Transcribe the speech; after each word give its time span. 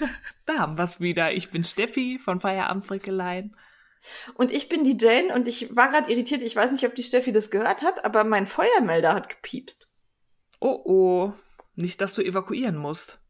Da 0.46 0.58
haben 0.58 0.76
wir 0.76 0.84
es 0.84 1.00
wieder. 1.00 1.32
Ich 1.32 1.50
bin 1.50 1.62
Steffi 1.62 2.18
von 2.18 2.40
Feierabend 2.40 2.84
Frickeleien. 2.84 3.56
Und 4.34 4.50
ich 4.50 4.68
bin 4.68 4.82
die 4.82 4.96
Jane 4.98 5.32
und 5.34 5.46
ich 5.46 5.76
war 5.76 5.88
gerade 5.88 6.10
irritiert. 6.10 6.42
Ich 6.42 6.56
weiß 6.56 6.72
nicht, 6.72 6.84
ob 6.84 6.94
die 6.94 7.04
Steffi 7.04 7.32
das 7.32 7.50
gehört 7.50 7.82
hat, 7.82 8.04
aber 8.04 8.24
mein 8.24 8.46
Feuermelder 8.46 9.14
hat 9.14 9.28
gepiepst. 9.28 9.88
Oh 10.60 10.82
oh, 10.84 11.32
nicht, 11.74 12.00
dass 12.00 12.14
du 12.14 12.22
evakuieren 12.22 12.76
musst. 12.76 13.20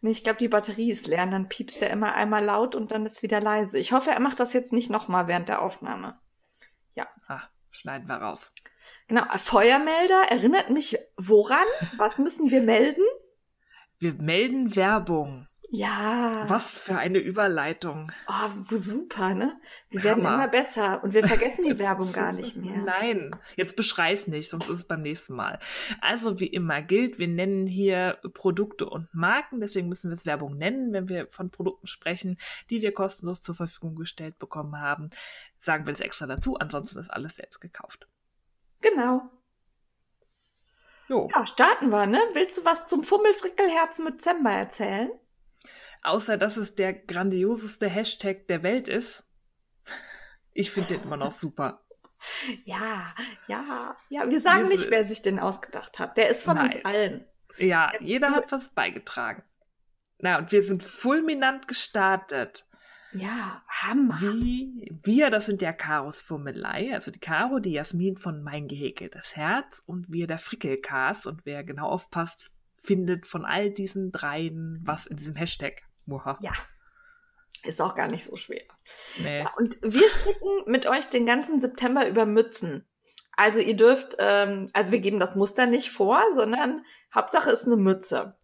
Nee, 0.00 0.10
ich 0.10 0.24
glaube, 0.24 0.38
die 0.38 0.48
Batterie 0.48 0.90
ist 0.90 1.06
leer 1.06 1.22
und 1.22 1.30
dann 1.30 1.48
piepst 1.48 1.80
er 1.80 1.90
immer 1.90 2.14
einmal 2.14 2.44
laut 2.44 2.74
und 2.74 2.90
dann 2.90 3.06
ist 3.06 3.22
wieder 3.22 3.40
leise. 3.40 3.78
Ich 3.78 3.92
hoffe, 3.92 4.10
er 4.10 4.20
macht 4.20 4.40
das 4.40 4.52
jetzt 4.52 4.72
nicht 4.72 4.90
nochmal 4.90 5.28
während 5.28 5.48
der 5.48 5.62
Aufnahme. 5.62 6.18
Ja. 6.94 7.06
Ah, 7.28 7.42
schneiden 7.70 8.08
wir 8.08 8.16
raus. 8.16 8.52
Genau, 9.06 9.24
Feuermelder 9.36 10.24
erinnert 10.28 10.70
mich 10.70 10.98
woran? 11.16 11.66
Was 11.98 12.18
müssen 12.18 12.50
wir 12.50 12.62
melden? 12.62 13.04
Wir 14.00 14.14
melden 14.14 14.74
Werbung. 14.74 15.46
Ja. 15.74 16.44
Was 16.48 16.78
für 16.78 16.96
eine 16.96 17.18
Überleitung. 17.18 18.12
Oh, 18.28 18.76
super, 18.76 19.32
ne? 19.32 19.58
Wir 19.88 20.04
werden 20.04 20.26
Hammer. 20.26 20.34
immer 20.44 20.48
besser 20.48 21.02
und 21.02 21.14
wir 21.14 21.26
vergessen 21.26 21.64
die 21.64 21.78
Werbung 21.78 22.12
gar 22.12 22.30
nicht 22.32 22.56
mehr. 22.56 22.76
Nein, 22.76 23.34
jetzt 23.56 23.74
beschrei's 23.74 24.26
nicht, 24.26 24.50
sonst 24.50 24.68
ist 24.68 24.76
es 24.76 24.84
beim 24.84 25.00
nächsten 25.00 25.34
Mal. 25.34 25.58
Also 26.02 26.38
wie 26.40 26.46
immer 26.46 26.82
gilt, 26.82 27.18
wir 27.18 27.26
nennen 27.26 27.66
hier 27.66 28.18
Produkte 28.34 28.86
und 28.86 29.08
Marken, 29.14 29.60
deswegen 29.60 29.88
müssen 29.88 30.10
wir 30.10 30.12
es 30.12 30.26
Werbung 30.26 30.58
nennen, 30.58 30.92
wenn 30.92 31.08
wir 31.08 31.26
von 31.28 31.48
Produkten 31.50 31.86
sprechen, 31.86 32.36
die 32.68 32.82
wir 32.82 32.92
kostenlos 32.92 33.40
zur 33.40 33.54
Verfügung 33.54 33.96
gestellt 33.96 34.38
bekommen 34.38 34.78
haben. 34.78 35.08
Sagen 35.58 35.86
wir 35.86 35.94
das 35.94 36.02
extra 36.02 36.26
dazu, 36.26 36.58
ansonsten 36.58 36.98
ist 36.98 37.08
alles 37.08 37.36
selbst 37.36 37.60
gekauft. 37.60 38.06
Genau. 38.82 39.22
Jo. 41.08 41.30
Ja, 41.34 41.46
starten 41.46 41.88
wir, 41.88 42.04
ne? 42.04 42.18
Willst 42.34 42.58
du 42.58 42.64
was 42.66 42.86
zum 42.86 43.04
Fummelfrickelherz 43.04 44.00
mit 44.00 44.20
Zember 44.20 44.50
erzählen? 44.52 45.10
Außer 46.02 46.36
dass 46.36 46.56
es 46.56 46.74
der 46.74 46.92
grandioseste 46.92 47.88
Hashtag 47.88 48.46
der 48.48 48.62
Welt 48.62 48.88
ist. 48.88 49.24
Ich 50.52 50.70
finde 50.70 50.94
den 50.94 51.02
immer 51.04 51.16
noch 51.16 51.32
super. 51.32 51.80
Ja, 52.64 53.12
ja, 53.48 53.96
ja. 54.08 54.30
Wir 54.30 54.40
sagen 54.40 54.68
Wir 54.68 54.76
nicht, 54.76 54.92
wer 54.92 55.04
sich 55.04 55.22
den 55.22 55.40
ausgedacht 55.40 55.98
hat. 55.98 56.16
Der 56.16 56.28
ist 56.28 56.44
von 56.44 56.56
uns 56.56 56.76
Nein. 56.76 56.84
allen. 56.84 57.26
Ja, 57.58 57.90
Es 57.98 58.06
jeder 58.06 58.30
hat 58.30 58.52
was 58.52 58.68
beigetragen. 58.68 59.42
Na, 60.18 60.38
und 60.38 60.52
wir 60.52 60.62
sind 60.62 60.84
fulminant 60.84 61.66
gestartet. 61.66 62.64
Ja, 63.12 63.62
Hammer. 63.68 64.20
Wie, 64.20 64.88
wir, 65.02 65.30
das 65.30 65.46
sind 65.46 65.60
der 65.60 65.72
Karos 65.74 66.22
Fummelei, 66.22 66.94
also 66.94 67.10
die 67.10 67.18
Caro, 67.18 67.58
die 67.58 67.72
Jasmin 67.72 68.16
von 68.16 68.42
Mein 68.42 68.68
gehäkeltes 68.68 69.36
Herz 69.36 69.82
und 69.84 70.10
wir 70.10 70.26
der 70.26 70.38
Frickelcast. 70.38 71.26
Und 71.26 71.44
wer 71.44 71.64
genau 71.64 71.88
aufpasst, 71.88 72.50
findet 72.82 73.26
von 73.26 73.44
all 73.44 73.70
diesen 73.70 74.12
dreien 74.12 74.80
was 74.84 75.06
in 75.06 75.16
diesem 75.16 75.34
Hashtag. 75.34 75.82
Muha. 76.06 76.38
Ja. 76.40 76.52
Ist 77.64 77.80
auch 77.80 77.94
gar 77.94 78.08
nicht 78.08 78.24
so 78.24 78.34
schwer. 78.36 78.62
Nee. 79.18 79.40
Ja, 79.40 79.52
und 79.56 79.78
wir 79.82 80.08
stricken 80.08 80.64
mit 80.66 80.86
euch 80.86 81.08
den 81.08 81.26
ganzen 81.26 81.60
September 81.60 82.08
über 82.08 82.26
Mützen. 82.26 82.86
Also 83.36 83.60
ihr 83.60 83.76
dürft, 83.76 84.16
ähm, 84.18 84.68
also 84.72 84.92
wir 84.92 84.98
geben 84.98 85.20
das 85.20 85.36
Muster 85.36 85.66
nicht 85.66 85.88
vor, 85.90 86.20
sondern 86.34 86.84
Hauptsache 87.14 87.50
ist 87.50 87.66
eine 87.66 87.76
Mütze. 87.76 88.36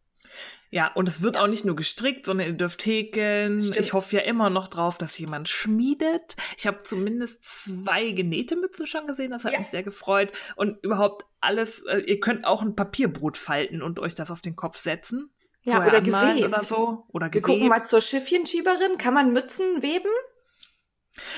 Ja, 0.70 0.92
und 0.94 1.08
es 1.08 1.22
wird 1.22 1.38
auch 1.38 1.46
nicht 1.46 1.64
nur 1.64 1.76
gestrickt, 1.76 2.26
sondern 2.26 2.46
ihr 2.46 2.52
dürft 2.52 2.84
häkeln. 2.84 3.58
Stimmt. 3.58 3.78
Ich 3.78 3.92
hoffe 3.94 4.16
ja 4.16 4.22
immer 4.22 4.50
noch 4.50 4.68
drauf, 4.68 4.98
dass 4.98 5.18
jemand 5.18 5.48
schmiedet. 5.48 6.36
Ich 6.58 6.66
habe 6.66 6.82
zumindest 6.82 7.42
zwei 7.42 8.10
genähte 8.10 8.54
Mützen 8.54 8.86
schon 8.86 9.06
gesehen, 9.06 9.30
das 9.30 9.44
hat 9.44 9.52
Ja. 9.52 9.58
mich 9.60 9.68
sehr 9.68 9.82
gefreut. 9.82 10.30
Und 10.56 10.84
überhaupt 10.84 11.24
alles, 11.40 11.82
äh, 11.84 11.98
ihr 12.00 12.20
könnt 12.20 12.46
auch 12.46 12.62
ein 12.62 12.76
Papierbrot 12.76 13.38
falten 13.38 13.82
und 13.82 13.98
euch 13.98 14.14
das 14.14 14.30
auf 14.30 14.42
den 14.42 14.56
Kopf 14.56 14.78
setzen. 14.78 15.30
Ja, 15.62 15.86
oder 15.86 16.00
gewebt. 16.00 16.46
Oder 16.46 16.64
so. 16.64 17.04
Oder 17.08 17.32
Wir 17.32 17.42
gucken 17.42 17.60
gewebt. 17.60 17.70
mal 17.70 17.84
zur 17.84 18.00
Schiffchenschieberin. 18.00 18.96
Kann 18.98 19.14
man 19.14 19.32
Mützen 19.32 19.82
weben? 19.82 20.10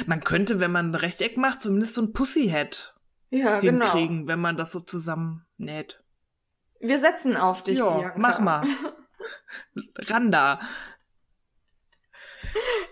Man 0.07 0.23
könnte, 0.23 0.61
wenn 0.61 0.73
man 0.73 0.91
ein 0.91 0.95
Rechteck 0.95 1.37
macht, 1.37 1.63
zumindest 1.63 1.95
so 1.95 2.03
ein 2.03 2.13
Pussyhead 2.13 2.95
Ja, 3.31 3.61
genau. 3.61 3.87
hinkriegen, 3.87 4.27
wenn 4.29 4.39
man 4.41 4.57
das 4.57 4.73
so 4.73 4.81
zusammennäht. 4.81 6.03
Wir 6.81 6.99
setzen 6.99 7.37
auf 7.37 7.63
dich, 7.63 7.79
Ja, 7.79 7.89
Bianca. 7.91 8.19
mach 8.19 8.41
mal. 8.41 8.67
Randa. 9.97 10.61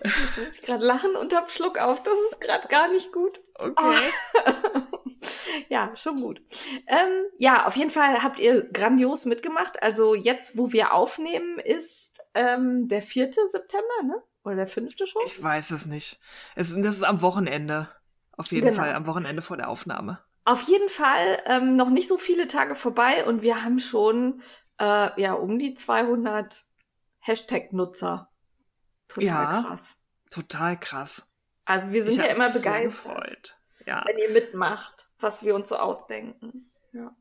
Jetzt 0.03 0.37
muss 0.37 0.59
ich 0.59 0.61
gerade 0.65 0.85
lachen 0.85 1.15
und 1.15 1.33
hab 1.33 1.49
Schluck 1.51 1.77
auf. 1.79 2.01
Das 2.03 2.13
ist 2.31 2.41
gerade 2.41 2.67
gar 2.67 2.87
nicht 2.91 3.11
gut. 3.11 3.39
Okay. 3.55 3.97
ja, 5.69 5.95
schon 5.95 6.21
gut. 6.21 6.41
Ähm, 6.87 7.25
ja, 7.37 7.65
auf 7.65 7.75
jeden 7.75 7.91
Fall 7.91 8.21
habt 8.23 8.39
ihr 8.39 8.69
grandios 8.71 9.25
mitgemacht. 9.25 9.81
Also 9.83 10.15
jetzt, 10.15 10.57
wo 10.57 10.71
wir 10.71 10.93
aufnehmen, 10.93 11.59
ist 11.59 12.19
ähm, 12.33 12.87
der 12.87 13.01
4. 13.01 13.31
September, 13.51 14.03
ne? 14.03 14.21
Oder 14.43 14.55
der 14.55 14.67
5. 14.67 14.95
schon? 15.05 15.21
Ich 15.25 15.41
weiß 15.41 15.71
es 15.71 15.85
nicht. 15.85 16.19
Es, 16.55 16.73
das 16.75 16.95
ist 16.97 17.03
am 17.03 17.21
Wochenende. 17.21 17.89
Auf 18.31 18.51
jeden 18.51 18.67
Genau. 18.67 18.77
Fall, 18.77 18.93
am 18.93 19.05
Wochenende 19.05 19.41
vor 19.41 19.57
der 19.57 19.69
Aufnahme. 19.69 20.19
Auf 20.45 20.61
jeden 20.63 20.89
Fall 20.89 21.37
ähm, 21.45 21.75
noch 21.75 21.89
nicht 21.89 22.07
so 22.07 22.17
viele 22.17 22.47
Tage 22.47 22.73
vorbei 22.75 23.25
und 23.25 23.41
wir 23.43 23.63
haben 23.63 23.79
schon 23.79 24.41
äh, 24.79 25.21
ja 25.21 25.33
um 25.33 25.59
die 25.59 25.73
200 25.73 26.63
Hashtag-Nutzer. 27.19 28.29
Total 29.07 29.25
Ja. 29.27 29.61
krass. 29.61 29.95
Total 30.31 30.79
krass. 30.79 31.27
Also 31.65 31.91
wir 31.91 32.03
sind 32.03 32.13
Ich 32.13 32.17
ja 32.19 32.25
immer 32.25 32.49
begeistert, 32.49 33.15
gefreut. 33.15 33.58
Ja, 33.89 34.03
wenn 34.05 34.19
ihr 34.19 34.29
mitmacht, 34.29 35.07
was 35.19 35.43
wir 35.43 35.55
uns 35.55 35.69
so 35.69 35.77
ausdenken. 35.77 36.71
Ja. 36.91 37.15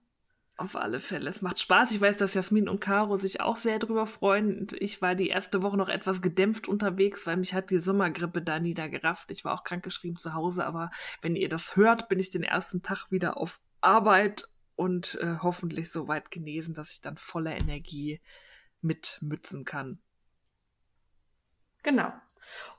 auf 0.59 0.77
alle 0.77 0.99
Fälle. 0.99 1.31
Es 1.31 1.41
macht 1.41 1.61
Spaß. 1.61 1.93
Ich 1.93 2.01
weiß, 2.01 2.17
dass 2.19 2.35
Jasmin 2.35 2.69
und 2.69 2.81
Caro 2.81 3.17
sich 3.17 3.41
auch 3.41 3.57
sehr 3.57 3.79
drüber 3.79 4.07
freuen. 4.07 4.67
Ich 4.81 5.01
war 5.01 5.15
die 5.15 5.29
erste 5.29 5.63
Woche 5.63 5.79
noch 5.79 5.89
etwas 5.89 6.21
gedämpft 6.21 6.69
unterwegs, 6.69 7.27
weil 7.27 7.39
mich 7.39 7.55
hat 7.55 7.71
die 7.71 7.79
Sommergrippe 7.79 8.43
da 8.43 8.59
niedergerafft. 8.59 9.31
Ich 9.31 9.45
war 9.47 9.55
auch 9.55 9.65
krankgeschrieben 9.65 10.19
zu 10.19 10.35
Hause, 10.35 10.67
aber 10.67 10.91
wenn 11.23 11.37
ihr 11.37 11.49
das 11.49 11.77
hört, 11.77 12.11
bin 12.11 12.19
ich 12.19 12.31
den 12.31 12.43
ersten 12.43 12.83
Tag 12.83 13.11
wieder 13.11 13.39
auf 13.39 13.61
Arbeit 13.81 14.47
und 14.77 15.15
äh, 15.23 15.37
hoffentlich 15.43 15.91
so 15.91 16.07
weit 16.07 16.31
genesen, 16.31 16.75
dass 16.75 16.93
ich 16.93 17.01
dann 17.01 17.17
voller 17.17 17.53
Energie 17.53 18.21
mitmützen 18.83 19.65
kann. 19.65 20.01
Genau. 21.83 22.13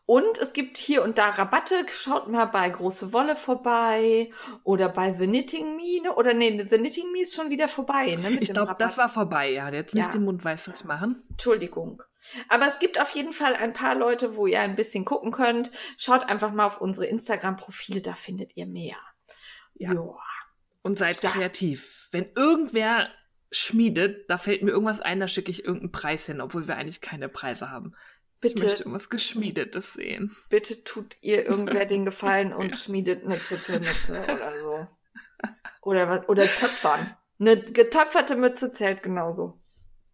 Und 0.05 0.39
es 0.39 0.53
gibt 0.53 0.77
hier 0.77 1.03
und 1.03 1.19
da 1.19 1.29
Rabatte. 1.29 1.85
Schaut 1.91 2.29
mal 2.29 2.45
bei 2.45 2.67
Große 2.69 3.13
Wolle 3.13 3.35
vorbei 3.35 4.31
oder 4.63 4.89
bei 4.89 5.13
The 5.13 5.27
Knitting 5.27 5.75
Me. 5.75 6.01
Ne? 6.01 6.15
Oder 6.15 6.33
nee, 6.33 6.57
The 6.67 6.77
Knitting 6.77 7.11
Me 7.11 7.21
ist 7.21 7.35
schon 7.35 7.51
wieder 7.51 7.67
vorbei. 7.67 8.15
Ne? 8.15 8.39
Ich 8.39 8.51
glaube, 8.51 8.75
das 8.79 8.97
war 8.97 9.09
vorbei, 9.09 9.51
ja. 9.51 9.69
Jetzt 9.69 9.93
nicht 9.93 10.07
Ja. 10.07 10.11
den 10.11 10.23
Mund 10.23 10.43
weißig 10.43 10.83
machen. 10.85 11.21
Entschuldigung. 11.29 12.01
Aber 12.47 12.65
es 12.67 12.79
gibt 12.79 12.99
auf 12.99 13.11
jeden 13.11 13.33
Fall 13.33 13.55
ein 13.55 13.71
paar 13.73 13.93
Leute, 13.93 14.35
wo 14.35 14.47
ihr 14.47 14.61
ein 14.61 14.75
bisschen 14.75 15.05
gucken 15.05 15.31
könnt. 15.31 15.69
Schaut 15.97 16.23
einfach 16.27 16.51
mal 16.51 16.65
auf 16.65 16.81
unsere 16.81 17.05
Instagram-Profile, 17.05 18.01
da 18.01 18.13
findet 18.15 18.57
ihr 18.57 18.65
mehr. 18.65 18.97
Ja. 19.75 19.93
Joa. 19.93 20.19
Und 20.81 20.97
seid 20.97 21.17
Stark. 21.17 21.35
kreativ. 21.35 22.07
Wenn 22.11 22.31
irgendwer 22.35 23.09
schmiedet, 23.51 24.29
da 24.29 24.37
fällt 24.37 24.63
mir 24.63 24.71
irgendwas 24.71 25.01
ein, 25.01 25.19
da 25.19 25.27
schicke 25.27 25.51
ich 25.51 25.63
irgendeinen 25.63 25.91
Preis 25.91 26.25
hin, 26.25 26.41
obwohl 26.41 26.67
wir 26.67 26.77
eigentlich 26.77 27.01
keine 27.01 27.29
Preise 27.29 27.69
haben. 27.71 27.93
Ich 28.41 28.53
möchte 28.55 28.67
Bitte, 28.67 28.83
irgendwas 28.83 29.09
Geschmiedetes 29.09 29.93
sehen. 29.93 30.35
bitte 30.49 30.83
tut 30.83 31.17
ihr 31.21 31.45
irgendwer 31.45 31.85
den 31.85 32.05
Gefallen 32.05 32.53
und 32.53 32.69
Ja. 32.69 32.75
schmiedet 32.75 33.25
eine 33.25 33.43
Zipfelmütze 33.43 34.21
oder 34.23 34.59
so. 34.61 34.87
Oder 35.81 36.09
was, 36.09 36.29
oder 36.29 36.45
Töpfern. 36.45 37.15
Eine 37.39 37.61
getöpferte 37.61 38.35
Mütze 38.35 38.71
zählt 38.71 39.03
genauso. 39.03 39.59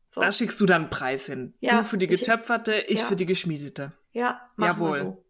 So. 0.08 0.22
Da 0.22 0.32
schickst 0.32 0.60
du 0.62 0.66
dann 0.66 0.84
einen 0.84 0.90
Preis 0.92 1.26
hin. 1.26 1.56
Ja, 1.60 1.80
du 1.80 1.84
für 1.84 1.98
die 1.98 2.06
ich- 2.06 2.20
getöpferte, 2.20 2.76
ich, 2.88 3.00
ja. 3.00 3.06
für 3.06 3.16
die 3.16 3.26
geschmiedete. 3.26 3.92
Ja, 4.12 4.42
Jawohl. 4.58 5.00
so. 5.00 5.26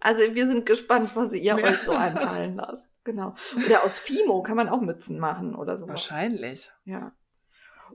Also 0.00 0.22
wir 0.34 0.46
sind 0.46 0.64
gespannt, 0.64 1.10
was 1.16 1.32
ihr 1.32 1.42
Ja. 1.42 1.56
euch 1.56 1.78
so 1.78 1.92
einfallen 1.92 2.56
lasst. 2.56 2.90
Genau. 3.04 3.34
Oder 3.66 3.82
aus 3.84 3.98
Fimo 3.98 4.42
kann 4.42 4.56
man 4.56 4.68
auch 4.68 4.80
Mützen 4.80 5.18
machen 5.18 5.54
oder 5.54 5.76
so. 5.78 5.88
Wahrscheinlich. 5.88 6.70
Ja. 6.84 7.12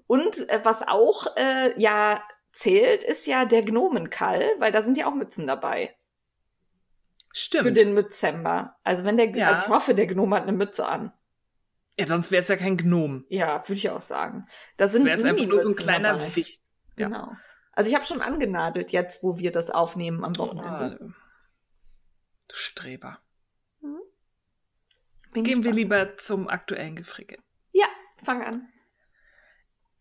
Und 0.08 0.50
äh, 0.50 0.60
was 0.64 0.82
auch 0.88 1.28
äh, 1.38 1.80
ja 1.80 2.22
zählt, 2.54 3.04
ist 3.04 3.26
ja 3.28 3.44
der 3.46 3.62
Gnomenkall, 3.64 4.46
weil 4.60 4.72
da 4.72 4.82
sind 4.82 4.98
ja 4.98 5.08
auch 5.08 5.16
Mützen 5.16 5.46
dabei. 5.48 5.96
Stimmt. 7.34 7.64
Für 7.66 7.72
den 7.74 7.94
Mützember. 7.94 8.76
Also 8.84 9.04
wenn 9.04 9.18
der, 9.18 9.30
Ja. 9.36 9.50
also 9.50 9.64
ich 9.64 9.70
hoffe, 9.70 9.96
der 9.96 10.06
Gnome 10.08 10.36
hat 10.36 10.44
eine 10.44 10.52
Mütze 10.54 10.88
an. 10.88 11.12
ja, 11.98 12.08
sonst 12.08 12.32
wäre 12.32 12.42
es 12.44 12.48
ja 12.48 12.56
kein 12.58 12.78
Gnom. 12.78 13.26
Ja, 13.28 13.58
würde 13.68 13.74
ich 13.74 13.90
auch 13.90 14.02
sagen. 14.02 14.48
Das 14.78 14.92
sind 14.94 15.06
wäre 15.06 15.22
einfach 15.28 15.46
nur 15.46 15.60
so 15.60 15.70
ein 15.70 15.76
kleiner 15.76 16.14
dabei. 16.14 16.36
Wicht. 16.36 16.62
Ja. 16.98 17.08
Genau. 17.08 17.32
Also 17.72 17.90
ich 17.90 17.96
habe 17.96 18.06
schon 18.06 18.22
angenadelt 18.22 18.92
jetzt, 18.92 19.24
wo 19.24 19.40
wir 19.40 19.52
das 19.52 19.72
aufnehmen 19.72 20.24
am 20.24 20.38
Wochenende. 20.38 21.00
Ah, 21.02 21.14
Du 22.48 22.56
Streber. 22.56 23.20
Hm? 23.82 23.98
Gehen 25.34 25.44
gespannt. 25.44 25.66
wir 25.66 25.72
lieber 25.74 26.18
zum 26.18 26.48
aktuellen 26.48 26.96
Gefrickel. 26.96 27.40
Ja, 27.72 27.88
fang 28.24 28.44
an. 28.44 28.68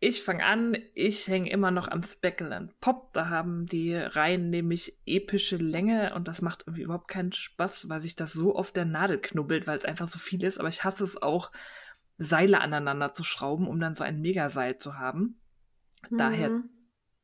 Ich 0.05 0.21
fange 0.25 0.45
an, 0.45 0.77
ich 0.95 1.29
hänge 1.29 1.49
immer 1.49 1.71
noch 1.71 1.87
am 1.87 2.03
Speckle 2.03 2.53
and 2.57 2.81
Pop. 2.81 3.13
Da 3.13 3.29
haben 3.29 3.67
die 3.67 3.95
Reihen 3.95 4.51
nämlich 4.51 4.99
epische 5.07 5.59
Länge 5.59 6.13
und 6.17 6.27
das 6.27 6.43
macht 6.43 6.65
irgendwie 6.67 6.83
überhaupt 6.83 7.07
keinen 7.07 7.31
Spaß, 7.31 7.89
weil 7.89 8.01
sich 8.01 8.17
das 8.17 8.33
so 8.33 8.57
auf 8.57 8.73
der 8.73 8.85
Nadel 8.85 9.21
knubbelt, 9.21 9.69
weil 9.69 9.79
es 9.79 9.85
einfach 9.85 10.09
so 10.09 10.19
viel 10.19 10.43
ist. 10.43 10.59
Aber 10.59 10.69
ich 10.69 10.83
hasse 10.83 11.05
es 11.05 11.23
auch, 11.23 11.53
Seile 12.19 12.61
aneinander 12.61 13.15
zu 13.15 13.23
schrauben, 13.23 13.69
um 13.69 13.79
dann 13.79 13.95
so 13.95 14.03
ein 14.03 14.21
Megaseil 14.21 14.77
zu 14.77 14.99
haben. 14.99 15.41
Daher, 16.11 16.51
Mhm. 16.51 16.69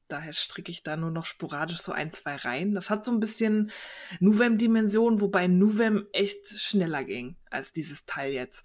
daher 0.06 0.32
stricke 0.32 0.70
ich 0.70 0.84
da 0.84 0.96
nur 0.96 1.10
noch 1.10 1.26
sporadisch 1.26 1.78
so 1.78 1.90
ein, 1.90 2.12
zwei 2.12 2.36
Reihen. 2.36 2.76
Das 2.76 2.90
hat 2.90 3.04
so 3.04 3.10
ein 3.10 3.18
bisschen 3.18 3.72
Nuvem-Dimension, 4.20 5.20
wobei 5.20 5.48
Nuvem 5.48 6.06
echt 6.12 6.48
schneller 6.48 7.02
ging 7.02 7.34
als 7.50 7.72
dieses 7.72 8.04
Teil 8.06 8.32
jetzt. 8.32 8.64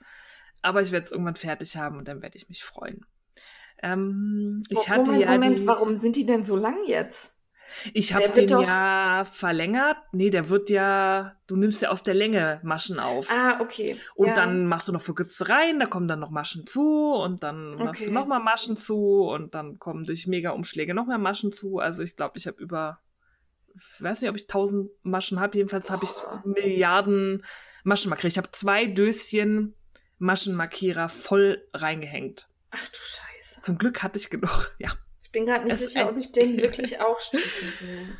Aber 0.61 0.83
ich 0.83 0.91
werde 0.91 1.05
es 1.05 1.11
irgendwann 1.11 1.35
fertig 1.35 1.77
haben 1.77 1.97
und 1.97 2.07
dann 2.07 2.21
werde 2.21 2.37
ich 2.37 2.47
mich 2.47 2.63
freuen. 2.63 3.07
Ähm, 3.83 4.61
ich 4.69 4.77
Mo- 4.77 4.87
hatte 4.87 5.01
Moment, 5.11 5.21
ja 5.23 5.31
Moment, 5.33 5.59
die, 5.59 5.67
warum 5.67 5.95
sind 5.95 6.15
die 6.15 6.25
denn 6.25 6.43
so 6.43 6.55
lang 6.55 6.77
jetzt? 6.87 7.31
ich 7.93 8.13
habe 8.13 8.29
den 8.29 8.45
doch- 8.47 8.61
ja 8.63 9.23
verlängert. 9.25 9.97
Nee, 10.11 10.29
der 10.29 10.47
wird 10.49 10.69
ja, 10.69 11.35
du 11.47 11.55
nimmst 11.55 11.81
ja 11.81 11.89
aus 11.89 12.03
der 12.03 12.13
Länge 12.13 12.59
Maschen 12.63 12.99
auf. 12.99 13.29
Ah, 13.31 13.59
okay. 13.61 13.97
Und 14.15 14.27
ja. 14.27 14.33
dann 14.35 14.67
machst 14.67 14.87
du 14.87 14.91
noch 14.93 15.01
verkürzte 15.01 15.49
Reihen, 15.49 15.79
da 15.79 15.85
kommen 15.87 16.07
dann 16.07 16.19
noch 16.19 16.29
Maschen 16.29 16.65
zu 16.67 17.13
und 17.13 17.41
dann 17.43 17.75
machst 17.75 18.01
du 18.01 18.05
Okay. 18.05 18.13
nochmal 18.13 18.39
Maschen 18.41 18.77
zu 18.77 19.23
und 19.23 19.53
dann 19.55 19.79
kommen 19.79 20.05
durch 20.05 20.27
Mega-Umschläge 20.27 20.93
noch 20.93 21.07
mehr 21.07 21.17
Maschen 21.17 21.51
zu. 21.51 21.79
Also 21.79 22.03
ich 22.03 22.15
glaube, 22.15 22.37
ich 22.37 22.45
habe 22.47 22.61
über, 22.61 22.99
ich 23.75 24.01
weiß 24.03 24.21
nicht, 24.21 24.29
ob 24.29 24.35
ich 24.37 24.45
tausend 24.47 24.89
Maschen 25.01 25.39
habe. 25.39 25.57
Jedenfalls 25.57 25.89
habe 25.89 26.03
ich 26.05 26.11
Boah. 26.11 26.43
Milliarden 26.45 27.43
Maschenmarkierer. 27.83 28.27
Ich 28.27 28.37
habe 28.37 28.51
zwei 28.51 28.85
Döschen 28.85 29.73
Maschenmarkierer 30.19 31.09
voll 31.09 31.67
reingehängt. 31.73 32.47
Ach 32.69 32.87
du 32.87 32.97
Scheiße. 32.97 33.32
Zum 33.63 33.77
Glück 33.79 34.03
hatte 34.03 34.19
ich 34.19 34.29
genug, 34.29 34.75
ja. 34.77 34.91
Ich 35.23 35.31
bin 35.31 35.47
gerade 35.47 35.65
nicht 35.65 35.73
Es 35.73 35.79
sicher, 35.91 36.07
ob 36.07 36.17
ich 36.17 36.31
den 36.31 36.57
wirklich 36.61 36.99
auch 37.01 37.19
stricken 37.19 37.73
will. 37.79 38.17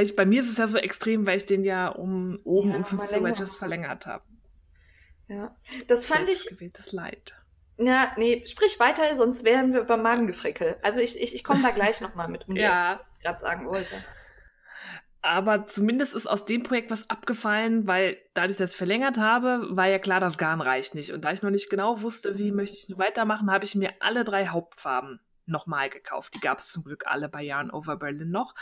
Ich, 0.00 0.16
bei 0.16 0.24
mir 0.26 0.40
ist 0.40 0.48
es 0.50 0.56
ja 0.58 0.68
so 0.68 0.78
extrem, 0.78 1.26
weil 1.26 1.36
ich 1.36 1.46
den 1.46 1.64
ja 1.64 1.88
um 1.88 2.38
oben 2.44 2.70
Ja, 2.70 2.74
um 2.76 2.80
noch 2.82 2.88
15 2.88 3.22
mal 3.22 3.28
Wedges 3.28 3.40
länger. 3.40 3.58
verlängert 3.58 4.06
habe. 4.06 4.24
Ja. 5.28 5.56
Das 5.88 6.04
fand 6.06 6.28
ich, 6.28 6.46
gewähltes 6.48 6.92
Leid. 6.92 7.34
ja, 7.78 8.12
nee, 8.16 8.44
sprich 8.46 8.78
weiter, 8.78 9.16
sonst 9.16 9.42
wären 9.44 9.72
wir 9.72 9.84
beim 9.84 10.02
Magengefrickel. 10.02 10.76
Also 10.82 11.00
ich, 11.00 11.20
ich, 11.20 11.34
ich 11.34 11.42
komme 11.44 11.62
da 11.62 11.70
gleich 11.70 12.00
nochmal 12.00 12.28
mit, 12.28 12.48
um 12.48 12.56
Ja, 12.56 13.00
ich 13.18 13.24
gerade 13.24 13.38
sagen 13.38 13.66
wollte. 13.66 13.94
Aber 15.26 15.66
zumindest 15.66 16.14
ist 16.14 16.28
aus 16.28 16.44
dem 16.44 16.62
Projekt 16.62 16.92
was 16.92 17.10
abgefallen, 17.10 17.88
weil 17.88 18.16
dadurch, 18.32 18.58
dass 18.58 18.70
ich 18.70 18.76
verlängert 18.76 19.18
habe, 19.18 19.66
war 19.70 19.88
ja 19.88 19.98
klar, 19.98 20.20
das 20.20 20.38
Garn 20.38 20.60
reicht 20.60 20.94
nicht. 20.94 21.10
Und 21.10 21.24
da 21.24 21.32
ich 21.32 21.42
noch 21.42 21.50
nicht 21.50 21.68
genau 21.68 22.00
wusste, 22.02 22.38
wie 22.38 22.52
möchte 22.52 22.76
ich 22.76 22.96
weitermachen, 22.96 23.50
habe 23.50 23.64
ich 23.64 23.74
mir 23.74 23.92
alle 23.98 24.22
drei 24.22 24.46
Hauptfarben 24.46 25.18
nochmal 25.44 25.90
gekauft. 25.90 26.36
Die 26.36 26.40
gab 26.40 26.58
es 26.58 26.68
zum 26.68 26.84
Glück 26.84 27.08
alle 27.08 27.28
bei 27.28 27.42
Yarn 27.42 27.72
Over 27.72 27.96
Berlin 27.96 28.30
noch. 28.30 28.54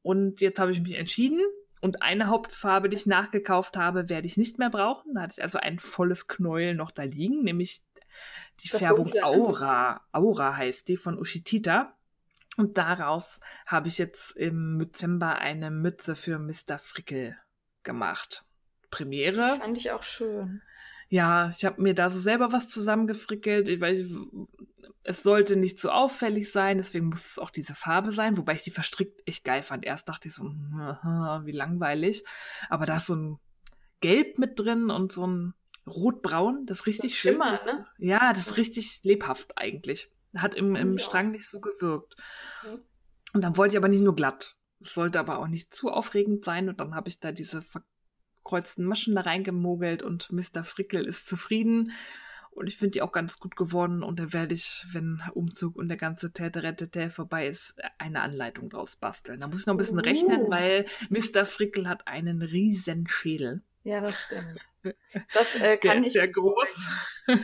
Und 0.00 0.40
jetzt 0.40 0.58
habe 0.58 0.72
ich 0.72 0.80
mich 0.80 0.94
entschieden. 0.94 1.42
Und 1.82 2.00
eine 2.00 2.28
Hauptfarbe, 2.28 2.88
die 2.88 2.96
ich 2.96 3.04
nachgekauft 3.04 3.76
habe, 3.76 4.08
werde 4.08 4.26
ich 4.26 4.38
nicht 4.38 4.58
mehr 4.58 4.70
brauchen. 4.70 5.12
Da 5.12 5.20
hatte 5.20 5.34
ich 5.36 5.42
also 5.42 5.58
ein 5.58 5.78
volles 5.78 6.26
Knäuel 6.26 6.74
noch 6.74 6.90
da 6.90 7.02
liegen, 7.02 7.42
nämlich 7.44 7.82
die 8.60 8.70
Das 8.70 8.78
Färbung. 8.78 9.12
Aura. 9.22 10.00
Aura 10.12 10.56
heißt 10.56 10.88
die 10.88 10.96
von 10.96 11.18
Ushitita. 11.18 11.97
Und 12.58 12.76
daraus 12.76 13.40
habe 13.66 13.86
ich 13.86 13.98
jetzt 13.98 14.36
im 14.36 14.78
Dezember 14.80 15.36
eine 15.38 15.70
Mütze 15.70 16.16
für 16.16 16.38
Mr. 16.40 16.78
Frickel 16.78 17.36
gemacht. 17.84 18.44
Premiere. 18.90 19.56
Fand 19.60 19.78
ich 19.78 19.92
auch 19.92 20.02
schön. 20.02 20.60
Ja, 21.08 21.50
ich 21.50 21.64
habe 21.64 21.80
mir 21.80 21.94
da 21.94 22.10
so 22.10 22.18
selber 22.18 22.52
was 22.52 22.68
zusammengefrickelt. 22.68 23.68
Ich 23.68 23.80
weiß, 23.80 24.04
es 25.04 25.22
sollte 25.22 25.56
nicht 25.56 25.78
zu 25.78 25.90
auffällig 25.90 26.50
sein, 26.50 26.78
deswegen 26.78 27.06
muss 27.06 27.30
es 27.30 27.38
auch 27.38 27.50
diese 27.50 27.74
Farbe 27.76 28.10
sein, 28.10 28.36
wobei 28.36 28.54
ich 28.54 28.62
sie 28.62 28.72
verstrickt 28.72 29.22
echt 29.26 29.44
geil 29.44 29.62
fand. 29.62 29.86
Erst 29.86 30.08
dachte 30.08 30.26
ich 30.28 30.34
so, 30.34 30.44
wie 30.44 31.52
langweilig. 31.52 32.24
Aber 32.68 32.86
da 32.86 32.96
ist 32.96 33.06
so 33.06 33.14
ein 33.14 33.38
Gelb 34.00 34.38
mit 34.38 34.58
drin 34.58 34.90
und 34.90 35.12
so 35.12 35.26
ein 35.26 35.54
Rotbraun, 35.86 36.66
das 36.66 36.80
ist 36.80 36.86
richtig 36.86 37.12
So 37.12 37.16
schön. 37.16 37.32
Schimmer, 37.34 37.54
ist. 37.54 37.64
ne? 37.66 37.86
Ja, 37.98 38.32
das 38.32 38.48
ist 38.48 38.56
richtig 38.58 39.00
lebhaft 39.04 39.56
eigentlich. 39.56 40.10
Hat 40.36 40.54
im, 40.54 40.76
im 40.76 40.92
Ja. 40.96 40.98
Strang 40.98 41.30
nicht 41.30 41.48
so 41.48 41.60
gewirkt. 41.60 42.16
Mhm. 42.64 42.80
Und 43.32 43.42
dann 43.42 43.56
wollte 43.56 43.74
ich 43.74 43.78
aber 43.78 43.88
nicht 43.88 44.02
nur 44.02 44.16
glatt. 44.16 44.56
Es 44.80 44.94
sollte 44.94 45.18
aber 45.20 45.38
auch 45.38 45.48
nicht 45.48 45.74
zu 45.74 45.90
aufregend 45.90 46.44
sein. 46.44 46.68
Und 46.68 46.80
dann 46.80 46.94
habe 46.94 47.08
ich 47.08 47.20
da 47.20 47.32
diese 47.32 47.62
verkreuzten 47.62 48.84
Maschen 48.84 49.14
da 49.14 49.22
reingemogelt 49.22 50.02
und 50.02 50.30
Mr. 50.32 50.64
Frickel 50.64 51.06
ist 51.06 51.28
zufrieden. 51.28 51.92
Und 52.50 52.66
ich 52.66 52.76
finde 52.76 52.92
die 52.92 53.02
auch 53.02 53.12
ganz 53.12 53.38
gut 53.38 53.54
geworden. 53.54 54.02
Und 54.02 54.18
da 54.18 54.32
werde 54.32 54.54
ich, 54.54 54.84
wenn 54.92 55.22
Umzug 55.34 55.76
und 55.76 55.88
der 55.88 55.96
ganze 55.96 56.32
Täterettete 56.32 57.10
vorbei 57.10 57.46
ist, 57.46 57.74
eine 57.98 58.20
Anleitung 58.20 58.68
draus 58.68 58.96
basteln. 58.96 59.40
Da 59.40 59.46
muss 59.46 59.60
ich 59.60 59.66
noch 59.66 59.74
ein 59.74 59.78
bisschen 59.78 59.98
Uh. 59.98 60.02
rechnen, 60.02 60.50
weil 60.50 60.86
Mr. 61.08 61.44
Frickel 61.46 61.88
hat 61.88 62.08
einen 62.08 62.42
riesen 62.42 63.06
Schädel. 63.06 63.62
Ja, 63.84 64.00
das 64.00 64.24
stimmt. 64.24 64.68
Das 65.32 65.54
äh, 65.54 65.76
kann 65.76 65.98
der, 66.02 66.06
ich. 66.08 66.12
der 66.14 66.28
groß. 66.28 66.88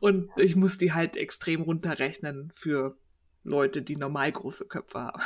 und 0.00 0.30
ich 0.38 0.56
muss 0.56 0.78
die 0.78 0.92
halt 0.92 1.16
extrem 1.16 1.62
runterrechnen 1.62 2.52
für 2.54 2.96
Leute, 3.42 3.82
die 3.82 3.96
normal 3.96 4.32
große 4.32 4.66
Köpfe 4.66 5.00
haben. 5.00 5.22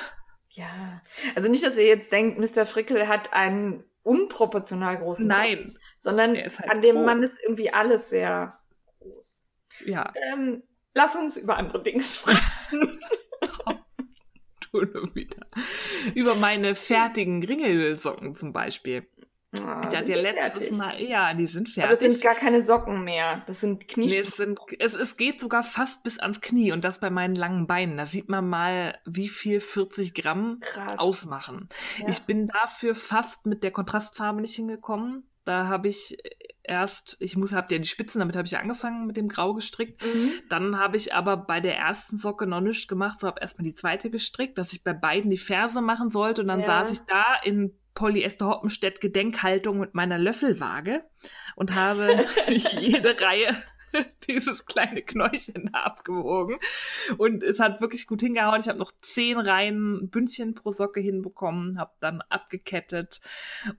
Ja. 0.50 1.02
Also 1.34 1.48
nicht, 1.48 1.64
dass 1.64 1.76
ihr 1.76 1.86
jetzt 1.86 2.10
denkt, 2.12 2.38
Mr. 2.38 2.66
Frickel 2.66 3.06
hat 3.08 3.32
einen 3.32 3.84
unproportional 4.02 4.98
großen 4.98 5.28
Kopf, 5.28 5.38
Nein, 5.38 5.78
sondern 5.98 6.34
der 6.34 6.46
ist 6.46 6.58
halt 6.58 6.70
an 6.70 6.82
dem 6.82 6.96
groß. 6.96 7.06
Mann 7.06 7.22
ist 7.22 7.38
irgendwie 7.42 7.72
alles 7.72 8.08
sehr 8.10 8.58
groß. 9.00 9.44
ja, 9.84 10.12
Ähm, 10.32 10.62
lass 10.94 11.14
uns 11.14 11.36
über 11.36 11.56
andere 11.56 11.82
Dinge 11.82 12.02
sprechen. 12.02 12.98
wieder. 15.14 15.46
Über 16.14 16.34
meine 16.34 16.74
fertigen 16.74 17.42
Ringelsocken 17.42 18.36
zum 18.36 18.52
Beispiel. 18.52 19.08
Ah, 19.52 19.80
ich 19.88 19.96
hatte 19.96 19.96
ja 19.96 20.02
die 20.02 20.12
letztes 20.12 20.52
fertig? 20.58 20.72
Mal, 20.76 21.00
ja, 21.02 21.32
die 21.32 21.46
sind 21.46 21.68
Aber 21.78 21.90
es 21.92 21.98
fertig. 22.00 22.12
sind 22.18 22.22
gar 22.22 22.34
keine 22.34 22.62
Socken 22.62 23.02
mehr. 23.04 23.42
Das 23.46 23.60
sind 23.60 23.84
Nee, 23.96 24.06
Knie. 24.08 24.16
es, 24.18 24.36
sind, 24.36 24.60
es, 24.78 24.94
es 24.94 25.16
geht 25.16 25.40
sogar 25.40 25.64
fast 25.64 26.02
bis 26.02 26.18
ans 26.18 26.42
Knie 26.42 26.70
und 26.72 26.84
das 26.84 27.00
bei 27.00 27.08
meinen 27.08 27.34
langen 27.34 27.66
Beinen. 27.66 27.96
Da 27.96 28.04
sieht 28.04 28.28
man 28.28 28.46
mal, 28.46 28.98
wie 29.06 29.28
viel 29.30 29.60
40 29.60 30.12
Gramm 30.12 30.58
Krass. 30.60 30.98
ausmachen. 30.98 31.68
Ja. 31.98 32.08
Ich 32.08 32.20
bin 32.24 32.48
dafür 32.48 32.94
fast 32.94 33.46
mit 33.46 33.62
der 33.62 33.70
Kontrastfarbe 33.70 34.42
nicht 34.42 34.54
hingekommen. 34.56 35.24
Da 35.44 35.66
habe 35.66 35.88
ich 35.88 36.18
erst, 36.62 37.16
ich 37.18 37.34
muss, 37.34 37.54
habt 37.54 37.72
ja 37.72 37.78
die 37.78 37.88
Spitzen, 37.88 38.18
damit 38.18 38.36
habe 38.36 38.46
ich 38.46 38.58
angefangen 38.58 39.06
mit 39.06 39.16
dem 39.16 39.28
Grau 39.28 39.54
gestrickt. 39.54 40.02
Mhm. 40.04 40.32
Dann 40.50 40.78
habe 40.78 40.98
ich 40.98 41.14
aber 41.14 41.38
bei 41.38 41.60
der 41.60 41.74
ersten 41.78 42.18
Socke 42.18 42.46
noch 42.46 42.60
nichts 42.60 42.86
gemacht, 42.86 43.18
so 43.20 43.26
habe 43.26 43.40
erstmal 43.40 43.64
die 43.64 43.74
zweite 43.74 44.10
gestrickt, 44.10 44.58
dass 44.58 44.74
ich 44.74 44.84
bei 44.84 44.92
beiden 44.92 45.30
die 45.30 45.38
Ferse 45.38 45.80
machen 45.80 46.10
sollte. 46.10 46.42
Und 46.42 46.48
dann 46.48 46.60
Ja. 46.60 46.66
saß 46.66 46.92
ich 46.92 46.98
da 47.06 47.24
in 47.44 47.77
Polyester 47.98 48.46
Hoppenstedt 48.46 49.00
Gedenkhaltung 49.00 49.78
mit 49.80 49.92
meiner 49.94 50.18
Löffelwaage 50.18 51.02
und 51.56 51.74
habe 51.74 52.24
jede 52.48 53.20
Reihe 53.20 53.56
dieses 54.28 54.66
kleine 54.66 55.02
Knäuelchen 55.02 55.74
abgewogen. 55.74 56.58
Und 57.16 57.42
es 57.42 57.58
hat 57.58 57.80
wirklich 57.80 58.06
gut 58.06 58.20
hingehauen. 58.20 58.60
Ich 58.60 58.68
habe 58.68 58.78
noch 58.78 58.92
zehn 59.02 59.36
Reihen 59.38 60.10
Bündchen 60.10 60.54
pro 60.54 60.70
Socke 60.70 61.00
hinbekommen, 61.00 61.76
habe 61.78 61.90
dann 61.98 62.20
abgekettet 62.28 63.20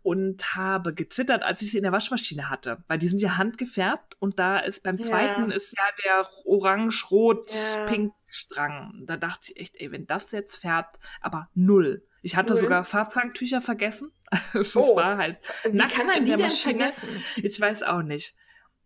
und 0.01 0.55
habe 0.55 0.93
gezittert, 0.93 1.43
als 1.43 1.61
ich 1.61 1.71
sie 1.71 1.77
in 1.77 1.83
der 1.83 1.91
Waschmaschine 1.93 2.49
hatte. 2.49 2.83
Weil 2.87 2.97
die 2.97 3.07
sind 3.07 3.21
ja 3.21 3.37
handgefärbt 3.37 4.17
und 4.19 4.37
da 4.39 4.57
ist 4.59 4.83
beim 4.83 4.97
Ja. 4.97 5.03
zweiten 5.05 5.51
ist 5.51 5.77
ja 5.77 5.83
der 6.03 6.27
orange-rot 6.45 7.51
Ja. 7.53 7.85
pink 7.85 8.11
Strang. 8.31 9.03
Da 9.05 9.15
dachte 9.17 9.51
ich 9.53 9.59
echt, 9.59 9.75
ey, 9.79 9.91
wenn 9.91 10.05
das 10.05 10.31
jetzt 10.33 10.57
färbt, 10.57 10.99
aber 11.21 11.49
null. 11.55 12.03
Ich 12.21 12.35
hatte 12.35 12.53
Null? 12.53 12.61
sogar 12.61 12.83
Farbfangtücher 12.83 13.61
vergessen. 13.61 14.11
Es 14.53 14.75
Oh. 14.75 14.95
war 14.95 15.17
halt 15.17 15.37
Wie 15.63 15.77
kann 15.77 16.05
man 16.07 16.17
in 16.17 16.25
die 16.25 16.31
der 16.31 16.39
Maschine. 16.39 16.77
vergessen? 16.77 17.09
ich 17.37 17.59
weiß 17.59 17.83
auch 17.83 18.01
nicht. 18.01 18.35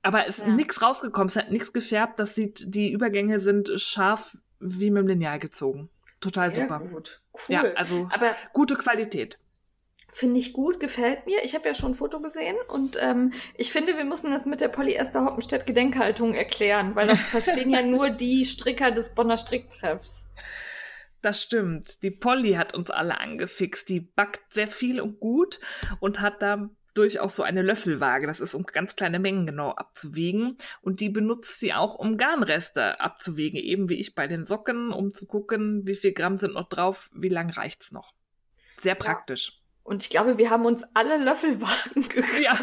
Aber 0.02 0.28
es 0.28 0.40
ist 0.40 0.48
Ja. 0.48 0.54
nichts 0.54 0.82
rausgekommen, 0.82 1.30
es 1.30 1.36
hat 1.36 1.50
nichts 1.52 1.72
gefärbt. 1.74 2.20
Das 2.20 2.36
sieht, 2.36 2.64
die 2.76 2.92
Übergänge 2.92 3.40
sind 3.40 3.72
scharf 3.80 4.38
wie 4.60 4.92
mit 4.92 5.02
dem 5.04 5.08
Lineal 5.08 5.40
gezogen. 5.40 5.90
Total 6.22 6.52
Sehr 6.52 6.64
super. 6.64 6.80
gut. 6.80 7.20
Cool. 7.34 7.40
Ja, 7.56 7.62
also 7.76 8.08
Aber 8.14 8.34
gute 8.54 8.76
Qualität. 8.76 9.38
finde 10.12 10.40
ich 10.40 10.54
gut, 10.54 10.80
gefällt 10.80 11.26
mir. 11.26 11.44
Ich 11.44 11.56
habe 11.56 11.68
ja 11.68 11.74
schon 11.74 11.92
ein 11.92 11.96
Foto 11.96 12.22
gesehen 12.22 12.56
und 12.70 12.98
ähm, 13.02 13.34
ich 13.58 13.72
finde, 13.72 13.98
wir 13.98 14.06
müssen 14.06 14.32
das 14.32 14.46
mit 14.46 14.62
der 14.62 14.68
Polyester 14.70 15.26
Hoppenstedt 15.26 15.66
Gedenkhaltung 15.66 16.34
erklären, 16.36 16.96
weil 16.96 17.08
das 17.08 17.20
verstehen 17.26 17.72
ja 17.72 17.82
nur 17.82 18.10
die 18.10 18.46
Stricker 18.46 18.92
des 18.92 19.14
Bonner 19.16 19.38
Stricktreffs. 19.38 20.26
Das 21.24 21.42
stimmt. 21.42 22.04
Die 22.04 22.12
Polly 22.12 22.54
hat 22.54 22.74
uns 22.76 22.90
alle 22.92 23.20
angefixt. 23.20 23.88
Die 23.90 24.02
backt 24.02 24.54
sehr 24.54 24.68
viel 24.68 25.00
und 25.02 25.20
gut 25.22 25.60
und 26.02 26.20
hat 26.22 26.42
da 26.42 26.70
durchaus 26.96 27.36
so 27.38 27.44
eine 27.44 27.62
Löffelwaage. 27.62 28.28
Das 28.28 28.42
ist, 28.42 28.54
um 28.54 28.64
ganz 28.66 28.96
kleine 28.98 29.20
Mengen 29.20 29.46
genau 29.48 29.72
abzuwiegen. 29.72 30.58
Und 30.82 31.00
die 31.00 31.10
benutzt 31.10 31.60
sie 31.62 31.74
auch, 31.74 31.96
um 31.96 32.18
Garnreste 32.18 33.00
abzuwiegen. 33.00 33.58
Eben 33.58 33.88
wie 33.88 34.00
ich 34.00 34.16
bei 34.16 34.28
den 34.28 34.46
Socken, 34.46 34.92
um 34.92 35.14
zu 35.14 35.26
gucken, 35.26 35.88
wie 35.88 35.96
viel 35.96 36.12
Gramm 36.12 36.36
sind 36.36 36.54
noch 36.56 36.68
drauf, 36.68 37.10
wie 37.14 37.30
lang 37.30 37.50
reicht's 37.50 37.92
noch. 37.94 38.14
Sehr 38.82 38.96
praktisch. 38.96 39.62
Und 39.82 40.04
ich 40.04 40.10
glaube, 40.10 40.38
wir 40.38 40.50
haben 40.50 40.66
uns 40.66 40.84
alle 40.94 41.18
Löffelwagen 41.24 42.04
gekauft. 42.10 42.42
Ja. 42.42 42.60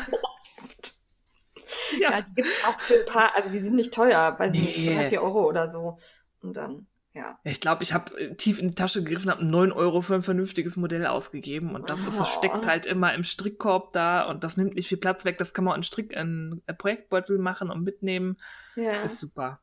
Ja, 1.99 2.11
Ja. 2.11 2.21
die 2.23 2.35
gibt's 2.35 2.64
auch 2.67 2.79
für 2.79 3.00
ein 3.00 3.07
paar, 3.07 3.35
also 3.35 3.50
die 3.50 3.59
sind 3.59 3.75
nicht 3.76 3.93
teuer, 3.95 4.38
weiß 4.38 4.52
Nee. 4.52 4.61
nicht, 4.61 4.87
drei, 4.88 5.09
vier 5.09 5.23
Euro 5.23 5.49
oder 5.49 5.71
so. 5.71 5.99
Und 6.43 6.57
dann, 6.57 6.87
ja. 7.12 7.38
Ich 7.43 7.61
glaube, 7.61 7.83
ich 7.83 7.93
habe 7.93 8.37
tief 8.37 8.59
in 8.59 8.69
die 8.69 8.75
Tasche 8.75 9.02
gegriffen, 9.02 9.31
habe 9.31 9.45
9 9.45 9.73
Euro 9.73 10.00
für 10.00 10.14
ein 10.14 10.23
vernünftiges 10.23 10.76
Modell 10.76 11.07
ausgegeben 11.07 11.75
und 11.75 11.90
das, 11.90 12.00
ist, 12.05 12.19
das 12.21 12.29
Oh. 12.37 12.38
steckt 12.38 12.67
halt 12.67 12.87
immer 12.87 13.12
im 13.14 13.25
Strickkorb 13.25 13.93
da 13.93 14.23
und 14.29 14.45
das 14.45 14.57
nimmt 14.57 14.75
nicht 14.75 14.88
viel 14.88 14.99
Platz 14.99 15.25
weg. 15.25 15.37
Das 15.38 15.52
kann 15.55 15.64
man 15.64 15.76
in 15.76 15.83
Strick 15.83 16.12
in 16.12 16.62
Projektbeutel 16.79 17.38
machen 17.38 17.71
und 17.71 17.83
mitnehmen. 17.83 18.37
Ja. 18.76 19.00
Ist 19.02 19.19
super. 19.19 19.61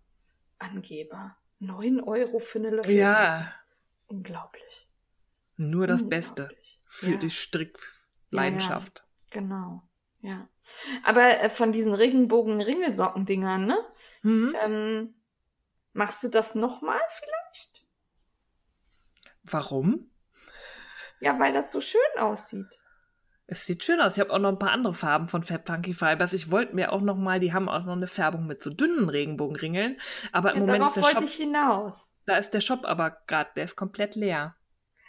Angeber. 0.60 1.38
Neun 1.60 2.02
Euro 2.02 2.40
für 2.40 2.60
eine 2.60 2.70
Löffel. 2.72 2.96
Ja, 2.96 3.52
Unglaublich. 4.08 4.88
nur 5.56 5.88
das 5.88 6.08
Beste 6.08 6.50
für 6.88 7.12
ja. 7.12 7.18
die 7.18 7.32
Strickleidenschaft. 7.32 9.04
Genau. 9.32 9.84
Ja. 10.22 10.48
Aber 11.04 11.42
äh, 11.42 11.50
von 11.50 11.72
diesen 11.72 11.94
Regenbogen-Ringelsocken-Dingern, 11.94 13.66
ne? 13.66 13.78
Mhm. 14.24 14.56
Ähm, 14.62 15.14
machst 15.94 16.24
du 16.24 16.30
das 16.30 16.56
nochmal 16.56 17.00
vielleicht? 17.10 17.37
Warum? 19.44 20.12
Ja, 21.20 21.40
weil 21.40 21.54
das 21.54 21.72
so 21.72 21.82
schön 21.82 22.02
aussieht. 22.20 22.68
Es 23.50 23.66
sieht 23.66 23.84
schön 23.84 24.02
aus. 24.02 24.16
Ich 24.16 24.20
habe 24.20 24.32
auch 24.34 24.40
noch 24.40 24.50
ein 24.50 24.60
paar 24.60 24.72
andere 24.72 24.94
Farben 24.94 25.28
von 25.30 25.42
Fab 25.44 25.66
Funky 25.68 25.94
Fibers. 25.94 26.34
Ich 26.34 26.52
wollte 26.52 26.76
mir 26.76 26.92
auch 26.92 27.02
noch 27.02 27.16
mal, 27.16 27.40
die 27.40 27.54
haben 27.54 27.70
auch 27.70 27.86
noch 27.86 27.94
eine 27.96 28.08
Färbung 28.08 28.46
mit 28.46 28.62
so 28.62 28.70
dünnen 28.70 29.08
Regenbogenringeln. 29.10 29.98
Aber 30.34 30.52
im 30.52 30.62
Ja, 30.62 30.66
Moment 30.66 30.86
ist 30.88 30.96
der 30.98 31.04
wollte 31.04 31.20
Shop, 31.20 31.28
ich 31.30 31.36
hinaus. 31.36 32.10
da 32.26 32.38
ist 32.38 32.54
der 32.54 32.60
Shop 32.62 32.86
aber 32.86 33.12
gerade, 33.28 33.50
der 33.56 33.64
ist 33.64 33.78
komplett 33.78 34.16
leer. 34.16 34.56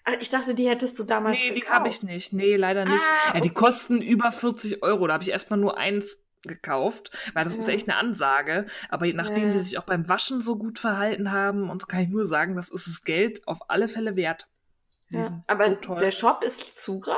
Ach, 0.04 0.14
ich 0.21 0.28
dachte, 0.30 0.54
die 0.54 0.68
hättest 0.68 0.99
du 1.00 1.04
damals 1.04 1.38
Nee, 1.38 1.49
die 1.52 1.61
gekauft. 1.61 1.75
habe 1.75 1.88
ich 1.88 2.02
nicht. 2.04 2.33
Nee, 2.33 2.54
leider 2.57 2.85
nicht. 2.85 3.04
Ah, 3.26 3.35
ja, 3.35 3.40
die 3.40 3.50
okay. 3.50 3.59
kosten 3.59 4.00
über 4.00 4.30
40 4.30 4.83
Euro. 4.85 5.09
Da 5.09 5.14
habe 5.14 5.25
ich 5.25 5.30
erstmal 5.33 5.59
nur 5.59 5.76
eins 5.76 6.16
gekauft, 6.42 7.11
weil 7.35 7.45
das 7.45 7.54
ist 7.57 7.68
Ja. 7.68 7.75
echt 7.75 7.88
eine 7.88 7.99
Ansage. 7.99 8.66
Aber 8.88 9.07
nachdem 9.09 9.47
Ja. 9.49 9.52
die 9.52 9.59
sich 9.61 9.78
auch 9.78 9.85
beim 9.85 10.09
Waschen 10.09 10.40
so 10.40 10.57
gut 10.57 10.78
verhalten 10.78 11.33
haben, 11.33 11.68
und 11.71 11.80
so 11.83 11.87
kann 11.87 12.00
ich 12.00 12.09
nur 12.09 12.26
sagen, 12.26 12.57
das 12.57 12.68
ist 12.71 12.87
das 12.87 13.02
Geld 13.02 13.47
auf 13.47 13.71
alle 13.71 13.88
Fälle 13.88 14.16
wert. 14.16 14.49
Ja. 15.11 15.42
Aber 15.47 15.78
so 15.85 15.95
der 15.97 16.11
Shop 16.11 16.45
ist 16.45 16.75
zu 16.75 17.00
grad? 17.00 17.16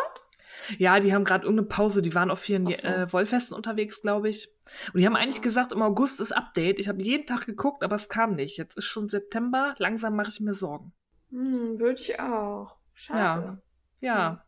Ja, 0.78 1.00
die 1.00 1.12
haben 1.14 1.24
gerade 1.24 1.44
irgendeine 1.44 1.68
Pause. 1.68 2.02
Die 2.02 2.14
waren 2.14 2.30
auf 2.30 2.38
vielen 2.40 2.68
Ach 2.68 2.72
so. 2.72 2.86
äh, 2.86 3.12
Wollfesten 3.12 3.56
unterwegs, 3.56 4.02
glaube 4.02 4.28
ich. 4.28 4.52
Und 4.92 5.00
die 5.00 5.06
haben 5.06 5.16
eigentlich 5.16 5.42
gesagt, 5.42 5.72
im 5.72 5.82
August 5.82 6.20
ist 6.20 6.32
Update. 6.32 6.78
Ich 6.78 6.88
habe 6.88 7.02
jeden 7.02 7.26
Tag 7.26 7.46
geguckt, 7.46 7.82
aber 7.82 7.96
es 7.96 8.08
kam 8.08 8.34
nicht. 8.36 8.56
Jetzt 8.58 8.76
ist 8.76 8.84
schon 8.84 9.08
September. 9.08 9.74
Langsam 9.78 10.14
mache 10.16 10.28
ich 10.28 10.40
mir 10.40 10.52
Sorgen. 10.54 10.92
Hm, 11.30 11.80
würde 11.80 12.00
ich 12.00 12.20
auch. 12.20 12.76
Schade. 12.94 13.60
Ja, 14.00 14.44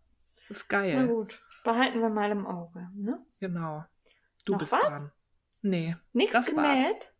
ist 0.49 0.67
Na 0.71 0.79
geil. 0.81 1.09
gut, 1.09 1.43
behalten 1.65 2.01
wir 2.01 2.11
mal 2.11 2.31
im 2.31 2.47
Auge. 2.47 2.89
Ne? 2.95 3.19
Genau. 3.41 3.85
Du 4.45 4.53
Noch 4.53 4.59
bist 4.61 4.73
was? 4.73 4.81
dran. 4.83 5.13
Nee, 5.63 5.97
Nichts 6.13 6.47
genäht? 6.47 7.13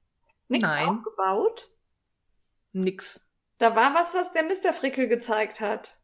Nichts 0.49 0.69
aufgebaut? 0.69 1.69
nix. 2.73 3.21
Da 3.59 3.77
war 3.77 3.95
was, 3.95 4.15
was 4.15 4.33
der 4.33 4.43
Mr. 4.45 4.73
Frickel 4.73 5.07
gezeigt 5.09 5.61
hat. 5.61 5.99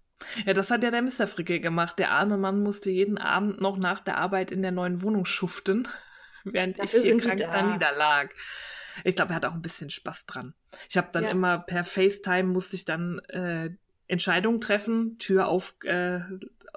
Ja, 0.45 0.53
das 0.53 0.71
hat 0.71 0.83
ja 0.83 0.91
der 0.91 1.03
Mr. 1.03 1.27
Fricke 1.27 1.61
gemacht. 1.61 1.99
Der 1.99 2.11
arme 2.13 2.37
Mann 2.39 2.63
musste 2.63 2.91
jeden 2.91 3.19
Abend 3.19 3.61
noch 3.61 3.77
nach 3.77 4.01
der 4.01 4.17
Arbeit 4.19 4.51
in 4.51 4.63
der 4.63 4.73
neuen 4.73 5.03
Wohnung 5.03 5.25
schuften, 5.25 5.89
während 6.45 6.79
Dafür 6.79 6.99
ich 7.01 7.05
hier 7.05 7.19
krank 7.19 7.39
da. 7.39 7.51
da 7.51 7.63
niederlag. 7.63 8.31
Ich 9.05 9.17
glaube, 9.17 9.33
er 9.33 9.37
hat 9.37 9.47
auch 9.47 9.55
ein 9.55 9.63
bisschen 9.63 9.91
Spaß 9.91 10.27
dran. 10.27 10.55
Ich 10.89 10.97
habe 10.97 11.09
dann 11.13 11.25
Ja. 11.25 11.31
immer 11.31 11.59
per 11.59 11.85
FaceTime 11.85 12.45
musste 12.45 12.77
ich 12.77 12.85
dann 12.85 13.21
äh, 13.29 13.71
Entscheidungen 14.09 14.61
treffen. 14.61 15.19
Tür 15.19 15.49
auf, 15.49 15.77
äh, 15.85 16.21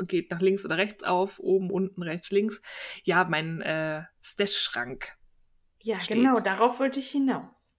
geht 0.06 0.30
nach 0.32 0.42
links 0.42 0.66
oder 0.66 0.78
rechts 0.78 1.04
auf, 1.04 1.40
oben, 1.40 1.72
unten, 1.72 2.04
rechts, 2.04 2.32
links. 2.32 2.62
Ja, 3.04 3.26
mein 3.28 3.62
äh, 3.62 4.04
Stash-Schrank. 4.22 5.18
Ja, 5.82 6.00
Steht. 6.00 6.18
genau, 6.18 6.40
darauf 6.40 6.80
wollte 6.80 7.00
ich 7.00 7.10
hinaus. 7.10 7.78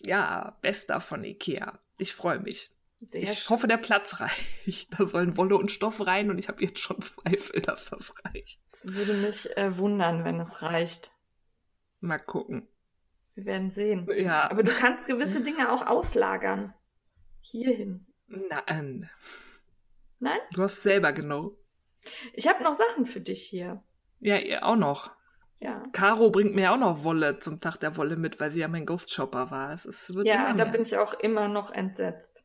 Ja, 0.00 0.56
bester 0.62 1.00
von 1.00 1.24
Ikea. 1.24 1.78
Ich 1.98 2.14
freue 2.14 2.38
mich. 2.40 2.70
Sehr 3.00 3.22
ich 3.22 3.38
schön. 3.38 3.50
hoffe, 3.50 3.66
der 3.66 3.76
Platz 3.76 4.20
reicht. 4.20 4.88
Da 4.98 5.06
sollen 5.06 5.36
Wolle 5.36 5.56
und 5.56 5.70
Stoff 5.70 6.06
rein 6.06 6.30
und 6.30 6.38
ich 6.38 6.48
habe 6.48 6.64
jetzt 6.64 6.78
schon 6.80 7.00
Zweifel, 7.02 7.60
dass 7.60 7.90
das 7.90 8.14
reicht. 8.24 8.58
Es 8.72 8.84
würde 8.84 9.14
mich 9.14 9.54
äh, 9.56 9.76
wundern, 9.76 10.24
wenn 10.24 10.40
es 10.40 10.62
reicht. 10.62 11.10
Mal 12.00 12.18
gucken. 12.18 12.68
Wir 13.34 13.44
werden 13.44 13.70
sehen. 13.70 14.08
Ja, 14.16 14.50
Aber 14.50 14.62
du 14.62 14.72
kannst 14.72 15.06
gewisse 15.06 15.42
Dinge 15.42 15.70
auch 15.70 15.86
auslagern. 15.86 16.72
Hierhin. 17.42 18.06
Nein. 18.28 19.10
Nein? 20.18 20.38
Du 20.52 20.62
hast 20.62 20.82
selber 20.82 21.12
genug. 21.12 21.56
Ich 22.32 22.48
habe 22.48 22.62
noch 22.62 22.74
Sachen 22.74 23.06
für 23.06 23.20
dich 23.20 23.42
hier. 23.42 23.82
Ja, 24.20 24.38
ihr 24.38 24.64
auch 24.64 24.76
noch. 24.76 25.12
Ja. 25.58 25.82
Caro 25.92 26.30
bringt 26.30 26.54
mir 26.54 26.72
auch 26.72 26.76
noch 26.78 27.02
Wolle 27.04 27.38
zum 27.38 27.58
Tag 27.60 27.76
der 27.78 27.96
Wolle 27.96 28.16
mit, 28.16 28.38
weil 28.40 28.50
sie 28.50 28.60
ja 28.60 28.68
mein 28.68 28.86
Ghost 28.86 29.10
Shopper 29.12 29.50
war. 29.50 29.72
Es 29.72 29.84
ist, 29.84 30.14
wird 30.14 30.26
Ja, 30.26 30.52
da 30.52 30.64
bin 30.66 30.82
ich 30.82 30.96
auch 30.96 31.14
immer 31.14 31.48
noch 31.48 31.70
entsetzt. 31.72 32.44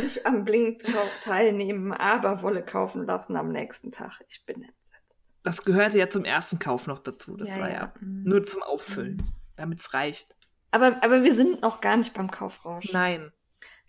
Nicht 0.00 0.26
am 0.26 0.44
Blinkkauf 0.44 1.20
teilnehmen, 1.22 1.92
aber 1.92 2.42
Wolle 2.42 2.64
kaufen 2.64 3.04
lassen 3.06 3.36
am 3.36 3.50
nächsten 3.52 3.92
Tag. 3.92 4.20
Ich 4.28 4.44
bin 4.44 4.56
entsetzt. 4.56 5.16
Das 5.44 5.62
gehörte 5.64 5.98
ja 5.98 6.10
zum 6.10 6.24
ersten 6.24 6.58
Kauf 6.58 6.88
noch 6.88 6.98
dazu. 6.98 7.36
Das 7.36 7.48
Ja, 7.48 7.58
war 7.60 7.68
ja. 7.68 7.74
ja, 7.74 7.92
Mhm. 8.00 8.24
nur 8.24 8.42
zum 8.42 8.62
Auffüllen, 8.62 9.22
damit 9.56 9.80
es 9.80 9.94
reicht. 9.94 10.34
Aber, 10.72 11.02
aber 11.02 11.22
wir 11.22 11.34
sind 11.34 11.62
noch 11.62 11.80
gar 11.80 11.96
nicht 11.96 12.12
beim 12.12 12.30
Kaufrausch. 12.30 12.92
Nein. 12.92 13.32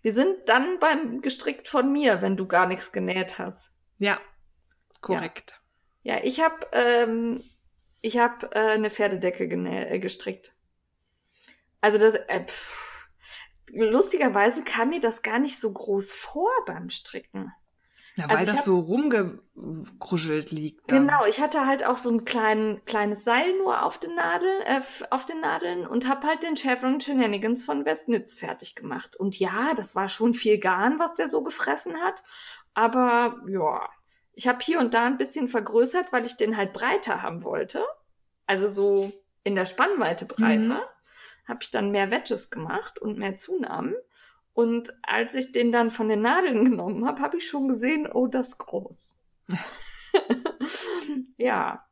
Wir 0.02 0.14
sind 0.14 0.48
dann 0.48 0.78
beim 0.78 1.20
gestrickt 1.20 1.68
von 1.68 1.92
mir, 1.92 2.22
wenn 2.22 2.36
du 2.36 2.46
gar 2.46 2.66
nichts 2.66 2.92
genäht 2.92 3.38
hast. 3.38 3.74
Ja, 3.98 4.18
korrekt. 5.00 5.60
Ja, 6.02 6.18
ich 6.22 6.40
habe 6.40 6.66
ähm, 6.72 7.44
ich 8.00 8.18
habe 8.18 8.50
äh, 8.52 8.72
eine 8.72 8.90
Pferdedecke 8.90 9.46
genä 9.48 9.90
äh, 9.90 9.98
gestrickt. 9.98 10.54
Also 11.80 11.98
das 11.98 12.14
äh, 12.14 12.44
pff, 12.44 13.08
lustigerweise 13.72 14.64
kam 14.64 14.90
mir 14.90 15.00
das 15.00 15.22
gar 15.22 15.38
nicht 15.38 15.60
so 15.60 15.72
groß 15.72 16.14
vor 16.14 16.50
beim 16.66 16.88
Stricken. 16.90 17.52
Ja, 18.16 18.28
weil 18.28 18.38
Also 18.38 18.50
das 18.52 18.58
hab- 18.58 18.64
so 18.64 18.78
rumgekruschelt 18.80 20.50
liegt. 20.50 20.90
dann. 20.90 21.06
Genau, 21.06 21.24
ich 21.26 21.40
hatte 21.40 21.66
halt 21.66 21.84
auch 21.86 21.96
so 21.96 22.10
ein 22.10 22.24
klein, 22.24 22.80
kleines 22.84 23.24
Seil 23.24 23.56
nur 23.58 23.84
auf 23.84 23.98
den 23.98 24.14
Nadeln, 24.14 24.62
äh, 24.62 24.80
auf 25.10 25.24
den 25.24 25.40
Nadeln 25.40 25.86
und 25.86 26.08
habe 26.08 26.26
halt 26.26 26.42
den 26.42 26.56
Chevron 26.56 27.00
Shenanigans 27.00 27.64
von 27.64 27.84
Westnitz 27.84 28.34
fertig 28.34 28.74
gemacht. 28.74 29.16
Und 29.16 29.38
ja, 29.38 29.72
das 29.74 29.94
war 29.94 30.08
schon 30.08 30.34
viel 30.34 30.58
Garn, 30.58 30.98
was 30.98 31.14
der 31.14 31.28
so 31.28 31.42
gefressen 31.42 31.96
hat. 32.02 32.22
Aber 32.74 33.40
ja, 33.48 33.88
ich 34.32 34.46
habe 34.48 34.58
hier 34.62 34.80
und 34.80 34.94
da 34.94 35.04
ein 35.04 35.18
bisschen 35.18 35.48
vergrößert, 35.48 36.12
weil 36.12 36.26
ich 36.26 36.36
den 36.36 36.56
halt 36.56 36.72
breiter 36.72 37.22
haben 37.22 37.42
wollte. 37.44 37.84
Also 38.46 38.68
so 38.68 39.12
in 39.44 39.54
der 39.54 39.66
Spannweite 39.66 40.24
breiter. 40.26 40.74
Mhm. 40.74 41.48
Habe 41.48 41.60
ich 41.62 41.70
dann 41.70 41.90
mehr 41.90 42.10
Wedges 42.10 42.50
gemacht 42.50 42.98
und 42.98 43.18
mehr 43.18 43.36
Zunahmen. 43.36 43.94
Und 44.52 44.92
als 45.02 45.34
ich 45.34 45.52
den 45.52 45.72
dann 45.72 45.90
von 45.90 46.08
den 46.08 46.22
Nadeln 46.22 46.64
genommen 46.64 47.06
habe, 47.06 47.22
habe 47.22 47.36
ich 47.36 47.48
schon 47.48 47.68
gesehen, 47.68 48.10
oh, 48.12 48.26
das 48.26 48.48
ist 48.48 48.58
groß. 48.58 49.14
ja. 51.36 51.86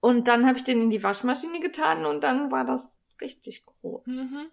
Und 0.00 0.28
dann 0.28 0.46
habe 0.46 0.58
ich 0.58 0.64
den 0.64 0.82
in 0.82 0.90
die 0.90 1.02
Waschmaschine 1.02 1.60
getan 1.60 2.06
und 2.06 2.22
dann 2.22 2.52
war 2.52 2.64
das 2.64 2.88
richtig 3.20 3.64
groß. 3.66 4.06
Mhm. 4.06 4.50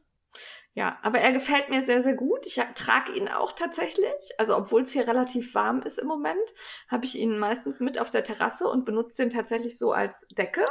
Ja, 0.73 0.99
aber 1.03 1.19
er 1.19 1.31
gefällt 1.31 1.69
mir 1.69 1.81
sehr, 1.81 2.01
sehr 2.01 2.15
gut. 2.15 2.45
Ich 2.45 2.61
trage 2.75 3.13
ihn 3.13 3.29
auch 3.29 3.53
tatsächlich. 3.53 4.13
Also 4.37 4.57
obwohl 4.57 4.81
es 4.81 4.91
hier 4.91 5.07
relativ 5.07 5.55
warm 5.55 5.81
ist 5.81 5.99
im 5.99 6.07
Moment, 6.07 6.53
habe 6.89 7.05
ich 7.05 7.17
ihn 7.17 7.37
meistens 7.37 7.79
mit 7.79 7.97
auf 7.97 8.11
der 8.11 8.25
Terrasse 8.25 8.67
und 8.67 8.85
benutze 8.85 9.21
den 9.21 9.29
tatsächlich 9.29 9.77
so 9.77 9.93
als 9.93 10.27
Decke. 10.31 10.65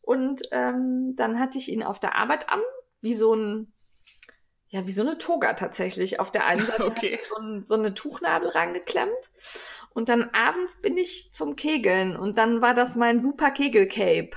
Und 0.00 0.42
ähm, 0.52 1.14
dann 1.16 1.38
hatte 1.38 1.58
ich 1.58 1.70
ihn 1.70 1.82
auf 1.82 2.00
der 2.00 2.16
Arbeit 2.16 2.50
an, 2.50 2.60
wie 3.02 3.14
so 3.14 3.34
ein, 3.34 3.74
ja, 4.70 4.86
wie 4.86 4.92
so 4.92 5.02
eine 5.02 5.18
Toga 5.18 5.54
tatsächlich. 5.54 6.20
Auf 6.20 6.30
der 6.32 6.46
einen 6.46 6.66
Seite 6.66 6.84
Okay. 6.86 7.18
so, 7.30 7.40
ein, 7.40 7.62
so 7.62 7.74
eine 7.74 7.94
Tuchnadel 7.94 8.50
reingeklemmt. 8.50 9.12
Und 9.94 10.08
dann 10.08 10.30
abends 10.32 10.76
bin 10.80 10.96
ich 10.96 11.32
zum 11.32 11.56
Kegeln 11.56 12.16
und 12.16 12.38
dann 12.38 12.60
war 12.62 12.74
das 12.74 12.94
mein 12.96 13.20
super 13.20 13.50
Kegel-Cape. 13.50 14.30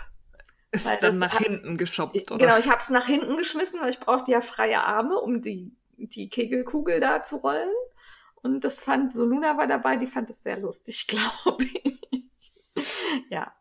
Ist 0.71 0.85
Weil 0.85 0.97
dann 0.99 1.11
das 1.11 1.19
nach 1.19 1.33
hat- 1.33 1.43
hinten 1.45 1.77
geschoppt, 1.77 2.31
oder? 2.31 2.45
genau, 2.45 2.57
ich 2.57 2.69
habe 2.69 2.79
es 2.79 2.89
nach 2.89 3.05
hinten 3.05 3.35
geschmissen, 3.37 3.81
weil 3.81 3.89
ich 3.89 3.99
brauchte 3.99 4.31
ja 4.31 4.39
freie 4.41 4.81
Arme, 4.83 5.17
um 5.19 5.41
die, 5.41 5.75
die 5.97 6.29
Kegelkugel 6.29 6.99
da 7.01 7.23
zu 7.23 7.37
rollen. 7.37 7.69
Und 8.35 8.63
das 8.63 8.81
fand, 8.81 9.13
so 9.13 9.25
Luna 9.25 9.57
war 9.57 9.67
dabei, 9.67 9.97
die 9.97 10.07
fand 10.07 10.29
es 10.29 10.41
sehr 10.41 10.57
lustig, 10.57 11.05
glaube 11.09 11.65
ich. 11.65 11.99
ja. 13.29 13.53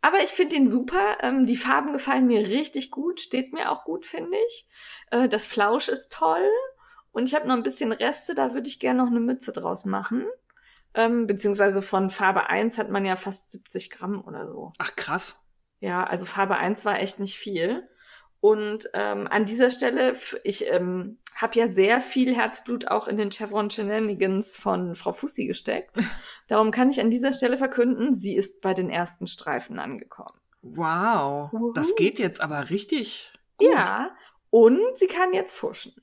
Aber 0.00 0.18
ich 0.22 0.30
finde 0.30 0.56
ihn 0.56 0.68
super. 0.68 1.18
Ähm, 1.20 1.46
die 1.46 1.56
Farben 1.56 1.92
gefallen 1.92 2.26
mir 2.26 2.46
richtig 2.46 2.90
gut, 2.90 3.20
steht 3.20 3.52
mir 3.52 3.70
auch 3.70 3.84
gut, 3.84 4.04
finde 4.04 4.36
ich. 4.46 4.68
Äh, 5.10 5.28
das 5.28 5.44
Flausch 5.44 5.88
ist 5.88 6.12
toll. 6.12 6.48
Und 7.12 7.28
ich 7.28 7.34
habe 7.34 7.48
noch 7.48 7.54
ein 7.54 7.62
bisschen 7.62 7.92
Reste, 7.92 8.34
da 8.34 8.52
würde 8.52 8.68
ich 8.68 8.78
gerne 8.78 9.02
noch 9.02 9.10
eine 9.10 9.20
Mütze 9.20 9.52
draus 9.52 9.84
machen. 9.86 10.26
Ähm, 10.92 11.26
beziehungsweise 11.26 11.80
von 11.80 12.10
Farbe 12.10 12.48
1 12.48 12.78
hat 12.78 12.90
man 12.90 13.04
ja 13.04 13.16
fast 13.16 13.52
70 13.52 13.90
Gramm 13.90 14.22
oder 14.22 14.46
so. 14.46 14.72
Ach, 14.78 14.94
krass. 14.96 15.38
Ja, 15.80 16.04
also 16.04 16.24
Farbe 16.26 16.56
1 16.56 16.84
war 16.84 17.00
echt 17.00 17.20
nicht 17.20 17.36
viel. 17.36 17.88
Und 18.46 18.88
ähm, 18.94 19.26
an 19.26 19.44
dieser 19.44 19.72
Stelle, 19.72 20.14
ich 20.44 20.70
ähm, 20.70 21.18
habe 21.34 21.58
ja 21.58 21.66
sehr 21.66 22.00
viel 22.00 22.32
Herzblut 22.32 22.86
auch 22.86 23.08
in 23.08 23.16
den 23.16 23.32
Chevron 23.32 23.70
Shenanigans 23.70 24.56
von 24.56 24.94
Frau 24.94 25.10
Fussi 25.10 25.48
gesteckt. 25.48 25.96
Darum 26.46 26.70
kann 26.70 26.90
ich 26.90 27.00
an 27.00 27.10
dieser 27.10 27.32
Stelle 27.32 27.58
verkünden, 27.58 28.14
sie 28.14 28.36
ist 28.36 28.60
bei 28.60 28.72
den 28.72 28.88
ersten 28.88 29.26
Streifen 29.26 29.80
angekommen. 29.80 30.38
Wow, 30.62 31.52
Uhu. 31.52 31.72
das 31.72 31.96
geht 31.96 32.20
jetzt 32.20 32.40
aber 32.40 32.70
richtig 32.70 33.32
gut. 33.56 33.72
Ja, 33.72 34.14
und 34.50 34.80
sie 34.94 35.08
kann 35.08 35.34
jetzt 35.34 35.54
fuschen. 35.54 36.00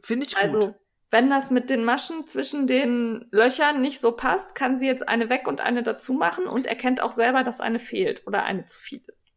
Finde 0.00 0.24
ich 0.24 0.36
also, 0.36 0.60
gut. 0.60 0.66
Also, 0.68 0.78
wenn 1.10 1.30
das 1.30 1.50
mit 1.50 1.68
den 1.68 1.84
Maschen 1.84 2.28
zwischen 2.28 2.68
den 2.68 3.26
Löchern 3.32 3.80
nicht 3.80 3.98
so 3.98 4.12
passt, 4.12 4.54
kann 4.54 4.76
sie 4.76 4.86
jetzt 4.86 5.08
eine 5.08 5.30
weg 5.30 5.48
und 5.48 5.62
eine 5.62 5.82
dazu 5.82 6.12
machen 6.12 6.46
und 6.46 6.68
erkennt 6.68 7.00
auch 7.00 7.12
selber, 7.12 7.42
dass 7.42 7.60
eine 7.60 7.80
fehlt 7.80 8.24
oder 8.24 8.44
eine 8.44 8.66
zu 8.66 8.78
viel 8.78 9.02
ist. 9.12 9.32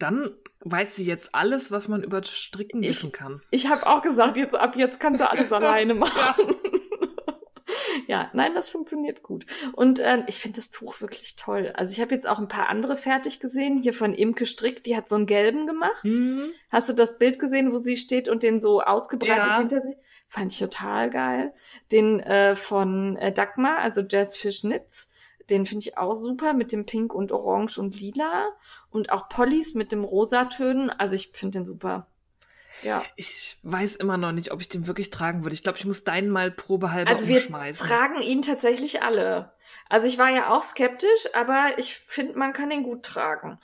Dann 0.00 0.36
weiß 0.70 0.96
sie 0.96 1.04
jetzt 1.04 1.34
alles, 1.34 1.70
was 1.70 1.88
man 1.88 2.02
über 2.02 2.22
Stricken 2.22 2.82
ich, 2.82 2.90
wissen 2.90 3.12
kann. 3.12 3.40
Ich 3.50 3.68
habe 3.68 3.86
auch 3.86 4.02
gesagt, 4.02 4.36
jetzt 4.36 4.54
ab 4.54 4.76
jetzt 4.76 5.00
kannst 5.00 5.20
du 5.20 5.30
alles 5.30 5.52
alleine 5.52 5.94
machen. 5.94 6.56
ja, 8.06 8.30
nein, 8.32 8.54
das 8.54 8.68
funktioniert 8.68 9.22
gut. 9.22 9.46
Und 9.72 10.00
äh, 10.00 10.22
ich 10.26 10.36
finde 10.36 10.60
das 10.60 10.70
Tuch 10.70 11.00
wirklich 11.00 11.36
toll. 11.36 11.72
Also 11.76 11.92
ich 11.92 12.00
habe 12.00 12.14
jetzt 12.14 12.28
auch 12.28 12.38
ein 12.38 12.48
paar 12.48 12.68
andere 12.68 12.96
fertig 12.96 13.40
gesehen. 13.40 13.80
Hier 13.80 13.92
von 13.92 14.14
Imke 14.14 14.46
Strick, 14.46 14.82
die 14.84 14.96
hat 14.96 15.08
so 15.08 15.14
einen 15.14 15.26
gelben 15.26 15.66
gemacht. 15.66 16.04
Mhm. 16.04 16.50
Hast 16.70 16.88
du 16.88 16.92
das 16.92 17.18
Bild 17.18 17.38
gesehen, 17.38 17.72
wo 17.72 17.78
sie 17.78 17.96
steht 17.96 18.28
und 18.28 18.42
den 18.42 18.58
so 18.58 18.82
ausgebreitet 18.82 19.50
ja. 19.50 19.58
hinter 19.58 19.80
sich? 19.80 19.94
Fand 20.28 20.52
ich 20.52 20.58
total 20.58 21.10
geil. 21.10 21.54
Den 21.92 22.20
äh, 22.20 22.56
von 22.56 23.16
äh, 23.16 23.32
Dagmar, 23.32 23.78
also 23.78 24.02
Jazz 24.02 24.36
Fish 24.36 24.62
Knits 24.62 25.08
den 25.50 25.66
finde 25.66 25.84
ich 25.84 25.98
auch 25.98 26.14
super 26.14 26.52
mit 26.52 26.72
dem 26.72 26.86
Pink 26.86 27.14
und 27.14 27.32
Orange 27.32 27.78
und 27.78 27.98
Lila. 28.00 28.48
Und 28.90 29.10
auch 29.10 29.28
Pollys 29.28 29.74
mit 29.74 29.92
dem 29.92 30.04
Rosatönen. 30.04 30.90
Also 30.90 31.14
ich 31.14 31.30
finde 31.32 31.58
den 31.58 31.66
super. 31.66 32.06
Ja. 32.82 33.04
Ich 33.16 33.56
weiß 33.62 33.96
immer 33.96 34.16
noch 34.16 34.32
nicht, 34.32 34.52
ob 34.52 34.60
ich 34.60 34.68
den 34.68 34.86
wirklich 34.86 35.10
tragen 35.10 35.44
würde. 35.44 35.54
Ich 35.54 35.62
glaube, 35.62 35.78
ich 35.78 35.84
muss 35.84 36.04
deinen 36.04 36.30
mal 36.30 36.50
probehalber 36.50 37.10
also 37.10 37.24
umschmeißen. 37.26 37.88
Wir 37.88 37.96
tragen 37.96 38.20
ihn 38.20 38.42
tatsächlich 38.42 39.02
alle. 39.02 39.52
Also 39.88 40.06
ich 40.06 40.18
war 40.18 40.30
ja 40.30 40.50
auch 40.50 40.62
skeptisch, 40.62 41.28
aber 41.34 41.70
ich 41.78 41.96
finde, 41.96 42.38
man 42.38 42.52
kann 42.52 42.70
ihn 42.70 42.82
gut 42.82 43.02
tragen. 43.02 43.58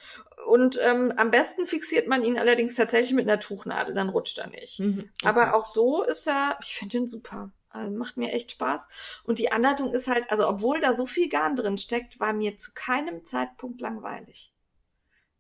Und 0.47 0.79
ähm, 0.83 1.13
am 1.17 1.31
besten 1.31 1.67
fixiert 1.67 2.09
man 2.09 2.25
ihn 2.25 2.39
allerdings 2.39 2.75
tatsächlich 2.75 3.13
mit 3.13 3.29
einer 3.29 3.39
Tuchnadel, 3.39 3.95
dann 3.95 4.09
rutscht 4.09 4.39
er 4.39 4.49
nicht. 4.49 4.81
Mhm, 4.81 5.11
okay. 5.21 5.29
Aber 5.29 5.55
auch 5.55 5.65
so 5.65 6.03
ist 6.03 6.27
er, 6.27 6.59
ich 6.61 6.75
finde 6.75 6.99
ihn 6.99 7.07
super. 7.07 7.51
Also 7.73 7.97
macht 7.97 8.17
mir 8.17 8.33
echt 8.33 8.53
Spaß. 8.53 9.23
Und 9.25 9.39
die 9.39 9.51
Anleitung 9.51 9.93
ist 9.93 10.09
halt, 10.09 10.31
also 10.31 10.49
obwohl 10.49 10.81
da 10.81 10.95
so 10.95 11.07
viel 11.07 11.29
Garn 11.29 11.57
drin 11.57 11.79
steckt, 11.79 12.21
war 12.21 12.33
mir 12.33 12.57
zu 12.59 12.73
keinem 12.75 13.25
Zeitpunkt 13.25 13.81
langweilig. 13.81 14.53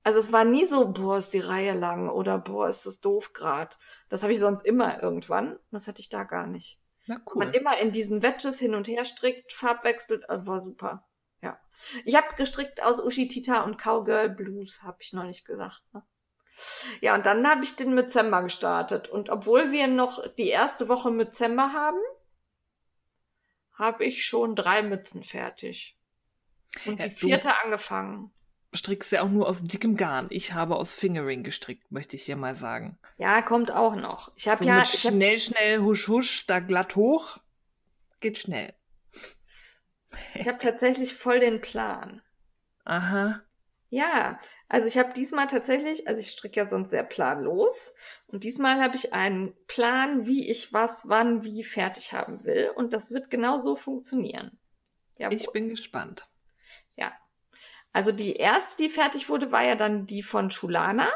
Also 0.05 0.19
es 0.19 0.33
war 0.33 0.45
nie 0.45 0.65
so, 0.65 0.89
boah, 0.89 1.19
ist 1.19 1.33
die 1.33 1.39
Reihe 1.39 1.75
lang 1.75 2.09
oder 2.09 2.39
boah, 2.39 2.69
ist 2.69 2.87
das 2.87 3.01
doof 3.01 3.33
grad. 3.33 3.79
Das 4.09 4.23
habe 4.23 4.33
ich 4.33 4.41
sonst 4.41 4.67
immer 4.67 5.03
irgendwann. 5.03 5.59
Das 5.71 5.87
hatte 5.87 6.01
ich 6.01 6.09
da 6.09 6.25
gar 6.25 6.47
nicht. 6.47 6.81
Na 7.07 7.21
cool. 7.27 7.45
Man 7.45 7.55
immer 7.55 7.79
in 7.79 7.93
diesen 7.93 8.23
Wedges 8.23 8.59
hin 8.59 8.75
und 8.75 8.89
her 8.89 9.05
strickt, 9.05 9.53
farbwechselt, 9.53 10.29
also 10.29 10.47
war 10.47 10.61
super. 10.61 11.07
Ja. 11.41 11.59
Ich 12.05 12.17
habe 12.17 12.35
gestrickt 12.37 12.83
aus 12.83 13.01
Ushitita 13.01 13.63
und 13.63 13.77
Cowgirl 13.77 14.31
Blues, 14.31 14.83
habe 14.83 14.99
ich 15.01 15.13
noch 15.13 15.25
nicht 15.25 15.45
gesagt. 15.45 15.83
Ne? 15.93 16.03
Ja, 17.01 17.15
und 17.15 17.27
dann 17.27 17.49
habe 17.49 17.65
ich 17.65 17.77
den 17.77 17.97
Dezember 17.97 18.43
gestartet. 18.43 19.09
Und 19.09 19.31
obwohl 19.31 19.73
wir 19.73 19.87
noch 19.87 20.27
die 20.35 20.49
erste 20.49 20.89
Woche 20.89 21.13
Dezember 21.17 21.73
haben, 21.73 21.99
habe 23.75 24.05
ich 24.05 24.25
schon 24.25 24.55
drei 24.55 24.83
Mützen 24.83 25.23
fertig. 25.23 25.97
Und 26.87 27.01
ja, 27.01 27.07
die 27.07 27.11
vierte 27.11 27.61
angefangen. 27.63 28.33
Strickst 28.75 29.13
ja 29.13 29.23
auch 29.23 29.29
nur 29.29 29.49
aus 29.49 29.63
dickem 29.63 29.97
Garn. 29.97 30.29
Ich 30.31 30.55
habe 30.55 30.77
aus 30.77 30.95
Fingering 30.95 31.43
gestrickt, 31.43 31.93
möchte 31.93 32.17
ich 32.17 32.25
hier 32.25 32.37
mal 32.37 32.55
sagen. 32.55 32.99
Ja, 33.19 33.43
kommt 33.43 33.71
auch 33.71 33.95
noch. 33.97 34.33
Ich 34.37 34.49
habe 34.49 34.65
so 34.65 34.69
ja 34.69 34.77
mit 34.77 34.89
schnell, 34.89 35.33
hab... 35.33 35.41
schnell, 35.41 35.81
husch, 35.81 36.09
husch, 36.09 36.47
da 36.47 36.61
glatt 36.61 36.97
hoch. 36.97 37.39
Geht 38.21 38.39
schnell. 38.39 38.73
Ich 40.35 40.49
habe 40.49 40.59
tatsächlich 40.59 41.15
voll 41.15 41.41
den 41.41 41.61
Plan. 41.61 42.23
Aha. 42.85 43.43
Ja, 43.91 44.39
also 44.73 44.89
ich 44.89 44.97
habe 44.97 45.13
diesmal 45.13 45.49
tatsächlich, 45.49 46.09
also 46.09 46.19
ich 46.19 46.31
stricke 46.31 46.59
ja 46.59 46.67
sonst 46.67 46.89
sehr 46.89 47.05
planlos 47.05 47.95
und 48.27 48.43
diesmal 48.43 48.83
habe 48.83 48.97
ich 48.97 49.13
einen 49.13 49.53
Plan, 49.67 50.27
wie 50.27 50.51
ich 50.51 50.73
was, 50.73 51.11
wann, 51.11 51.45
wie 51.45 51.63
fertig 51.63 52.15
haben 52.15 52.45
will 52.45 52.73
und 52.75 52.95
das 52.95 53.11
wird 53.11 53.29
genau 53.29 53.59
so 53.59 53.77
funktionieren. 53.77 54.59
Jawohl. 55.19 55.37
Ich 55.37 55.53
bin 55.53 55.69
gespannt. 55.69 56.27
Ja. 56.97 57.13
Also 57.93 58.13
die 58.13 58.37
erste, 58.37 58.85
die 58.85 58.89
fertig 58.89 59.29
wurde, 59.29 59.53
war 59.53 59.63
ja 59.63 59.75
dann 59.77 60.07
die 60.07 60.23
von 60.23 60.49
Chulana 60.49 61.13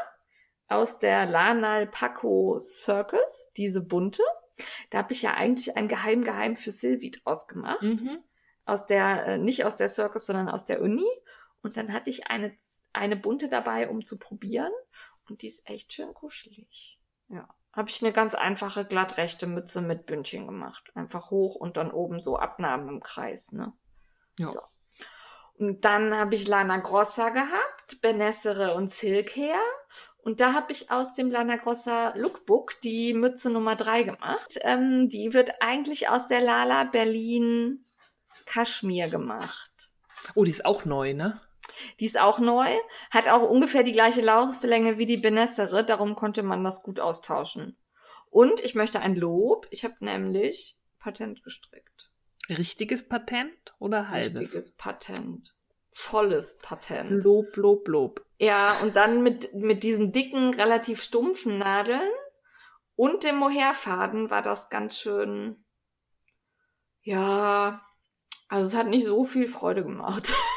aus 0.67 0.99
der 0.99 1.25
Lanal 1.25 1.87
Paco 1.87 2.59
Circus, 2.59 3.53
diese 3.57 3.81
bunte. 3.81 4.21
Da 4.91 4.99
habe 4.99 5.13
ich 5.13 5.23
ja 5.23 5.33
eigentlich 5.33 5.75
ein 5.75 5.87
Geheim 5.87 6.23
Geheim 6.23 6.57
für 6.57 6.69
Sylvie 6.69 7.09
draus 7.09 7.47
gemacht. 7.47 7.81
Mhm. 7.81 8.19
Aus 8.65 8.85
der, 8.85 9.25
äh, 9.25 9.37
nicht 9.39 9.65
aus 9.65 9.77
der 9.77 9.87
Circus, 9.87 10.27
sondern 10.27 10.47
aus 10.47 10.63
der 10.63 10.79
Uni. 10.79 11.09
Und 11.63 11.75
dann 11.75 11.91
hatte 11.91 12.11
ich 12.11 12.27
eine, 12.27 12.55
eine 12.97 13.15
bunte 13.15 13.49
dabei, 13.49 13.89
um 13.89 14.03
zu 14.03 14.17
probieren. 14.17 14.71
Und 15.29 15.41
die 15.41 15.47
ist 15.47 15.67
echt 15.69 15.93
schön 15.93 16.13
kuschelig. 16.13 16.99
Ja. 17.29 17.47
Habe 17.73 17.89
ich 17.89 18.01
eine 18.01 18.13
ganz 18.13 18.33
einfache 18.33 18.85
glattrechte 18.85 19.45
Mütze 19.45 19.81
mit 19.81 20.05
Bündchen 20.05 20.47
gemacht. 20.47 20.91
Einfach 20.95 21.29
hoch 21.29 21.55
und 21.55 21.77
dann 21.77 21.91
oben 21.91 22.19
so 22.19 22.37
Abnahmen 22.37 22.89
im 22.89 22.99
Kreis, 23.01 23.51
ne? 23.51 23.73
Ja. 24.39 24.53
ja. 24.53 24.61
Und 25.59 25.85
dann 25.85 26.15
habe 26.15 26.35
ich 26.35 26.47
Lana 26.47 26.77
Grossa 26.77 27.29
gehabt, 27.29 28.01
Benessere 28.01 28.75
und 28.75 28.89
Silk 28.89 29.35
her. 29.35 29.59
Und 30.19 30.39
da 30.39 30.53
habe 30.53 30.71
ich 30.71 30.91
aus 30.91 31.13
dem 31.13 31.31
Lana 31.31 31.55
Grossa 31.55 32.13
Lookbook 32.15 32.79
die 32.81 33.13
Mütze 33.13 33.49
Nummer 33.49 33.75
drei 33.75 34.03
gemacht. 34.03 34.59
Ähm, 34.61 35.09
die 35.09 35.33
wird 35.33 35.61
eigentlich 35.61 36.09
aus 36.09 36.27
der 36.27 36.41
Lala 36.41 36.83
Berlin 36.83 37.85
Kaschmir 38.45 39.09
gemacht. 39.09 39.89
Oh, 40.35 40.43
die 40.43 40.51
ist 40.51 40.65
auch 40.65 40.85
neu, 40.85 41.13
ne? 41.13 41.41
Die 41.99 42.05
ist 42.05 42.19
auch 42.19 42.39
neu, 42.39 42.67
hat 43.11 43.27
auch 43.27 43.49
ungefähr 43.49 43.83
die 43.83 43.91
gleiche 43.91 44.21
Lauflänge 44.21 44.97
wie 44.97 45.05
die 45.05 45.17
Benessere, 45.17 45.83
darum 45.83 46.15
konnte 46.15 46.43
man 46.43 46.63
das 46.63 46.83
gut 46.83 46.99
austauschen. 46.99 47.77
Und 48.29 48.59
ich 48.63 48.75
möchte 48.75 48.99
ein 48.99 49.15
Lob, 49.15 49.67
ich 49.71 49.83
habe 49.83 49.95
nämlich 49.99 50.77
Patent 50.99 51.43
gestrickt. 51.43 52.11
Richtiges 52.49 53.07
Patent 53.07 53.75
oder 53.79 54.09
halbes? 54.09 54.41
Richtiges 54.41 54.75
Patent. 54.75 55.53
Volles 55.91 56.57
Patent. 56.61 57.23
Lob, 57.23 57.55
Lob, 57.55 57.87
Lob. 57.87 58.25
Ja, 58.37 58.79
und 58.81 58.95
dann 58.95 59.23
mit, 59.23 59.53
mit 59.53 59.83
diesen 59.83 60.11
dicken, 60.11 60.53
relativ 60.53 61.01
stumpfen 61.01 61.57
Nadeln 61.57 62.09
und 62.95 63.23
dem 63.23 63.37
Mohairfaden 63.37 64.29
war 64.29 64.41
das 64.41 64.69
ganz 64.69 64.99
schön, 64.99 65.63
ja, 67.01 67.81
also 68.47 68.67
es 68.67 68.75
hat 68.75 68.87
nicht 68.87 69.05
so 69.05 69.23
viel 69.23 69.47
Freude 69.47 69.83
gemacht. 69.83 70.33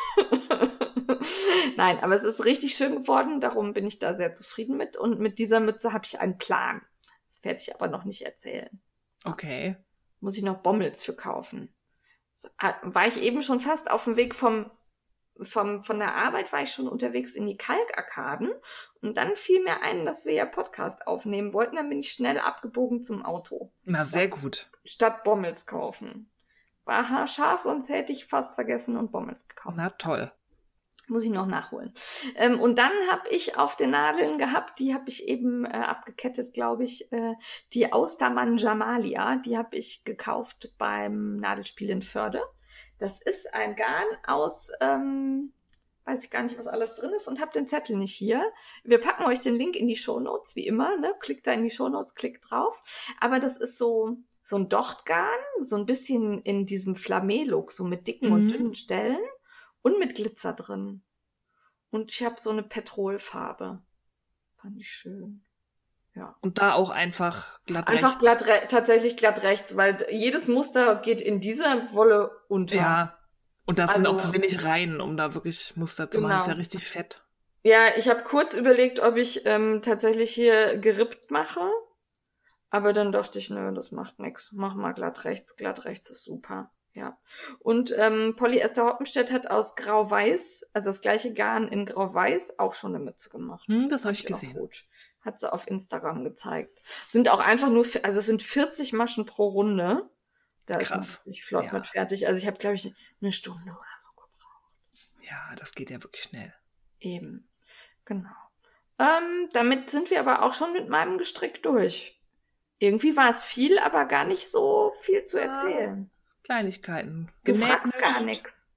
Nein, 1.76 1.98
aber 2.00 2.14
es 2.14 2.22
ist 2.22 2.44
richtig 2.44 2.74
schön 2.74 3.02
geworden, 3.02 3.40
darum 3.40 3.72
bin 3.72 3.86
ich 3.86 3.98
da 3.98 4.14
sehr 4.14 4.32
zufrieden 4.32 4.76
mit. 4.76 4.96
Und 4.96 5.20
mit 5.20 5.38
dieser 5.38 5.60
Mütze 5.60 5.92
habe 5.92 6.04
ich 6.04 6.20
einen 6.20 6.38
Plan. 6.38 6.82
Das 7.24 7.42
werde 7.44 7.60
ich 7.60 7.74
aber 7.74 7.88
noch 7.88 8.04
nicht 8.04 8.22
erzählen. 8.22 8.80
Okay. 9.24 9.76
Muss 10.20 10.36
ich 10.36 10.42
noch 10.42 10.62
Bommels 10.62 11.02
für 11.02 11.14
kaufen. 11.14 11.74
War 12.82 13.06
ich 13.06 13.20
eben 13.22 13.42
schon 13.42 13.60
fast 13.60 13.90
auf 13.90 14.04
dem 14.04 14.16
Weg 14.16 14.34
vom, 14.34 14.70
vom, 15.42 15.82
von 15.82 15.98
der 15.98 16.14
Arbeit 16.14 16.52
war 16.52 16.62
ich 16.62 16.70
schon 16.70 16.88
unterwegs 16.88 17.34
in 17.34 17.46
die 17.46 17.56
Kalkarkaden 17.56 18.52
und 19.00 19.16
dann 19.16 19.36
fiel 19.36 19.62
mir 19.62 19.82
ein, 19.82 20.04
dass 20.04 20.24
wir 20.24 20.32
ja 20.32 20.46
Podcast 20.46 21.06
aufnehmen 21.06 21.52
wollten. 21.52 21.76
Dann 21.76 21.88
bin 21.88 22.00
ich 22.00 22.12
schnell 22.12 22.38
abgebogen 22.38 23.02
zum 23.02 23.24
Auto. 23.24 23.72
Na, 23.84 24.04
sehr 24.04 24.28
gut. 24.28 24.70
Statt 24.84 25.24
Bommels 25.24 25.66
kaufen. 25.66 26.30
War 26.84 27.08
haarscharf, 27.08 27.60
sonst 27.60 27.88
hätte 27.88 28.12
ich 28.12 28.26
fast 28.26 28.54
vergessen 28.54 28.96
und 28.96 29.12
Bommels 29.12 29.46
gekauft. 29.48 29.76
Na 29.76 29.90
toll. 29.90 30.32
Muss 31.10 31.24
ich 31.24 31.32
noch 31.32 31.46
nachholen. 31.46 31.92
Ähm, 32.36 32.60
und 32.60 32.78
dann 32.78 32.92
habe 33.10 33.28
ich 33.30 33.58
auf 33.58 33.74
den 33.74 33.90
Nadeln 33.90 34.38
gehabt, 34.38 34.78
die 34.78 34.94
habe 34.94 35.08
ich 35.08 35.26
eben 35.26 35.64
äh, 35.64 35.70
abgekettet, 35.70 36.54
glaube 36.54 36.84
ich, 36.84 37.10
äh, 37.10 37.34
die 37.72 37.92
Austermann 37.92 38.58
Jamalia, 38.58 39.34
die 39.44 39.58
habe 39.58 39.76
ich 39.76 40.04
gekauft 40.04 40.72
beim 40.78 41.38
Nadelspiel 41.38 41.90
in 41.90 42.02
Förde. 42.02 42.40
Das 42.98 43.20
ist 43.20 43.52
ein 43.52 43.74
Garn 43.74 44.06
aus, 44.24 44.70
ähm, 44.80 45.52
weiß 46.04 46.22
ich 46.22 46.30
gar 46.30 46.44
nicht, 46.44 46.56
was 46.56 46.68
alles 46.68 46.94
drin 46.94 47.10
ist 47.10 47.26
und 47.26 47.40
habe 47.40 47.50
den 47.50 47.66
Zettel 47.66 47.96
nicht 47.96 48.14
hier. 48.14 48.44
Wir 48.84 49.00
packen 49.00 49.24
euch 49.24 49.40
den 49.40 49.56
Link 49.56 49.74
in 49.74 49.88
die 49.88 49.96
Show 49.96 50.20
Notes, 50.20 50.54
wie 50.54 50.64
immer, 50.64 50.96
ne? 50.96 51.12
Klickt 51.18 51.44
da 51.48 51.52
in 51.52 51.64
die 51.64 51.70
Show 51.70 51.88
Notes, 51.88 52.14
klickt 52.14 52.48
drauf. 52.48 52.80
Aber 53.18 53.40
das 53.40 53.56
ist 53.56 53.78
so, 53.78 54.18
so 54.44 54.54
ein 54.54 54.68
Dochtgarn, 54.68 55.40
so 55.60 55.74
ein 55.74 55.86
bisschen 55.86 56.40
in 56.42 56.66
diesem 56.66 56.94
Flamé-Look, 56.94 57.72
so 57.72 57.82
mit 57.82 58.06
dicken 58.06 58.28
mhm. 58.28 58.32
und 58.32 58.48
dünnen 58.52 58.74
Stellen 58.76 59.18
und 59.82 59.98
mit 59.98 60.14
Glitzer 60.14 60.52
drin. 60.52 61.02
Und 61.90 62.12
ich 62.12 62.22
habe 62.22 62.36
so 62.38 62.50
eine 62.50 62.62
Petrolfarbe. 62.62 63.82
Fand 64.56 64.80
ich 64.80 64.88
schön. 64.88 65.44
Ja. 66.14 66.36
Und 66.40 66.58
da 66.58 66.74
auch 66.74 66.90
einfach 66.90 67.62
glatt 67.64 67.88
einfach 67.88 68.20
rechts. 68.20 68.26
Einfach 68.26 68.44
glatt, 68.44 68.70
tatsächlich 68.70 69.16
glatt 69.16 69.42
rechts, 69.42 69.76
weil 69.76 69.96
jedes 70.10 70.48
Muster 70.48 70.96
geht 70.96 71.20
in 71.20 71.40
dieser 71.40 71.92
Wolle 71.92 72.30
unter. 72.48 72.76
Ja. 72.76 73.18
Und 73.64 73.78
da 73.78 73.86
also, 73.86 73.94
sind 73.94 74.06
auch 74.06 74.20
zu 74.20 74.32
wenig 74.32 74.64
Reihen, 74.64 75.00
um 75.00 75.16
da 75.16 75.34
wirklich 75.34 75.76
Muster 75.76 76.10
zu 76.10 76.18
genau. 76.18 76.28
machen. 76.28 76.38
Das 76.38 76.46
ist 76.46 76.52
ja 76.52 76.56
richtig 76.56 76.86
fett. 76.86 77.24
Ja, 77.62 77.88
ich 77.96 78.08
habe 78.08 78.22
kurz 78.22 78.54
überlegt, 78.54 79.00
ob 79.00 79.16
ich 79.16 79.46
ähm, 79.46 79.82
tatsächlich 79.82 80.30
hier 80.30 80.78
gerippt 80.78 81.30
mache. 81.30 81.60
Aber 82.70 82.92
dann 82.92 83.12
dachte 83.12 83.38
ich, 83.38 83.50
nö, 83.50 83.72
das 83.74 83.92
macht 83.92 84.18
nix. 84.18 84.52
Mach 84.52 84.74
mal 84.74 84.92
glatt 84.92 85.24
rechts. 85.24 85.56
Glatt 85.56 85.84
rechts 85.84 86.10
ist 86.10 86.24
super. 86.24 86.70
Ja. 86.94 87.16
Und 87.60 87.94
ähm, 87.96 88.34
Polyester 88.36 88.84
Hoppenstedt 88.86 89.30
hat 89.32 89.48
aus 89.48 89.76
Grau-Weiß, 89.76 90.70
also 90.72 90.88
das 90.90 91.00
gleiche 91.00 91.32
Garn 91.32 91.68
in 91.68 91.86
Grau-Weiß, 91.86 92.58
auch 92.58 92.74
schon 92.74 92.94
eine 92.94 93.04
Mütze 93.04 93.30
gemacht. 93.30 93.68
Hm, 93.68 93.88
das 93.88 94.04
habe 94.04 94.12
ich 94.12 94.26
gesehen. 94.26 94.54
Gut. 94.54 94.84
Hat 95.20 95.38
sie 95.38 95.52
auf 95.52 95.68
Instagram 95.68 96.24
gezeigt. 96.24 96.82
Sind 97.08 97.28
auch 97.28 97.40
einfach 97.40 97.68
nur, 97.68 97.86
also 98.02 98.18
es 98.18 98.26
sind 98.26 98.42
40 98.42 98.92
Maschen 98.92 99.26
pro 99.26 99.46
Runde. 99.48 100.08
Da 100.66 100.78
ist 100.78 100.88
Krass. 100.88 101.20
wirklich 101.24 101.44
flott 101.44 101.66
Ja. 101.66 101.72
mit 101.74 101.86
fertig. 101.86 102.26
Also 102.26 102.38
ich 102.38 102.46
habe, 102.46 102.58
glaube 102.58 102.76
ich, 102.76 102.92
eine 103.20 103.30
Stunde 103.32 103.70
oder 103.70 103.98
so 103.98 104.10
gebraucht. 104.12 104.72
Ja, 105.22 105.54
das 105.56 105.74
geht 105.74 105.90
ja 105.90 106.02
wirklich 106.02 106.24
schnell. 106.24 106.52
Eben. 106.98 107.48
Genau. 108.04 108.30
Ähm, 108.98 109.48
damit 109.52 109.90
sind 109.90 110.10
wir 110.10 110.20
aber 110.20 110.42
auch 110.42 110.54
schon 110.54 110.72
mit 110.72 110.88
meinem 110.88 111.18
Gestrick 111.18 111.62
durch. 111.62 112.20
Irgendwie 112.78 113.16
war 113.16 113.28
es 113.30 113.44
viel, 113.44 113.78
aber 113.78 114.06
gar 114.06 114.24
nicht 114.24 114.50
so 114.50 114.92
viel 115.00 115.24
zu 115.24 115.38
erzählen. 115.38 116.10
Kleinigkeiten. 116.50 117.30
Du 117.44 117.54
fragst 117.54 117.94
nicht. 117.94 118.04
gar 118.04 118.22
nichts. 118.24 118.68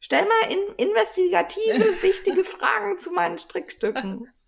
Stell 0.00 0.24
mal 0.24 0.50
in 0.50 0.86
investigative, 0.86 1.84
wichtige 2.02 2.42
Fragen 2.42 2.98
zu 2.98 3.12
meinen 3.12 3.38
Strickstücken. 3.38 4.32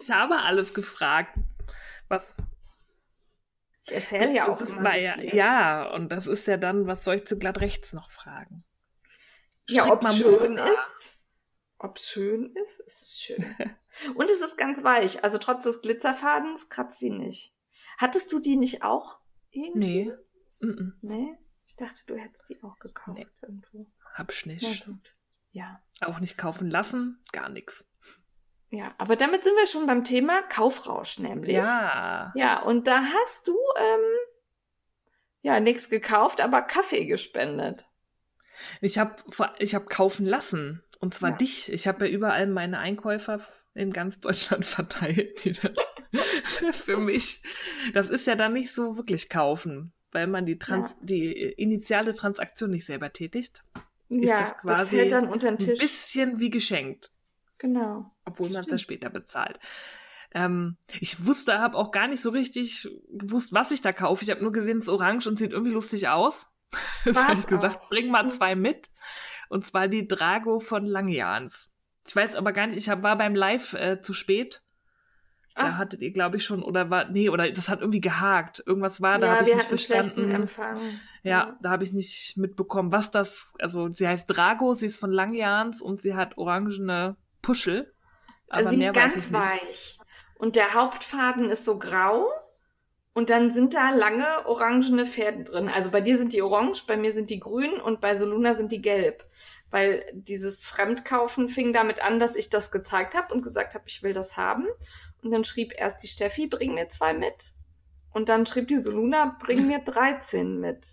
Ich 0.00 0.10
habe 0.12 0.36
alles 0.42 0.74
gefragt. 0.74 1.36
Was? 2.08 2.34
Ich 3.84 3.92
erzähle 3.92 4.32
ja 4.32 4.46
auch 4.46 4.60
immer 4.60 4.92
so 4.92 4.96
ja, 4.96 5.18
ja, 5.18 5.90
und 5.90 6.10
das 6.10 6.28
ist 6.28 6.46
ja 6.46 6.56
dann, 6.56 6.86
was 6.86 7.04
soll 7.04 7.16
ich 7.16 7.26
zu 7.26 7.36
glatt 7.36 7.60
rechts 7.60 7.92
noch 7.92 8.12
fragen? 8.12 8.64
Ja, 9.68 9.82
Strick 9.82 9.92
ob 9.92 10.02
mal 10.04 10.10
es 10.10 10.18
schön 10.18 10.58
ist. 10.58 11.18
Ob 11.78 11.96
es 11.96 12.08
schön 12.10 12.54
ist, 12.54 12.78
ist 12.80 13.02
es 13.02 13.20
schön. 13.20 13.56
Und 14.14 14.30
es 14.30 14.40
ist 14.40 14.56
ganz 14.56 14.84
weich. 14.84 15.24
Also 15.24 15.38
trotz 15.38 15.64
des 15.64 15.82
Glitzerfadens 15.82 16.68
kratzt 16.68 17.00
sie 17.00 17.10
nicht. 17.10 17.52
Hattest 17.98 18.32
du 18.32 18.38
die 18.38 18.56
nicht 18.56 18.84
auch 18.84 19.18
irgendwie? 19.50 20.04
Nee. 20.04 20.23
Mhm. 20.64 20.98
Nee? 21.02 21.38
Ich 21.66 21.76
dachte, 21.76 22.00
du 22.06 22.16
hättest 22.16 22.48
die 22.50 22.62
auch 22.62 22.78
gekauft 22.78 23.18
Nee. 23.18 23.26
irgendwo. 23.42 23.86
Hab's 24.14 24.44
nicht. 24.46 24.86
Ja. 25.52 25.80
Auch 26.02 26.20
nicht 26.20 26.36
kaufen 26.36 26.68
lassen, 26.68 27.22
gar 27.32 27.48
nichts. 27.48 27.86
Ja, 28.70 28.94
aber 28.98 29.14
damit 29.16 29.44
sind 29.44 29.54
wir 29.56 29.66
schon 29.66 29.86
beim 29.86 30.02
Thema 30.04 30.42
Kaufrausch 30.42 31.18
nämlich. 31.20 31.54
Ja. 31.54 32.32
Ja, 32.34 32.60
und 32.62 32.86
da 32.88 33.02
hast 33.04 33.46
du 33.46 33.52
ähm, 33.78 34.00
ja 35.42 35.60
nichts 35.60 35.88
gekauft, 35.88 36.40
aber 36.40 36.60
Kaffee 36.62 37.06
gespendet. 37.06 37.86
Ich 38.80 38.98
habe 38.98 39.16
ich 39.58 39.74
hab 39.74 39.88
kaufen 39.88 40.26
lassen. 40.26 40.82
Und 41.00 41.14
zwar 41.14 41.30
Ja. 41.30 41.36
dich. 41.36 41.70
Ich 41.72 41.86
habe 41.86 42.06
ja 42.08 42.12
überall 42.12 42.46
meine 42.46 42.78
Einkäufer 42.78 43.40
in 43.74 43.92
ganz 43.92 44.18
Deutschland 44.20 44.64
verteilt. 44.64 45.38
Für 46.72 46.96
mich. 46.98 47.42
Das 47.92 48.10
ist 48.10 48.26
ja 48.26 48.34
dann 48.34 48.52
nicht 48.54 48.72
so 48.74 48.96
wirklich 48.96 49.28
kaufen, 49.28 49.92
weil 50.14 50.26
man 50.26 50.46
die, 50.46 50.58
Trans 50.58 50.92
Ja. 50.92 50.96
die 51.02 51.32
initiale 51.32 52.14
Transaktion 52.14 52.70
nicht 52.70 52.86
selber 52.86 53.12
tätigt. 53.12 53.62
Ist 54.08 54.28
ja, 54.28 54.40
das 54.40 54.50
das, 54.52 54.60
quasi 54.62 54.96
fällt 54.96 55.12
dann 55.12 55.28
unter 55.28 55.48
den 55.48 55.54
Ein 55.54 55.58
Tisch. 55.58 55.78
bisschen 55.80 56.40
wie 56.40 56.50
geschenkt. 56.50 57.10
Genau. 57.58 58.10
obwohl 58.26 58.48
man 58.50 58.60
es 58.60 58.66
dann 58.66 58.78
später 58.78 59.10
bezahlt. 59.10 59.58
Ähm, 60.32 60.76
ich 61.00 61.24
wusste, 61.24 61.58
habe 61.60 61.76
auch 61.78 61.92
gar 61.92 62.08
nicht 62.08 62.20
so 62.20 62.30
richtig 62.30 62.88
gewusst, 63.10 63.52
was 63.52 63.70
ich 63.70 63.80
da 63.80 63.92
kaufe. 63.92 64.24
Ich 64.24 64.30
habe 64.30 64.42
nur 64.42 64.50
gesehen, 64.52 64.78
es 64.78 64.84
ist 64.84 64.88
orange 64.90 65.26
und 65.28 65.38
sieht 65.38 65.52
irgendwie 65.52 65.72
lustig 65.72 66.08
aus. 66.08 66.48
Das 67.04 67.16
War's 67.16 67.24
habe 67.28 67.40
ich 67.40 67.46
gesagt, 67.46 67.82
auch. 67.82 67.88
bring 67.88 68.10
mal 68.10 68.24
Mhm. 68.24 68.30
zwei 68.30 68.54
mit. 68.56 68.90
Und 69.48 69.66
zwar 69.66 69.86
die 69.88 70.08
Drago 70.08 70.58
von 70.58 70.84
Langjahns. 70.86 71.70
Ich 72.06 72.14
weiß 72.16 72.34
aber 72.34 72.52
gar 72.52 72.66
nicht, 72.66 72.76
ich 72.76 72.88
hab, 72.88 73.02
war 73.02 73.16
beim 73.16 73.34
Live 73.36 73.74
äh, 73.74 74.00
zu 74.02 74.12
spät. 74.12 74.62
Da 75.54 75.68
Ach, 75.68 75.78
hattet 75.78 76.00
ihr, 76.00 76.12
glaube 76.12 76.36
ich, 76.36 76.44
schon, 76.44 76.64
oder 76.64 76.90
war, 76.90 77.08
nee, 77.10 77.28
oder 77.28 77.48
das 77.50 77.68
hat 77.68 77.80
irgendwie 77.80 78.00
gehakt. 78.00 78.62
Irgendwas 78.66 79.00
war, 79.00 79.20
da 79.20 79.26
ja, 79.26 79.32
habe 79.34 79.44
ich 79.44 79.54
nicht 79.54 79.68
verstanden. 79.68 80.30
Empfang. 80.32 80.78
Ja, 81.22 81.56
da 81.62 81.70
habe 81.70 81.84
ich 81.84 81.92
nicht 81.92 82.36
mitbekommen, 82.36 82.90
was 82.90 83.12
das, 83.12 83.54
also 83.60 83.88
sie 83.92 84.08
heißt 84.08 84.28
Drago, 84.28 84.74
sie 84.74 84.86
ist 84.86 84.96
von 84.96 85.12
Langjahns 85.12 85.80
und 85.80 86.02
sie 86.02 86.16
hat 86.16 86.38
orangene 86.38 87.16
Puschel. 87.40 87.94
Aber 88.48 88.70
sie 88.70 88.84
ist 88.84 88.94
ganz 88.94 89.32
weich. 89.32 89.98
Und 90.36 90.56
der 90.56 90.74
Hauptfaden 90.74 91.48
ist 91.48 91.64
so 91.64 91.78
grau. 91.78 92.26
Und 93.12 93.30
dann 93.30 93.52
sind 93.52 93.74
da 93.74 93.90
lange 93.90 94.26
orangene 94.46 95.06
Fäden 95.06 95.44
drin. 95.44 95.68
Also 95.68 95.92
bei 95.92 96.00
dir 96.00 96.18
sind 96.18 96.32
die 96.32 96.42
orange, 96.42 96.84
bei 96.88 96.96
mir 96.96 97.12
sind 97.12 97.30
die 97.30 97.38
grün 97.38 97.80
und 97.80 98.00
bei 98.00 98.16
Soluna 98.16 98.54
sind 98.54 98.72
die 98.72 98.82
gelb. 98.82 99.22
Weil 99.70 100.04
dieses 100.12 100.64
Fremdkaufen 100.64 101.48
fing 101.48 101.72
damit 101.72 102.02
an, 102.02 102.18
dass 102.18 102.34
ich 102.34 102.50
das 102.50 102.72
gezeigt 102.72 103.14
habe 103.14 103.32
und 103.32 103.42
gesagt 103.42 103.74
habe, 103.74 103.84
ich 103.86 104.02
will 104.02 104.12
das 104.12 104.36
haben. 104.36 104.66
Und 105.24 105.30
dann 105.32 105.42
schrieb 105.44 105.72
erst 105.76 106.02
die 106.02 106.06
Steffi, 106.08 106.46
bring 106.46 106.74
mir 106.74 106.88
zwei 106.90 107.14
mit. 107.14 107.52
Und 108.12 108.28
dann 108.28 108.46
schrieb 108.46 108.68
die 108.68 108.78
Soluna, 108.78 109.36
bring 109.40 109.66
mir 109.66 109.80
13 109.80 110.60
mit. 110.60 110.86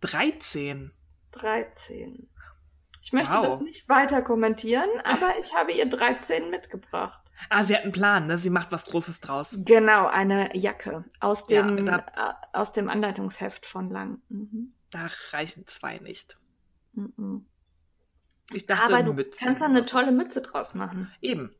13. 0.00 0.92
13. 1.32 2.28
Ich 3.02 3.12
möchte 3.12 3.34
Wow. 3.34 3.42
das 3.44 3.60
nicht 3.60 3.88
weiter 3.88 4.22
kommentieren, 4.22 4.88
aber 5.04 5.34
ich 5.40 5.52
habe 5.54 5.72
ihr 5.72 5.86
13 5.86 6.48
mitgebracht. 6.50 7.20
Ah, 7.50 7.64
sie 7.64 7.74
hat 7.74 7.82
einen 7.82 7.92
Plan, 7.92 8.28
ne? 8.28 8.38
Sie 8.38 8.48
macht 8.48 8.70
was 8.70 8.84
Großes 8.86 9.20
draus. 9.20 9.58
Genau, 9.64 10.06
eine 10.06 10.56
Jacke 10.56 11.04
aus 11.20 11.44
Ja, 11.50 11.62
dem, 11.62 11.84
da- 11.84 12.06
äh, 12.52 12.56
aus 12.56 12.72
dem 12.72 12.88
Anleitungsheft 12.88 13.66
von 13.66 13.88
Lang. 13.88 14.22
Mhm. 14.28 14.70
Da 14.90 15.10
reichen 15.32 15.66
zwei 15.66 15.98
nicht. 15.98 16.38
Mhm. 16.92 17.44
Ich 18.52 18.66
dachte, 18.66 18.94
Aber 18.94 19.02
du 19.02 19.12
Mütze. 19.14 19.44
kannst 19.44 19.60
da 19.62 19.66
eine 19.66 19.84
tolle 19.84 20.12
Mütze 20.12 20.42
draus 20.42 20.74
machen. 20.74 21.12
Eben. 21.20 21.54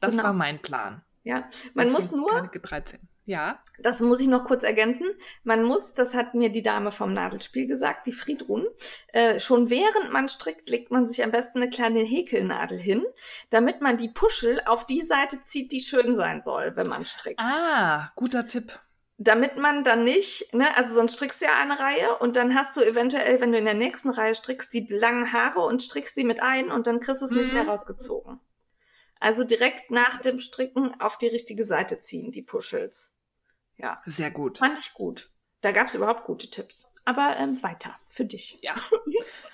Das 0.00 0.10
Genau. 0.12 0.24
war 0.24 0.32
mein 0.32 0.60
Plan. 0.60 1.02
Ja, 1.22 1.48
man 1.74 1.90
muss 1.92 2.10
Deswegen 2.10 2.20
nur, 2.22 2.30
keine 2.30 2.48
13. 2.50 3.00
Ja. 3.26 3.62
das 3.78 4.00
muss 4.00 4.20
ich 4.20 4.26
noch 4.26 4.44
kurz 4.44 4.64
ergänzen, 4.64 5.06
man 5.44 5.62
muss, 5.62 5.94
das 5.94 6.14
hat 6.14 6.34
mir 6.34 6.50
die 6.50 6.62
Dame 6.62 6.90
vom 6.90 7.12
Nadelspiel 7.12 7.66
gesagt, 7.66 8.06
die 8.06 8.12
Friedrun, 8.12 8.66
äh, 9.08 9.38
schon 9.38 9.68
während 9.70 10.10
man 10.12 10.28
strickt, 10.28 10.68
legt 10.70 10.90
man 10.90 11.06
sich 11.06 11.22
am 11.22 11.30
besten 11.30 11.58
eine 11.58 11.70
kleine 11.70 12.00
Häkelnadel 12.00 12.78
hin, 12.78 13.04
damit 13.50 13.82
man 13.82 13.98
die 13.98 14.08
Puschel 14.08 14.62
auf 14.66 14.86
die 14.86 15.02
Seite 15.02 15.40
zieht, 15.42 15.70
die 15.72 15.80
schön 15.80 16.16
sein 16.16 16.40
soll, 16.42 16.74
wenn 16.76 16.88
man 16.88 17.04
strickt. 17.04 17.40
Ah, 17.40 18.10
guter 18.16 18.46
Tipp. 18.46 18.80
damit 19.22 19.58
man 19.58 19.84
dann 19.84 20.02
nicht, 20.02 20.54
ne, 20.54 20.74
also 20.78 20.94
sonst 20.94 21.12
strickst 21.12 21.42
du 21.42 21.44
ja 21.44 21.52
eine 21.60 21.78
Reihe 21.78 22.16
und 22.20 22.36
dann 22.36 22.54
hast 22.54 22.74
du 22.76 22.80
eventuell, 22.80 23.38
wenn 23.42 23.52
du 23.52 23.58
in 23.58 23.66
der 23.66 23.74
nächsten 23.74 24.08
Reihe 24.08 24.34
strickst, 24.34 24.72
die 24.72 24.86
langen 24.88 25.30
Haare 25.34 25.60
und 25.60 25.82
strickst 25.82 26.14
sie 26.14 26.24
mit 26.24 26.42
ein 26.42 26.72
und 26.72 26.86
dann 26.86 27.00
kriegst 27.00 27.20
du 27.20 27.26
es 27.26 27.30
nicht 27.32 27.48
Mhm. 27.48 27.54
mehr 27.54 27.68
rausgezogen. 27.68 28.40
Also 29.20 29.44
direkt 29.44 29.90
nach 29.90 30.16
dem 30.16 30.40
Stricken 30.40 30.98
auf 30.98 31.18
die 31.18 31.28
richtige 31.28 31.64
Seite 31.64 31.98
ziehen, 31.98 32.32
die 32.32 32.42
Puschels. 32.42 33.18
Ja, 33.76 34.00
Sehr 34.06 34.30
gut. 34.30 34.58
fand 34.58 34.78
ich 34.78 34.94
gut. 34.94 35.30
Da 35.60 35.72
gab 35.72 35.88
es 35.88 35.94
überhaupt 35.94 36.24
gute 36.24 36.50
Tipps. 36.50 36.86
Aber 37.04 37.36
ähm, 37.38 37.62
weiter, 37.62 37.94
für 38.08 38.24
dich. 38.24 38.58
Ja. 38.62 38.74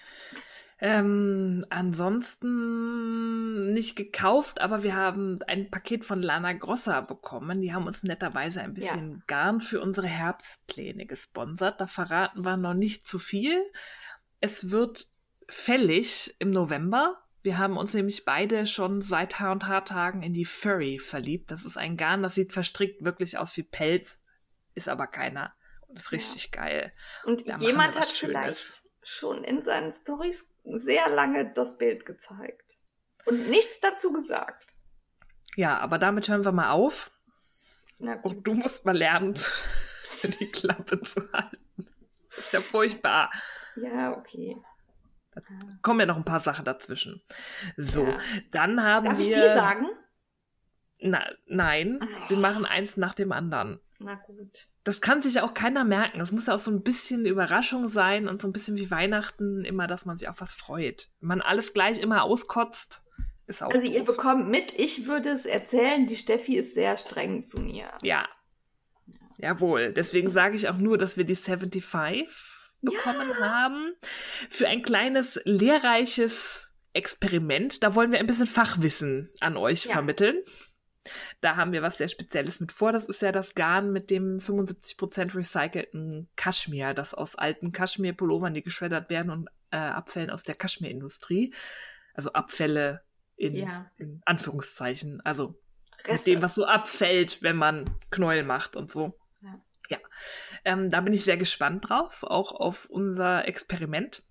ähm, 0.81 1.65
ansonsten 1.69 3.73
nicht 3.73 3.97
gekauft, 3.97 4.61
aber 4.61 4.85
wir 4.85 4.95
haben 4.95 5.41
ein 5.49 5.71
Paket 5.71 6.05
von 6.05 6.23
Lana 6.23 6.53
Grossa 6.53 7.01
bekommen. 7.01 7.61
Die 7.61 7.75
haben 7.75 7.89
uns 7.89 8.05
netterweise 8.05 8.63
ein 8.63 8.75
bisschen 8.75 9.25
Garn 9.27 9.61
für 9.61 9.81
unsere 9.81 10.07
Herbstpläne 10.07 11.07
gesponsert. 11.07 11.81
Da 11.81 11.89
verraten 11.89 12.45
wir 12.45 12.57
noch 12.57 12.75
nicht 12.75 13.07
zu 13.07 13.19
viel. 13.19 13.61
Es 14.41 14.71
wird 14.71 15.07
fällig 15.49 16.37
im 16.39 16.51
November. 16.51 17.21
Wir 17.47 17.59
haben 17.59 17.77
uns 17.77 17.95
nämlich 17.95 18.25
beide 18.25 18.67
schon 18.67 19.03
seit 19.03 19.39
H&H-Tagen 19.39 20.21
in 20.21 20.33
die 20.33 20.45
Furry 20.45 20.99
verliebt. 20.99 21.53
Das 21.53 21.65
ist 21.65 21.77
ein 21.77 21.97
Garn, 21.97 22.25
das 22.25 22.35
sieht 22.35 22.53
verstrickt 22.53 23.05
wirklich 23.05 23.39
aus 23.39 23.57
wie 23.57 23.63
Pelz, 23.63 24.21
ist 24.75 24.89
aber 24.89 25.07
keiner. 25.07 25.55
Und 25.87 25.97
ist 25.97 26.11
Ja. 26.11 26.17
richtig 26.19 26.51
geil. 26.51 26.93
Und 27.25 27.49
Da 27.49 27.57
jemand 27.59 27.95
hat 27.95 28.03
was 28.03 28.19
vielleicht 28.19 28.59
Schönes. 28.59 28.91
schon 29.05 29.45
in 29.45 29.63
seinen 29.63 29.93
Stories 29.93 30.53
sehr 30.65 31.09
lange 31.09 31.53
das 31.53 31.79
Bild 31.79 32.05
gezeigt. 32.05 32.79
Und 33.27 33.49
nichts 33.49 33.79
dazu 33.79 34.13
gesagt. 34.13 34.67
Ja, 35.55 35.79
aber 35.79 35.99
damit 35.99 36.29
hören 36.29 36.45
wir 36.45 36.51
mal 36.51 36.71
auf. 36.73 37.13
Na 38.01 38.17
gut. 38.17 38.39
Und 38.39 38.43
du 38.43 38.55
musst 38.55 38.85
mal 38.85 38.97
lernen, 38.99 39.39
die 40.41 40.51
Klappe 40.51 41.01
zu 41.01 41.21
halten. 41.33 41.87
ist 42.37 42.53
ja 42.53 42.61
furchtbar. 42.61 43.31
Ja, 43.77 44.17
okay. 44.19 44.57
Kommen 45.83 46.01
ja 46.01 46.07
noch 46.07 46.17
ein 46.17 46.25
paar 46.25 46.41
Sachen 46.41 46.65
dazwischen. 46.65 47.23
So, 47.77 48.07
Ja. 48.07 48.17
dann 48.51 48.83
haben 48.83 49.07
Darf 49.07 49.19
wir. 49.19 49.27
ich 49.27 49.33
die 49.33 49.41
sagen? 49.41 49.87
Na, 50.99 51.25
nein, 51.47 52.01
Oh. 52.03 52.31
wir 52.31 52.37
machen 52.39 52.65
eins 52.65 52.97
nach 52.97 53.15
dem 53.15 53.33
anderen. 53.33 53.81
Na 53.99 54.15
gut. 54.15 54.69
Das 54.85 55.01
kann 55.01 55.21
sich 55.21 55.35
ja 55.35 55.43
auch 55.45 55.53
keiner 55.55 55.85
merken. 55.85 56.21
Es 56.21 56.31
muss 56.33 56.47
ja 56.47 56.55
auch 56.55 56.59
so 56.61 56.71
ein 56.71 56.83
bisschen 56.83 57.21
eine 57.21 57.29
Überraschung 57.29 57.89
sein 57.89 58.29
und 58.29 58.41
so 58.41 58.49
ein 58.49 58.53
bisschen 58.53 58.77
wie 58.77 58.91
Weihnachten 58.91 59.65
immer, 59.65 59.87
dass 59.87 60.05
man 60.07 60.17
sich 60.17 60.29
auf 60.29 60.41
was 60.41 60.55
freut. 60.55 61.11
Wenn 61.21 61.29
man 61.29 61.41
alles 61.43 61.73
gleich 61.75 62.01
immer 62.01 62.23
auskotzt, 62.23 63.03
ist 63.47 63.63
auch. 63.63 63.71
Also 63.71 63.87
ihr 63.87 64.05
doof. 64.05 64.17
bekommt 64.17 64.49
mit, 64.49 64.73
ich 64.79 65.07
würde 65.07 65.31
es 65.31 65.45
erzählen, 65.45 66.07
die 66.07 66.17
Steffi 66.17 66.57
ist 66.57 66.75
sehr 66.75 66.97
streng 66.97 67.45
zu 67.45 67.59
mir. 67.59 67.89
Ja. 68.03 68.29
Jawohl. 69.39 69.93
Deswegen 69.93 70.31
sage 70.31 70.57
ich 70.57 70.69
auch 70.69 70.79
nur, 70.79 70.99
dass 70.99 71.17
wir 71.19 71.25
die 71.25 71.35
75 71.37 71.85
bekommen 72.83 73.39
haben. 73.41 73.95
Für 74.49 74.69
ein 74.69 74.83
kleines, 74.83 75.41
lehrreiches 75.45 76.69
Experiment. 76.93 77.83
Da 77.83 77.95
wollen 77.95 78.13
wir 78.13 78.19
ein 78.19 78.27
bisschen 78.27 78.47
Fachwissen 78.47 79.31
an 79.41 79.57
euch 79.57 79.85
Ja. 79.87 79.93
vermitteln. 79.93 80.43
Da 81.41 81.55
haben 81.57 81.73
wir 81.73 81.83
was 81.83 81.99
sehr 81.99 82.09
Spezielles 82.09 82.59
mit 82.59 82.73
vor. 82.73 82.91
Das 82.93 83.05
ist 83.07 83.23
ja 83.23 83.31
das 83.31 83.55
Garn 83.55 83.93
mit 83.93 84.11
dem 84.11 84.41
75% 84.41 85.37
recycelten 85.37 86.29
Kaschmir, 86.37 86.95
das 86.95 87.15
aus 87.15 87.37
alten 87.37 87.71
Kaschmir-Pullovern, 87.71 88.55
die 88.55 88.63
geschreddert 88.63 89.09
werden 89.09 89.31
und 89.31 89.49
äh, 89.71 89.77
Abfällen 89.77 90.31
aus 90.31 90.43
der 90.43 90.57
Kaschmirindustrie. 90.57 91.55
Also 92.15 92.33
Abfälle 92.33 93.03
in, 93.37 93.55
Ja. 93.55 93.91
in 93.99 94.21
Anführungszeichen. 94.25 95.21
Also 95.25 95.61
mit 95.99 96.09
Reste. 96.09 96.31
dem, 96.33 96.43
was 96.43 96.55
so 96.57 96.65
abfällt, 96.67 97.41
wenn 97.43 97.57
man 97.57 97.85
Knäuel 98.11 98.43
macht 98.43 98.75
und 98.75 98.91
so. 98.91 99.17
Ja. 99.43 99.61
Ja. 99.89 99.99
Ähm, 100.67 100.91
da 100.91 101.01
bin 101.01 101.13
ich 101.13 101.23
sehr 101.25 101.37
gespannt 101.37 101.89
drauf, 101.89 102.25
auch 102.25 102.51
auf 102.51 102.87
unser 102.91 103.47
Experiment, 103.47 104.25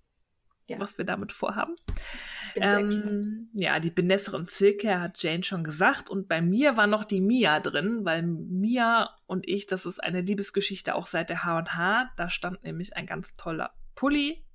Ja. 0.68 0.78
was 0.80 0.98
wir 0.98 1.06
damit 1.06 1.32
vorhaben. 1.32 1.78
Ähm, 2.56 3.50
ja, 3.54 3.80
die 3.80 3.90
Benessere 3.90 4.36
und 4.38 4.52
Silke 4.52 5.00
hat 5.00 5.24
Jane 5.24 5.44
schon 5.44 5.64
gesagt. 5.64 6.10
Und 6.10 6.28
bei 6.28 6.42
mir 6.42 6.76
war 6.76 6.88
noch 6.88 7.06
die 7.06 7.22
Mia 7.22 7.60
drin, 7.62 8.02
weil 8.04 8.24
Mia 8.24 9.10
und 9.28 9.48
ich, 9.48 9.66
das 9.66 9.86
ist 9.86 10.04
eine 10.04 10.22
Liebesgeschichte 10.22 10.96
auch 10.96 11.08
seit 11.08 11.30
der 11.30 11.44
H&H. 11.46 12.12
Da 12.18 12.30
stand 12.30 12.64
nämlich 12.64 12.96
ein 12.96 13.06
ganz 13.06 13.36
toller 13.38 13.74
Pulli 13.96 14.46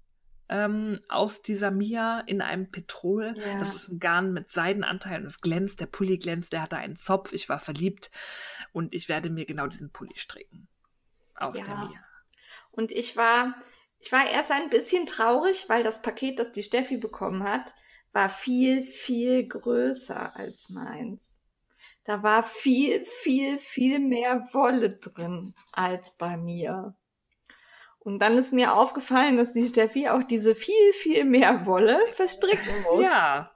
ähm, 0.50 0.98
aus 1.08 1.42
dieser 1.42 1.70
Mia 1.70 2.20
in 2.20 2.40
einem 2.42 2.70
Petrol. 2.70 3.34
Ja. 3.36 3.58
Das 3.58 3.74
ist 3.74 3.88
ein 3.88 4.00
Garn 4.00 4.32
mit 4.32 4.50
Seidenanteil 4.50 5.20
und 5.22 5.26
es 5.28 5.40
glänzt. 5.40 5.80
Der 5.80 5.86
Pulli 5.86 6.18
glänzt, 6.18 6.52
der 6.52 6.62
hatte 6.62 6.76
einen 6.76 6.96
Zopf. 6.96 7.32
Ich 7.32 7.48
war 7.48 7.58
verliebt 7.58 8.10
und 8.72 8.94
ich 8.94 9.08
werde 9.08 9.30
mir 9.30 9.46
genau 9.46 9.66
diesen 9.66 9.90
Pulli 9.92 10.16
stricken. 10.16 10.68
Aus 11.40 11.58
Ja. 11.58 11.64
der 11.64 11.76
Mia. 11.76 12.04
Und 12.70 12.92
ich 12.92 13.16
war, 13.16 13.54
ich 13.98 14.12
war 14.12 14.28
erst 14.28 14.50
ein 14.52 14.70
bisschen 14.70 15.06
traurig, 15.06 15.68
weil 15.68 15.82
das 15.82 16.02
Paket, 16.02 16.38
das 16.38 16.52
die 16.52 16.62
Steffi 16.62 16.96
bekommen 16.96 17.42
hat, 17.44 17.74
war 18.12 18.28
viel, 18.28 18.82
viel 18.82 19.46
größer 19.46 20.34
als 20.36 20.68
meins. 20.70 21.40
Da 22.04 22.22
war 22.22 22.42
viel, 22.42 23.04
viel, 23.04 23.58
viel 23.58 23.98
mehr 24.00 24.44
Wolle 24.52 24.90
drin 24.96 25.54
als 25.72 26.12
bei 26.16 26.36
mir. 26.36 26.94
Und 27.98 28.18
dann 28.22 28.38
ist 28.38 28.52
mir 28.52 28.74
aufgefallen, 28.74 29.36
dass 29.36 29.52
die 29.52 29.66
Steffi 29.66 30.08
auch 30.08 30.22
diese 30.24 30.54
viel, 30.54 30.92
viel 30.94 31.24
mehr 31.24 31.66
Wolle 31.66 32.00
verstricken 32.08 32.82
muss. 32.82 33.04
Ja, 33.04 33.50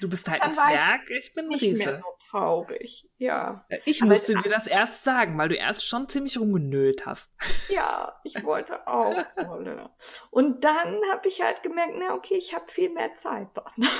du 0.00 0.08
bist 0.08 0.28
halt 0.28 0.40
ein 0.42 0.54
Dann 0.54 0.72
ich 0.74 0.80
Zwerg, 0.80 1.10
ich, 1.10 1.34
bin 1.34 1.46
ein 1.46 1.48
Nicht 1.48 1.62
Riese. 1.62 1.78
mehr 1.78 1.98
so 1.98 2.06
traurig. 2.30 3.08
Ja. 3.18 3.66
Ich 3.84 4.02
Aber 4.02 4.12
musste 4.12 4.34
dir 4.34 4.50
das 4.50 4.66
erst 4.66 5.04
sagen, 5.04 5.38
weil 5.38 5.48
du 5.48 5.56
erst 5.56 5.86
schon 5.86 6.08
ziemlich 6.08 6.38
rumgenölt 6.38 7.06
hast. 7.06 7.30
Ja, 7.68 8.18
ich 8.24 8.42
wollte 8.44 8.86
auch 8.86 9.14
Wolle. 9.46 9.90
Und 10.30 10.64
dann 10.64 11.00
habe 11.12 11.28
ich 11.28 11.42
halt 11.42 11.62
gemerkt, 11.62 11.94
na 11.98 12.14
okay, 12.14 12.34
ich 12.34 12.54
habe 12.54 12.64
viel 12.68 12.90
mehr 12.90 13.14
Zeit 13.14 13.48
dann. 13.54 13.88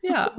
Ja, 0.00 0.36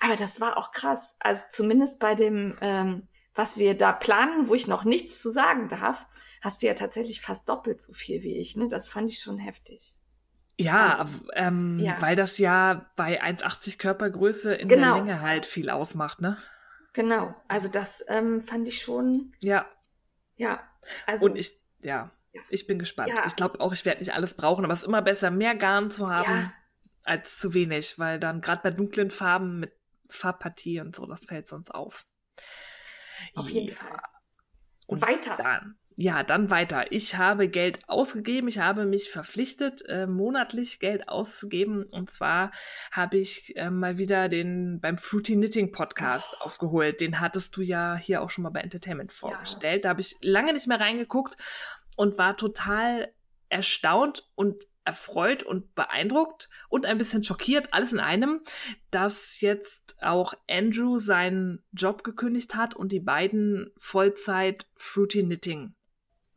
Aber 0.00 0.14
das 0.14 0.40
war 0.40 0.56
auch 0.56 0.70
krass. 0.70 1.16
Also 1.18 1.44
zumindest 1.50 1.98
bei 1.98 2.14
dem, 2.14 2.56
ähm, 2.60 3.08
was 3.34 3.56
wir 3.56 3.76
da 3.76 3.90
planen, 3.90 4.48
wo 4.48 4.54
ich 4.54 4.68
noch 4.68 4.84
nichts 4.84 5.20
zu 5.20 5.30
sagen 5.30 5.68
darf, 5.68 6.06
hast 6.40 6.62
du 6.62 6.68
ja 6.68 6.74
tatsächlich 6.74 7.20
fast 7.20 7.48
doppelt 7.48 7.82
so 7.82 7.92
viel 7.92 8.22
wie 8.22 8.36
ich. 8.36 8.56
Ne? 8.56 8.68
Das 8.68 8.88
fand 8.88 9.10
ich 9.10 9.18
schon 9.18 9.38
heftig. 9.38 9.97
Ja, 10.58 10.98
Also, 10.98 11.14
ähm, 11.34 11.78
ja. 11.78 12.00
weil 12.00 12.16
das 12.16 12.38
ja 12.38 12.90
bei 12.96 13.22
1,80 13.22 13.78
Körpergröße 13.78 14.54
in 14.54 14.68
Genau. 14.68 14.94
der 14.94 15.04
Länge 15.04 15.20
halt 15.20 15.46
viel 15.46 15.70
ausmacht, 15.70 16.20
ne? 16.20 16.36
Genau. 16.92 17.34
Also 17.48 17.68
das 17.68 18.04
ähm, 18.08 18.40
fand 18.40 18.66
ich 18.68 18.80
schon, 18.82 19.32
Ja, 19.40 19.66
ja. 20.36 20.60
Also 21.06 21.26
und 21.26 21.36
ich, 21.36 21.52
ja, 21.80 22.10
Ja. 22.32 22.42
ich 22.48 22.66
bin 22.66 22.78
gespannt. 22.78 23.10
Ja. 23.10 23.24
Ich 23.26 23.36
glaube 23.36 23.60
auch, 23.60 23.72
ich 23.72 23.84
werde 23.84 24.00
nicht 24.00 24.12
alles 24.14 24.34
brauchen, 24.34 24.64
aber 24.64 24.72
es 24.74 24.80
ist 24.82 24.88
immer 24.88 25.02
besser, 25.02 25.30
mehr 25.30 25.54
Garn 25.54 25.90
zu 25.90 26.08
haben 26.10 26.52
als 27.04 27.38
zu 27.38 27.54
wenig, 27.54 27.98
weil 27.98 28.18
dann 28.18 28.40
gerade 28.40 28.62
bei 28.62 28.70
dunklen 28.70 29.10
Farben 29.10 29.60
mit 29.60 29.72
Farbpartie 30.10 30.80
und 30.80 30.96
so, 30.96 31.06
das 31.06 31.24
fällt 31.24 31.48
sonst 31.48 31.70
auf. 31.74 32.04
auf 33.34 33.48
jeden. 33.50 33.74
Fall. 33.74 34.00
Und 34.86 35.02
Weiter. 35.02 35.36
Dann, 35.36 35.78
ja, 36.00 36.22
dann 36.22 36.48
weiter. 36.48 36.92
Ich 36.92 37.16
habe 37.16 37.48
Geld 37.48 37.80
ausgegeben. 37.88 38.46
Ich 38.46 38.60
habe 38.60 38.86
mich 38.86 39.10
verpflichtet, 39.10 39.82
äh, 39.88 40.06
monatlich 40.06 40.78
Geld 40.78 41.08
auszugeben. 41.08 41.82
Und 41.82 42.08
zwar 42.08 42.52
habe 42.92 43.16
ich 43.16 43.56
äh, 43.56 43.68
mal 43.68 43.98
wieder 43.98 44.28
den 44.28 44.78
beim 44.80 44.96
Fruity 44.96 45.34
Knitting 45.34 45.72
Podcast 45.72 46.36
Oh. 46.38 46.44
aufgeholt. 46.44 47.00
Den 47.00 47.18
hattest 47.18 47.56
du 47.56 47.62
ja 47.62 47.96
hier 47.96 48.22
auch 48.22 48.30
schon 48.30 48.44
mal 48.44 48.50
bei 48.50 48.60
Entertainment 48.60 49.10
vorgestellt. 49.10 49.84
Da 49.84 49.88
habe 49.88 50.00
ich 50.00 50.14
lange 50.22 50.52
nicht 50.52 50.68
mehr 50.68 50.78
reingeguckt 50.78 51.36
und 51.96 52.16
war 52.16 52.36
total 52.36 53.12
erstaunt 53.48 54.30
und 54.36 54.62
erfreut 54.84 55.42
und 55.42 55.74
beeindruckt 55.74 56.48
und 56.68 56.86
ein 56.86 56.96
bisschen 56.96 57.24
schockiert, 57.24 57.74
alles 57.74 57.92
in 57.92 57.98
einem, 57.98 58.40
dass 58.92 59.40
jetzt 59.40 59.96
auch 60.00 60.32
Andrew 60.48 60.98
seinen 60.98 61.64
Job 61.72 62.04
gekündigt 62.04 62.54
hat 62.54 62.74
und 62.76 62.92
die 62.92 63.00
beiden 63.00 63.72
Vollzeit 63.78 64.66
Fruity 64.76 65.24
Knitting 65.24 65.74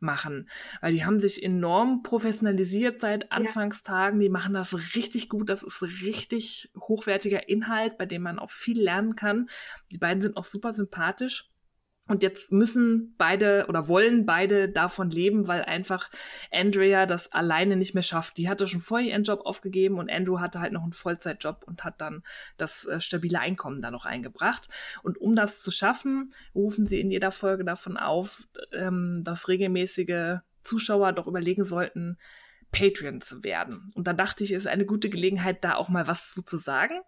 machen, 0.02 0.48
weil 0.80 0.92
die 0.92 1.04
haben 1.04 1.20
sich 1.20 1.42
enorm 1.42 2.02
professionalisiert 2.02 3.00
seit 3.00 3.32
Anfangstagen, 3.32 4.20
die 4.20 4.28
machen 4.28 4.54
das 4.54 4.74
richtig 4.94 5.28
gut, 5.28 5.48
das 5.48 5.62
ist 5.62 5.82
richtig 6.02 6.70
hochwertiger 6.76 7.48
Inhalt, 7.48 7.98
bei 7.98 8.06
dem 8.06 8.22
man 8.22 8.38
auch 8.38 8.50
viel 8.50 8.80
lernen 8.80 9.16
kann. 9.16 9.48
Die 9.90 9.98
beiden 9.98 10.20
sind 10.20 10.36
auch 10.36 10.44
super 10.44 10.72
sympathisch. 10.72 11.51
Und 12.12 12.22
jetzt 12.22 12.52
müssen 12.52 13.14
beide 13.16 13.64
oder 13.70 13.88
wollen 13.88 14.26
beide 14.26 14.68
davon 14.68 15.08
leben, 15.08 15.48
weil 15.48 15.62
einfach 15.62 16.10
Andrea 16.50 17.06
das 17.06 17.32
alleine 17.32 17.74
nicht 17.74 17.94
mehr 17.94 18.02
schafft. 18.02 18.36
Die 18.36 18.50
hatte 18.50 18.66
schon 18.66 18.82
vorher 18.82 19.08
ihren 19.08 19.22
Job 19.22 19.46
aufgegeben 19.46 19.98
und 19.98 20.12
Andrew 20.12 20.38
hatte 20.38 20.60
halt 20.60 20.74
noch 20.74 20.82
einen 20.82 20.92
Vollzeitjob 20.92 21.64
und 21.66 21.84
hat 21.84 22.02
dann 22.02 22.22
das 22.58 22.84
äh, 22.84 23.00
stabile 23.00 23.40
Einkommen 23.40 23.80
da 23.80 23.90
noch 23.90 24.04
eingebracht. 24.04 24.68
Und 25.02 25.16
um 25.22 25.34
das 25.34 25.60
zu 25.60 25.70
schaffen, 25.70 26.34
rufen 26.54 26.84
sie 26.84 27.00
in 27.00 27.10
jeder 27.10 27.32
Folge 27.32 27.64
davon 27.64 27.96
auf, 27.96 28.46
ähm, 28.72 29.22
dass 29.24 29.48
regelmäßige 29.48 30.40
Zuschauer 30.62 31.14
doch 31.14 31.26
überlegen 31.26 31.64
sollten, 31.64 32.18
Patreon 32.72 33.22
zu 33.22 33.42
werden. 33.42 33.90
Und 33.94 34.06
da 34.06 34.12
dachte 34.12 34.44
ich, 34.44 34.52
ist 34.52 34.66
eine 34.66 34.84
gute 34.84 35.08
Gelegenheit, 35.08 35.64
da 35.64 35.76
auch 35.76 35.88
mal 35.88 36.06
was 36.06 36.28
zu, 36.28 36.42
zu 36.42 36.58
sagen. 36.58 37.00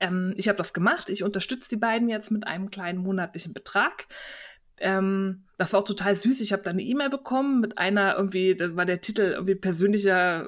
Ähm, 0.00 0.34
ich 0.36 0.48
habe 0.48 0.58
das 0.58 0.72
gemacht. 0.72 1.08
Ich 1.08 1.22
unterstütze 1.22 1.68
die 1.68 1.76
beiden 1.76 2.08
jetzt 2.08 2.30
mit 2.30 2.46
einem 2.46 2.70
kleinen 2.70 2.98
monatlichen 2.98 3.52
Betrag. 3.54 4.06
Ähm, 4.78 5.44
das 5.58 5.72
war 5.72 5.80
auch 5.80 5.84
total 5.84 6.16
süß. 6.16 6.40
Ich 6.40 6.52
habe 6.52 6.62
da 6.62 6.70
eine 6.70 6.82
E-Mail 6.82 7.08
bekommen 7.08 7.60
mit 7.60 7.78
einer 7.78 8.16
irgendwie, 8.16 8.54
da 8.54 8.76
war 8.76 8.84
der 8.84 9.00
Titel 9.00 9.32
irgendwie 9.34 9.54
persönlicher 9.54 10.46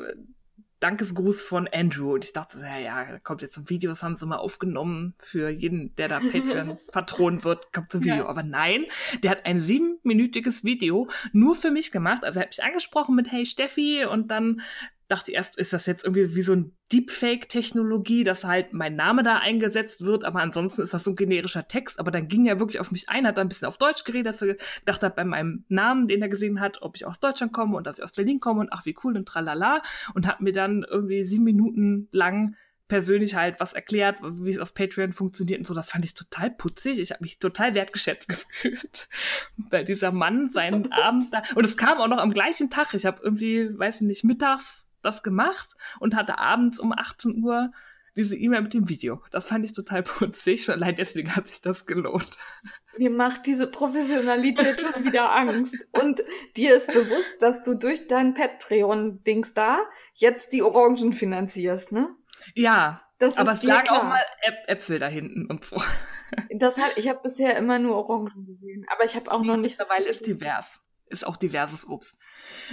Dankesgruß 0.81 1.41
von 1.41 1.69
Andrew. 1.73 2.15
Und 2.15 2.25
ich 2.25 2.33
dachte, 2.33 2.61
ja, 2.61 2.79
ja, 2.79 3.19
kommt 3.21 3.43
jetzt 3.43 3.57
ein 3.57 3.69
Video, 3.69 3.91
das 3.91 4.03
haben 4.03 4.15
sie 4.15 4.27
mal 4.27 4.37
aufgenommen 4.37 5.15
für 5.19 5.49
jeden, 5.49 5.95
der 5.97 6.09
da 6.09 6.21
Patreon-Patron 6.33 7.45
wird, 7.45 7.73
kommt 7.73 7.95
ein 7.95 8.05
Video. 8.05 8.17
Ja. 8.17 8.27
Aber 8.27 8.43
nein, 8.43 8.85
der 9.23 9.33
hat 9.33 9.47
ein 9.47 9.61
siebenminütiges 9.61 10.65
Video 10.65 11.09
nur 11.33 11.55
für 11.55 11.71
mich 11.71 11.91
gemacht. 11.91 12.25
Also 12.25 12.39
er 12.39 12.43
hat 12.43 12.51
mich 12.51 12.63
angesprochen 12.63 13.17
mit 13.17 13.31
Hey 13.33 13.47
Steffi 13.47 14.05
und 14.05 14.31
dann 14.31 14.61
dachte 15.09 15.31
ich 15.31 15.37
erst, 15.37 15.57
ist 15.57 15.73
das 15.73 15.87
jetzt 15.87 16.05
irgendwie 16.05 16.37
wie 16.37 16.43
so 16.43 16.55
ein 16.55 16.77
Deepfake-Technologie, 16.93 18.25
dass 18.25 18.45
halt 18.45 18.75
mein 18.75 18.95
Name 18.95 19.23
da 19.23 19.39
eingesetzt 19.39 20.05
wird, 20.05 20.25
aber 20.25 20.41
ansonsten 20.41 20.83
ist 20.83 20.93
das 20.95 21.05
so 21.05 21.11
ein 21.11 21.17
generischer 21.17 21.67
Text. 21.67 21.99
Aber 21.99 22.11
dann 22.11 22.29
ging 22.29 22.47
er 22.47 22.61
wirklich 22.61 22.79
auf 22.79 22.93
mich 22.93 23.09
ein, 23.09 23.27
hat 23.27 23.39
da 23.39 23.41
ein 23.41 23.49
bisschen 23.49 23.69
auf 23.69 23.79
Deutsch 23.79 24.05
geredet, 24.05 24.35
dass 24.35 24.43
er 24.43 24.57
gedacht 24.81 25.03
hat, 25.03 25.17
bei 25.17 25.25
meinem 25.25 25.65
Namen, 25.69 26.07
den 26.07 26.21
er 26.21 26.29
gesehen 26.29 26.61
hat, 26.61 26.83
ob 26.83 26.95
ich 26.97 27.07
aus 27.07 27.21
Deutschland 27.21 27.53
komme 27.53 27.77
und 27.77 27.87
dass 27.87 27.99
ich 27.99 28.05
aus 28.05 28.13
Berlin 28.13 28.39
komme 28.39 28.61
und 28.61 28.69
ach, 28.71 28.85
wie 28.85 28.97
cool 29.03 29.17
und 29.17 29.27
tralala. 29.27 29.83
Und 30.15 30.27
hat 30.27 30.41
mir 30.41 30.53
dann 30.53 30.85
irgendwie 30.89 31.25
sieben 31.25 31.45
Minuten 31.45 32.09
lang 32.13 32.55
persönlich 32.89 33.35
halt 33.35 33.61
was 33.61 33.75
erklärt, 33.75 34.19
wie 34.23 34.51
es 34.51 34.59
auf 34.59 34.75
Patreon 34.75 35.13
funktioniert 35.13 35.61
und 35.61 35.67
so. 35.67 35.75
Das 35.75 35.91
fand 35.91 36.05
ich 36.05 36.15
total 36.15 36.51
putzig. 36.51 36.99
Ich 36.99 37.13
habe 37.13 37.23
mich 37.23 37.39
total 37.39 37.75
wertgeschätzt 37.75 38.29
gefühlt, 38.29 39.09
weil 39.57 39.85
dieser 39.85 40.13
Mann 40.13 40.51
seinen 40.51 40.93
Abend 40.93 41.33
da 41.33 41.43
und 41.55 41.65
es 41.65 41.77
kam 41.77 41.99
auch 41.99 42.09
noch 42.09 42.19
am 42.19 42.33
gleichen 42.33 42.71
Tag. 42.71 42.93
Ich 42.95 43.07
habe 43.07 43.21
irgendwie, 43.23 43.79
weiß 43.79 44.01
ich 44.01 44.07
nicht, 44.07 44.25
mittags 44.25 44.88
das 45.03 45.23
gemacht 45.23 45.75
und 46.01 46.15
hatte 46.17 46.39
abends 46.39 46.79
um 46.79 46.93
18 46.93 47.43
Uhr 47.43 47.71
diese 48.17 48.37
E-Mail 48.37 48.63
mit 48.63 48.75
dem 48.75 48.89
Video. 48.89 49.23
Das 49.31 49.47
fand 49.47 49.65
ich 49.65 49.73
total 49.73 50.03
putzig. 50.05 50.65
Schon 50.65 50.75
allein 50.75 50.97
deswegen 50.97 51.37
hat 51.37 51.49
sich 51.49 51.61
das 51.61 51.87
gelohnt. 51.87 52.37
Mir 52.97 53.11
macht 53.11 53.47
diese 53.47 53.69
Professionalität 53.69 54.81
schon 54.81 55.05
wieder 55.05 55.31
Angst. 55.33 55.77
Und 55.93 56.23
dir 56.57 56.77
ist 56.77 56.93
bewusst, 56.93 57.35
dass 57.41 57.63
du 57.63 57.75
durch 57.75 58.09
dein 58.09 58.35
Patreon-Dings 58.35 59.55
da 59.55 59.79
jetzt 60.15 60.53
die 60.53 60.63
Orangen 60.63 61.13
finanzierst, 61.13 61.93
ne? 61.93 62.09
Ja, 62.57 63.03
Das 63.19 63.37
aber 63.37 63.53
ist 63.53 63.59
es 63.59 63.63
lag 63.65 63.85
klar. 63.85 64.01
auch 64.01 64.05
mal 64.05 64.23
Äp 64.43 64.55
Äpfel 64.67 64.99
da 64.99 65.07
hinten 65.07 65.47
und 65.47 65.65
so. 65.65 65.81
Das 66.51 66.77
hat, 66.79 66.97
ich 66.97 67.09
habe 67.09 67.21
bisher 67.23 67.57
immer 67.57 67.79
nur 67.79 67.97
Orangen 67.97 68.47
gesehen, 68.47 68.85
aber 68.93 69.05
ich 69.05 69.15
habe 69.15 69.31
auch 69.31 69.43
noch 69.43 69.57
nicht 69.57 69.77
so 69.77 69.85
Mittlerweile 69.85 70.05
viel 70.07 70.13
ist 70.13 70.27
divers. 70.27 70.85
Ist 71.11 71.27
auch 71.27 71.37
diverses 71.37 71.89
Obst. 71.89 72.19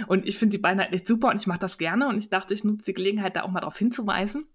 Und 0.06 0.26
ich 0.26 0.38
finde 0.38 0.56
die 0.56 0.62
beiden 0.62 0.80
halt 0.80 0.92
echt 0.92 1.08
super 1.08 1.28
und 1.28 1.40
ich 1.40 1.46
mache 1.46 1.58
das 1.58 1.78
gerne 1.78 2.08
und 2.08 2.18
ich 2.18 2.28
dachte, 2.28 2.54
ich 2.54 2.64
nutze 2.64 2.86
die 2.86 2.94
Gelegenheit, 2.94 3.36
da 3.36 3.42
auch 3.42 3.50
mal 3.50 3.60
drauf 3.60 3.76
hinzuweisen. 3.76 4.46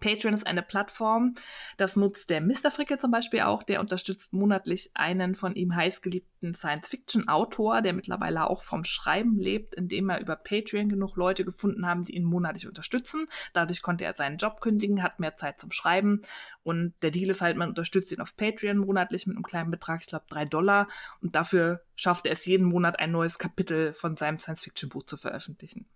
Patreon 0.00 0.34
ist 0.34 0.46
eine 0.46 0.62
Plattform, 0.62 1.34
das 1.78 1.96
nutzt 1.96 2.28
der 2.28 2.42
Mr. 2.42 2.70
Frickel 2.70 2.98
zum 2.98 3.10
Beispiel 3.10 3.40
auch, 3.40 3.62
der 3.62 3.80
unterstützt 3.80 4.34
monatlich 4.34 4.90
einen 4.92 5.34
von 5.34 5.54
ihm 5.54 5.74
heißgeliebten 5.74 6.54
Science-Fiction-Autor, 6.54 7.80
der 7.80 7.94
mittlerweile 7.94 8.50
auch 8.50 8.62
vom 8.62 8.84
Schreiben 8.84 9.38
lebt, 9.38 9.74
indem 9.74 10.10
er 10.10 10.20
über 10.20 10.36
Patreon 10.36 10.90
genug 10.90 11.16
Leute 11.16 11.42
gefunden 11.44 11.86
haben, 11.86 12.04
die 12.04 12.14
ihn 12.14 12.24
monatlich 12.24 12.68
unterstützen. 12.68 13.26
Dadurch 13.54 13.80
konnte 13.80 14.04
er 14.04 14.12
seinen 14.12 14.36
Job 14.36 14.60
kündigen, 14.60 15.02
hat 15.02 15.20
mehr 15.20 15.36
Zeit 15.36 15.58
zum 15.58 15.72
Schreiben 15.72 16.20
und 16.62 16.92
der 17.00 17.10
Deal 17.10 17.30
ist 17.30 17.40
halt, 17.40 17.56
man 17.56 17.70
unterstützt 17.70 18.12
ihn 18.12 18.20
auf 18.20 18.36
Patreon 18.36 18.76
monatlich 18.76 19.26
mit 19.26 19.36
einem 19.36 19.44
kleinen 19.44 19.70
Betrag, 19.70 20.02
ich 20.02 20.06
glaube 20.06 20.26
drei 20.28 20.44
Dollar 20.44 20.86
und 21.22 21.34
dafür 21.34 21.82
schafft 21.96 22.26
er 22.26 22.32
es 22.32 22.44
jeden 22.44 22.66
Monat 22.66 22.98
ein 22.98 23.10
neues 23.10 23.38
Kapitel 23.38 23.94
von 23.94 24.18
seinem 24.18 24.38
Science-Fiction-Buch 24.38 25.04
zu 25.04 25.16
veröffentlichen. 25.16 25.86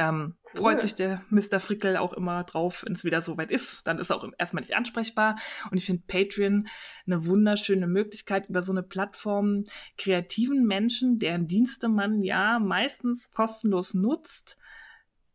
Ähm, 0.00 0.34
cool. 0.54 0.60
Freut 0.62 0.80
sich 0.80 0.94
der 0.94 1.22
Mr. 1.28 1.60
Frickel 1.60 1.98
auch 1.98 2.14
immer 2.14 2.42
drauf, 2.44 2.84
wenn 2.86 2.94
es 2.94 3.04
wieder 3.04 3.20
soweit 3.20 3.50
ist. 3.50 3.86
Dann 3.86 3.98
ist 3.98 4.08
er 4.08 4.16
auch 4.16 4.26
erstmal 4.38 4.62
nicht 4.62 4.74
ansprechbar. 4.74 5.36
Und 5.70 5.76
ich 5.76 5.84
finde 5.84 6.04
Patreon 6.06 6.68
eine 7.06 7.26
wunderschöne 7.26 7.86
Möglichkeit, 7.86 8.48
über 8.48 8.62
so 8.62 8.72
eine 8.72 8.82
Plattform 8.82 9.64
kreativen 9.98 10.66
Menschen, 10.66 11.18
deren 11.18 11.48
Dienste 11.48 11.90
man 11.90 12.22
ja 12.22 12.58
meistens 12.58 13.30
kostenlos 13.30 13.92
nutzt, 13.92 14.56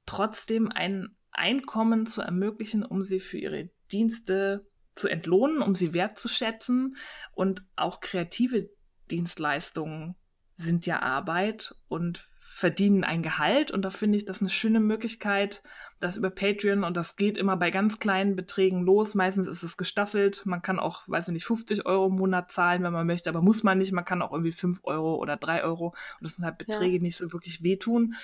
trotzdem 0.07 0.71
ein 0.71 1.15
Einkommen 1.31 2.07
zu 2.07 2.23
ermöglichen, 2.23 2.83
um 2.83 3.03
sie 3.03 3.19
für 3.19 3.37
ihre 3.37 3.69
Dienste 3.91 4.65
zu 4.95 5.07
entlohnen, 5.07 5.61
um 5.61 5.75
sie 5.75 5.93
wertzuschätzen. 5.93 6.95
Und 7.33 7.63
auch 7.75 7.99
kreative 7.99 8.71
Dienstleistungen 9.11 10.15
sind 10.57 10.87
ja 10.87 11.03
Arbeit 11.03 11.75
und 11.87 12.27
verdienen 12.55 13.03
ein 13.03 13.21
Gehalt 13.21 13.69
und 13.69 13.81
da 13.81 13.89
finde 13.89 14.15
ich 14.15 14.23
das 14.23 14.39
eine 14.39 14.49
schöne 14.49 14.79
Möglichkeit, 14.79 15.61
das 15.99 16.15
über 16.15 16.29
Patreon 16.29 16.85
und 16.85 16.95
das 16.95 17.17
geht 17.17 17.37
immer 17.37 17.57
bei 17.57 17.69
ganz 17.69 17.99
kleinen 17.99 18.37
Beträgen 18.37 18.85
los. 18.85 19.13
Meistens 19.13 19.47
ist 19.47 19.61
es 19.61 19.75
gestaffelt. 19.75 20.45
Man 20.45 20.61
kann 20.61 20.79
auch, 20.79 21.01
weiß 21.05 21.27
ich 21.27 21.33
nicht, 21.33 21.43
50 21.43 21.85
Euro 21.85 22.07
im 22.07 22.13
Monat 22.13 22.53
zahlen, 22.53 22.81
wenn 22.83 22.93
man 22.93 23.05
möchte, 23.05 23.29
aber 23.29 23.41
muss 23.41 23.63
man 23.63 23.77
nicht. 23.77 23.91
Man 23.91 24.05
kann 24.05 24.21
auch 24.21 24.31
irgendwie 24.31 24.53
5 24.53 24.79
Euro 24.83 25.15
oder 25.15 25.35
3 25.35 25.65
Euro 25.65 25.87
und 25.87 26.21
das 26.21 26.37
sind 26.37 26.45
halt 26.45 26.57
Beträge, 26.57 26.93
ja. 26.93 26.99
die 26.99 27.03
nicht 27.03 27.17
so 27.17 27.33
wirklich 27.33 27.61
wehtun. 27.61 28.15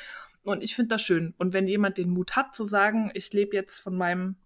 Und 0.43 0.63
ich 0.63 0.75
finde 0.77 0.95
das 0.95 1.01
schön. 1.01 1.33
Und 1.37 1.51
wenn 1.51 1.67
jemand 1.67 1.97
den 1.97 2.09
Mut 2.09 2.37
hat 2.37 2.55
zu 2.55 2.63
sagen, 2.63 3.11
ich 3.13 3.33
lebe 3.33 3.53
jetzt 3.53 3.79
von 3.79 3.97
meinem 3.97 4.37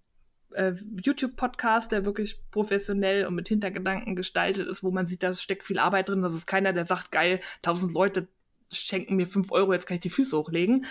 äh, 0.55 0.73
YouTube-Podcast, 0.99 1.91
der 1.91 2.05
wirklich 2.05 2.39
professionell 2.49 3.27
und 3.27 3.35
mit 3.35 3.47
Hintergedanken 3.49 4.15
gestaltet 4.15 4.67
ist, 4.67 4.83
wo 4.83 4.89
man 4.89 5.05
sieht, 5.05 5.21
da 5.21 5.31
steckt 5.35 5.63
viel 5.63 5.77
Arbeit 5.77 6.09
drin. 6.09 6.23
Das 6.23 6.33
ist 6.33 6.47
keiner, 6.47 6.73
der 6.73 6.85
sagt, 6.85 7.11
geil, 7.11 7.39
tausend 7.61 7.93
Leute 7.93 8.27
schenken 8.75 9.15
mir 9.15 9.27
fünf 9.27 9.51
Euro, 9.51 9.73
jetzt 9.73 9.87
kann 9.87 9.95
ich 9.95 10.01
die 10.01 10.09
Füße 10.09 10.37
hochlegen, 10.37 10.85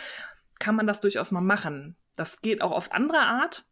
kann 0.59 0.77
man 0.77 0.87
das 0.87 1.01
durchaus 1.01 1.31
mal 1.31 1.41
machen. 1.41 1.97
Das 2.17 2.41
geht 2.41 2.63
auch 2.63 2.73
auf 2.73 2.93
andere 2.93 3.21
Art. 3.21 3.65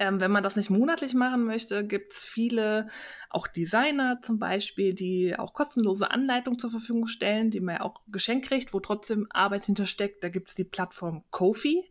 Ähm, 0.00 0.20
wenn 0.20 0.32
man 0.32 0.42
das 0.42 0.56
nicht 0.56 0.70
monatlich 0.70 1.14
machen 1.14 1.44
möchte, 1.44 1.86
gibt 1.86 2.14
es 2.14 2.24
viele, 2.24 2.88
auch 3.30 3.46
Designer 3.46 4.20
zum 4.22 4.38
Beispiel, 4.38 4.92
die 4.92 5.38
auch 5.38 5.54
kostenlose 5.54 6.10
Anleitungen 6.10 6.58
zur 6.58 6.70
Verfügung 6.70 7.06
stellen, 7.06 7.50
die 7.50 7.60
man 7.60 7.76
ja 7.76 7.80
auch 7.82 8.02
geschenkt 8.10 8.48
kriegt, 8.48 8.74
wo 8.74 8.80
trotzdem 8.80 9.28
Arbeit 9.30 9.66
hintersteckt. 9.66 10.24
Da 10.24 10.28
gibt 10.28 10.48
es 10.48 10.54
die 10.56 10.64
Plattform 10.64 11.22
Kofi. 11.30 11.88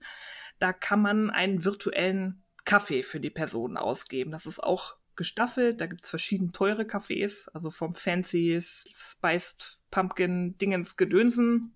Da 0.60 0.74
kann 0.74 1.02
man 1.02 1.30
einen 1.30 1.64
virtuellen 1.64 2.44
Kaffee 2.66 3.04
für 3.04 3.20
die 3.20 3.30
Person 3.30 3.78
ausgeben. 3.78 4.32
Das 4.32 4.46
ist 4.46 4.62
auch 4.62 4.98
gestaffelt. 5.16 5.82
Da 5.82 5.86
gibt 5.88 6.04
es 6.04 6.10
verschiedene 6.10 6.52
teure 6.52 6.86
Kaffees, 6.86 7.48
also 7.50 7.70
vom 7.70 7.94
Fancy 7.94 8.60
Spiced 8.62 9.80
Pumpkin 9.92 10.58
Dingens 10.58 10.98
Gedönsen 10.98 11.76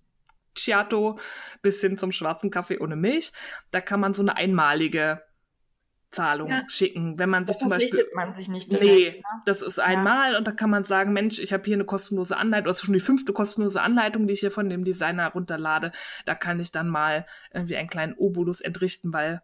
Chiato 0.54 1.18
bis 1.62 1.80
hin 1.80 1.96
zum 1.96 2.12
schwarzen 2.12 2.50
Kaffee 2.50 2.78
ohne 2.78 2.96
Milch. 2.96 3.32
Da 3.70 3.80
kann 3.80 4.00
man 4.00 4.14
so 4.14 4.22
eine 4.22 4.36
einmalige 4.36 5.22
Zahlung 6.10 6.50
ja. 6.50 6.62
schicken. 6.68 7.18
Wenn 7.18 7.28
man 7.28 7.46
sich 7.46 7.56
das 7.56 7.60
zum 7.60 7.68
Beispiel. 7.68 8.06
man 8.14 8.32
sich 8.32 8.48
nicht 8.48 8.72
direkt, 8.72 8.86
Nee, 8.86 9.10
ne? 9.10 9.42
das 9.44 9.62
ist 9.62 9.78
einmal 9.78 10.32
ja. 10.32 10.38
und 10.38 10.46
da 10.46 10.52
kann 10.52 10.70
man 10.70 10.84
sagen, 10.84 11.12
Mensch, 11.12 11.38
ich 11.38 11.52
habe 11.52 11.64
hier 11.64 11.74
eine 11.74 11.84
kostenlose 11.84 12.36
Anleitung, 12.36 12.66
das 12.66 12.78
ist 12.78 12.84
schon 12.84 12.94
die 12.94 13.00
fünfte 13.00 13.32
kostenlose 13.32 13.82
Anleitung, 13.82 14.26
die 14.26 14.32
ich 14.32 14.40
hier 14.40 14.50
von 14.50 14.70
dem 14.70 14.84
Designer 14.84 15.28
runterlade. 15.28 15.92
Da 16.24 16.34
kann 16.34 16.60
ich 16.60 16.72
dann 16.72 16.88
mal 16.88 17.26
irgendwie 17.52 17.76
einen 17.76 17.90
kleinen 17.90 18.14
Obolus 18.14 18.60
entrichten, 18.60 19.12
weil 19.12 19.42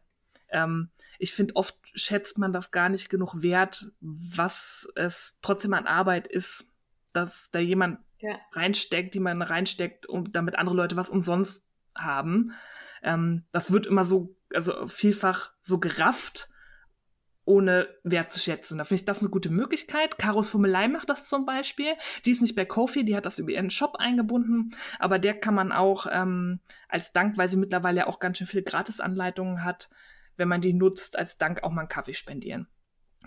ähm, 0.54 0.88
ich 1.18 1.32
finde, 1.32 1.56
oft 1.56 1.76
schätzt 1.94 2.38
man 2.38 2.52
das 2.52 2.70
gar 2.70 2.88
nicht 2.88 3.10
genug 3.10 3.42
wert, 3.42 3.90
was 4.00 4.88
es 4.94 5.38
trotzdem 5.42 5.74
an 5.74 5.86
Arbeit 5.86 6.26
ist, 6.26 6.66
dass 7.12 7.50
da 7.50 7.58
jemand 7.58 7.98
ja. 8.20 8.38
reinsteckt, 8.52 9.14
die 9.14 9.20
man 9.20 9.42
reinsteckt, 9.42 10.06
um, 10.06 10.32
damit 10.32 10.56
andere 10.56 10.76
Leute 10.76 10.96
was 10.96 11.10
umsonst 11.10 11.66
haben. 11.94 12.52
Ähm, 13.02 13.44
das 13.52 13.72
wird 13.72 13.86
immer 13.86 14.04
so, 14.04 14.36
also 14.54 14.86
vielfach 14.86 15.52
so 15.62 15.78
gerafft, 15.78 16.48
ohne 17.46 17.88
wertzuschätzen. 18.04 18.78
Da 18.78 18.84
finde 18.84 19.00
ich 19.00 19.04
das 19.04 19.20
eine 19.20 19.28
gute 19.28 19.50
Möglichkeit. 19.50 20.18
Karos 20.18 20.50
Fummelei 20.50 20.88
macht 20.88 21.10
das 21.10 21.26
zum 21.26 21.44
Beispiel. 21.44 21.92
Die 22.24 22.30
ist 22.30 22.40
nicht 22.40 22.54
bei 22.54 22.64
Kofi, 22.64 23.04
die 23.04 23.16
hat 23.16 23.26
das 23.26 23.38
über 23.38 23.50
ihren 23.50 23.70
Shop 23.70 23.96
eingebunden, 23.96 24.70
aber 24.98 25.18
der 25.18 25.34
kann 25.34 25.54
man 25.54 25.72
auch 25.72 26.06
ähm, 26.10 26.60
als 26.88 27.12
Dank, 27.12 27.36
weil 27.36 27.48
sie 27.48 27.56
mittlerweile 27.56 28.06
auch 28.06 28.18
ganz 28.18 28.38
schön 28.38 28.46
viele 28.46 28.62
Gratisanleitungen 28.62 29.64
hat, 29.64 29.90
wenn 30.36 30.48
man 30.48 30.60
die 30.60 30.72
nutzt, 30.72 31.18
als 31.18 31.38
Dank 31.38 31.62
auch 31.62 31.70
mal 31.70 31.82
einen 31.82 31.88
Kaffee 31.88 32.14
spendieren. 32.14 32.68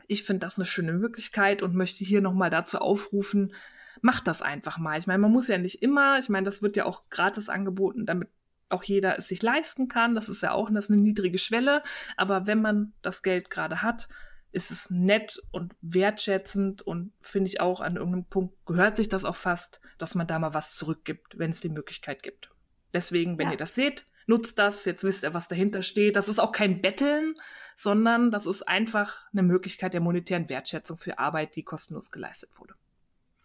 Ich 0.08 0.24
finde 0.24 0.46
das 0.46 0.58
eine 0.58 0.66
schöne 0.66 0.94
Möglichkeit 0.94 1.62
und 1.62 1.76
möchte 1.76 2.04
hier 2.04 2.22
nochmal 2.22 2.50
dazu 2.50 2.80
aufrufen, 2.80 3.54
macht 4.02 4.28
das 4.28 4.42
einfach 4.42 4.78
mal. 4.78 4.98
Ich 4.98 5.08
meine, 5.08 5.20
man 5.20 5.32
muss 5.32 5.48
ja 5.48 5.58
nicht 5.58 5.82
immer, 5.82 6.20
ich 6.20 6.30
meine, 6.30 6.46
das 6.46 6.62
wird 6.62 6.78
ja 6.78 6.86
auch 6.86 7.10
gratis 7.10 7.50
angeboten, 7.50 8.06
damit 8.06 8.30
auch 8.70 8.84
jeder 8.84 9.18
es 9.18 9.28
sich 9.28 9.42
leisten 9.42 9.88
kann. 9.88 10.16
Das 10.16 10.30
ist 10.30 10.42
ja 10.42 10.52
auch 10.52 10.70
das 10.72 10.90
eine 10.90 11.02
niedrige 11.02 11.38
Schwelle. 11.38 11.84
Aber 12.16 12.48
wenn 12.48 12.62
man 12.62 12.94
das 13.02 13.24
Geld 13.24 13.50
gerade 13.50 13.82
hat, 13.82 14.08
ist 14.52 14.72
es 14.72 14.90
nett 14.90 15.42
und 15.52 15.76
wertschätzend 15.82 16.82
und 16.82 17.14
finde 17.22 17.50
ich 17.50 17.62
auch 17.62 17.82
an 17.82 17.96
irgendeinem 17.96 18.26
Punkt 18.26 18.66
gehört 18.66 18.98
sich 18.98 19.10
das 19.10 19.26
auch 19.26 19.36
fast, 19.36 19.82
dass 19.98 20.16
man 20.16 20.28
da 20.28 20.40
mal 20.40 20.54
was 20.54 20.76
zurückgibt, 20.76 21.38
wenn 21.38 21.52
es 21.52 21.62
die 21.62 21.70
Möglichkeit 21.70 22.24
gibt. 22.24 22.52
Deswegen, 22.94 23.38
wenn 23.38 23.48
ja. 23.48 23.54
ihr 23.54 23.58
das 23.58 23.76
seht, 23.76 24.06
nutzt 24.28 24.60
das, 24.60 24.86
jetzt 24.86 25.04
wisst 25.04 25.24
ihr, 25.24 25.34
was 25.34 25.48
dahinter 25.48 25.82
steht. 25.82 26.16
Das 26.16 26.30
ist 26.30 26.40
auch 26.40 26.52
kein 26.52 26.82
Betteln, 26.82 27.34
sondern 27.76 28.32
das 28.32 28.46
ist 28.46 28.68
einfach 28.68 29.28
eine 29.32 29.44
Möglichkeit 29.44 29.94
der 29.94 30.02
monetären 30.02 30.50
Wertschätzung 30.50 30.98
für 30.98 31.18
Arbeit, 31.20 31.56
die 31.56 31.64
kostenlos 31.64 32.12
geleistet 32.12 32.52
wurde. 32.60 32.76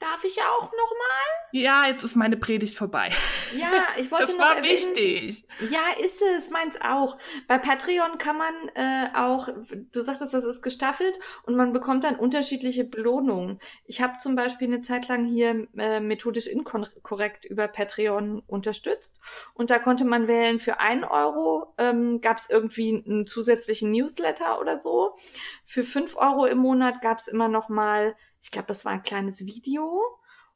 Darf 0.02 0.24
ich 0.24 0.36
auch 0.40 0.64
noch 0.64 0.92
mal? 0.98 1.42
Ja, 1.52 1.86
jetzt 1.86 2.02
ist 2.02 2.16
meine 2.16 2.36
Predigt 2.36 2.76
vorbei. 2.76 3.12
Ja, 3.56 3.70
ich 3.96 4.10
wollte 4.10 4.24
das 4.26 4.36
noch 4.36 4.44
war 4.44 4.56
erwähnen, 4.56 4.96
wichtig. 4.96 5.46
Ja, 5.60 5.78
ist 6.04 6.20
es, 6.20 6.50
meins 6.50 6.76
auch. 6.80 7.16
Bei 7.46 7.56
Patreon 7.56 8.18
kann 8.18 8.36
man 8.36 8.54
äh, 8.74 9.16
auch, 9.16 9.48
du 9.70 10.00
sagtest, 10.00 10.34
das 10.34 10.42
ist 10.42 10.60
gestaffelt 10.60 11.20
und 11.44 11.54
man 11.54 11.72
bekommt 11.72 12.02
dann 12.02 12.16
unterschiedliche 12.16 12.82
Belohnungen. 12.82 13.60
Ich 13.86 14.02
habe 14.02 14.16
zum 14.18 14.34
Beispiel 14.34 14.66
eine 14.66 14.80
Zeit 14.80 15.06
lang 15.06 15.24
hier 15.24 15.68
äh, 15.78 16.00
methodisch 16.00 16.48
inkorrekt 16.48 17.44
über 17.44 17.68
Patreon 17.68 18.42
unterstützt 18.48 19.20
und 19.54 19.70
da 19.70 19.78
konnte 19.78 20.04
man 20.04 20.26
wählen, 20.26 20.58
für 20.58 20.80
ein 20.80 21.04
Euro 21.04 21.74
ähm, 21.78 22.20
gab 22.20 22.38
es 22.38 22.50
irgendwie 22.50 23.04
einen 23.06 23.28
zusätzlichen 23.28 23.92
Newsletter 23.92 24.60
oder 24.60 24.78
so. 24.78 25.14
Für 25.64 25.84
fünf 25.84 26.16
Euro 26.16 26.46
im 26.46 26.58
Monat 26.58 27.00
gab 27.02 27.18
es 27.18 27.28
immer 27.28 27.46
noch 27.46 27.68
mal 27.68 28.16
ich 28.42 28.50
glaube, 28.50 28.66
das 28.66 28.84
war 28.84 28.92
ein 28.92 29.02
kleines 29.02 29.46
Video. 29.46 30.02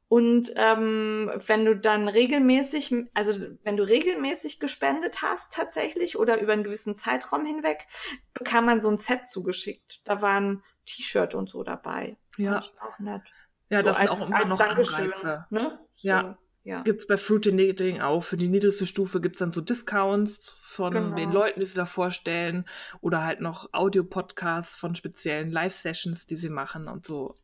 Und 0.09 0.53
ähm, 0.57 1.33
wenn 1.47 1.65
du 1.65 1.77
dann 1.77 2.09
regelmäßig, 2.09 2.95
also 3.15 3.49
wenn 3.65 3.77
du 3.77 3.83
regelmäßig 3.83 4.61
gespendet 4.61 5.23
hast 5.23 5.53
tatsächlich 5.53 6.17
oder 6.17 6.41
über 6.41 6.53
einen 6.53 6.63
gewissen 6.63 6.95
Zeitraum 6.95 7.45
hinweg, 7.45 7.87
bekam 8.33 8.67
man 8.67 8.81
so 8.81 8.89
ein 8.89 8.99
Set 8.99 9.27
zugeschickt. 9.27 10.03
Da 10.05 10.23
waren 10.23 10.63
T-Shirt 10.85 11.35
und 11.35 11.51
so 11.51 11.65
dabei. 11.65 12.17
Ja. 12.37 12.59
auch 12.59 12.99
nett. 13.01 13.23
Ja, 13.69 13.81
so 13.81 13.87
das 13.87 13.97
als, 13.97 14.11
sind 14.11 14.23
auch 14.23 14.29
immer 14.29 14.45
noch 14.45 14.59
Dankeschön, 14.59 15.13
Anreize. 15.13 15.47
Ne? 15.51 15.81
So, 15.93 16.09
ja. 16.09 16.39
ja. 16.63 16.83
Gibt's 16.83 17.09
bei 17.09 17.17
Fruity 17.17 17.51
Knitting 17.51 18.01
auch. 18.01 18.23
Für 18.23 18.37
die 18.37 18.49
niedrigste 18.49 18.87
Stufe 18.87 19.21
gibt's 19.21 19.41
dann 19.41 19.51
so 19.51 19.61
Discounts 19.61 20.55
von 20.57 20.93
genau. 20.93 21.17
den 21.17 21.33
Leuten, 21.33 21.59
die 21.59 21.67
sie 21.67 21.75
da 21.75 21.87
vorstellen. 21.87 22.65
Oder 23.01 23.25
halt 23.25 23.41
noch 23.41 23.73
Audio-Podcasts 23.73 24.77
von 24.77 24.95
speziellen 24.95 25.51
Live-Sessions, 25.51 26.27
die 26.27 26.37
sie 26.37 26.51
machen 26.51 26.87
und 26.87 27.07
so 27.07 27.35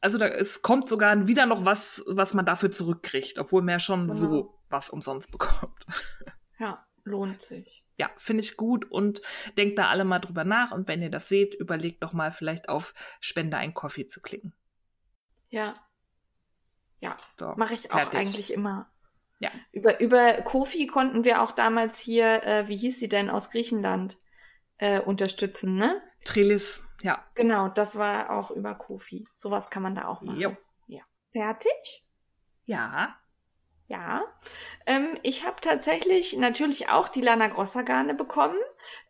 also 0.00 0.18
da, 0.18 0.26
es 0.26 0.62
kommt 0.62 0.88
sogar 0.88 1.26
wieder 1.26 1.46
noch 1.46 1.64
was, 1.64 2.04
was 2.06 2.34
man 2.34 2.46
dafür 2.46 2.70
zurückkriegt, 2.70 3.38
obwohl 3.38 3.62
man 3.62 3.72
ja 3.72 3.80
schon 3.80 4.02
genau. 4.02 4.14
so 4.14 4.60
was 4.68 4.90
umsonst 4.90 5.30
bekommt. 5.32 5.86
Ja, 6.58 6.86
lohnt 7.04 7.42
sich. 7.42 7.84
Ja, 7.96 8.10
finde 8.16 8.44
ich 8.44 8.56
gut 8.56 8.88
und 8.90 9.20
denkt 9.56 9.76
da 9.76 9.88
alle 9.88 10.04
mal 10.04 10.20
drüber 10.20 10.44
nach 10.44 10.70
und 10.70 10.86
wenn 10.86 11.02
ihr 11.02 11.10
das 11.10 11.28
seht, 11.28 11.54
überlegt 11.54 12.02
doch 12.02 12.12
mal 12.12 12.30
vielleicht 12.30 12.68
auf 12.68 12.94
Spende 13.20 13.56
ein 13.56 13.74
Coffee 13.74 14.06
zu 14.06 14.20
klicken. 14.20 14.54
Ja. 15.48 15.74
Ja, 17.00 17.16
so, 17.38 17.54
mache 17.56 17.74
ich 17.74 17.82
fertig. 17.82 18.08
auch 18.08 18.14
eigentlich 18.14 18.52
immer. 18.52 18.90
Ja. 19.40 19.50
Über, 19.72 20.00
über 20.00 20.32
Kofi 20.42 20.86
konnten 20.86 21.24
wir 21.24 21.42
auch 21.42 21.52
damals 21.52 21.98
hier, 21.98 22.42
äh, 22.44 22.68
wie 22.68 22.76
hieß 22.76 22.98
sie 22.98 23.08
denn, 23.08 23.30
aus 23.30 23.50
Griechenland 23.50 24.16
äh, 24.78 25.00
unterstützen, 25.00 25.76
ne? 25.76 26.00
Trillis, 26.24 26.82
ja. 27.02 27.24
Genau, 27.34 27.68
das 27.68 27.96
war 27.98 28.30
auch 28.30 28.50
über 28.50 28.74
Kofi. 28.74 29.26
Sowas 29.34 29.70
kann 29.70 29.82
man 29.82 29.94
da 29.94 30.06
auch 30.06 30.20
machen. 30.22 30.40
Jo. 30.40 30.56
Ja. 30.86 31.02
Fertig? 31.32 32.04
Ja. 32.64 33.16
Ja. 33.86 34.22
Ähm, 34.84 35.16
ich 35.22 35.46
habe 35.46 35.60
tatsächlich 35.62 36.36
natürlich 36.36 36.90
auch 36.90 37.08
die 37.08 37.22
Lana 37.22 37.48
Grossa 37.48 37.82
Garne 37.82 38.14
bekommen. 38.14 38.58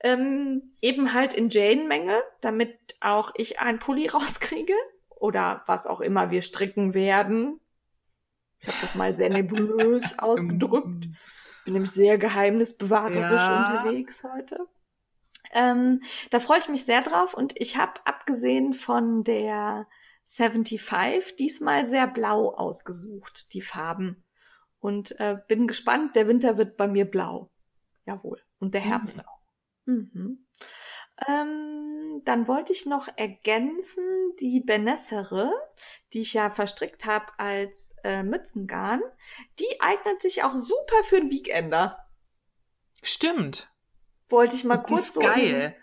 Ähm, 0.01 0.63
eben 0.81 1.15
halt 1.15 1.35
in 1.35 1.49
Jane-Menge, 1.49 2.23
damit 2.41 2.79
auch 3.01 3.33
ich 3.37 3.61
einen 3.61 3.79
Pulli 3.81 4.07
rauskriege. 4.15 4.75
Oder 5.11 5.63
was 5.67 5.87
auch 5.89 6.01
immer 6.01 6.31
wir 6.31 6.43
stricken 6.43 6.95
werden. 6.95 7.61
Ich 8.61 8.69
habe 8.69 8.79
das 8.81 8.95
mal 8.95 9.17
sehr 9.17 9.31
nebulös 9.31 10.17
ausgedrückt. 10.19 11.09
Bin 11.65 11.75
nämlich 11.75 11.91
sehr 11.91 12.19
geheimnisbewahrerisch 12.19 13.43
Ja. 13.43 13.59
unterwegs 13.59 14.23
heute. 14.25 14.67
Ähm, 15.53 16.03
da 16.31 16.41
freue 16.41 16.59
ich 16.59 16.69
mich 16.69 16.85
sehr 16.85 17.03
drauf 17.03 17.35
und 17.35 17.59
ich 17.59 17.77
habe 17.77 18.01
abgesehen 18.05 18.73
von 18.75 19.25
der 19.25 19.87
75 20.25 21.37
diesmal 21.37 21.89
sehr 21.89 22.07
blau 22.07 22.55
ausgesucht, 22.55 23.53
die 23.55 23.63
Farben. 23.63 24.25
Und 24.79 25.19
äh, 25.19 25.39
bin 25.49 25.67
gespannt, 25.67 26.15
der 26.17 26.29
Winter 26.29 26.57
wird 26.59 26.77
bei 26.77 26.87
mir 26.87 27.05
blau. 27.05 27.51
Jawohl. 28.05 28.41
Und 28.59 28.75
der 28.75 28.81
Herbst 28.81 29.17
Mhm. 29.17 29.25
auch. 29.27 29.41
Mhm. 29.87 30.47
Ähm, 31.27 32.21
dann 32.25 32.47
wollte 32.47 32.73
ich 32.73 32.87
noch 32.87 33.09
ergänzen, 33.17 34.05
die 34.41 34.61
Benessere, 34.61 35.51
die 36.13 36.21
ich 36.21 36.35
ja 36.35 36.51
verstrickt 36.51 37.07
habe 37.07 37.27
als 37.39 37.97
äh, 38.05 38.23
Mützengarn, 38.23 39.03
die 39.59 39.81
eignet 39.81 40.21
sich 40.21 40.45
auch 40.45 40.55
super 40.55 41.03
für 41.03 41.17
einen 41.17 41.31
Weekender. 41.31 42.07
Stimmt. 43.03 43.73
Wollte 44.29 44.57
ich 44.57 44.65
mal 44.65 44.79
Und 44.79 44.89
die 44.89 44.93
kurz 44.95 45.07
ist 45.07 45.15
so. 45.15 45.21
geil. 45.21 45.77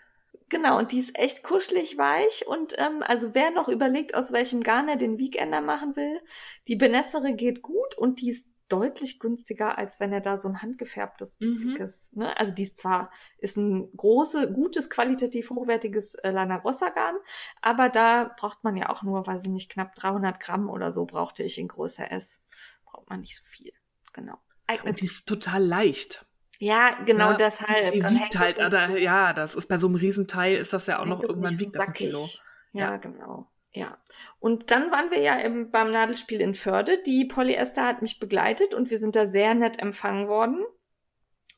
Genau, 0.48 0.78
und 0.78 0.92
die 0.92 0.98
ist 1.00 1.18
echt 1.18 1.42
kuschelig 1.42 1.98
weich. 1.98 2.46
Und 2.46 2.74
ähm, 2.78 3.02
also 3.04 3.34
wer 3.34 3.50
noch 3.50 3.68
überlegt, 3.68 4.14
aus 4.14 4.30
welchem 4.32 4.62
Garn 4.62 4.88
er 4.88 4.96
den 4.96 5.18
Weekender 5.18 5.60
machen 5.60 5.96
will, 5.96 6.20
die 6.68 6.76
Benessere 6.76 7.34
geht 7.34 7.62
gut 7.62 7.96
und 7.96 8.20
die 8.20 8.30
ist 8.30 8.46
deutlich 8.68 9.18
günstiger, 9.20 9.78
als 9.78 10.00
wenn 10.00 10.12
er 10.12 10.20
da 10.20 10.36
so 10.38 10.48
ein 10.48 10.60
handgefärbtes 10.62 11.38
Mhm. 11.40 11.58
dickes, 11.74 12.10
ne? 12.14 12.36
Also 12.36 12.52
die 12.52 12.64
ist 12.64 12.76
zwar, 12.78 13.10
ist 13.38 13.56
ein 13.56 13.90
große, 13.96 14.52
gutes, 14.52 14.90
qualitativ 14.90 15.50
hochwertiges 15.50 16.14
äh, 16.16 16.30
Lana 16.30 16.56
Rossa 16.56 16.88
Garn, 16.90 17.16
aber 17.62 17.88
da 17.88 18.34
braucht 18.36 18.64
man 18.64 18.76
ja 18.76 18.88
auch 18.88 19.02
nur, 19.02 19.24
weiß 19.26 19.44
ich 19.44 19.50
nicht, 19.50 19.70
knapp 19.70 19.94
300 19.94 20.40
Gramm 20.40 20.68
oder 20.68 20.90
so 20.90 21.06
brauchte 21.06 21.44
ich 21.44 21.58
in 21.58 21.68
Größe 21.68 22.10
S. 22.10 22.40
Braucht 22.84 23.08
man 23.08 23.20
nicht 23.20 23.36
so 23.36 23.44
viel. 23.44 23.72
Genau. 24.12 24.36
Eignet 24.66 24.86
Und 24.88 25.00
die 25.00 25.06
ist 25.06 25.26
total 25.26 25.64
leicht. 25.64 26.25
Ja, 26.58 26.96
genau 27.04 27.30
Ja, 27.30 27.36
deshalb. 27.36 27.92
Die 27.92 28.02
hängt 28.02 28.20
wiegt 28.20 28.34
das 28.34 28.40
halt, 28.40 28.58
oder, 28.58 28.98
ja, 28.98 29.32
das 29.32 29.54
ist 29.54 29.68
bei 29.68 29.78
so 29.78 29.86
einem 29.88 29.96
Riesenteil 29.96 30.56
ist 30.56 30.72
das 30.72 30.86
ja 30.86 31.00
auch 31.00 31.04
noch 31.04 31.22
irgendwann 31.22 31.58
wiegt 31.58 31.72
so 31.72 31.78
das 31.78 31.88
ein 31.88 31.92
Kilo. 31.92 32.28
Ja, 32.72 32.92
Ja. 32.92 32.96
genau. 32.96 33.50
Ja. 33.72 33.98
Und 34.38 34.70
dann 34.70 34.90
waren 34.90 35.10
wir 35.10 35.20
ja 35.20 35.34
im, 35.36 35.70
beim 35.70 35.90
Nadelspiel 35.90 36.40
in 36.40 36.54
Förde. 36.54 37.02
Die 37.04 37.26
Polyester 37.26 37.84
hat 37.84 38.00
mich 38.00 38.18
begleitet 38.18 38.72
und 38.72 38.90
wir 38.90 38.98
sind 38.98 39.16
da 39.16 39.26
sehr 39.26 39.54
nett 39.54 39.78
empfangen 39.80 40.28
worden. 40.28 40.64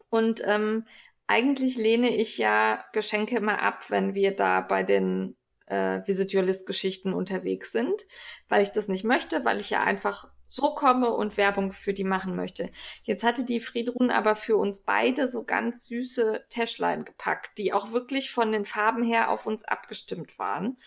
Und 0.09 0.43
ähm, 0.45 0.85
eigentlich 1.29 1.77
lehne 1.77 2.09
ich 2.09 2.39
ja 2.39 2.85
Geschenke 2.93 3.37
immer 3.37 3.63
ab, 3.63 3.91
wenn 3.91 4.17
wir 4.17 4.35
da 4.35 4.63
bei 4.63 4.83
den 4.83 5.37
äh, 5.67 6.01
Visit 6.07 6.35
Your 6.35 6.43
List 6.43 6.67
Geschichten 6.67 7.13
unterwegs 7.13 7.71
sind, 7.71 8.07
weil 8.49 8.63
ich 8.63 8.73
das 8.73 8.89
nicht 8.89 9.05
möchte, 9.05 9.45
weil 9.45 9.61
ich 9.61 9.71
ja 9.71 9.85
einfach 9.85 10.29
so 10.49 10.75
komme 10.75 11.11
und 11.11 11.37
Werbung 11.37 11.73
für 11.73 11.93
die 11.93 12.05
machen 12.05 12.35
möchte. 12.35 12.71
Jetzt 13.03 13.23
hatte 13.23 13.45
die 13.45 13.61
Friedrun 13.61 14.11
aber 14.11 14.35
für 14.35 14.57
uns 14.57 14.81
beide 14.81 15.29
so 15.29 15.45
ganz 15.45 15.87
süße 15.87 16.47
Täschlein 16.49 17.05
gepackt, 17.05 17.59
die 17.59 17.73
auch 17.73 17.93
wirklich 17.93 18.31
von 18.31 18.51
den 18.53 18.65
Farben 18.65 19.03
her 19.03 19.31
auf 19.31 19.47
uns 19.47 19.65
abgestimmt 19.65 20.39
waren. 20.39 20.79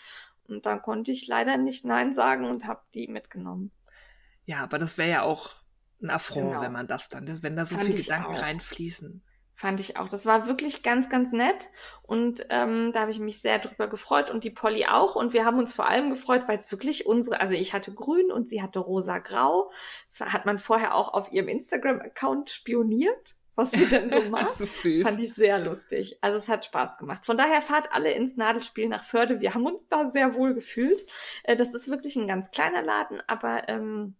Und 0.48 0.66
dann 0.66 0.82
konnte 0.82 1.12
ich 1.12 1.28
leider 1.28 1.58
nicht 1.58 1.86
Nein 1.86 2.12
sagen 2.12 2.46
und 2.46 2.66
habe 2.66 2.82
die 2.94 3.08
mitgenommen. 3.08 3.72
Ja, 4.46 4.64
aber 4.64 4.80
das 4.80 4.98
wäre 4.98 5.10
ja 5.10 5.22
auch 5.22 5.52
ein 6.02 6.10
Affront, 6.10 6.50
Genau. 6.50 6.62
wenn 6.62 6.72
man 6.72 6.88
das 6.88 7.10
dann, 7.10 7.42
wenn 7.44 7.56
da 7.56 7.66
so 7.66 7.76
Fand 7.76 7.88
viele 7.88 8.02
Gedanken 8.04 8.36
auch. 8.36 8.42
reinfließen. 8.42 9.24
Fand 9.62 9.80
ich 9.80 9.96
auch. 9.96 10.10
Das 10.10 10.26
war 10.26 10.48
wirklich 10.48 10.82
ganz, 10.82 11.08
ganz 11.08 11.32
nett. 11.32 11.70
Und 12.02 12.48
ähm, 12.50 12.94
da 12.94 13.02
habe 13.02 13.12
ich 13.12 13.20
mich 13.20 13.42
sehr 13.42 13.60
drüber 13.60 13.88
gefreut 13.88 14.32
und 14.32 14.44
die 14.44 14.50
Polly 14.50 14.88
auch. 14.88 15.16
Und 15.16 15.34
wir 15.34 15.46
haben 15.46 15.60
uns 15.60 15.72
vor 15.72 15.88
allem 15.88 16.10
gefreut, 16.10 16.48
weil 16.48 16.58
es 16.58 16.72
wirklich 16.72 17.06
unsere, 17.06 17.40
also 17.40 17.54
ich 17.54 17.72
hatte 17.72 17.94
grün 17.94 18.32
und 18.32 18.50
sie 18.50 18.64
hatte 18.64 18.80
rosa-grau. 18.80 19.72
Das 20.08 20.34
hat 20.34 20.48
man 20.48 20.58
vorher 20.58 20.96
auch 20.96 21.14
auf 21.14 21.32
ihrem 21.32 21.48
Instagram-Account 21.48 22.50
spioniert, 22.50 23.36
was 23.54 23.70
sie 23.70 23.86
denn 23.86 24.10
so 24.10 24.20
macht. 24.32 24.50
Das 24.50 24.62
ist 24.62 24.82
süß. 24.82 25.04
Fand 25.04 25.20
ich 25.20 25.36
sehr 25.36 25.60
lustig. 25.60 26.18
Also 26.22 26.40
es 26.40 26.50
hat 26.50 26.66
Spaß 26.66 26.98
gemacht. 26.98 27.28
Von 27.28 27.38
daher 27.38 27.62
fahrt 27.62 27.94
alle 27.94 28.14
ins 28.14 28.38
Nadelspiel 28.38 28.90
nach 28.90 29.04
Förde. 29.04 29.42
Wir 29.42 29.54
haben 29.54 29.68
uns 29.68 29.88
da 29.88 30.08
sehr 30.08 30.34
wohl 30.34 30.56
gefühlt. 30.56 31.06
Äh, 31.44 31.56
Das 31.56 31.76
ist 31.76 31.88
wirklich 31.88 32.16
ein 32.16 32.28
ganz 32.28 32.50
kleiner 32.50 32.82
Laden, 32.82 33.22
aber 33.28 33.70
ähm, 33.70 34.16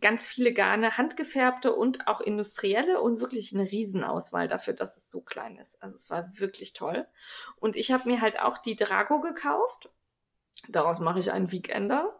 ganz 0.00 0.26
viele 0.26 0.52
Garne, 0.52 0.96
handgefärbte 0.96 1.74
und 1.74 2.06
auch 2.06 2.20
industrielle 2.20 3.00
und 3.00 3.20
wirklich 3.20 3.54
eine 3.54 3.70
Riesenauswahl 3.70 4.48
dafür, 4.48 4.74
dass 4.74 4.96
es 4.96 5.10
so 5.10 5.20
klein 5.20 5.56
ist. 5.56 5.82
Also 5.82 5.94
es 5.94 6.10
war 6.10 6.28
wirklich 6.38 6.72
toll. 6.72 7.06
Und 7.56 7.76
ich 7.76 7.92
habe 7.92 8.08
mir 8.08 8.20
halt 8.20 8.40
auch 8.40 8.58
die 8.58 8.76
Drago 8.76 9.20
gekauft. 9.20 9.90
Daraus 10.68 11.00
mache 11.00 11.20
ich 11.20 11.32
einen 11.32 11.52
Weekender. 11.52 12.18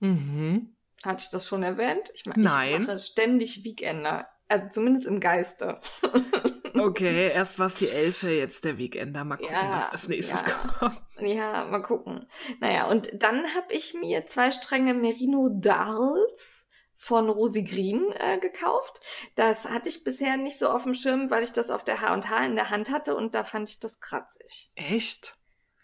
Mhm. 0.00 0.76
Hatte 1.02 1.22
ich 1.24 1.30
das 1.30 1.46
schon 1.46 1.62
erwähnt? 1.62 2.10
Ich 2.14 2.26
meine, 2.26 2.42
Nein. 2.42 2.80
ich 2.82 2.86
mache 2.86 2.98
ständig 2.98 3.64
Weekender. 3.64 4.28
Also 4.48 4.66
zumindest 4.70 5.06
im 5.06 5.20
Geiste. 5.20 5.80
Okay, 6.78 7.30
erst 7.30 7.58
war 7.58 7.68
es 7.68 7.76
die 7.76 7.88
Elfe, 7.88 8.30
jetzt 8.30 8.64
der 8.64 8.76
Weekender. 8.76 9.24
Mal 9.24 9.36
gucken, 9.36 9.54
Ja, 9.54 9.78
was 9.84 9.90
als 9.92 10.08
nächstes 10.08 10.42
ja. 10.42 10.68
kommt. 10.78 11.02
Ja, 11.20 11.64
mal 11.64 11.80
gucken. 11.80 12.26
Naja, 12.60 12.86
und 12.86 13.10
dann 13.14 13.46
habe 13.54 13.72
ich 13.72 13.94
mir 13.94 14.26
zwei 14.26 14.50
Stränge 14.50 14.92
Merino 14.92 15.48
Darls 15.50 16.65
von 16.96 17.28
Rosi 17.28 17.62
Green 17.62 18.10
äh, 18.12 18.38
gekauft. 18.38 19.00
Das 19.34 19.66
hatte 19.68 19.88
ich 19.88 20.02
bisher 20.02 20.36
nicht 20.36 20.58
so 20.58 20.70
auf 20.70 20.84
dem 20.84 20.94
Schirm, 20.94 21.30
weil 21.30 21.42
ich 21.42 21.52
das 21.52 21.70
auf 21.70 21.84
der 21.84 22.00
H&H 22.00 22.44
in 22.46 22.56
der 22.56 22.70
Hand 22.70 22.90
hatte 22.90 23.14
und 23.14 23.34
da 23.34 23.44
fand 23.44 23.68
ich 23.68 23.78
das 23.80 24.00
kratzig. 24.00 24.68
Echt? 24.74 25.36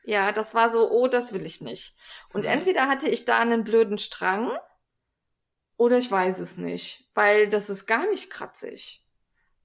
Ja, 0.04 0.32
das 0.32 0.54
war 0.54 0.70
so, 0.70 0.90
oh, 0.90 1.06
das 1.06 1.32
will 1.32 1.46
ich 1.46 1.60
nicht. 1.60 1.94
Und 2.32 2.40
Mhm. 2.46 2.50
entweder 2.50 2.88
hatte 2.88 3.08
ich 3.08 3.24
da 3.24 3.38
einen 3.38 3.62
blöden 3.62 3.98
Strang 3.98 4.50
oder 5.76 5.98
ich 5.98 6.10
weiß 6.10 6.38
es 6.40 6.56
nicht, 6.56 7.08
weil 7.14 7.48
das 7.48 7.70
ist 7.70 7.86
gar 7.86 8.08
nicht 8.08 8.30
kratzig. 8.30 9.04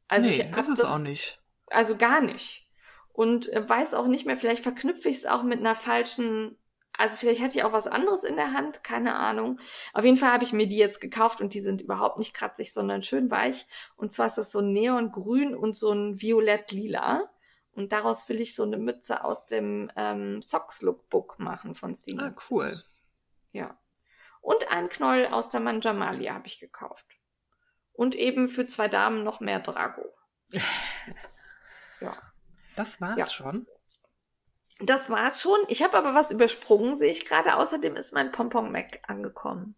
Also 0.08 0.30
nee, 0.30 0.36
ich 0.42 0.52
das 0.52 0.68
ist 0.70 0.86
auch 0.86 1.00
nicht. 1.00 1.42
also 1.68 1.96
gar 1.96 2.22
nicht. 2.22 2.70
Und 3.14 3.52
äh, 3.52 3.68
weiß 3.68 3.94
auch 3.96 4.08
nicht 4.08 4.26
mehr, 4.26 4.38
vielleicht 4.38 4.62
verknüpfe 4.64 5.10
ich 5.10 5.18
es 5.18 5.26
auch 5.26 5.44
mit 5.44 5.60
einer 5.60 5.76
falschen, 5.76 6.58
also 6.98 7.16
vielleicht 7.16 7.42
hatte 7.42 7.58
ich 7.58 7.64
auch 7.64 7.74
was 7.74 7.88
anderes 7.88 8.24
in 8.24 8.36
der 8.36 8.54
Hand, 8.54 8.84
keine 8.84 9.16
Ahnung. 9.16 9.60
Auf 9.94 10.04
jeden 10.04 10.18
Fall 10.18 10.32
habe 10.32 10.44
ich 10.44 10.54
mir 10.54 10.68
die 10.68 10.78
jetzt 10.78 11.00
gekauft 11.02 11.42
und 11.42 11.54
die 11.54 11.62
sind 11.62 11.82
überhaupt 11.82 12.18
nicht 12.18 12.34
kratzig, 12.34 12.74
sondern 12.74 13.02
schön 13.02 13.30
weich. 13.32 13.66
Und 13.96 14.12
zwar 14.14 14.26
ist 14.26 14.38
das 14.38 14.52
so 14.52 14.60
ein 14.60 14.74
Neongrün 14.74 15.56
und 15.56 15.76
so 15.76 15.92
ein 15.92 16.22
Violett-Lila. 16.22 17.30
Und 17.72 17.92
daraus 17.92 18.28
will 18.30 18.42
ich 18.42 18.56
so 18.56 18.64
eine 18.64 18.78
Mütze 18.78 19.24
aus 19.24 19.46
dem 19.46 19.92
ähm, 19.96 20.42
Socks 20.42 20.82
Lookbook 20.82 21.38
machen 21.40 21.76
von 21.76 21.92
Ah, 21.92 21.96
Stevens. 21.96 22.40
cool. 22.50 22.74
Ja. 23.52 23.78
Und 24.42 24.72
ein 24.72 24.90
Knoll 24.90 25.28
aus 25.28 25.50
der 25.50 25.60
Manjamalia 25.60 26.34
habe 26.34 26.48
ich 26.48 26.60
gekauft. 26.60 27.06
Und 27.94 28.16
eben 28.16 28.50
für 28.50 28.66
zwei 28.66 28.88
Damen 28.88 29.24
noch 29.24 29.40
mehr 29.42 29.60
Drago. 29.60 30.12
ja. 32.02 32.16
Das 32.76 33.00
war's 33.02 33.18
Ja. 33.18 33.26
schon. 33.30 33.68
Das 34.80 35.10
war's 35.10 35.42
schon. 35.42 35.58
Ich 35.70 35.84
habe 35.84 35.98
aber 35.98 36.14
was 36.14 36.32
übersprungen, 36.32 36.96
sehe 36.96 37.12
ich 37.12 37.26
gerade. 37.26 37.56
Außerdem 37.58 37.96
ist 37.96 38.14
mein 38.14 38.32
Pompon 38.32 38.72
Mac 38.72 39.00
angekommen. 39.08 39.76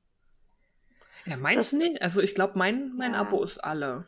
Ja, 1.26 1.38
meins 1.38 1.72
Das- 1.72 1.72
nicht. 1.74 2.02
Also 2.02 2.22
ich 2.22 2.36
glaube, 2.36 2.58
mein, 2.58 2.94
mein 2.98 3.14
Ja. 3.14 3.22
Abo 3.22 3.44
ist 3.44 3.58
alle. 3.64 4.06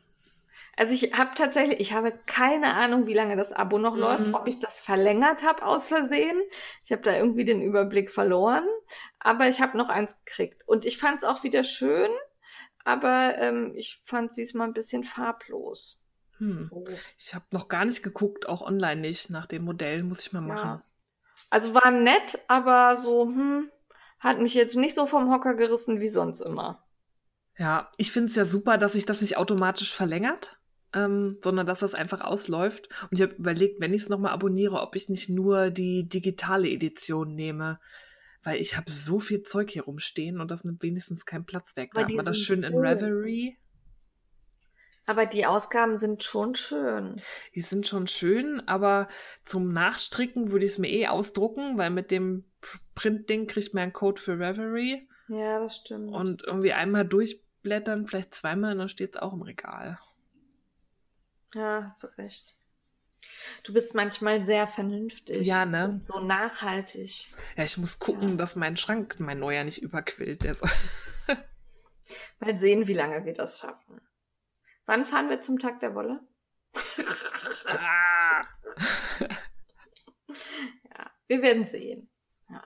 Also 0.77 0.93
ich 0.93 1.13
habe 1.17 1.31
tatsächlich, 1.35 1.79
ich 1.79 1.93
habe 1.93 2.11
keine 2.25 2.73
Ahnung, 2.75 3.05
wie 3.05 3.13
lange 3.13 3.35
das 3.35 3.51
Abo 3.53 3.77
noch 3.77 3.93
Mhm. 3.93 3.99
läuft, 3.99 4.33
ob 4.33 4.47
ich 4.47 4.59
das 4.59 4.79
verlängert 4.79 5.43
habe 5.43 5.63
aus 5.65 5.87
Versehen. 5.89 6.41
Ich 6.83 6.91
habe 6.91 7.01
da 7.03 7.15
irgendwie 7.15 7.45
den 7.45 7.61
Überblick 7.61 8.09
verloren, 8.09 8.65
aber 9.19 9.47
ich 9.47 9.61
habe 9.61 9.77
noch 9.77 9.89
eins 9.89 10.17
gekriegt. 10.25 10.63
Und 10.67 10.85
ich 10.85 10.97
fand 10.97 11.19
es 11.19 11.23
auch 11.23 11.43
wieder 11.43 11.63
schön, 11.63 12.09
aber 12.85 13.35
ähm, 13.37 13.73
ich 13.75 14.01
fand 14.05 14.31
sie 14.31 14.49
mal 14.57 14.63
ein 14.65 14.73
bisschen 14.73 15.03
farblos. 15.03 16.00
Hm. 16.41 16.69
So. 16.71 16.83
Ich 17.19 17.35
habe 17.35 17.45
noch 17.51 17.67
gar 17.67 17.85
nicht 17.85 18.01
geguckt, 18.01 18.49
auch 18.49 18.61
online 18.61 18.99
nicht. 18.99 19.29
Nach 19.29 19.45
dem 19.45 19.63
Modell 19.63 20.01
muss 20.03 20.21
ich 20.21 20.33
mal 20.33 20.41
machen. 20.41 20.67
Ja. 20.67 20.83
Also 21.51 21.75
war 21.75 21.91
nett, 21.91 22.39
aber 22.47 22.97
so, 22.97 23.25
hm, 23.25 23.69
hat 24.19 24.39
mich 24.39 24.55
jetzt 24.55 24.75
nicht 24.75 24.95
so 24.95 25.05
vom 25.05 25.31
Hocker 25.31 25.53
gerissen 25.55 25.99
wie 25.99 26.07
sonst 26.07 26.41
immer. 26.41 26.83
Ja, 27.57 27.91
ich 27.97 28.11
finde 28.11 28.29
es 28.29 28.35
ja 28.35 28.45
super, 28.45 28.79
dass 28.79 28.93
sich 28.93 29.05
das 29.05 29.21
nicht 29.21 29.37
automatisch 29.37 29.93
verlängert, 29.93 30.57
ähm, 30.93 31.37
sondern 31.43 31.67
dass 31.67 31.79
das 31.79 31.93
einfach 31.93 32.21
ausläuft. 32.21 32.89
Und 33.03 33.19
ich 33.19 33.21
habe 33.21 33.35
überlegt, 33.35 33.79
wenn 33.79 33.93
ich 33.93 34.03
es 34.03 34.09
nochmal 34.09 34.31
abonniere, 34.31 34.81
ob 34.81 34.95
ich 34.95 35.09
nicht 35.09 35.29
nur 35.29 35.69
die 35.69 36.09
digitale 36.09 36.69
Edition 36.69 37.35
nehme. 37.35 37.79
Weil 38.43 38.59
ich 38.59 38.75
habe 38.75 38.91
so 38.91 39.19
viel 39.19 39.43
Zeug 39.43 39.69
hier 39.69 39.83
rumstehen 39.83 40.41
und 40.41 40.49
das 40.49 40.63
nimmt 40.63 40.81
wenigstens 40.81 41.27
keinen 41.27 41.45
Platz 41.45 41.75
weg. 41.75 41.91
Da 41.93 42.01
hat 42.01 42.11
man 42.11 42.25
das 42.25 42.39
schön 42.39 42.63
in. 42.63 42.75
Reverie. 42.75 43.57
Aber 45.11 45.25
die 45.25 45.45
Ausgaben 45.45 45.97
sind 45.97 46.23
schon 46.23 46.55
schön. 46.55 47.21
Die 47.53 47.61
sind 47.61 47.85
schon 47.85 48.07
schön, 48.07 48.65
aber 48.67 49.09
zum 49.43 49.73
Nachstricken 49.73 50.51
würde 50.51 50.65
ich 50.65 50.71
es 50.73 50.77
mir 50.77 50.89
eh 50.89 51.07
ausdrucken, 51.07 51.77
weil 51.77 51.89
mit 51.89 52.11
dem 52.11 52.45
Pr- 52.61 52.79
Print-Ding 52.95 53.47
kriegt 53.47 53.73
man 53.73 53.83
einen 53.83 53.93
Code 53.93 54.21
für 54.21 54.39
Reverie. 54.39 55.07
Ja, 55.27 55.59
das 55.59 55.75
stimmt. 55.77 56.13
Und 56.13 56.43
irgendwie 56.43 56.71
einmal 56.71 57.05
durchblättern, 57.05 58.07
vielleicht 58.07 58.33
zweimal, 58.35 58.71
und 58.71 58.77
dann 58.79 58.89
steht 58.89 59.15
es 59.15 59.21
auch 59.21 59.33
im 59.33 59.41
Regal. 59.41 59.99
ja, 61.53 61.81
hast 61.83 62.03
du 62.03 62.07
recht. 62.17 62.55
Du 63.63 63.73
bist 63.73 63.93
manchmal 63.95 64.41
sehr 64.41 64.65
vernünftig. 64.67 65.45
Ja, 65.45 65.65
ne? 65.65 65.89
Und 65.89 66.05
so 66.05 66.19
nachhaltig. 66.19 67.27
Ja, 67.57 67.63
ich 67.65 67.77
muss 67.77 67.99
gucken, 67.99 68.29
Ja. 68.29 68.35
dass 68.35 68.55
mein 68.55 68.77
Schrank, 68.77 69.19
mein 69.19 69.39
neuer, 69.39 69.63
nicht 69.65 69.81
überquillt. 69.81 70.43
Der 70.43 70.55
soll 70.55 70.69
Mal 72.39 72.55
sehen, 72.55 72.87
wie 72.87 72.93
lange 72.93 73.23
wir 73.25 73.33
das 73.33 73.59
schaffen. 73.59 74.01
Wann 74.91 75.05
fahren 75.05 75.29
wir 75.29 75.39
zum 75.39 75.57
Tag 75.57 75.79
der 75.79 75.95
Wolle? 75.95 76.19
Ja, 80.27 81.11
wir 81.27 81.41
werden 81.41 81.65
sehen. 81.65 82.09
Ja. 82.49 82.61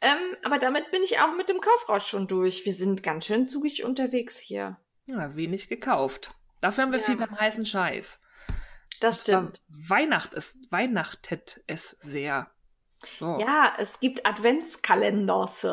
Ähm, 0.00 0.36
aber 0.44 0.58
damit 0.58 0.90
bin 0.92 1.02
ich 1.02 1.18
auch 1.18 1.34
mit 1.36 1.48
dem 1.48 1.60
Kaufrausch 1.60 2.06
schon 2.06 2.26
durch. 2.28 2.64
Wir 2.64 2.72
sind 2.72 3.02
ganz 3.02 3.26
schön 3.26 3.46
zugig 3.48 3.84
unterwegs 3.84 4.38
hier. 4.38 4.78
ja, 5.06 5.34
wenig 5.34 5.68
gekauft. 5.68 6.34
Dafür 6.60 6.84
haben 6.84 6.92
wir 6.92 6.98
Ja. 7.00 7.04
viel 7.04 7.16
beim 7.16 7.36
heißen 7.38 7.66
Scheiß. 7.66 8.20
Das 9.00 9.22
stimmt. 9.22 9.60
Weihnacht 9.68 10.34
ist, 10.34 10.56
weihnachtet 10.70 11.62
es 11.66 11.96
sehr. 12.00 12.50
So. 13.16 13.38
Ja, 13.40 13.74
es 13.78 13.98
gibt 14.00 14.24
Adventskalenders. 14.24 15.66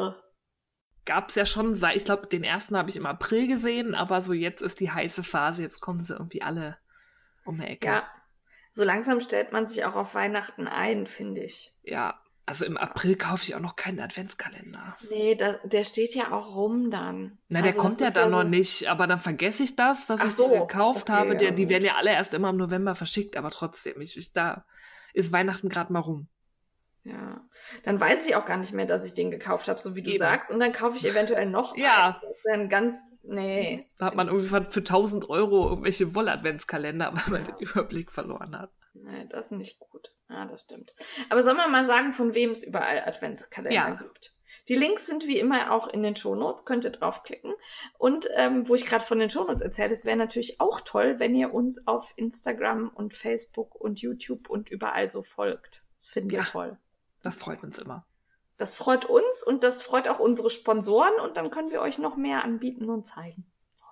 Gab 1.06 1.30
es 1.30 1.36
ja 1.36 1.46
schon 1.46 1.76
seit, 1.76 1.96
ich 1.98 2.06
glaube, 2.06 2.28
den 2.28 2.44
ersten 2.44 2.78
habe 2.78 2.90
ich 2.90 2.96
im 2.98 3.06
April 3.06 3.48
gesehen, 3.48 3.94
aber 3.96 4.22
so 4.22 4.32
jetzt 4.34 4.62
ist 4.62 4.80
die 4.80 4.92
heiße 4.92 5.24
Phase, 5.24 5.62
jetzt 5.62 5.82
kommen 5.82 6.00
sie 6.00 6.14
irgendwie 6.14 6.42
alle 6.42 6.78
um 7.46 7.58
die 7.60 7.66
Ecke. 7.68 7.88
Ja. 7.88 8.04
So 8.72 8.84
langsam 8.84 9.20
stellt 9.22 9.52
man 9.52 9.66
sich 9.66 9.84
auch 9.86 9.96
auf 9.96 10.16
Weihnachten 10.16 10.68
ein, 10.68 11.06
finde 11.06 11.42
ich. 11.44 11.74
Ja, 11.84 12.20
also 12.46 12.66
im 12.66 12.76
April 12.78 13.16
kaufe 13.16 13.44
ich 13.44 13.54
auch 13.56 13.60
noch 13.60 13.76
keinen 13.76 14.00
Adventskalender. 14.00 14.98
Nee, 15.10 15.36
da, 15.36 15.54
der 15.64 15.84
steht 15.84 16.16
ja 16.16 16.32
auch 16.32 16.56
rum 16.56 16.90
dann. 16.90 17.38
Na, 17.50 17.60
der 17.62 17.70
Also 17.72 17.82
kommt 17.82 18.02
ja 18.02 18.10
dann 18.10 18.32
noch 18.32 18.42
so- 18.42 18.48
nicht, 18.48 18.88
aber 18.90 19.06
dann 19.06 19.20
vergesse 19.20 19.64
ich 19.64 19.76
das, 19.76 20.08
dass 20.08 20.22
Ach 20.22 20.26
ich 20.26 20.36
so, 20.36 20.50
den 20.50 20.60
gekauft 20.62 21.10
okay, 21.10 21.20
habe. 21.20 21.38
Der, 21.38 21.50
ja, 21.50 21.54
die 21.56 21.70
werden 21.70 21.86
ja 21.86 21.96
alle 21.96 22.12
erst 22.12 22.34
immer 22.34 22.50
im 22.50 22.58
November 22.58 22.96
verschickt, 22.96 23.38
aber 23.38 23.50
trotzdem, 23.52 24.02
ich, 24.02 24.18
ich, 24.18 24.34
da 24.34 24.66
ist 25.14 25.32
Weihnachten 25.32 25.70
gerade 25.70 25.94
mal 25.94 26.00
rum. 26.00 26.28
Ja, 27.06 27.42
dann 27.84 28.00
weiß 28.00 28.26
ich 28.28 28.36
auch 28.36 28.46
gar 28.46 28.56
nicht 28.58 28.72
mehr, 28.72 28.86
dass 28.86 29.06
ich 29.06 29.14
den 29.14 29.30
gekauft 29.30 29.68
habe, 29.68 29.82
so 29.82 29.94
wie 29.96 30.02
du 30.04 30.10
Eben. 30.12 30.20
sagst. 30.20 30.52
Und 30.52 30.60
dann 30.62 30.72
kaufe 30.72 30.96
ich 30.98 31.06
eventuell 31.06 31.46
noch 31.48 31.76
Ja. 31.76 32.22
einen. 32.22 32.34
Dann 32.46 32.70
ganz, 32.70 33.02
nee. 33.24 33.90
Da 34.00 34.06
hat 34.06 34.16
man 34.16 34.28
irgendwie 34.28 34.48
für 34.48 34.64
für 34.72 34.80
1000 34.84 35.30
Euro 35.30 35.68
irgendwelche 35.70 36.16
Woll-Adventskalender, 36.16 37.12
weil 37.28 37.32
man 37.32 37.44
den 37.44 37.58
Überblick 37.60 38.12
verloren 38.12 38.58
hat. 38.58 38.72
Nee, 38.94 39.26
das 39.30 39.48
ist 39.48 39.52
nicht 39.52 39.80
gut. 39.80 40.14
Ja, 40.30 40.46
das 40.46 40.62
stimmt. 40.62 40.94
Aber 41.30 41.44
soll 41.44 41.56
man 41.56 41.72
mal 41.72 41.86
sagen, 41.86 42.14
von 42.14 42.34
wem 42.36 42.52
es 42.52 42.64
überall 42.64 43.02
Adventskalender 43.06 43.74
Ja. 43.76 43.90
gibt? 43.96 44.34
Die 44.70 44.76
Links 44.76 45.08
sind 45.08 45.28
wie 45.28 45.40
immer 45.40 45.72
auch 45.74 45.88
in 45.90 46.04
den 46.04 46.16
Shownotes, 46.16 46.64
könnt 46.64 46.86
ihr 46.86 46.92
draufklicken. 46.92 47.54
Und 47.98 48.30
ähm, 48.36 48.66
wo 48.70 48.76
ich 48.76 48.86
gerade 48.86 49.04
von 49.04 49.20
den 49.20 49.30
Shownotes 49.30 49.62
erzähle, 49.62 49.92
es 49.92 50.06
wäre 50.06 50.16
natürlich 50.16 50.62
auch 50.62 50.80
toll, 50.80 51.20
wenn 51.20 51.36
ihr 51.36 51.54
uns 51.54 51.86
auf 51.86 52.14
Instagram 52.16 52.88
und 52.96 53.14
Facebook 53.14 53.76
und 53.76 54.00
YouTube 54.00 54.50
und 54.50 54.70
überall 54.70 55.12
so 55.12 55.22
folgt. 55.22 55.84
Das 56.00 56.10
finden 56.10 56.30
wir 56.32 56.40
Ja. 56.40 56.46
toll. 56.46 56.78
Das 57.24 57.38
freut 57.38 57.64
uns 57.64 57.80
immer. 57.80 58.06
Das 58.58 58.76
freut 58.76 59.06
uns 59.06 59.42
und 59.44 59.64
das 59.64 59.82
freut 59.82 60.08
auch 60.08 60.20
unsere 60.20 60.50
Sponsoren 60.50 61.16
und 61.22 61.38
dann 61.38 61.50
können 61.50 61.72
wir 61.72 61.82
euch 61.82 61.98
noch 61.98 62.16
mehr 62.16 62.44
anbieten 62.44 62.90
und 62.90 63.08
zeigen. 63.08 63.52
So. 63.76 63.86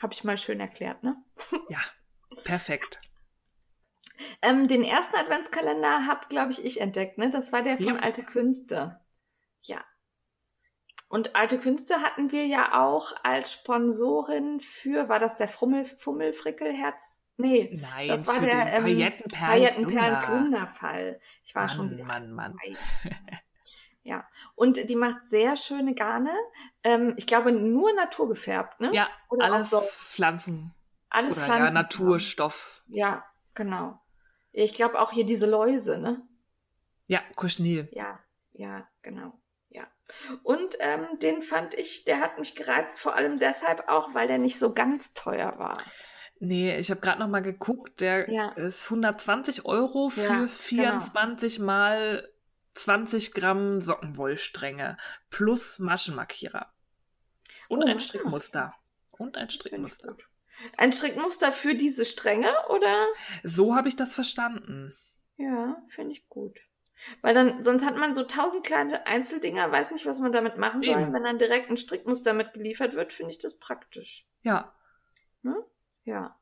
Habe 0.00 0.12
ich 0.14 0.22
mal 0.22 0.38
schön 0.38 0.60
erklärt, 0.60 1.02
ne? 1.02 1.16
Ja, 1.68 1.80
perfekt. 2.44 3.00
Ähm, 4.42 4.68
den 4.68 4.82
ersten 4.82 5.16
Adventskalender 5.16 6.06
hab, 6.06 6.28
glaube 6.28 6.52
ich, 6.52 6.64
ich 6.64 6.80
entdeckt, 6.80 7.18
ne? 7.18 7.30
Das 7.30 7.52
war 7.52 7.62
der 7.62 7.78
von 7.78 7.96
Ja. 7.96 7.96
Alte 7.96 8.22
Künste. 8.22 9.00
Ja. 9.62 9.84
Und 11.08 11.34
Alte 11.36 11.58
Künste 11.58 12.00
hatten 12.02 12.32
wir 12.32 12.46
ja 12.46 12.80
auch 12.82 13.12
als 13.24 13.52
Sponsorin 13.52 14.60
für, 14.60 15.08
war 15.08 15.18
das 15.18 15.36
der 15.36 15.48
Frummel, 15.48 15.84
Fummelfrickelherz? 15.84 17.25
Nee, 17.38 17.78
Nein, 17.82 18.08
das 18.08 18.26
war 18.26 18.40
der 18.40 18.72
ähm, 18.72 18.84
Paillettenperlen- 18.84 19.34
Paillettenperlen 19.34 20.18
Plunder. 20.20 20.26
Plunderfall. 20.26 21.20
Ich 21.44 21.54
war 21.54 21.68
schon 21.68 21.86
Mann, 21.88 21.94
wieder 21.96 22.04
Mann, 22.04 22.30
Mann. 22.32 22.56
Ja, 24.02 24.24
und 24.54 24.88
die 24.88 24.94
macht 24.94 25.24
sehr 25.24 25.56
schöne 25.56 25.92
Garne. 25.92 26.32
Ähm, 26.84 27.14
ich 27.16 27.26
glaube, 27.26 27.50
nur 27.50 27.92
naturgefärbt, 27.94 28.80
ne? 28.80 28.92
Ja, 28.94 29.08
Oder 29.30 29.46
alles 29.46 29.70
so. 29.70 29.80
Pflanzen. 29.80 30.72
Alles 31.10 31.38
oder 31.38 31.46
ja, 31.48 31.54
Pflanzen. 31.54 31.74
Naturstoff. 31.74 32.84
Ja, 32.86 33.24
genau. 33.54 34.00
Ich 34.52 34.74
glaube 34.74 35.00
auch 35.00 35.10
hier 35.10 35.26
diese 35.26 35.46
Läuse, 35.46 35.98
ne? 35.98 36.22
Ja, 37.08 37.20
Kuschnil. 37.34 37.88
Ja, 37.90 38.20
ja, 38.52 38.86
genau. 39.02 39.32
Ja. 39.70 39.88
Und 40.44 40.76
ähm, 40.78 41.06
den 41.20 41.42
fand 41.42 41.74
ich, 41.74 42.04
der 42.04 42.20
hat 42.20 42.38
mich 42.38 42.54
gereizt, 42.54 43.00
vor 43.00 43.16
allem 43.16 43.36
deshalb 43.40 43.88
auch, 43.88 44.14
weil 44.14 44.28
der 44.28 44.38
nicht 44.38 44.56
so 44.60 44.72
ganz 44.72 45.14
teuer 45.14 45.58
war. 45.58 45.82
Nee, 46.38 46.76
ich 46.76 46.90
habe 46.90 47.00
gerade 47.00 47.18
noch 47.20 47.28
mal 47.28 47.40
geguckt, 47.40 48.00
der 48.00 48.30
Ja. 48.30 48.50
ist 48.52 48.90
120 48.90 49.64
Euro 49.64 50.10
für 50.10 50.20
Ja, 50.22 50.34
genau. 50.36 50.46
24 50.48 51.58
mal 51.58 52.28
20 52.74 53.32
Gramm 53.32 53.80
Sockenwollstränge 53.80 54.98
plus 55.30 55.78
Maschenmarkierer. 55.78 56.70
Und 57.68 57.82
Oh, 57.82 57.86
ein. 57.86 58.00
Strickmuster. 58.00 58.74
Und 59.12 59.36
ein 59.38 59.48
Strickmuster. 59.48 60.14
Ein 60.76 60.92
Strickmuster 60.92 61.52
für 61.52 61.74
diese 61.74 62.04
Stränge, 62.04 62.52
oder? 62.68 63.06
So 63.42 63.74
habe 63.74 63.88
ich 63.88 63.96
das 63.96 64.14
verstanden. 64.14 64.94
Ja, 65.38 65.76
finde 65.88 66.12
ich 66.12 66.28
gut. 66.28 66.58
Weil 67.20 67.34
dann, 67.34 67.62
sonst 67.62 67.84
hat 67.84 67.96
man 67.96 68.14
so 68.14 68.22
tausend 68.24 68.64
kleine 68.64 69.06
Einzeldinger, 69.06 69.70
weiß 69.70 69.90
nicht, 69.90 70.06
was 70.06 70.18
man 70.18 70.32
damit 70.32 70.56
machen 70.56 70.82
soll. 70.82 70.98
Eben. 71.00 71.12
Wenn 71.12 71.24
dann 71.24 71.38
direkt 71.38 71.70
ein 71.70 71.76
Strickmuster 71.76 72.32
mitgeliefert 72.32 72.94
wird, 72.94 73.12
finde 73.12 73.32
ich 73.32 73.38
das 73.38 73.58
praktisch. 73.58 74.26
Ja, 74.42 74.72
Ja. 76.06 76.34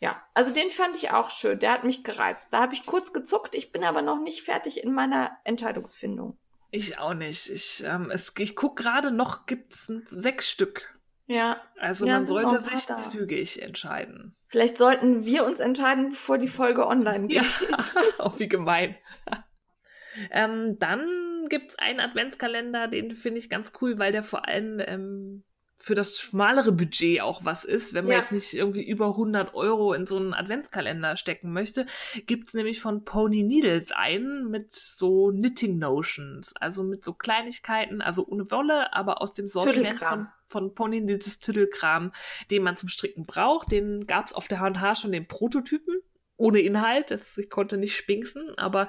Ja, 0.00 0.20
also 0.34 0.52
den 0.52 0.72
fand 0.72 0.96
ich 0.96 1.12
auch 1.12 1.30
schön. 1.30 1.60
Der 1.60 1.70
hat 1.70 1.84
mich 1.84 2.02
gereizt. 2.02 2.52
Da 2.52 2.62
habe 2.62 2.74
ich 2.74 2.84
kurz 2.84 3.12
gezuckt. 3.12 3.54
Ich 3.54 3.70
bin 3.70 3.84
aber 3.84 4.02
noch 4.02 4.20
nicht 4.20 4.42
fertig 4.42 4.82
in 4.82 4.92
meiner 4.92 5.38
Entscheidungsfindung. 5.44 6.36
ich 6.72 6.98
auch 6.98 7.14
nicht. 7.14 7.48
Ich, 7.48 7.84
ähm, 7.86 8.10
es, 8.10 8.32
ich 8.36 8.56
gucke 8.56 8.82
gerade 8.82 9.12
noch, 9.12 9.46
gibt 9.46 9.72
es 9.74 9.92
sechs 10.10 10.50
Stück. 10.50 10.98
Ja, 11.26 11.62
Also 11.78 12.04
Ja, 12.04 12.14
man 12.14 12.24
sollte 12.26 12.64
sich 12.64 12.84
da. 12.86 12.96
zügig 12.96 13.62
entscheiden. 13.62 14.34
vielleicht 14.48 14.76
sollten 14.76 15.24
wir 15.24 15.44
uns 15.46 15.60
entscheiden, 15.60 16.10
bevor 16.10 16.36
die 16.36 16.48
Folge 16.48 16.86
online 16.86 17.28
geht. 17.28 17.44
Ja, 17.70 17.78
auch 18.18 18.36
wie 18.40 18.48
gemein. 18.48 18.96
ähm, 20.32 20.78
dann 20.80 21.46
gibt 21.48 21.70
es 21.70 21.78
einen 21.78 22.00
Adventskalender, 22.00 22.88
den 22.88 23.14
finde 23.14 23.38
ich 23.38 23.48
ganz 23.48 23.72
cool, 23.80 23.98
weil 24.00 24.10
der 24.10 24.24
vor 24.24 24.48
allem 24.48 24.82
ähm, 24.84 25.44
für 25.82 25.94
das 25.96 26.18
schmalere 26.18 26.70
Budget 26.72 27.20
auch 27.20 27.44
was 27.44 27.64
ist. 27.64 27.92
Wenn 27.92 28.04
man 28.04 28.12
Ja. 28.12 28.18
jetzt 28.20 28.32
nicht 28.32 28.54
irgendwie 28.54 28.84
über 28.88 29.08
100 29.08 29.54
Euro 29.54 29.92
in 29.94 30.06
so 30.06 30.16
einen 30.16 30.32
Adventskalender 30.32 31.16
stecken 31.16 31.52
möchte, 31.52 31.86
gibt 32.26 32.48
es 32.48 32.54
nämlich 32.54 32.80
von 32.80 33.04
Pony 33.04 33.42
Needles 33.42 33.92
einen 33.92 34.48
mit 34.48 34.72
so 34.72 35.30
Knitting 35.30 35.78
Notions, 35.78 36.54
also 36.56 36.84
mit 36.84 37.02
so 37.04 37.14
Kleinigkeiten, 37.14 38.00
also 38.00 38.26
ohne 38.26 38.50
Wolle, 38.50 38.92
aber 38.94 39.20
aus 39.20 39.32
dem 39.32 39.48
Sortiment 39.48 39.98
von, 39.98 40.28
von 40.46 40.74
Pony 40.74 41.00
Needles 41.00 41.38
Tüdelkram, 41.40 42.12
den 42.50 42.62
man 42.62 42.76
zum 42.76 42.88
Stricken 42.88 43.26
braucht. 43.26 43.72
Den 43.72 44.06
gab 44.06 44.26
es 44.26 44.32
auf 44.32 44.48
der 44.48 44.60
H&H 44.60 44.94
schon 44.96 45.12
den 45.12 45.26
Prototypen 45.26 46.00
ohne 46.36 46.60
Inhalt. 46.60 47.10
Das, 47.10 47.36
ich 47.38 47.50
konnte 47.50 47.76
nicht 47.76 47.96
spinksen, 47.96 48.56
aber 48.56 48.88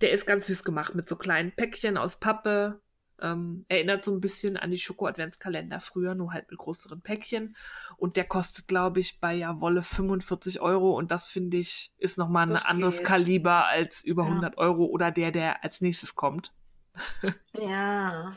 der 0.00 0.12
ist 0.12 0.26
ganz 0.26 0.46
süß 0.46 0.64
gemacht 0.64 0.94
mit 0.94 1.08
so 1.08 1.16
kleinen 1.16 1.52
Päckchen 1.52 1.96
aus 1.96 2.18
Pappe. 2.18 2.80
Ähm, 3.22 3.64
erinnert 3.68 4.02
so 4.02 4.12
ein 4.12 4.20
bisschen 4.20 4.56
an 4.56 4.72
die 4.72 4.78
Schoko-Adventskalender 4.78 5.80
früher, 5.80 6.14
nur 6.16 6.32
halt 6.32 6.50
mit 6.50 6.58
größeren 6.58 7.00
Päckchen. 7.02 7.56
Und 7.96 8.16
der 8.16 8.24
kostet, 8.24 8.66
glaube 8.66 8.98
ich, 9.00 9.20
bei 9.20 9.32
Jawolle 9.34 9.82
45 9.82 10.60
Euro. 10.60 10.96
Und 10.96 11.12
das 11.12 11.28
finde 11.28 11.56
ich, 11.58 11.92
ist 11.98 12.18
nochmal 12.18 12.50
ein 12.50 12.56
anderes 12.56 12.98
geht. 12.98 13.06
Kaliber 13.06 13.66
als 13.66 14.02
über 14.02 14.24
Ja. 14.24 14.28
100 14.30 14.58
Euro 14.58 14.86
oder 14.86 15.10
der, 15.12 15.30
der 15.30 15.62
als 15.62 15.80
nächstes 15.80 16.14
kommt. 16.16 16.52
Ja, 17.58 18.32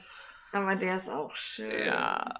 aber 0.52 0.76
der 0.76 0.96
ist 0.96 1.10
auch 1.10 1.36
schön. 1.36 1.86
Ja. 1.88 2.40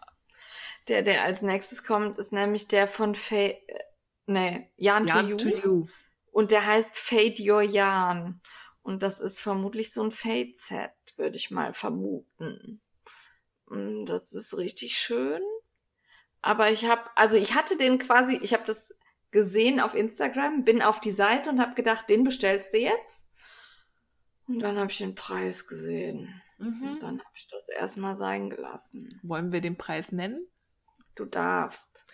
Der, 0.88 1.02
der 1.02 1.24
als 1.24 1.42
nächstes 1.42 1.84
kommt, 1.84 2.18
ist 2.20 2.32
nämlich 2.32 2.68
der 2.68 2.88
von 2.88 3.16
Faye, 3.16 3.58
äh, 3.68 3.80
nee, 4.28 4.72
Jan 4.78 5.08
Ja, 5.08 5.22
to 5.24 5.28
you. 5.28 5.38
to 5.38 5.50
you. 5.50 5.88
Und 6.32 6.52
der 6.52 6.66
heißt 6.66 6.96
Fade 6.98 7.36
Your 7.40 7.62
Yarn. 7.64 8.42
Und 8.86 9.02
das 9.02 9.20
ist 9.20 9.42
vermutlich 9.42 9.92
so 9.92 10.04
ein 10.04 10.12
Fade-Set, 10.12 10.92
würde 11.16 11.38
ich 11.38 11.50
mal 11.50 11.74
vermuten. 11.74 12.80
Mm, 13.68 14.06
Das 14.06 14.32
ist 14.32 14.56
richtig 14.60 14.96
schön. 14.96 15.42
Aber 16.44 16.70
ich 16.70 16.86
habe, 16.86 17.02
also 17.16 17.36
ich 17.36 17.56
hatte 17.56 17.78
den 17.78 17.98
quasi, 17.98 18.40
ich 18.44 18.54
habe 18.54 18.64
das 18.68 18.94
gesehen 19.32 19.80
auf 19.80 19.96
Instagram, 19.96 20.64
bin 20.66 20.84
auf 20.84 21.00
die 21.00 21.14
Seite 21.14 21.50
und 21.50 21.60
habe 21.60 21.74
gedacht, 21.74 22.08
den 22.12 22.24
bestellst 22.24 22.74
du 22.74 22.78
jetzt. 22.78 23.28
Und 24.48 24.60
dann 24.60 24.78
habe 24.78 24.92
ich 24.92 25.00
den 25.00 25.16
Preis 25.16 25.66
gesehen. 25.66 26.40
Mhm. 26.60 26.84
Und 26.84 27.02
dann 27.02 27.20
habe 27.20 27.36
ich 27.36 27.48
das 27.48 27.68
erstmal 27.70 28.14
sein 28.14 28.52
gelassen. 28.52 29.20
Wollen 29.24 29.52
wir 29.52 29.62
den 29.62 29.80
Preis 29.80 30.12
nennen? 30.12 30.46
Du 31.16 31.26
darfst. 31.26 32.06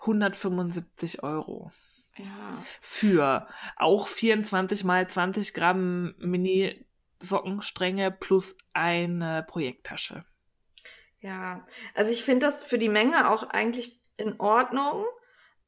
175 0.00 1.22
Euro. 1.22 1.70
Ja. 2.16 2.50
für 2.80 3.48
auch 3.76 4.06
24 4.06 4.84
mal 4.84 5.08
20 5.08 5.54
Gramm 5.54 6.14
Mini-Sockenstränge 6.18 8.10
plus 8.10 8.56
eine 8.72 9.44
Projekttasche. 9.48 10.24
Ja, 11.20 11.64
also 11.94 12.10
ich 12.12 12.22
finde 12.24 12.46
das 12.46 12.64
für 12.64 12.78
die 12.78 12.88
Menge 12.88 13.30
auch 13.30 13.44
eigentlich 13.44 14.00
in 14.16 14.38
Ordnung, 14.40 15.04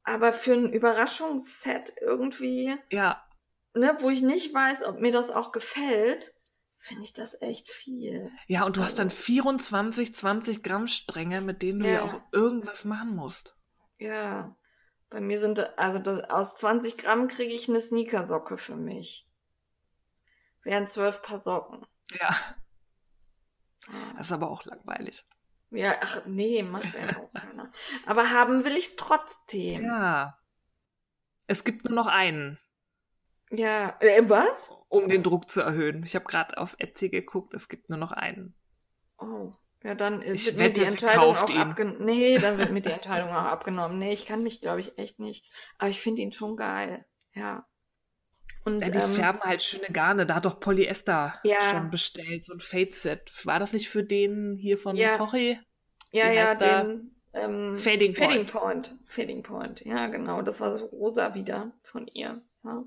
aber 0.03 0.33
für 0.33 0.53
ein 0.53 0.73
Überraschungsset 0.73 1.93
irgendwie, 2.01 2.75
Ja, 2.91 3.25
ne, 3.73 3.97
wo 4.01 4.11
ich 4.11 4.23
nicht 4.23 4.53
weiß, 4.53 4.85
ob 4.85 5.01
mir 5.01 5.13
das 5.13 5.31
auch 5.31 5.53
gefällt, 5.53 6.35
finde 6.79 7.05
ich 7.05 7.13
das 7.15 7.41
echt 7.41 7.71
viel. 7.71 8.31
Ja, 8.49 8.67
und 8.67 8.77
du 8.77 8.83
hast 8.83 8.99
dann 8.99 9.11
24, 9.11 10.15
20 10.15 10.63
Gramm 10.63 10.87
Stränge, 10.89 11.41
mit 11.41 11.63
denen 11.63 11.81
du 11.81 11.87
ja, 11.87 11.93
Ja. 11.95 12.03
auch 12.03 12.21
irgendwas 12.33 12.85
machen 12.85 13.15
musst. 13.17 13.57
Ja. 13.99 14.55
Bei 15.15 15.21
mir 15.21 15.39
sind, 15.39 15.61
also 15.79 16.01
das, 16.01 16.29
aus 16.29 16.57
20 16.59 16.97
Gramm 16.99 17.29
kriege 17.29 17.53
ich 17.53 17.69
eine 17.69 17.81
Sneakersocke 17.81 18.59
für 18.59 18.75
mich. 18.75 19.29
Wären 20.65 20.89
zwölf 20.89 21.23
Paar 21.23 21.39
Socken. 21.39 21.87
Ja, 22.11 22.35
Ah. 23.87 24.15
das 24.17 24.27
ist 24.27 24.33
aber 24.33 24.51
auch 24.51 24.65
langweilig. 24.65 25.25
Ja, 25.71 25.95
ach 26.03 26.23
nee, 26.27 26.65
macht 26.65 26.93
ja 26.97 27.17
auch 27.17 27.33
keiner. 27.33 27.71
Aber 28.07 28.31
haben 28.31 28.65
will 28.65 28.77
ich's 28.77 28.97
trotzdem. 28.97 29.85
Ja. 29.85 30.37
Es 31.47 31.63
gibt 31.63 31.85
nur 31.85 31.95
noch 31.95 32.09
einen, 32.09 32.59
Ja, 33.53 33.97
äh, 34.01 34.29
was? 34.29 34.73
um 34.89 35.09
den 35.09 35.23
Druck 35.23 35.49
zu 35.49 35.61
erhöhen. 35.61 36.03
Ich 36.03 36.17
habe 36.17 36.25
gerade 36.25 36.59
auf 36.59 36.75
Etsy 36.79 37.09
geguckt, 37.09 37.55
es 37.55 37.69
gibt 37.69 37.89
nur 37.89 37.99
noch 38.01 38.11
einen. 38.11 38.57
Oh, 39.19 39.53
ja, 39.85 39.95
dann 39.95 40.23
äh, 40.23 40.33
Ich 40.33 40.47
wird 40.47 40.57
mir 40.57 40.71
die 40.73 40.83
Entscheidung 40.83 41.25
auch 41.37 41.51
abgenommen. 41.51 42.05
Nee, 42.05 42.39
dann 42.39 42.59
wird 42.59 42.73
mir 42.73 42.81
die 42.81 42.91
Entscheidung 42.91 43.29
auch 43.31 43.45
abgenommen. 43.45 43.99
Nee, 43.99 44.13
ich 44.13 44.27
kann 44.27 44.43
mich, 44.43 44.61
glaube 44.61 44.81
ich, 44.81 44.99
echt 44.99 45.21
nicht. 45.21 45.45
Aber 45.79 45.91
ich 45.91 46.01
finde 46.01 46.23
ihn 46.23 46.33
schon 46.33 46.57
geil. 46.57 47.05
Ja. 47.35 47.67
Und 48.65 48.81
Ja, 48.81 48.91
die 48.91 48.99
ähm, 48.99 49.13
färben 49.15 49.43
halt 49.43 49.63
schöne 49.63 49.89
Garne. 49.93 50.25
Da 50.25 50.37
hat 50.37 50.47
doch 50.47 50.59
Polyester 50.59 51.39
Ja. 51.45 51.61
schon 51.71 51.91
bestellt, 51.91 52.47
so 52.47 52.55
ein 52.55 52.61
Fade-Set. 52.61 53.31
War 53.45 53.59
das 53.59 53.75
nicht 53.75 53.91
für 53.91 54.03
den 54.03 54.57
hier 54.57 54.79
von 54.79 54.97
Ja. 54.97 55.19
Jorge? 55.19 55.61
ja, 56.13 56.31
wie 56.31 56.37
ja, 56.37 56.55
den 56.55 57.15
ähm, 57.35 57.77
Fading 57.77 58.15
Point. 58.15 58.31
Fading 58.31 58.47
Point. 58.47 58.95
Fading 59.07 59.43
Point. 59.43 59.85
Ja, 59.85 60.07
genau. 60.07 60.41
Das 60.41 60.61
war 60.61 60.77
so 60.77 60.87
rosa 60.87 61.35
wieder 61.35 61.73
von 61.83 62.07
ihr. 62.07 62.41
Ja. 62.65 62.85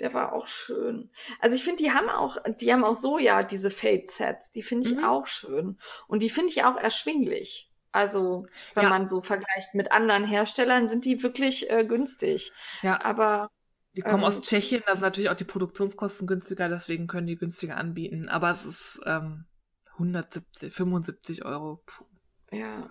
Der 0.00 0.14
war 0.14 0.32
auch 0.32 0.46
schön. 0.46 1.10
Also 1.40 1.56
ich 1.56 1.64
finde, 1.64 1.82
die 1.82 1.90
haben 1.92 2.08
auch, 2.08 2.36
die 2.60 2.72
haben 2.72 2.84
auch 2.84 2.94
so 2.94 3.18
ja 3.18 3.42
diese 3.42 3.70
Fade-Sets. 3.70 4.50
Die 4.50 4.62
finde 4.62 4.88
ich 4.88 4.96
Mhm. 4.96 5.04
auch 5.04 5.26
schön. 5.26 5.78
Und 6.06 6.22
die 6.22 6.30
finde 6.30 6.52
ich 6.52 6.64
auch 6.64 6.76
erschwinglich. 6.76 7.70
Also, 7.90 8.46
wenn 8.74 8.84
Ja. 8.84 8.90
man 8.90 9.08
so 9.08 9.20
vergleicht 9.20 9.74
mit 9.74 9.90
anderen 9.92 10.24
Herstellern, 10.24 10.88
sind 10.88 11.04
die 11.04 11.22
wirklich 11.22 11.70
äh, 11.70 11.84
günstig. 11.84 12.52
Ja, 12.82 13.02
Aber 13.02 13.48
die 13.96 14.02
kommen 14.02 14.18
ähm, 14.22 14.24
aus 14.24 14.40
Tschechien, 14.42 14.82
da 14.86 14.94
sind 14.94 15.02
natürlich 15.02 15.30
auch 15.30 15.34
die 15.34 15.44
Produktionskosten 15.44 16.26
günstiger, 16.28 16.68
deswegen 16.68 17.06
können 17.08 17.26
die 17.26 17.36
günstiger 17.36 17.76
anbieten. 17.76 18.28
Aber 18.28 18.50
es 18.50 18.64
ist 18.66 19.00
ähm, 19.06 19.46
170, 19.94 20.72
75 20.72 21.44
Euro. 21.44 21.82
Puh. 21.86 22.04
ja. 22.52 22.88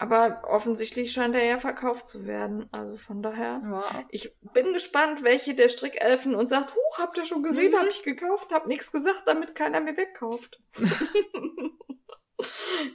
Aber 0.00 0.42
offensichtlich 0.44 1.12
scheint 1.12 1.34
er 1.34 1.44
ja 1.44 1.58
verkauft 1.58 2.06
zu 2.06 2.24
werden. 2.24 2.68
Also 2.72 2.94
von 2.94 3.20
daher. 3.20 3.60
Ja. 3.64 4.04
Ich 4.10 4.32
bin 4.54 4.72
gespannt, 4.72 5.24
welche 5.24 5.54
der 5.54 5.68
Strickelfen 5.68 6.36
und 6.36 6.48
sagt, 6.48 6.74
huch, 6.74 6.98
habt 6.98 7.18
ihr 7.18 7.24
schon 7.24 7.42
gesehen, 7.42 7.72
Mhm. 7.72 7.78
hab 7.78 7.86
ich 7.88 8.02
gekauft, 8.04 8.52
hab 8.52 8.68
nichts 8.68 8.92
gesagt, 8.92 9.24
damit 9.26 9.56
keiner 9.56 9.80
mir 9.80 9.96
wegkauft. 9.96 10.62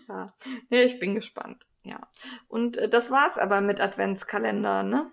ja. 0.07 0.33
ja, 0.69 0.81
ich 0.81 0.99
bin 0.99 1.15
gespannt. 1.15 1.65
Ja. 1.83 2.07
Und 2.47 2.77
äh, 2.77 2.87
das 2.87 3.11
war's 3.11 3.37
aber 3.37 3.61
mit 3.61 3.81
Adventskalender, 3.81 4.83
ne? 4.83 5.11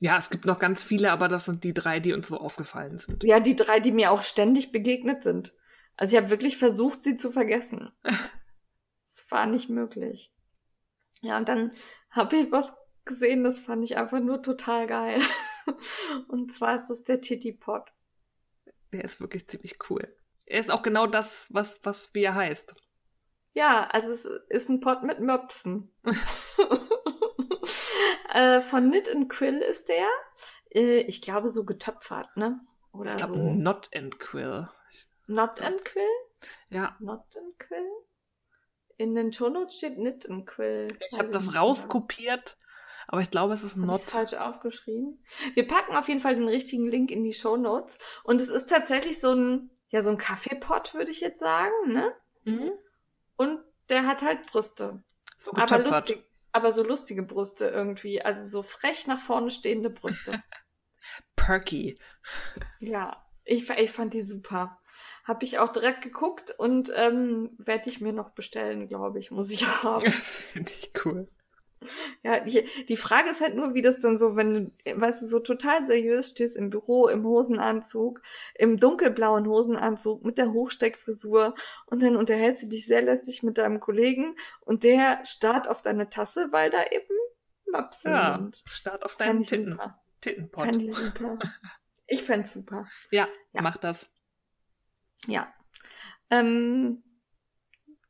ja, 0.00 0.16
es 0.16 0.30
gibt 0.30 0.46
noch 0.46 0.60
ganz 0.60 0.82
viele, 0.82 1.10
aber 1.10 1.26
das 1.28 1.44
sind 1.44 1.64
die 1.64 1.74
drei, 1.74 1.98
die 2.00 2.12
uns 2.12 2.28
so 2.28 2.38
aufgefallen 2.38 2.98
sind. 2.98 3.24
Ja, 3.24 3.40
die 3.40 3.56
drei, 3.56 3.80
die 3.80 3.90
mir 3.92 4.12
auch 4.12 4.22
ständig 4.22 4.70
begegnet 4.70 5.24
sind. 5.24 5.54
Also 5.96 6.14
ich 6.16 6.22
habe 6.22 6.30
wirklich 6.30 6.56
versucht, 6.56 7.02
sie 7.02 7.16
zu 7.16 7.30
vergessen. 7.30 7.90
Es 9.04 9.24
war 9.30 9.46
nicht 9.46 9.70
möglich. 9.70 10.30
Ja, 11.22 11.36
und 11.36 11.48
dann 11.48 11.72
habe 12.10 12.36
ich 12.36 12.52
was 12.52 12.74
gesehen, 13.04 13.42
das 13.42 13.58
fand 13.58 13.84
ich 13.84 13.96
einfach 13.96 14.20
nur 14.20 14.42
total 14.42 14.86
geil. 14.86 15.20
Und 16.28 16.52
zwar 16.52 16.76
ist 16.76 16.90
es 16.90 17.04
der 17.04 17.20
Titty 17.20 17.52
Pot. 17.52 17.92
Der 18.92 19.04
ist 19.04 19.20
wirklich 19.20 19.48
ziemlich 19.48 19.78
cool. 19.90 20.14
Er 20.46 20.60
ist 20.60 20.70
auch 20.70 20.82
genau 20.82 21.06
das, 21.06 21.46
was, 21.50 21.80
was 21.82 22.10
wie 22.14 22.22
er 22.22 22.34
heißt. 22.34 22.74
Ja, 23.54 23.88
also 23.90 24.12
es 24.12 24.24
ist 24.48 24.68
ein 24.68 24.80
Pot 24.80 25.02
mit 25.02 25.20
Möpsen. 25.20 25.92
äh, 28.34 28.60
von 28.60 28.90
Knit 28.90 29.08
and 29.10 29.28
Quill 29.28 29.58
ist 29.58 29.88
der. 29.88 30.06
Äh, 30.70 31.00
ich 31.00 31.20
glaube 31.20 31.48
so 31.48 31.64
getöpfert, 31.64 32.36
ne? 32.36 32.60
Oder 32.92 33.10
Ich 33.10 33.16
glaube, 33.16 33.34
so. 33.34 33.40
Not 33.40 33.90
and 33.94 34.18
Quill. 34.18 34.68
Not 35.26 35.60
and 35.60 35.84
Quill? 35.84 36.04
Ja, 36.70 36.96
Not 37.00 37.24
and 37.36 37.58
Quill? 37.58 37.86
In 38.98 39.14
den 39.14 39.32
Shownotes 39.32 39.76
steht 39.76 39.94
Knit 39.94 40.28
and 40.28 40.46
Quill. 40.46 40.88
ich 41.10 41.18
habe 41.18 41.30
das 41.30 41.46
nicht 41.46 41.56
rauskopiert, 41.56 42.58
aber 43.06 43.20
ich 43.22 43.30
glaube, 43.30 43.54
es 43.54 43.62
ist 43.62 43.76
Hab 43.76 43.84
Not. 43.86 43.96
ich's 44.00 44.10
falsch 44.10 44.34
aufgeschrieben. 44.34 45.24
Wir 45.54 45.66
packen 45.66 45.96
auf 45.96 46.08
jeden 46.08 46.20
Fall 46.20 46.34
den 46.34 46.48
richtigen 46.48 46.84
Link 46.84 47.10
in 47.10 47.24
die 47.24 47.32
Shownotes. 47.32 47.98
Und 48.24 48.40
es 48.40 48.50
ist 48.50 48.68
tatsächlich 48.68 49.20
so 49.20 49.32
ein, 49.32 49.70
ja, 49.88 50.02
so 50.02 50.10
ein 50.10 50.18
Kaffeepot, 50.18 50.94
würde 50.94 51.12
ich 51.12 51.20
jetzt 51.20 51.38
sagen, 51.38 51.72
ne? 51.86 52.12
Mhm. 52.44 52.72
Und 53.36 53.60
der 53.88 54.06
hat 54.06 54.22
halt 54.22 54.44
Brüste. 54.46 55.02
So 55.38 55.52
Aber 55.54 55.78
lustig, 55.78 56.22
aber 56.52 56.72
so 56.72 56.82
lustige 56.82 57.22
Brüste 57.22 57.68
irgendwie. 57.68 58.20
Also 58.20 58.44
so 58.44 58.62
frech 58.62 59.06
nach 59.06 59.20
vorne 59.20 59.50
stehende 59.52 59.90
Brüste. 59.90 60.42
Perky. 61.36 61.94
ja, 62.80 63.24
ich, 63.44 63.70
ich 63.70 63.90
fand 63.90 64.12
die 64.12 64.22
super. 64.22 64.78
Hab 65.28 65.42
ich 65.44 65.58
auch 65.60 65.68
direkt 65.68 66.02
geguckt 66.02 66.52
und 66.58 66.90
ähm, 66.96 67.50
werde 67.58 67.88
ich 67.88 68.00
mir 68.00 68.12
noch 68.12 68.30
bestellen, 68.30 68.88
glaube 68.88 69.18
ich, 69.20 69.30
muss 69.30 69.50
ich 69.52 69.64
haben. 69.84 70.10
Finde 70.10 70.72
ich 70.72 70.90
cool. 71.04 71.28
Ja, 72.24 72.40
die, 72.40 72.64
die 72.88 72.96
Frage 72.96 73.30
ist 73.30 73.40
halt 73.40 73.54
nur, 73.54 73.72
wie 73.74 73.82
das 73.82 74.00
dann 74.00 74.18
so, 74.18 74.34
wenn 74.34 74.54
du, 74.84 75.00
weißt 75.00 75.22
du, 75.22 75.26
so 75.28 75.38
total 75.38 75.84
seriös 75.84 76.30
stehst 76.30 76.56
im 76.56 76.70
Büro, 76.70 77.06
im 77.06 77.22
Hosenanzug, 77.24 78.20
im 78.56 78.78
dunkelblauen 78.80 79.46
Hosenanzug 79.46 80.24
mit 80.24 80.38
der 80.38 80.52
Hochsteckfrisur 80.52 81.54
und 81.86 82.02
dann 82.02 82.16
unterhältst 82.16 82.64
du 82.64 82.68
dich 82.68 82.84
sehr 82.86 83.02
lästig 83.02 83.44
mit 83.44 83.58
deinem 83.58 83.78
Kollegen 83.78 84.34
und 84.62 84.82
der 84.82 85.24
starrt 85.24 85.68
auf 85.68 85.80
deine 85.80 86.10
Tasse, 86.10 86.48
weil 86.50 86.70
da 86.70 86.82
eben 86.90 87.14
Möpsen 87.70 88.10
Ja, 88.10 88.38
sind. 88.38 88.64
start 88.68 89.04
auf 89.04 89.14
deinen 89.14 89.44
Titten, 89.44 89.72
super. 89.72 90.00
Tittenpot. 90.20 90.64
Fand 90.64 90.82
ich 90.82 90.94
super. 90.94 91.38
Ich 92.10 92.22
fänd's 92.22 92.54
super. 92.54 92.88
Ja, 93.10 93.28
Ja. 93.52 93.60
mach 93.62 93.76
das. 93.76 94.08
Ja. 95.28 95.52
Ähm, 96.30 97.02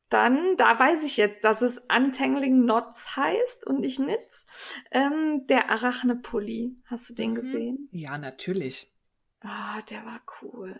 dann, 0.08 0.56
da 0.56 0.78
weiß 0.78 1.04
ich 1.04 1.18
jetzt, 1.18 1.44
dass 1.44 1.60
es 1.60 1.78
Untangling 1.94 2.62
Knots 2.62 3.14
heißt 3.16 3.66
und 3.66 3.80
nicht 3.80 3.98
Knits. 3.98 4.46
Ähm, 4.90 5.46
der 5.48 5.70
Arachne-Pulli. 5.70 6.76
Hast 6.86 7.10
du 7.10 7.14
den 7.14 7.32
Mhm. 7.32 7.34
gesehen? 7.34 7.88
Ja, 7.92 8.16
natürlich. 8.16 8.94
Ah, 9.40 9.82
der 9.82 10.04
war 10.06 10.20
cool. 10.42 10.74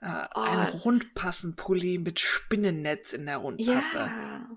Äh, 0.00 0.26
Oh. 0.34 0.40
Ein 0.40 0.68
Rundpassenpulli 0.68 1.96
mit 1.98 2.20
Spinnennetz 2.20 3.12
in 3.14 3.24
der 3.24 3.38
Rundpasse. 3.38 3.98
Ja. 3.98 4.48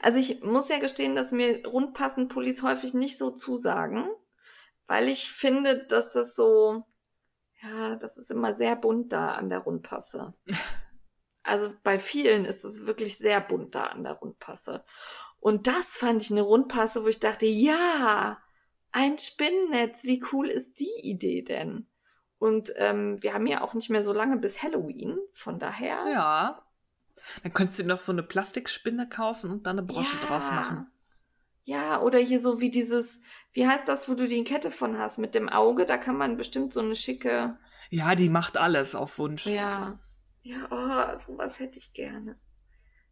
Also 0.00 0.18
ich 0.18 0.42
muss 0.42 0.70
ja 0.70 0.78
gestehen, 0.78 1.14
dass 1.14 1.32
mir 1.32 1.66
rundpassend 1.66 2.32
Pullis 2.32 2.62
häufig 2.62 2.94
nicht 2.94 3.18
so 3.18 3.30
zusagen, 3.30 4.08
weil 4.86 5.08
ich 5.10 5.30
finde, 5.30 5.84
dass 5.86 6.12
das 6.12 6.34
so, 6.34 6.84
ja, 7.66 7.96
das 7.96 8.16
ist 8.16 8.30
immer 8.30 8.52
sehr 8.52 8.76
bunt 8.76 9.12
da 9.12 9.32
an 9.32 9.48
der 9.48 9.60
Rundpasse. 9.60 10.34
Also 11.48 11.72
bei 11.84 12.00
vielen 12.00 12.44
ist 12.44 12.64
es 12.64 12.86
wirklich 12.86 13.18
sehr 13.18 13.40
bunt 13.40 13.76
da 13.76 13.84
an 13.84 14.02
der 14.02 14.14
Rundpasse. 14.14 14.84
Und 15.38 15.68
das 15.68 15.96
fand 15.96 16.20
ich 16.20 16.32
eine 16.32 16.40
Rundpasse, 16.40 17.04
wo 17.04 17.06
ich 17.06 17.20
dachte, 17.20 17.46
ja, 17.46 18.42
ein 18.90 19.16
Spinnennetz, 19.16 20.02
wie 20.02 20.20
cool 20.32 20.48
ist 20.48 20.80
die 20.80 21.00
Idee 21.04 21.42
denn? 21.42 21.86
Und 22.38 22.72
ähm, 22.78 23.22
wir 23.22 23.32
haben 23.32 23.46
ja 23.46 23.60
auch 23.62 23.74
nicht 23.74 23.90
mehr 23.90 24.02
so 24.02 24.12
lange 24.12 24.38
bis 24.38 24.60
Halloween, 24.60 25.16
von 25.30 25.60
daher. 25.60 25.98
Ja. 26.10 26.66
Dann 27.44 27.52
könntest 27.52 27.78
du 27.78 27.84
noch 27.84 28.00
so 28.00 28.10
eine 28.10 28.24
Plastikspinne 28.24 29.08
kaufen 29.08 29.52
und 29.52 29.68
dann 29.68 29.78
eine 29.78 29.86
Brosche 29.86 30.16
draus 30.26 30.50
machen. 30.50 30.90
Ja, 31.68 32.00
oder 32.00 32.20
hier 32.20 32.40
so 32.40 32.60
wie 32.60 32.70
dieses, 32.70 33.20
wie 33.52 33.66
heißt 33.66 33.88
das, 33.88 34.08
wo 34.08 34.14
du 34.14 34.28
die 34.28 34.44
Kette 34.44 34.70
von 34.70 34.98
hast, 34.98 35.18
mit 35.18 35.34
dem 35.34 35.48
Auge, 35.48 35.84
da 35.84 35.96
kann 35.98 36.16
man 36.16 36.36
bestimmt 36.36 36.72
so 36.72 36.78
eine 36.80 36.94
schicke, 36.94 37.58
Ja, 37.90 38.14
die 38.14 38.28
macht 38.28 38.56
alles 38.56 38.94
auf 38.94 39.18
Wunsch. 39.18 39.46
ja, 39.46 39.98
ja, 40.42 40.68
oh, 40.70 41.16
sowas 41.18 41.58
hätte 41.58 41.80
ich 41.80 41.92
gerne. 41.92 42.38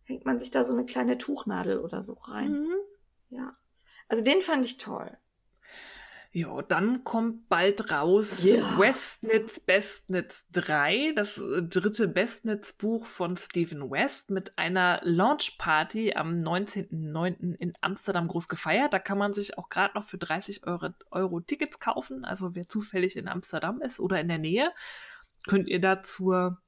Hängt 0.05 0.25
man 0.25 0.39
sich 0.39 0.53
da 0.53 0.63
so 0.63 0.73
eine 0.73 0.85
kleine 0.85 1.19
Tuchnadel 1.19 1.81
oder 1.81 2.05
so 2.05 2.13
rein. 2.13 2.53
Mhm. 2.53 2.75
Ja. 3.31 3.57
Also 4.09 4.23
den 4.23 4.41
fand 4.41 4.65
ich 4.65 4.77
toll. 4.79 5.19
Ja, 6.37 6.62
dann 6.62 7.05
kommt 7.05 7.49
bald 7.49 7.93
raus 7.93 8.43
Ja. 8.43 8.76
Westnitz 8.76 9.61
Bestnitz 9.61 10.45
3, 10.51 11.12
das 11.14 11.39
äh, 11.39 11.62
dritte 11.62 12.09
Bestnitz-Buch 12.09 13.07
von 13.07 13.37
Stephen 13.37 13.89
West 13.89 14.30
mit 14.30 14.59
einer 14.59 14.99
Launchparty 15.05 16.14
am 16.14 16.41
19.09. 16.41 17.55
in 17.55 17.72
Amsterdam 17.80 18.26
groß 18.26 18.49
gefeiert. 18.49 18.93
Da 18.93 18.99
kann 18.99 19.16
man 19.16 19.32
sich 19.32 19.57
auch 19.59 19.68
gerade 19.68 19.95
noch 19.95 20.03
für 20.03 20.18
30 20.18 20.66
Euro, 20.66 20.89
Euro 21.12 21.39
Tickets 21.39 21.78
kaufen. 21.78 22.24
Also 22.24 22.57
wer 22.57 22.64
zufällig 22.64 23.16
in 23.16 23.28
Amsterdam 23.28 23.80
ist 23.80 24.01
oder 24.01 24.20
in 24.20 24.26
der 24.26 24.39
Nähe, 24.39 24.72
könnt 25.47 25.68
ihr 25.68 25.78
da 25.78 26.03
zur 26.03 26.61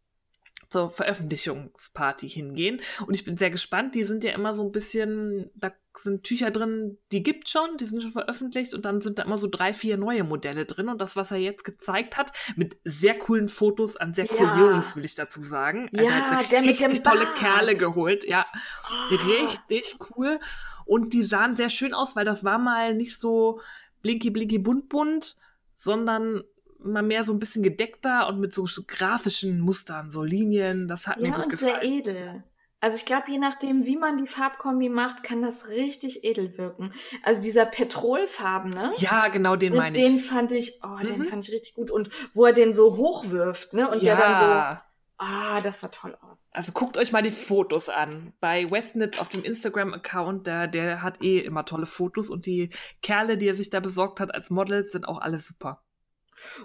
zur 0.68 0.90
Veröffentlichungsparty 0.90 2.28
hingehen. 2.28 2.80
Und 3.06 3.14
ich 3.14 3.24
bin 3.24 3.36
sehr 3.36 3.50
gespannt. 3.50 3.94
Die 3.94 4.04
sind 4.04 4.24
ja 4.24 4.32
immer 4.32 4.54
so 4.54 4.62
ein 4.62 4.72
bisschen, 4.72 5.50
da 5.54 5.72
sind 5.96 6.24
Tücher 6.24 6.50
drin, 6.50 6.98
die 7.12 7.22
gibt 7.22 7.48
schon, 7.48 7.76
die 7.78 7.86
sind 7.86 8.02
schon 8.02 8.12
veröffentlicht 8.12 8.74
und 8.74 8.84
dann 8.84 9.00
sind 9.00 9.18
da 9.18 9.22
immer 9.22 9.38
so 9.38 9.48
drei, 9.48 9.72
vier 9.72 9.96
neue 9.96 10.24
Modelle 10.24 10.66
drin. 10.66 10.88
Und 10.88 11.00
das, 11.00 11.16
was 11.16 11.30
er 11.30 11.38
jetzt 11.38 11.64
gezeigt 11.64 12.16
hat, 12.16 12.32
mit 12.56 12.76
sehr 12.84 13.18
coolen 13.18 13.48
Fotos 13.48 13.96
an 13.96 14.12
sehr 14.12 14.26
coolen 14.26 14.58
ja. 14.58 14.70
Jungs, 14.72 14.96
will 14.96 15.04
ich 15.04 15.14
dazu 15.14 15.42
sagen. 15.42 15.88
Ja, 15.92 16.36
also 16.38 16.50
der 16.50 16.62
mit 16.62 16.80
dem 16.80 17.02
tolle 17.02 17.20
Bart. 17.20 17.36
Kerle 17.38 17.74
geholt. 17.74 18.24
Ja, 18.24 18.46
oh. 18.84 19.14
richtig 19.14 19.96
cool. 20.10 20.40
Und 20.84 21.12
die 21.12 21.22
sahen 21.22 21.56
sehr 21.56 21.68
schön 21.68 21.94
aus, 21.94 22.14
weil 22.16 22.24
das 22.24 22.44
war 22.44 22.58
mal 22.58 22.94
nicht 22.94 23.18
so 23.18 23.60
blinky, 24.02 24.30
blinky, 24.30 24.58
bunt, 24.58 24.88
bunt, 24.88 25.36
sondern 25.74 26.44
mal 26.86 27.02
mehr 27.02 27.24
so 27.24 27.32
ein 27.32 27.38
bisschen 27.38 27.62
gedeckter 27.62 28.28
und 28.28 28.40
mit 28.40 28.54
so 28.54 28.66
grafischen 28.86 29.60
Mustern, 29.60 30.10
so 30.10 30.22
Linien. 30.22 30.88
Das 30.88 31.06
hat 31.06 31.18
ja, 31.18 31.22
mir 31.22 31.34
gut 31.34 31.44
und 31.44 31.50
gefallen. 31.50 31.80
sehr 31.80 31.84
edel. 31.84 32.44
Also 32.80 32.98
ich 32.98 33.06
glaube, 33.06 33.30
je 33.30 33.38
nachdem, 33.38 33.86
wie 33.86 33.96
man 33.96 34.18
die 34.18 34.26
Farbkombi 34.26 34.90
macht, 34.90 35.22
kann 35.22 35.42
das 35.42 35.70
richtig 35.70 36.24
edel 36.24 36.58
wirken. 36.58 36.92
Also 37.22 37.42
dieser 37.42 37.64
Petrolfarben, 37.64 38.70
ne? 38.70 38.92
Ja, 38.98 39.28
genau, 39.28 39.56
den 39.56 39.74
meine 39.74 39.98
ich. 39.98 40.04
Den 40.04 40.20
fand 40.20 40.52
ich, 40.52 40.78
oh, 40.84 40.88
mhm. 40.88 41.06
den 41.06 41.24
fand 41.24 41.48
ich 41.48 41.54
richtig 41.54 41.74
gut. 41.74 41.90
Und 41.90 42.10
wo 42.34 42.44
er 42.44 42.52
den 42.52 42.74
so 42.74 42.96
hochwirft, 42.96 43.72
ne? 43.72 43.90
Und 43.90 44.02
ja. 44.02 44.14
der 44.14 44.26
dann 44.26 44.38
so, 44.38 44.80
ah, 45.18 45.60
das 45.62 45.80
sah 45.80 45.88
toll 45.88 46.16
aus. 46.20 46.50
Also 46.52 46.72
guckt 46.72 46.98
euch 46.98 47.12
mal 47.12 47.22
die 47.22 47.30
Fotos 47.30 47.88
an. 47.88 48.34
Bei 48.40 48.70
Westnitz 48.70 49.18
auf 49.18 49.30
dem 49.30 49.42
Instagram-Account, 49.42 50.46
der, 50.46 50.68
der 50.68 51.02
hat 51.02 51.22
eh 51.22 51.38
immer 51.38 51.64
tolle 51.64 51.86
Fotos 51.86 52.28
und 52.28 52.44
die 52.44 52.70
Kerle, 53.00 53.38
die 53.38 53.48
er 53.48 53.54
sich 53.54 53.70
da 53.70 53.80
besorgt 53.80 54.20
hat 54.20 54.34
als 54.34 54.50
Models, 54.50 54.92
sind 54.92 55.08
auch 55.08 55.20
alle 55.20 55.38
super. 55.38 55.82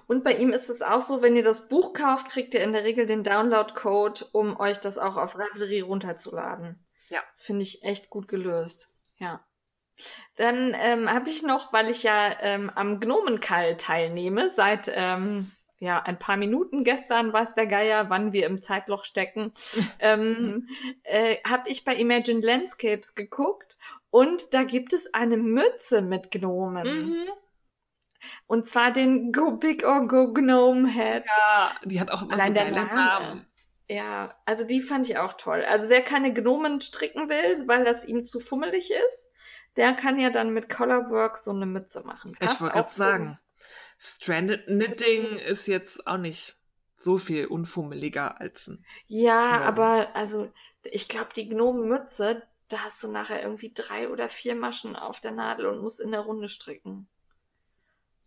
Und 0.08 0.24
bei 0.24 0.34
ihm 0.34 0.52
ist 0.52 0.70
es 0.70 0.82
auch 0.82 1.02
so, 1.02 1.22
wenn 1.22 1.36
ihr 1.36 1.44
das 1.44 1.68
Buch 1.68 1.94
kauft, 1.94 2.30
kriegt 2.30 2.54
ihr 2.54 2.62
in 2.62 2.74
der 2.74 2.84
Regel 2.84 3.06
den 3.06 3.24
Download-Code, 3.24 4.26
um 4.32 4.60
euch 4.60 4.80
das 4.80 4.98
auch 4.98 5.18
auf 5.18 5.38
Ravelry 5.38 5.82
runterzuladen. 5.82 6.84
Ja. 7.10 7.22
Das 7.30 7.42
finde 7.42 7.64
ich 7.64 7.84
echt 7.84 8.10
gut 8.10 8.28
gelöst. 8.28 8.90
Ja. 9.18 9.46
Dann 10.36 10.76
ähm, 10.80 11.12
habe 11.12 11.30
ich 11.30 11.44
noch, 11.44 11.74
weil 11.74 11.90
ich 11.90 12.04
ja 12.04 12.36
ähm, 12.42 12.72
am 12.74 13.00
Gnomenkall 13.00 13.78
teilnehme, 13.78 14.50
seit 14.50 14.92
ähm, 14.94 15.52
ja 15.78 16.02
ein 16.02 16.18
paar 16.18 16.38
Minuten 16.38 16.84
gestern 16.84 17.34
weiß 17.34 17.54
der 17.56 17.68
Geier, 17.68 18.10
wann 18.10 18.34
wir 18.34 18.46
im 18.48 18.62
Zeitloch 18.62 19.04
stecken, 19.04 19.54
ähm, 20.00 20.68
äh, 21.04 21.38
habe 21.48 21.70
ich 21.70 21.86
bei 21.86 21.96
Imagine 21.96 22.42
Landscapes 22.42 23.16
geguckt 23.16 23.78
und 24.10 24.54
da 24.54 24.64
gibt 24.64 24.94
es 24.94 25.14
eine 25.14 25.38
Mütze 25.38 26.02
mit 26.02 26.32
Gnomen. 26.32 27.10
Mhm. 27.10 27.28
Und 28.48 28.66
zwar 28.66 28.92
den 28.92 29.32
Go 29.32 29.52
Big 29.52 29.84
or 29.84 30.08
Go 30.08 30.32
Gnome 30.34 30.90
Head. 30.90 31.24
Ja, 31.26 31.72
die 31.86 32.00
hat 32.00 32.12
auch 32.12 32.24
immer 32.24 32.34
Allein 32.34 32.54
so 32.54 32.54
geile 32.54 32.76
Name. 32.76 32.96
Namen. 32.96 33.46
Ja, 33.88 34.36
also 34.46 34.64
die 34.66 34.80
fand 34.80 35.10
ich 35.10 35.18
auch 35.18 35.34
toll. 35.34 35.66
Also 35.66 35.90
wer 35.90 36.02
keine 36.02 36.34
Gnomen 36.34 36.80
stricken 36.80 37.28
will, 37.28 37.68
weil 37.68 37.84
das 37.84 38.06
ihm 38.06 38.24
zu 38.24 38.40
fummelig 38.40 38.90
ist, 38.90 39.30
der 39.76 39.94
kann 39.94 40.18
ja 40.18 40.30
dann 40.30 40.54
mit 40.54 40.70
Colorwork 40.70 41.38
so 41.38 41.52
eine 41.52 41.66
Mütze 41.66 42.02
machen. 42.06 42.34
Passt 42.40 42.56
ich 42.56 42.62
wollte 42.62 42.76
gerade 42.76 42.94
sagen, 42.94 43.40
Stranded 44.00 44.66
Knitting 44.68 45.38
ist 45.38 45.68
jetzt 45.68 46.08
auch 46.08 46.18
nicht 46.18 46.56
so 46.96 47.18
viel 47.18 47.48
unfummeliger 47.48 48.40
als 48.40 48.68
ein. 48.68 48.86
Ja, 49.08 49.58
Gnome. 49.58 49.66
aber 49.66 50.16
also 50.16 50.52
ich 50.84 51.08
glaube, 51.08 51.30
die 51.36 51.50
Gnomenmütze, 51.50 52.44
da 52.70 52.80
hast 52.86 53.04
du 53.04 53.12
nachher 53.12 53.42
irgendwie 53.42 53.74
drei 53.74 54.10
oder 54.10 54.30
vier 54.30 54.56
Maschen 54.56 54.96
auf 54.96 55.20
der 55.20 55.32
Nadel 55.32 55.66
und 55.66 55.82
musst 55.82 56.00
in 56.00 56.12
der 56.12 56.22
Runde 56.22 56.48
stricken. 56.48 57.08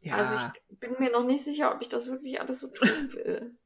Ja. 0.05 0.17
Also 0.17 0.37
ich 0.69 0.79
bin 0.79 0.97
mir 0.99 1.11
noch 1.11 1.25
nicht 1.25 1.43
sicher, 1.43 1.75
ob 1.75 1.81
ich 1.81 1.89
das 1.89 2.09
wirklich 2.09 2.39
alles 2.39 2.61
so 2.61 2.69
tun 2.69 2.89
will. 3.15 3.57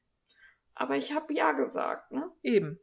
Aber 0.74 0.96
ich 0.96 1.12
habe 1.12 1.34
ja 1.34 1.50
gesagt, 1.52 2.12
ne? 2.12 2.30
Eben. 2.42 2.78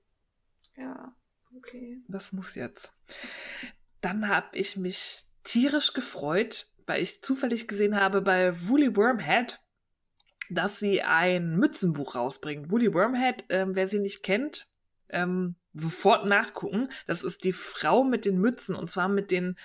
Ja, 0.75 1.15
okay. 1.55 2.03
Das 2.09 2.33
muss 2.33 2.55
jetzt. 2.55 2.91
Dann 4.01 4.27
habe 4.27 4.57
ich 4.57 4.75
mich 4.75 5.23
tierisch 5.43 5.93
gefreut, 5.93 6.67
weil 6.85 7.01
ich 7.01 7.23
zufällig 7.23 7.69
gesehen 7.69 7.95
habe 7.95 8.21
bei 8.21 8.53
Woolly 8.67 8.97
Wormhead, 8.97 9.61
dass 10.49 10.79
sie 10.79 11.01
ein 11.01 11.55
Mützenbuch 11.55 12.15
rausbringen. 12.15 12.69
Woolly 12.69 12.93
Wormhead, 12.93 13.45
ähm, 13.47 13.73
wer 13.73 13.87
sie 13.87 13.99
nicht 13.99 14.21
kennt, 14.21 14.67
ähm, 15.07 15.55
sofort 15.73 16.25
nachgucken. 16.25 16.89
Das 17.07 17.23
ist 17.23 17.45
die 17.45 17.53
Frau 17.53 18.03
mit 18.03 18.25
den 18.25 18.37
Mützen 18.37 18.75
und 18.75 18.89
zwar 18.91 19.07
mit 19.07 19.31
den 19.31 19.57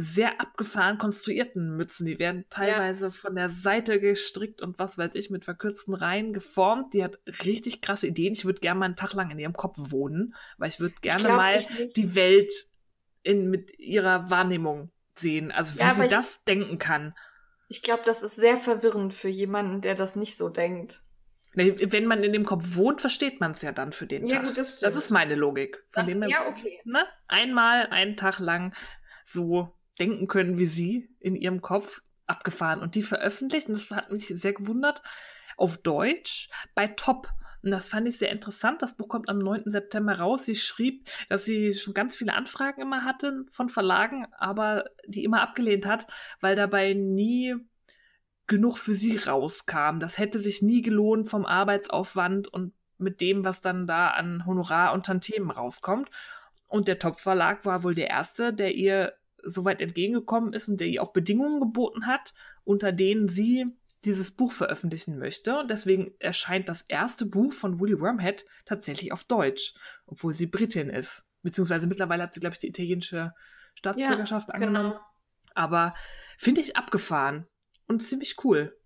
sehr 0.00 0.40
abgefahren 0.40 0.98
konstruierten 0.98 1.76
Mützen. 1.76 2.06
Die 2.06 2.18
werden 2.18 2.46
teilweise 2.48 3.06
ja. 3.06 3.10
von 3.10 3.34
der 3.34 3.50
Seite 3.50 4.00
gestrickt 4.00 4.62
und 4.62 4.78
was 4.78 4.96
weiß 4.96 5.14
ich, 5.14 5.30
mit 5.30 5.44
verkürzten 5.44 5.94
Reihen 5.94 6.32
geformt. 6.32 6.94
Die 6.94 7.04
hat 7.04 7.18
richtig 7.44 7.82
krasse 7.82 8.06
Ideen. 8.06 8.32
Ich 8.32 8.44
würde 8.44 8.60
gerne 8.60 8.80
mal 8.80 8.86
einen 8.86 8.96
Tag 8.96 9.12
lang 9.12 9.30
in 9.30 9.38
ihrem 9.38 9.52
Kopf 9.52 9.76
wohnen, 9.78 10.34
weil 10.58 10.70
ich 10.70 10.80
würde 10.80 10.94
gerne 11.02 11.24
glaub, 11.24 11.36
mal 11.36 11.58
die 11.96 12.14
Welt 12.14 12.52
in, 13.22 13.50
mit 13.50 13.78
ihrer 13.78 14.30
Wahrnehmung 14.30 14.90
sehen. 15.14 15.52
Also 15.52 15.74
wie 15.74 15.80
ja, 15.80 15.94
sie 15.94 16.06
das 16.06 16.36
ich, 16.36 16.44
denken 16.44 16.78
kann. 16.78 17.14
Ich 17.68 17.82
glaube, 17.82 18.02
das 18.06 18.22
ist 18.22 18.36
sehr 18.36 18.56
verwirrend 18.56 19.12
für 19.12 19.28
jemanden, 19.28 19.80
der 19.80 19.94
das 19.94 20.16
nicht 20.16 20.36
so 20.36 20.48
denkt. 20.48 21.02
Wenn 21.52 22.06
man 22.06 22.22
in 22.22 22.32
dem 22.32 22.44
Kopf 22.44 22.76
wohnt, 22.76 23.00
versteht 23.00 23.40
man 23.40 23.52
es 23.52 23.62
ja 23.62 23.72
dann 23.72 23.90
für 23.90 24.06
den 24.06 24.26
ja, 24.28 24.36
Tag. 24.36 24.46
Gut, 24.46 24.58
das, 24.58 24.78
das, 24.78 24.94
ist 24.94 25.10
meine 25.10 25.34
Logik. 25.34 25.84
Von 25.90 26.04
Ach, 26.04 26.06
dem 26.06 26.22
ja, 26.22 26.46
okay. 26.46 26.80
Ne? 26.84 27.04
Einmal, 27.26 27.88
einen 27.88 28.16
Tag 28.16 28.38
lang 28.38 28.72
so 29.26 29.74
denken 29.98 30.28
können 30.28 30.58
wie 30.58 30.66
sie 30.66 31.08
in 31.20 31.36
ihrem 31.36 31.60
Kopf 31.60 32.02
abgefahren. 32.26 32.80
Und 32.80 32.94
die 32.94 33.02
veröffentlicht, 33.02 33.68
und 33.68 33.74
das 33.74 33.90
hat 33.90 34.10
mich 34.10 34.28
sehr 34.28 34.52
gewundert, 34.52 35.02
auf 35.56 35.76
Deutsch 35.78 36.48
bei 36.74 36.86
Top. 36.88 37.28
Und 37.62 37.70
das 37.70 37.88
fand 37.88 38.08
ich 38.08 38.16
sehr 38.16 38.30
interessant. 38.30 38.80
Das 38.80 38.96
Buch 38.96 39.08
kommt 39.08 39.28
am 39.28 39.38
9. 39.38 39.70
September 39.70 40.18
raus. 40.18 40.46
Sie 40.46 40.56
schrieb, 40.56 41.08
dass 41.28 41.44
sie 41.44 41.74
schon 41.74 41.92
ganz 41.92 42.16
viele 42.16 42.32
Anfragen 42.32 42.80
immer 42.80 43.04
hatte 43.04 43.44
von 43.50 43.68
Verlagen, 43.68 44.26
aber 44.38 44.86
die 45.06 45.24
immer 45.24 45.42
abgelehnt 45.42 45.84
hat, 45.84 46.06
weil 46.40 46.56
dabei 46.56 46.94
nie 46.94 47.54
genug 48.46 48.78
für 48.78 48.94
sie 48.94 49.16
rauskam. 49.16 50.00
Das 50.00 50.18
hätte 50.18 50.40
sich 50.40 50.62
nie 50.62 50.80
gelohnt 50.82 51.28
vom 51.28 51.44
Arbeitsaufwand 51.44 52.48
und 52.48 52.72
mit 52.96 53.20
dem, 53.20 53.44
was 53.44 53.60
dann 53.60 53.86
da 53.86 54.08
an 54.08 54.46
Honorar 54.46 54.92
und 54.94 55.06
Tantiemen 55.06 55.50
rauskommt. 55.50 56.10
Und 56.66 56.88
der 56.88 56.98
Top-Verlag 56.98 57.64
war 57.66 57.82
wohl 57.82 57.94
der 57.94 58.08
erste, 58.08 58.52
der 58.52 58.74
ihr 58.74 59.14
so 59.44 59.64
weit 59.64 59.80
entgegengekommen 59.80 60.52
ist 60.52 60.68
und 60.68 60.80
der 60.80 60.88
ihr 60.88 61.02
auch 61.02 61.12
Bedingungen 61.12 61.60
geboten 61.60 62.06
hat, 62.06 62.34
unter 62.64 62.92
denen 62.92 63.28
sie 63.28 63.66
dieses 64.04 64.30
Buch 64.30 64.52
veröffentlichen 64.52 65.18
möchte. 65.18 65.58
Und 65.58 65.70
deswegen 65.70 66.12
erscheint 66.18 66.68
das 66.68 66.82
erste 66.82 67.26
Buch 67.26 67.52
von 67.52 67.80
Woolly 67.80 68.00
Wormhead 68.00 68.46
tatsächlich 68.64 69.12
auf 69.12 69.24
Deutsch, 69.24 69.74
obwohl 70.06 70.32
sie 70.32 70.46
Britin 70.46 70.88
ist. 70.88 71.24
Beziehungsweise 71.42 71.86
mittlerweile 71.86 72.22
hat 72.22 72.34
sie, 72.34 72.40
glaube 72.40 72.54
ich, 72.54 72.60
die 72.60 72.68
italienische 72.68 73.32
Staatsbürgerschaft 73.74 74.48
ja, 74.48 74.54
angenommen. 74.54 74.92
Genau. 74.92 75.04
Aber 75.54 75.94
finde 76.38 76.60
ich 76.60 76.76
abgefahren 76.76 77.46
und 77.88 78.00
ziemlich 78.00 78.36
cool. 78.44 78.76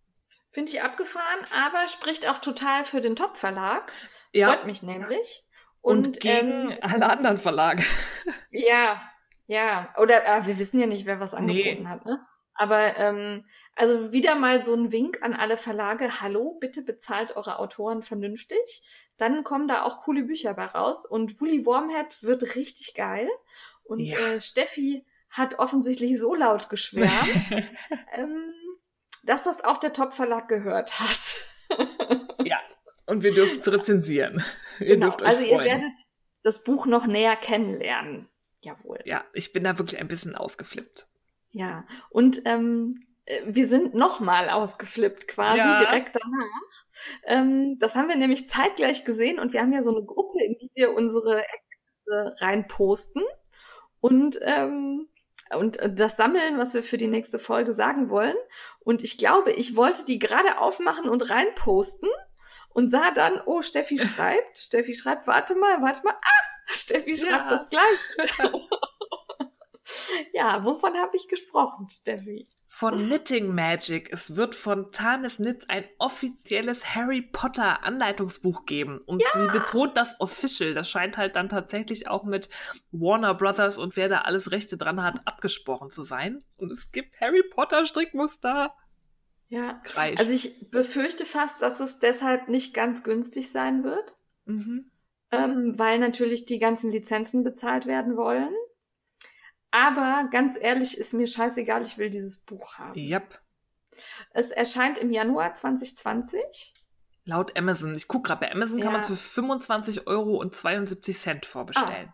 Finde 0.50 0.70
ich 0.70 0.82
abgefahren, 0.82 1.40
aber 1.66 1.88
spricht 1.88 2.28
auch 2.28 2.38
total 2.38 2.84
für 2.84 3.00
den 3.00 3.16
Top-Verlag. 3.16 3.92
Ja. 4.32 4.52
Freut 4.52 4.66
mich 4.66 4.82
nämlich. 4.82 5.44
Und, 5.80 6.07
und 6.07 6.20
gegen 6.20 6.70
ähm, 6.70 6.78
alle 6.80 7.11
anderen 7.11 7.38
Verlage. 7.38 7.84
Ja, 8.50 9.02
ja, 9.47 9.95
oder 9.99 10.24
äh, 10.24 10.47
wir 10.47 10.59
wissen 10.59 10.80
ja 10.80 10.86
nicht, 10.86 11.07
wer 11.07 11.20
was 11.20 11.34
angeboten 11.34 11.82
nee. 11.82 11.88
hat, 11.88 12.05
ne? 12.07 12.22
Aber 12.55 12.97
ähm, 12.97 13.45
also 13.76 14.12
wieder 14.12 14.36
mal 14.36 14.61
so 14.61 14.74
ein 14.74 14.92
Wink 14.92 15.22
an 15.22 15.34
alle 15.34 15.57
Verlage, 15.57 16.20
hallo, 16.20 16.57
bitte 16.61 16.82
bezahlt 16.82 17.36
eure 17.36 17.59
Autoren 17.59 18.03
vernünftig. 18.03 18.82
Dann 19.16 19.45
kommen 19.45 19.68
da 19.68 19.82
auch 19.82 20.05
coole 20.05 20.22
Bücher 20.22 20.55
bei 20.55 20.66
raus. 20.66 21.07
Und 21.07 21.40
Woolly 21.40 21.66
Wormhead 21.66 22.22
wird 22.22 22.57
richtig 22.57 22.95
geil. 22.95 23.28
Und 23.82 24.01
ja. 24.01 24.16
äh, 24.18 24.40
Steffi 24.40 25.05
hat 25.28 25.59
offensichtlich 25.59 26.18
so 26.18 26.34
laut 26.34 26.68
geschwärmt, 26.68 27.68
ähm, 28.14 28.53
dass 29.24 29.45
das 29.45 29.64
auch 29.64 29.78
der 29.78 29.92
Top-Verlag 29.92 30.49
gehört 30.49 31.01
hat. 31.01 31.78
ja, 32.45 32.61
und 33.07 33.22
wir 33.22 33.34
dürfen 33.34 33.61
es 33.61 33.72
rezensieren. 33.72 34.45
Ihr 34.78 34.95
genau. 34.95 35.07
dürft 35.07 35.22
euch 35.22 35.28
also 35.28 35.40
freuen. 35.40 35.51
ihr 35.51 35.64
werdet 35.64 35.99
das 36.45 36.62
Buch 36.62 36.86
noch 36.86 37.07
näher 37.07 37.36
kennenlernen. 37.36 38.28
Jawohl. 38.65 39.01
Ja, 39.05 39.25
ich 39.33 39.53
bin 39.53 39.65
da 39.65 39.79
wirklich 39.79 40.01
ein 40.01 40.09
bisschen 40.09 40.35
ausgeflippt. 40.35 41.07
Ja, 41.51 41.87
und 42.11 42.43
ähm, 42.47 42.95
äh, 43.27 43.43
wir 43.47 43.69
sind 43.69 43.95
nochmal 43.95 44.49
ausgeflippt 44.49 45.29
quasi 45.29 45.59
ja. 45.59 45.79
direkt 45.79 46.17
danach. 46.17 46.85
Ähm, 47.25 47.79
das 47.79 47.95
haben 47.95 48.09
wir 48.09 48.17
nämlich 48.17 48.49
zeitgleich 48.49 49.05
gesehen 49.05 49.39
und 49.39 49.53
wir 49.53 49.61
haben 49.61 49.73
ja 49.73 49.83
so 49.83 49.95
eine 49.95 50.05
Gruppe, 50.05 50.43
in 50.45 50.57
die 50.59 50.71
wir 50.75 50.95
unsere 50.95 51.45
Ergebnisse 51.45 52.45
reinposten 52.45 53.23
und 54.01 54.39
ähm, 54.43 55.09
und 55.55 55.79
das 55.87 56.17
sammeln, 56.17 56.59
was 56.59 56.75
wir 56.75 56.83
für 56.83 56.97
die 56.97 57.07
nächste 57.07 57.39
Folge 57.39 57.75
sagen 57.75 58.09
wollen. 58.09 58.35
Und 58.81 59.05
ich 59.05 59.19
glaube, 59.19 59.53
ich 59.53 59.77
wollte 59.77 60.05
die 60.05 60.19
gerade 60.19 60.59
aufmachen 60.59 61.09
und 61.09 61.31
reinposten 61.31 62.09
und 62.71 62.89
sah 62.89 63.11
dann, 63.12 63.41
oh, 63.45 63.62
Steffi 63.62 63.99
schreibt, 63.99 64.59
Steffi 64.59 64.95
schreibt, 64.95 65.27
warte 65.27 65.55
mal, 65.55 65.83
warte 65.83 66.03
mal, 66.03 66.15
ah, 66.15 66.53
Steffi 66.67 67.17
schreibt 67.17 67.31
ja. 67.31 67.49
das 67.51 67.69
gleich. 67.69 68.41
Ja, 70.33 70.65
wovon 70.65 70.95
habe 70.97 71.15
ich 71.15 71.29
gesprochen, 71.29 71.89
Steffi? 71.91 72.49
Von 72.67 72.97
Knitting 72.97 73.55
Magic. 73.55 74.11
Es 74.12 74.35
wird 74.35 74.55
von 74.55 74.91
Tanis 74.91 75.37
Knits 75.37 75.69
ein 75.69 75.85
offizielles 75.99 76.95
Harry 76.95 77.21
Potter 77.21 77.85
Anleitungsbuch 77.85 78.65
geben. 78.65 79.01
Und 79.07 79.23
Ja. 79.23 79.29
sie 79.33 79.59
betont 79.59 79.97
das 79.97 80.19
official. 80.21 80.75
Das 80.75 80.89
scheint 80.89 81.19
halt 81.19 81.37
dann 81.37 81.49
tatsächlich 81.51 82.09
auch 82.09 82.25
mit 82.25 82.49
Warner 82.93 83.35
Brothers 83.35 83.79
und 83.79 83.97
wer 83.97 84.09
da 84.09 84.23
alles 84.23 84.51
Rechte 84.51 84.77
dran 84.77 85.03
hat, 85.03 85.21
abgesprochen 85.27 85.91
zu 85.91 86.03
sein. 86.03 86.43
Und 86.57 86.73
es 86.73 86.91
gibt 86.91 87.21
Harry 87.21 87.43
Potter 87.43 87.85
Strickmuster. 87.85 88.75
Ja. 89.49 89.75
Kreisch. 89.85 90.19
Also 90.19 90.33
ich 90.33 90.71
befürchte 90.71 91.27
fast, 91.27 91.61
dass 91.62 91.79
es 91.81 91.99
deshalb 91.99 92.49
nicht 92.49 92.75
ganz 92.75 93.03
günstig 93.05 93.53
sein 93.53 93.85
wird, 93.85 94.15
mhm. 94.47 94.91
Ähm, 95.39 95.78
weil 95.78 95.99
natürlich 95.99 96.47
die 96.47 96.59
ganzen 96.59 96.91
Lizenzen 96.91 97.43
bezahlt 97.45 97.87
werden 97.87 98.16
wollen. 98.16 98.55
Aber 99.70 100.28
ganz 100.30 100.57
ehrlich, 100.61 100.97
ist 100.99 101.14
mir 101.14 101.26
scheißegal, 101.26 101.82
ich 101.82 101.99
will 101.99 102.11
dieses 102.11 102.39
Buch 102.39 102.78
haben. 102.78 102.95
Yep. 102.99 103.41
Es 104.30 104.51
erscheint 104.51 104.99
im 104.99 105.11
Januar 105.11 105.55
2020. 105.55 106.74
Laut 107.24 107.57
Amazon. 107.57 107.95
Ich 107.95 108.07
gucke 108.07 108.28
gerade, 108.28 108.41
bei 108.41 108.53
Amazon 108.53 108.78
kann 108.80 108.89
Ja. 108.89 108.93
man 108.93 109.01
es 109.01 109.07
für 109.09 109.16
25 109.16 110.07
Euro 110.07 110.37
und 110.37 110.55
72 110.55 111.18
Cent 111.18 111.47
vorbestellen. 111.47 112.12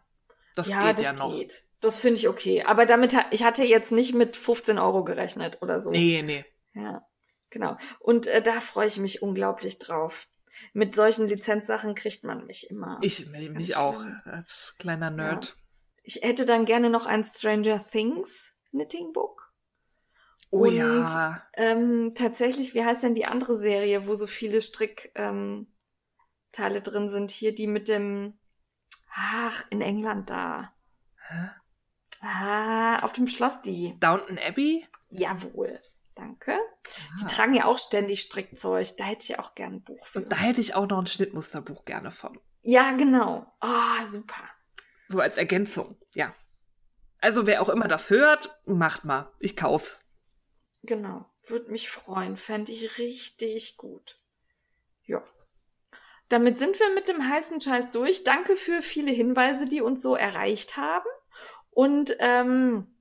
Das 0.54 0.68
ja, 0.68 0.86
geht 0.88 1.00
das 1.00 1.06
ja 1.06 1.12
noch. 1.12 1.36
geht. 1.36 1.62
Das 1.80 1.96
finde 1.96 2.18
ich 2.20 2.28
okay. 2.28 2.62
Aber 2.62 2.86
damit, 2.86 3.16
ich 3.30 3.42
hatte 3.42 3.64
jetzt 3.64 3.92
nicht 3.92 4.14
mit 4.14 4.36
15 4.36 4.78
Euro 4.78 5.04
gerechnet 5.04 5.62
oder 5.62 5.80
so. 5.80 5.90
Nee, 5.90 6.22
nee. 6.22 6.44
Ja, 6.74 7.02
genau. 7.50 7.76
Und 7.98 8.26
äh, 8.26 8.42
da 8.42 8.60
freue 8.60 8.86
ich 8.86 8.98
mich 8.98 9.22
unglaublich 9.22 9.78
drauf. 9.78 10.28
Mit 10.72 10.94
solchen 10.94 11.28
Lizenzsachen 11.28 11.94
kriegt 11.94 12.24
man 12.24 12.46
mich 12.46 12.70
immer. 12.70 12.98
Ich 13.02 13.26
mich 13.26 13.76
auch 13.76 14.04
als 14.24 14.74
kleiner 14.78 15.10
Nerd. 15.10 15.56
Ich 16.02 16.20
hätte 16.22 16.44
dann 16.44 16.64
gerne 16.64 16.90
noch 16.90 17.06
ein 17.06 17.24
Stranger 17.24 17.78
Things 17.78 18.56
Knitting 18.70 19.12
Book. 19.12 19.52
Oh 20.50 20.62
Und, 20.62 20.74
ja. 20.74 21.46
Ähm, 21.54 22.12
tatsächlich, 22.14 22.74
wie 22.74 22.84
heißt 22.84 23.02
denn 23.02 23.14
die 23.14 23.26
andere 23.26 23.56
Serie, 23.56 24.06
wo 24.06 24.14
so 24.14 24.26
viele 24.26 24.62
Strickteile 24.62 25.36
ähm, 25.36 25.66
drin 26.82 27.08
sind? 27.08 27.30
Hier 27.30 27.54
die 27.54 27.68
mit 27.68 27.88
dem, 27.88 28.38
ach, 29.12 29.64
in 29.70 29.80
England 29.80 30.30
da. 30.30 30.72
Hä? 31.28 31.50
Ah, 32.20 32.98
auf 33.00 33.12
dem 33.12 33.28
Schloss 33.28 33.62
die. 33.62 33.96
Downton 34.00 34.38
Abbey? 34.38 34.86
Jawohl. 35.08 35.78
Danke. 36.20 36.58
Die 37.18 37.24
Ah. 37.24 37.28
tragen 37.28 37.54
ja 37.54 37.64
auch 37.64 37.78
ständig 37.78 38.20
Strickzeug. 38.20 38.86
Da 38.98 39.04
hätte 39.04 39.24
ich 39.24 39.38
auch 39.38 39.54
gern 39.54 39.76
ein 39.76 39.82
Buch 39.82 40.06
für. 40.06 40.18
Und 40.18 40.30
da 40.30 40.36
hätte 40.36 40.60
ich 40.60 40.74
auch 40.74 40.86
noch 40.86 40.98
ein 40.98 41.06
Schnittmusterbuch 41.06 41.86
gerne 41.86 42.10
von. 42.10 42.38
Ja, 42.62 42.90
genau. 42.92 43.50
Ah, 43.60 44.04
super. 44.04 44.42
So 45.08 45.18
als 45.18 45.38
Ergänzung, 45.38 45.96
ja. 46.14 46.34
Also 47.22 47.46
wer 47.46 47.62
auch 47.62 47.70
immer 47.70 47.88
das 47.88 48.10
hört, 48.10 48.54
macht 48.66 49.04
mal. 49.06 49.32
Ich 49.38 49.56
kauf's. 49.56 50.04
Genau. 50.82 51.24
Würde 51.46 51.70
mich 51.70 51.88
freuen. 51.88 52.36
Fände 52.36 52.70
ich 52.72 52.98
richtig 52.98 53.78
gut. 53.78 54.20
Ja. 55.04 55.22
Damit 56.28 56.58
sind 56.58 56.78
wir 56.78 56.94
mit 56.94 57.08
dem 57.08 57.28
heißen 57.28 57.62
Scheiß 57.62 57.92
durch. 57.92 58.24
Danke 58.24 58.56
für 58.56 58.82
viele 58.82 59.10
Hinweise, 59.10 59.64
die 59.64 59.80
uns 59.80 60.02
so 60.02 60.16
erreicht 60.16 60.76
haben. 60.76 61.08
Und 61.70 62.14
ähm, 62.18 62.94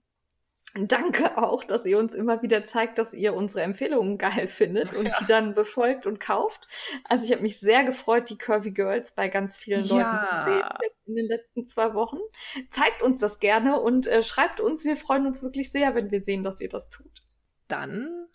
danke 0.76 1.38
auch, 1.38 1.64
dass 1.64 1.86
ihr 1.86 1.98
uns 1.98 2.14
immer 2.14 2.42
wieder 2.42 2.64
zeigt, 2.64 2.98
dass 2.98 3.14
ihr 3.14 3.34
unsere 3.34 3.62
Empfehlungen 3.64 4.18
geil 4.18 4.48
findet 4.48 4.94
und 4.94 5.06
Ja. 5.08 5.12
die 5.20 5.26
dann 5.26 5.54
befolgt 5.56 6.06
und 6.06 6.20
kauft. 6.20 6.68
Also 7.06 7.26
ich 7.26 7.32
habe 7.32 7.42
mich 7.42 7.60
sehr 7.60 7.84
gefreut, 7.84 8.30
die 8.30 8.38
Curvy 8.38 8.72
Girls 8.72 9.14
bei 9.14 9.28
ganz 9.30 9.58
vielen 9.58 9.82
Leuten 9.82 10.00
Ja. 10.00 10.20
zu 10.20 10.44
sehen 10.44 10.64
in 11.08 11.16
den 11.16 11.26
letzten 11.28 11.66
zwei 11.66 11.94
Wochen. 11.96 12.20
Zeigt 12.70 13.02
uns 13.02 13.20
das 13.20 13.40
gerne 13.40 13.80
und 13.80 14.06
äh, 14.08 14.22
schreibt 14.22 14.60
uns. 14.60 14.86
Wir 14.86 14.96
freuen 14.96 15.26
uns 15.26 15.42
wirklich 15.42 15.72
sehr, 15.72 15.96
wenn 15.96 16.12
wir 16.12 16.22
sehen, 16.22 16.44
dass 16.44 16.62
ihr 16.62 16.70
das 16.70 16.90
tut. 16.90 17.24
Dann 17.68 18.28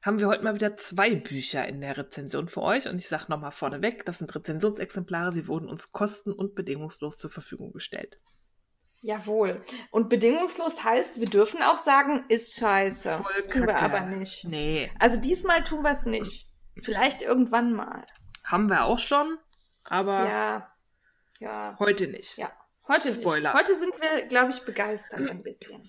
haben 0.00 0.20
wir 0.20 0.28
heute 0.28 0.44
mal 0.44 0.54
wieder 0.54 0.76
zwei 0.76 1.14
Bücher 1.14 1.66
in 1.68 1.80
der 1.82 1.98
Rezension 1.98 2.48
für 2.48 2.62
euch. 2.62 2.88
Und 2.88 2.96
ich 2.96 3.08
sage 3.08 3.24
nochmal 3.28 3.52
vorneweg, 3.52 4.06
das 4.06 4.18
sind 4.18 4.34
Rezensionsexemplare. 4.34 5.32
Sie 5.32 5.48
wurden 5.48 5.68
uns 5.68 5.92
kosten- 5.92 6.32
und 6.32 6.54
bedingungslos 6.54 7.18
zur 7.18 7.30
Verfügung 7.30 7.72
gestellt. 7.72 8.18
Jawohl. 9.00 9.64
Und 9.90 10.08
bedingungslos 10.08 10.82
heißt, 10.82 11.20
wir 11.20 11.28
dürfen 11.28 11.62
auch 11.62 11.76
sagen, 11.76 12.24
ist 12.28 12.58
scheiße. 12.58 13.16
Voll 13.22 13.42
tun 13.48 13.60
wir 13.66 13.74
Kacke. 13.74 13.96
aber 13.96 14.00
nicht. 14.06 14.44
Nee, 14.44 14.90
Also 14.98 15.20
diesmal 15.20 15.62
tun 15.64 15.82
wir 15.82 15.92
es 15.92 16.04
nicht. 16.04 16.48
Vielleicht 16.82 17.22
irgendwann 17.22 17.72
mal. 17.72 18.06
haben 18.44 18.68
wir 18.68 18.84
auch 18.84 18.98
schon, 18.98 19.38
aber 19.84 20.28
Ja. 20.28 20.72
Ja. 21.40 21.76
heute 21.78 22.08
nicht. 22.08 22.36
Ja. 22.38 22.50
Heute 22.88 23.08
nicht. 23.08 23.20
Spoiler. 23.20 23.52
Heute 23.54 23.74
sind 23.76 23.92
wir, 24.00 24.26
glaube 24.26 24.50
ich, 24.50 24.64
begeistert 24.64 25.28
ein 25.28 25.42
bisschen. 25.42 25.88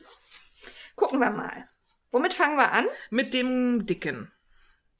Gucken 0.95 1.19
wir 1.19 1.31
mal. 1.31 1.65
Womit 2.11 2.33
fangen 2.33 2.57
wir 2.57 2.71
an? 2.71 2.85
Mit 3.09 3.33
dem 3.33 3.85
Dicken. 3.85 4.31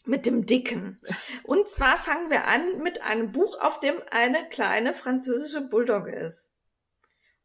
Mit 0.05 0.25
dem 0.25 0.45
Dicken. 0.45 1.01
Und 1.43 1.67
zwar 1.67 1.97
fangen 1.97 2.29
wir 2.31 2.45
an 2.45 2.79
mit 2.79 3.01
einem 3.01 3.31
Buch, 3.31 3.59
auf 3.59 3.79
dem 3.79 3.95
eine 4.11 4.47
kleine 4.49 4.93
französische 4.93 5.61
Bulldogge 5.67 6.15
ist. 6.15 6.51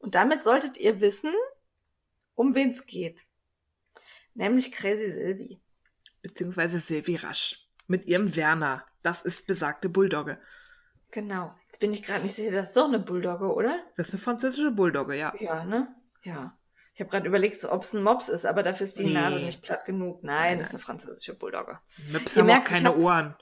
Und 0.04 0.14
damit 0.14 0.44
solltet 0.44 0.76
ihr 0.76 1.00
wissen, 1.00 1.32
um 2.34 2.54
wen 2.54 2.68
es 2.70 2.84
geht. 2.84 3.22
Nämlich 4.34 4.70
Crazy 4.70 5.10
Sylvie. 5.10 5.62
Beziehungsweise 6.20 6.78
Silvi 6.78 7.16
Rasch. 7.16 7.66
Mit 7.86 8.04
ihrem 8.04 8.36
Werner. 8.36 8.84
Das 9.02 9.24
ist 9.24 9.46
besagte 9.46 9.88
Bulldogge. 9.88 10.38
Genau. 11.10 11.54
Jetzt 11.66 11.80
bin 11.80 11.90
ich 11.90 12.02
gerade 12.02 12.22
nicht 12.22 12.34
sicher, 12.34 12.50
das 12.50 12.68
ist 12.68 12.76
doch 12.76 12.88
eine 12.88 12.98
Bulldogge, 12.98 13.46
oder? 13.54 13.82
Das 13.96 14.08
ist 14.08 14.14
eine 14.14 14.22
französische 14.22 14.72
Bulldogge, 14.72 15.16
ja. 15.16 15.32
Ja, 15.40 15.64
ne? 15.64 15.94
Ja. 16.22 16.58
Ich 16.92 17.00
habe 17.00 17.08
gerade 17.10 17.26
überlegt, 17.26 17.58
so, 17.58 17.72
ob 17.72 17.82
es 17.82 17.94
ein 17.94 18.02
Mops 18.02 18.28
ist, 18.28 18.44
aber 18.44 18.62
dafür 18.62 18.84
ist 18.84 18.98
die 18.98 19.04
Nee. 19.06 19.14
Nase 19.14 19.38
nicht 19.40 19.62
platt 19.62 19.86
genug. 19.86 20.22
Nein, 20.22 20.58
das 20.58 20.68
ist 20.68 20.74
eine 20.74 20.80
französische 20.80 21.34
Bulldogge. 21.34 21.78
Möps 22.12 22.36
haben 22.36 22.46
merkt, 22.46 22.66
auch 22.66 22.70
keine 22.72 22.88
hab- 22.90 22.98
Ohren. 22.98 23.36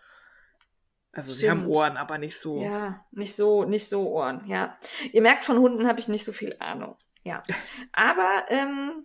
Also 1.12 1.30
sie 1.30 1.50
haben 1.50 1.60
Stimmt. 1.60 1.76
Ohren, 1.76 1.96
aber 1.98 2.16
nicht 2.16 2.38
so. 2.38 2.62
Ja, 2.62 3.04
nicht 3.10 3.36
so, 3.36 3.64
nicht 3.64 3.86
so 3.86 4.08
Ohren, 4.08 4.46
ja. 4.46 4.78
Ihr 5.12 5.20
merkt, 5.20 5.44
von 5.44 5.58
Hunden 5.58 5.86
habe 5.86 6.00
ich 6.00 6.08
nicht 6.08 6.24
so 6.24 6.32
viel 6.32 6.56
Ahnung. 6.58 6.96
Ja. 7.22 7.42
Aber 7.92 8.46
ähm, 8.48 9.04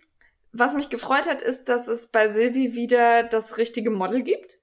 was 0.52 0.74
mich 0.74 0.88
gefreut 0.88 1.28
hat, 1.28 1.42
ist, 1.42 1.68
dass 1.68 1.86
es 1.86 2.10
bei 2.10 2.28
Silvi 2.28 2.74
wieder 2.74 3.24
das 3.24 3.58
richtige 3.58 3.90
Model 3.90 4.22
gibt. 4.22 4.58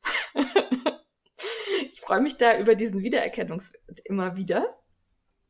ich 1.93 2.01
freue 2.01 2.21
mich 2.21 2.37
da 2.37 2.57
über 2.57 2.73
diesen 2.73 3.01
Wiedererkennungswert 3.01 3.99
immer 4.05 4.35
wieder. 4.35 4.77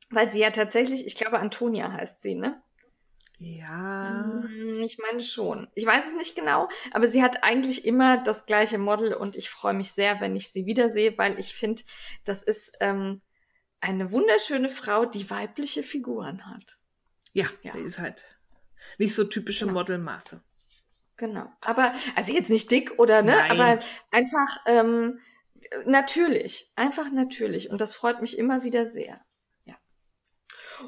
Weil 0.09 0.29
sie 0.29 0.41
ja 0.41 0.51
tatsächlich, 0.51 1.07
ich 1.07 1.15
glaube, 1.15 1.39
Antonia 1.39 1.91
heißt 1.91 2.21
sie, 2.21 2.35
ne? 2.35 2.61
Ja. 3.39 4.23
Mm, 4.23 4.81
Ich 4.81 4.97
meine 4.97 5.21
schon. 5.23 5.67
Ich 5.75 5.86
weiß 5.86 6.07
es 6.07 6.13
nicht 6.15 6.36
genau, 6.36 6.69
aber 6.91 7.07
sie 7.07 7.21
hat 7.21 7.43
eigentlich 7.43 7.86
immer 7.86 8.17
das 8.17 8.45
gleiche 8.45 8.77
Model 8.77 9.13
und 9.13 9.36
ich 9.36 9.49
freue 9.49 9.73
mich 9.73 9.91
sehr, 9.91 10.21
wenn 10.21 10.36
ich 10.36 10.49
sie 10.51 10.65
wiedersehe, 10.65 11.17
weil 11.17 11.38
ich 11.39 11.53
finde, 11.53 11.83
das 12.23 12.43
ist 12.43 12.77
ähm, 12.79 13.21
eine 13.81 14.11
wunderschöne 14.11 14.69
Frau, 14.69 15.05
die 15.05 15.29
weibliche 15.29 15.83
Figuren 15.83 16.45
hat. 16.47 16.63
Ja, 17.33 17.45
Ja. 17.61 17.73
sie 17.73 17.81
ist 17.81 17.99
halt 17.99 18.38
nicht 18.97 19.13
so 19.15 19.23
typische 19.25 19.65
Genau. 19.65 19.79
Modelmaße. 19.79 20.41
Genau. 21.17 21.49
Aber, 21.61 21.93
also 22.15 22.33
jetzt 22.33 22.49
nicht 22.49 22.69
dick 22.71 22.97
oder 22.99 23.21
ne, 23.21 23.33
Nein. 23.33 23.51
aber 23.51 23.79
einfach 24.11 24.57
ähm, 24.65 25.19
natürlich. 25.86 26.69
Einfach 26.75 27.11
natürlich. 27.11 27.69
Und 27.69 27.81
das 27.81 27.95
freut 27.95 28.21
mich 28.21 28.38
immer 28.38 28.63
wieder 28.63 28.86
sehr. 28.86 29.19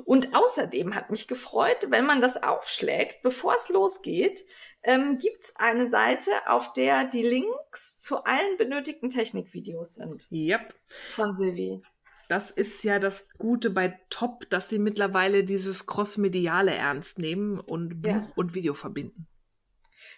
Und 0.05 0.35
außerdem 0.35 0.95
hat 0.95 1.09
mich 1.09 1.27
gefreut, 1.27 1.87
wenn 1.89 2.05
man 2.05 2.21
das 2.21 2.41
aufschlägt, 2.41 3.21
bevor 3.23 3.55
es 3.55 3.69
losgeht, 3.69 4.43
ähm, 4.83 5.17
gibt's 5.19 5.55
eine 5.55 5.87
Seite, 5.87 6.31
auf 6.47 6.73
der 6.73 7.05
die 7.05 7.23
Links 7.23 7.99
zu 8.01 8.23
allen 8.23 8.57
benötigten 8.57 9.09
Technikvideos 9.09 9.95
sind 9.95 10.27
Yep. 10.31 10.73
von 11.09 11.33
Silvi. 11.33 11.81
Das 12.29 12.51
ist 12.51 12.83
ja 12.83 12.99
das 12.99 13.25
Gute 13.37 13.69
bei 13.69 13.99
Top, 14.09 14.49
dass 14.49 14.67
sie 14.69 14.79
mittlerweile 14.79 15.43
dieses 15.45 15.85
Crossmediale 15.85 16.73
ernst 16.73 17.19
nehmen 17.19 17.59
und 17.59 18.01
Buch 18.01 18.09
Ja. 18.11 18.27
und 18.35 18.53
Video 18.53 18.73
verbinden. 18.73 19.27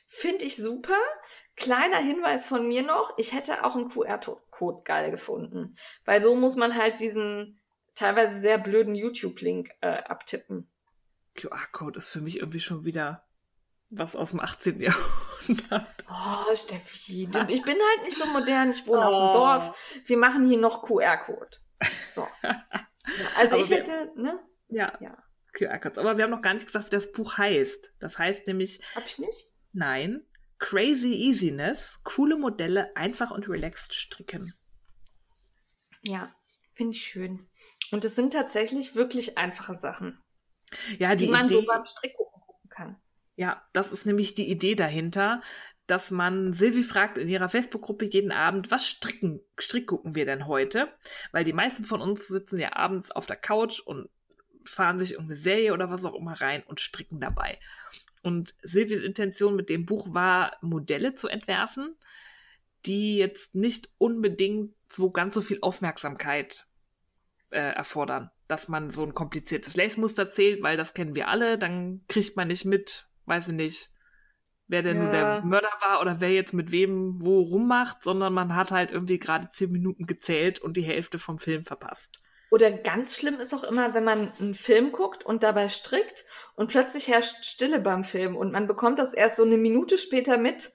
Finde 0.07 0.45
ich 0.45 0.55
super. 0.55 0.97
Kleiner 1.55 1.97
Hinweis 1.97 2.47
von 2.47 2.67
mir 2.67 2.81
noch, 2.83 3.13
ich 3.17 3.33
hätte 3.33 3.63
auch 3.63 3.75
einen 3.75 3.89
QR-Code 3.89 4.83
geil 4.83 5.11
gefunden. 5.11 5.75
Weil 6.05 6.21
so 6.21 6.35
muss 6.35 6.55
man 6.55 6.75
halt 6.75 6.99
diesen 6.99 7.58
teilweise 7.99 8.39
sehr 8.39 8.57
blöden 8.57 8.95
YouTube-Link 8.95 9.69
äh, 9.81 9.87
abtippen. 10.03 10.67
QR-Code 11.35 11.97
ist 11.97 12.09
für 12.09 12.21
mich 12.21 12.37
irgendwie 12.37 12.59
schon 12.59 12.85
wieder 12.85 13.25
was 13.89 14.15
aus 14.15 14.31
dem 14.31 14.39
18. 14.39 14.81
Jahrhundert. 14.81 15.05
Oh, 16.11 16.55
Steffi, 16.55 17.27
du, 17.27 17.39
ich 17.47 17.61
bin 17.63 17.77
halt 17.77 18.03
nicht 18.03 18.17
so 18.17 18.25
modern, 18.27 18.69
ich 18.71 18.85
wohne 18.87 19.07
auf 19.07 19.13
Oh. 19.15 19.27
dem 19.27 19.33
Dorf. 19.33 20.01
Wir 20.05 20.17
machen 20.17 20.45
hier 20.47 20.57
noch 20.59 20.81
QR-Code. 20.83 21.57
So. 22.11 22.27
Ja, 22.43 23.25
also 23.37 23.53
Aber 23.55 23.63
ich 23.63 23.69
wir- 23.71 23.77
hätte, 23.77 24.11
ne? 24.15 24.39
Ja, 24.67 24.95
Ja. 25.01 25.17
QR-Codes. 25.53 25.97
Aber 25.97 26.17
wir 26.17 26.23
haben 26.25 26.31
noch 26.31 26.43
gar 26.43 26.53
nicht 26.53 26.67
gesagt, 26.67 26.87
wie 26.87 26.89
das 26.95 27.11
Buch 27.11 27.37
heißt. 27.39 27.93
Das 27.99 28.19
heißt 28.19 28.45
nämlich, 28.45 28.81
Hab 28.93 29.05
ich 29.07 29.17
nicht? 29.17 29.47
nein, 29.71 30.23
Crazy 30.59 31.13
Easiness, 31.13 31.99
coole 32.03 32.37
Modelle, 32.37 32.95
einfach 32.95 33.31
und 33.31 33.47
relaxed 33.49 33.95
stricken. 33.95 34.53
Ja, 36.03 36.35
finde 36.75 36.95
ich 36.95 37.01
schön. 37.03 37.48
Und 37.91 38.05
es 38.05 38.15
sind 38.15 38.33
tatsächlich 38.33 38.95
wirklich 38.95 39.37
einfache 39.37 39.73
Sachen, 39.73 40.21
Ja, 40.97 41.15
die, 41.15 41.25
die, 41.25 41.31
man 41.31 41.45
Idee, 41.45 41.55
so 41.55 41.65
beim 41.65 41.85
Strick 41.85 42.15
gucken 42.15 42.69
kann. 42.69 42.95
Ja, 43.35 43.61
das 43.73 43.91
ist 43.91 44.05
nämlich 44.05 44.33
die 44.33 44.49
Idee 44.49 44.75
dahinter, 44.75 45.41
dass 45.87 46.11
man 46.11 46.53
Silvi 46.53 46.83
fragt 46.83 47.17
in 47.17 47.27
ihrer 47.27 47.49
Facebook-Gruppe 47.49 48.05
jeden 48.05 48.31
Abend, 48.31 48.69
was 48.69 48.87
stricken, 48.87 49.41
Strick 49.57 49.87
gucken 49.87 50.13
wir 50.13 50.25
denn 50.25 50.45
heute? 50.45 50.87
Weil 51.31 51.43
die 51.43 51.53
meisten 51.53 51.83
von 51.83 52.01
uns 52.01 52.27
sitzen 52.27 52.59
ja 52.59 52.75
abends 52.75 53.11
auf 53.11 53.25
der 53.25 53.37
Couch 53.37 53.79
und 53.79 54.09
fahren 54.65 54.99
sich 54.99 55.13
irgendeine 55.13 55.39
Serie 55.39 55.73
oder 55.73 55.89
was 55.89 56.05
auch 56.05 56.13
immer 56.13 56.39
rein 56.39 56.63
und 56.63 56.79
stricken 56.79 57.19
dabei. 57.19 57.57
Und 58.21 58.53
Silvies 58.61 59.01
Intention 59.01 59.55
mit 59.55 59.69
dem 59.69 59.85
Buch 59.85 60.13
war, 60.13 60.57
Modelle 60.61 61.15
zu 61.15 61.27
entwerfen, 61.27 61.95
die 62.85 63.17
jetzt 63.17 63.55
nicht 63.55 63.89
unbedingt 63.97 64.75
so 64.91 65.09
ganz 65.09 65.33
so 65.33 65.41
viel 65.41 65.59
Aufmerksamkeit 65.61 66.67
äh, 67.51 67.59
erfordern, 67.59 68.31
dass 68.47 68.67
man 68.67 68.91
so 68.91 69.03
ein 69.03 69.13
kompliziertes 69.13 69.75
Lace-Muster 69.75 70.31
zählt, 70.31 70.63
weil 70.63 70.77
das 70.77 70.93
kennen 70.93 71.15
wir 71.15 71.27
alle, 71.27 71.57
dann 71.57 72.01
kriegt 72.07 72.35
man 72.35 72.47
nicht 72.47 72.65
mit, 72.65 73.07
weiß 73.25 73.49
ich 73.49 73.53
nicht, 73.55 73.89
wer 74.67 74.83
denn 74.83 74.97
ja. 74.97 75.11
der 75.11 75.41
Mörder 75.43 75.71
war 75.81 76.01
oder 76.01 76.19
wer 76.21 76.31
jetzt 76.31 76.53
mit 76.53 76.71
wem 76.71 77.15
wo 77.19 77.41
rummacht, 77.41 78.03
sondern 78.03 78.33
man 78.33 78.55
hat 78.55 78.71
halt 78.71 78.91
irgendwie 78.91 79.19
gerade 79.19 79.49
zehn 79.51 79.71
Minuten 79.71 80.05
gezählt 80.05 80.59
und 80.59 80.77
die 80.77 80.83
Hälfte 80.83 81.19
vom 81.19 81.37
Film 81.37 81.65
verpasst. 81.65 82.21
Oder 82.51 82.71
ganz 82.71 83.15
schlimm 83.15 83.39
ist 83.39 83.53
auch 83.53 83.63
immer, 83.63 83.93
wenn 83.93 84.03
man 84.03 84.31
einen 84.39 84.55
Film 84.55 84.91
guckt 84.91 85.23
und 85.23 85.43
dabei 85.43 85.69
strickt 85.69 86.25
und 86.55 86.71
plötzlich 86.71 87.07
herrscht 87.07 87.45
Stille 87.45 87.79
beim 87.79 88.03
Film 88.03 88.35
und 88.35 88.51
man 88.51 88.67
bekommt 88.67 88.97
das 88.97 89.13
erst 89.13 89.37
so 89.37 89.43
eine 89.43 89.57
Minute 89.57 89.97
später 89.97 90.37
mit 90.37 90.71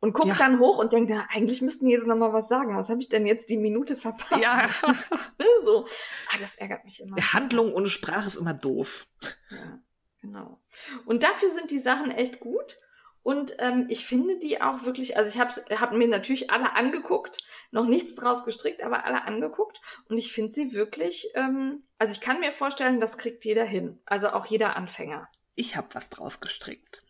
und 0.00 0.14
guckt 0.14 0.28
ja. 0.28 0.34
dann 0.36 0.58
hoch 0.58 0.78
und 0.78 0.92
denkt, 0.92 1.10
na, 1.10 1.26
eigentlich 1.30 1.60
müssten 1.60 1.86
die 1.86 1.92
jetzt 1.92 2.06
noch 2.06 2.16
mal 2.16 2.32
was 2.32 2.48
sagen. 2.48 2.76
Was 2.76 2.88
habe 2.88 3.00
ich 3.00 3.08
denn 3.08 3.26
jetzt 3.26 3.50
die 3.50 3.58
Minute 3.58 3.96
verpasst? 3.96 4.42
Ja. 4.42 4.68
so. 5.64 5.86
Ah, 6.32 6.38
das 6.40 6.56
ärgert 6.56 6.84
mich 6.84 7.02
immer. 7.02 7.16
Handlung 7.16 7.72
ohne 7.72 7.88
Sprache 7.88 8.28
ist 8.28 8.36
immer 8.36 8.54
doof. 8.54 9.06
Ja, 9.50 9.78
genau. 10.22 10.60
Und 11.04 11.22
dafür 11.22 11.50
sind 11.50 11.70
die 11.70 11.78
Sachen 11.78 12.10
echt 12.10 12.40
gut. 12.40 12.78
Und 13.22 13.56
ähm, 13.58 13.86
ich 13.90 14.06
finde 14.06 14.38
die 14.38 14.62
auch 14.62 14.84
wirklich, 14.84 15.18
also 15.18 15.28
ich 15.28 15.38
habe 15.38 15.52
hab 15.78 15.92
mir 15.92 16.08
natürlich 16.08 16.50
alle 16.50 16.74
angeguckt, 16.74 17.36
noch 17.70 17.86
nichts 17.86 18.14
draus 18.14 18.44
gestrickt, 18.44 18.82
aber 18.82 19.04
alle 19.04 19.24
angeguckt. 19.24 19.80
Und 20.08 20.16
ich 20.16 20.32
finde 20.32 20.50
sie 20.50 20.72
wirklich, 20.72 21.28
ähm, 21.34 21.84
also 21.98 22.12
ich 22.12 22.22
kann 22.22 22.40
mir 22.40 22.50
vorstellen, 22.50 22.98
das 22.98 23.18
kriegt 23.18 23.44
jeder 23.44 23.64
hin. 23.64 24.00
Also 24.06 24.30
auch 24.30 24.46
jeder 24.46 24.76
Anfänger. 24.76 25.28
Ich 25.54 25.76
habe 25.76 25.88
was 25.92 26.08
draus 26.08 26.40
gestrickt. 26.40 27.02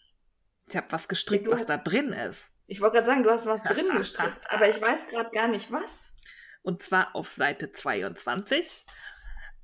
Ich 0.68 0.76
habe 0.76 0.90
was 0.90 1.06
gestrickt, 1.06 1.48
was 1.48 1.66
da 1.66 1.76
drin 1.76 2.12
ist. 2.12 2.50
Ich 2.70 2.80
wollte 2.80 2.94
gerade 2.94 3.06
sagen, 3.06 3.22
du 3.24 3.30
hast 3.30 3.46
was 3.46 3.64
drin 3.64 3.88
gestrickt, 3.96 4.48
aber 4.48 4.68
ich 4.68 4.80
weiß 4.80 5.08
gerade 5.08 5.32
gar 5.32 5.48
nicht 5.48 5.72
was. 5.72 6.14
Und 6.62 6.84
zwar 6.84 7.16
auf 7.16 7.28
Seite 7.28 7.72
22. 7.72 8.86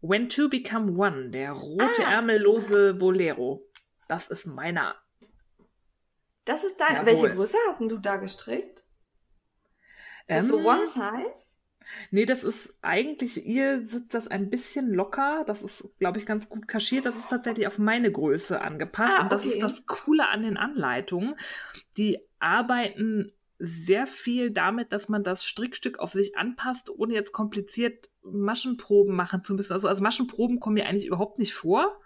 When 0.00 0.28
to 0.28 0.48
Become 0.48 0.98
One, 0.98 1.30
der 1.30 1.52
rote 1.52 2.04
ah. 2.04 2.14
ärmellose 2.14 2.94
Bolero. 2.94 3.64
Das 4.08 4.28
ist 4.28 4.46
meiner. 4.46 4.96
Das 6.44 6.64
ist 6.64 6.80
dein. 6.80 6.96
Jawohl. 6.96 7.06
Welche 7.06 7.30
Größe 7.30 7.56
hast 7.68 7.80
du 7.80 7.96
da 7.98 8.16
gestrickt? 8.16 8.80
Ist 10.26 10.30
ähm, 10.30 10.36
das 10.38 10.48
so 10.48 10.58
ähm, 10.58 10.66
One 10.66 10.86
Size? 10.86 11.58
Nee, 12.10 12.26
das 12.26 12.42
ist 12.42 12.76
eigentlich, 12.82 13.46
ihr 13.46 13.86
sitzt 13.86 14.14
das 14.14 14.26
ein 14.26 14.50
bisschen 14.50 14.92
locker. 14.92 15.44
Das 15.46 15.62
ist, 15.62 15.88
glaube 16.00 16.18
ich, 16.18 16.26
ganz 16.26 16.48
gut 16.48 16.66
kaschiert. 16.66 17.06
Das 17.06 17.14
ist 17.14 17.30
tatsächlich 17.30 17.68
auf 17.68 17.78
meine 17.78 18.10
Größe 18.10 18.60
angepasst. 18.60 19.14
Ah, 19.16 19.22
und 19.22 19.30
das 19.30 19.42
okay. 19.42 19.54
ist 19.54 19.62
das 19.62 19.86
Coole 19.86 20.26
an 20.28 20.42
den 20.42 20.56
Anleitungen. 20.56 21.36
Die 21.96 22.25
arbeiten 22.38 23.32
sehr 23.58 24.06
viel 24.06 24.50
damit, 24.50 24.92
dass 24.92 25.08
man 25.08 25.24
das 25.24 25.44
Strickstück 25.44 25.98
auf 25.98 26.12
sich 26.12 26.36
anpasst, 26.36 26.90
ohne 26.90 27.14
jetzt 27.14 27.32
kompliziert 27.32 28.10
Maschenproben 28.22 29.14
machen 29.14 29.42
zu 29.42 29.54
müssen. 29.54 29.72
Also, 29.72 29.88
also 29.88 30.02
Maschenproben 30.02 30.60
kommen 30.60 30.74
mir 30.74 30.86
eigentlich 30.86 31.06
überhaupt 31.06 31.38
nicht 31.38 31.54
vor. 31.54 31.98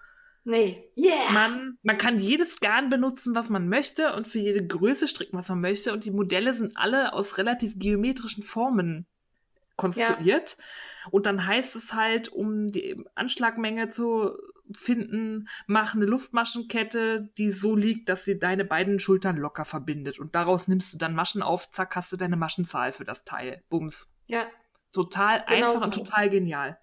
Nee. 0.45 0.91
Yeah. 0.97 1.31
Man, 1.33 1.79
man 1.83 1.99
kann 1.99 2.19
jedes 2.19 2.61
Garn 2.61 2.89
benutzen, 2.89 3.35
was 3.35 3.51
man 3.51 3.69
möchte 3.69 4.15
und 4.15 4.27
für 4.27 4.39
jede 4.39 4.67
Größe 4.67 5.07
stricken, 5.07 5.37
was 5.37 5.49
man 5.49 5.61
möchte. 5.61 5.93
Und 5.93 6.05
die 6.05 6.11
Modelle 6.11 6.53
sind 6.53 6.77
alle 6.77 7.13
aus 7.13 7.37
relativ 7.37 7.79
geometrischen 7.79 8.43
Formen 8.43 9.07
konstruiert. 9.77 10.57
Ja. 10.59 10.65
Und 11.11 11.27
dann 11.27 11.47
heißt 11.47 11.77
es 11.77 11.95
halt, 11.95 12.29
um 12.29 12.69
die 12.69 13.05
Anschlagmenge 13.15 13.89
zu 13.89 14.37
finden, 14.77 15.49
mach 15.67 15.95
eine 15.95 16.07
Luftmaschenkette, 16.07 17.31
die 17.39 17.51
so 17.51 17.75
liegt, 17.75 18.09
dass 18.09 18.25
sie 18.25 18.39
deine 18.39 18.65
beiden 18.65 18.99
Schultern 18.99 19.37
locker 19.37 19.65
verbindet. 19.65 20.19
Und 20.19 20.35
daraus 20.35 20.69
nimmst 20.69 20.93
du 20.93 20.99
dann 20.99 21.15
Maschen 21.15 21.43
auf, 21.43 21.71
zack, 21.71 21.97
hast 21.97 22.13
du 22.13 22.17
deine 22.17 22.37
Maschenzahl 22.37 22.93
für 22.93 23.05
das 23.05 23.25
Teil. 23.25 23.63
Bums. 23.69 24.13
Ja. 24.27 24.47
Total 24.93 25.45
genau 25.47 25.67
einfach 25.67 25.81
so. 25.81 25.85
und 25.85 25.95
total 25.95 26.31
genial. 26.31 26.79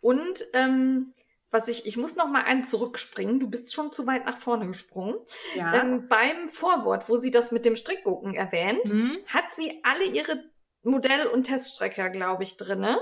Und 0.00 0.44
ähm, 0.52 1.12
was 1.54 1.68
ich, 1.68 1.86
ich 1.86 1.96
muss 1.96 2.16
noch 2.16 2.28
mal 2.28 2.42
einen 2.42 2.64
zurückspringen. 2.64 3.38
Du 3.38 3.48
bist 3.48 3.72
schon 3.72 3.92
zu 3.92 4.06
weit 4.08 4.26
nach 4.26 4.36
vorne 4.36 4.66
gesprungen. 4.66 5.14
Ja. 5.54 5.72
Ähm, 5.74 6.08
beim 6.08 6.48
Vorwort, 6.48 7.08
wo 7.08 7.16
sie 7.16 7.30
das 7.30 7.52
mit 7.52 7.64
dem 7.64 7.76
Strickgucken 7.76 8.34
erwähnt, 8.34 8.92
mhm. 8.92 9.18
hat 9.32 9.52
sie 9.52 9.80
alle 9.84 10.04
ihre 10.04 10.42
Modell- 10.82 11.28
und 11.28 11.44
Teststrecker, 11.44 12.10
glaube 12.10 12.42
ich, 12.42 12.56
drinne. 12.56 12.98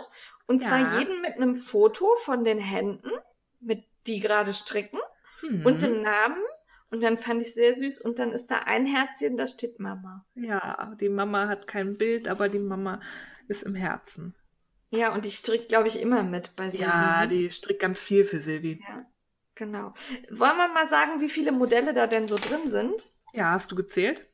Und 0.46 0.60
ja. 0.60 0.68
zwar 0.68 0.98
jeden 0.98 1.22
mit 1.22 1.32
einem 1.36 1.56
Foto 1.56 2.14
von 2.24 2.44
den 2.44 2.58
Händen, 2.58 3.10
mit 3.62 3.84
die 4.06 4.20
gerade 4.20 4.52
stricken 4.52 4.98
mhm. 5.42 5.64
und 5.64 5.82
dem 5.82 6.02
Namen. 6.02 6.42
Und 6.90 7.02
dann 7.02 7.16
fand 7.16 7.40
ich 7.40 7.54
sehr 7.54 7.74
süß. 7.74 8.02
Und 8.02 8.18
dann 8.18 8.32
ist 8.32 8.50
da 8.50 8.58
ein 8.60 8.84
Herzchen, 8.84 9.38
da 9.38 9.46
steht 9.46 9.80
Mama. 9.80 10.26
Ja, 10.34 10.94
die 11.00 11.08
Mama 11.08 11.48
hat 11.48 11.66
kein 11.66 11.96
Bild, 11.96 12.28
aber 12.28 12.50
die 12.50 12.58
Mama 12.58 13.00
ist 13.48 13.62
im 13.62 13.74
Herzen. 13.74 14.34
Ja, 14.90 15.14
und 15.14 15.24
die 15.24 15.30
strickt, 15.30 15.68
glaube 15.68 15.88
ich, 15.88 15.98
immer 15.98 16.22
mit 16.22 16.54
bei 16.54 16.68
Silvi. 16.68 16.84
Ja, 16.84 17.26
die 17.26 17.50
strickt 17.50 17.80
ganz 17.80 18.02
viel 18.02 18.26
für 18.26 18.40
Silvi. 18.40 18.78
Ja, 18.86 19.06
genau. 19.54 19.94
Wollen 20.30 20.56
wir 20.56 20.68
mal 20.68 20.86
sagen, 20.86 21.22
wie 21.22 21.30
viele 21.30 21.50
Modelle 21.50 21.94
da 21.94 22.06
denn 22.06 22.28
so 22.28 22.36
drin 22.36 22.68
sind? 22.68 23.08
Ja, 23.32 23.52
hast 23.52 23.72
du 23.72 23.76
gezählt? 23.76 24.26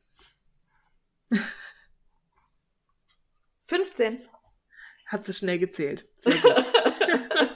15. 3.67 4.19
Hat 5.05 5.25
sie 5.25 5.33
schnell 5.33 5.59
gezählt. 5.59 6.09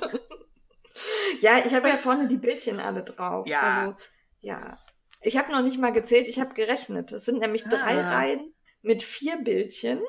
ja, 1.43 1.61
ich 1.65 1.73
habe 1.73 1.89
ja 1.89 1.97
vorne 1.97 2.25
die 2.25 2.37
Bildchen 2.37 2.79
alle 2.79 3.03
drauf. 3.03 3.45
Ja. 3.47 3.61
Also, 3.61 3.97
ja. 4.39 4.79
Ich 5.21 5.37
habe 5.37 5.51
noch 5.51 5.61
nicht 5.61 5.77
mal 5.77 5.91
gezählt, 5.91 6.29
ich 6.29 6.39
habe 6.39 6.53
gerechnet. 6.53 7.11
Es 7.11 7.25
sind 7.25 7.39
nämlich 7.39 7.63
drei 7.65 8.01
ah. 8.01 8.15
Reihen 8.15 8.53
mit 8.81 9.03
vier 9.03 9.37
Bildchen 9.37 9.99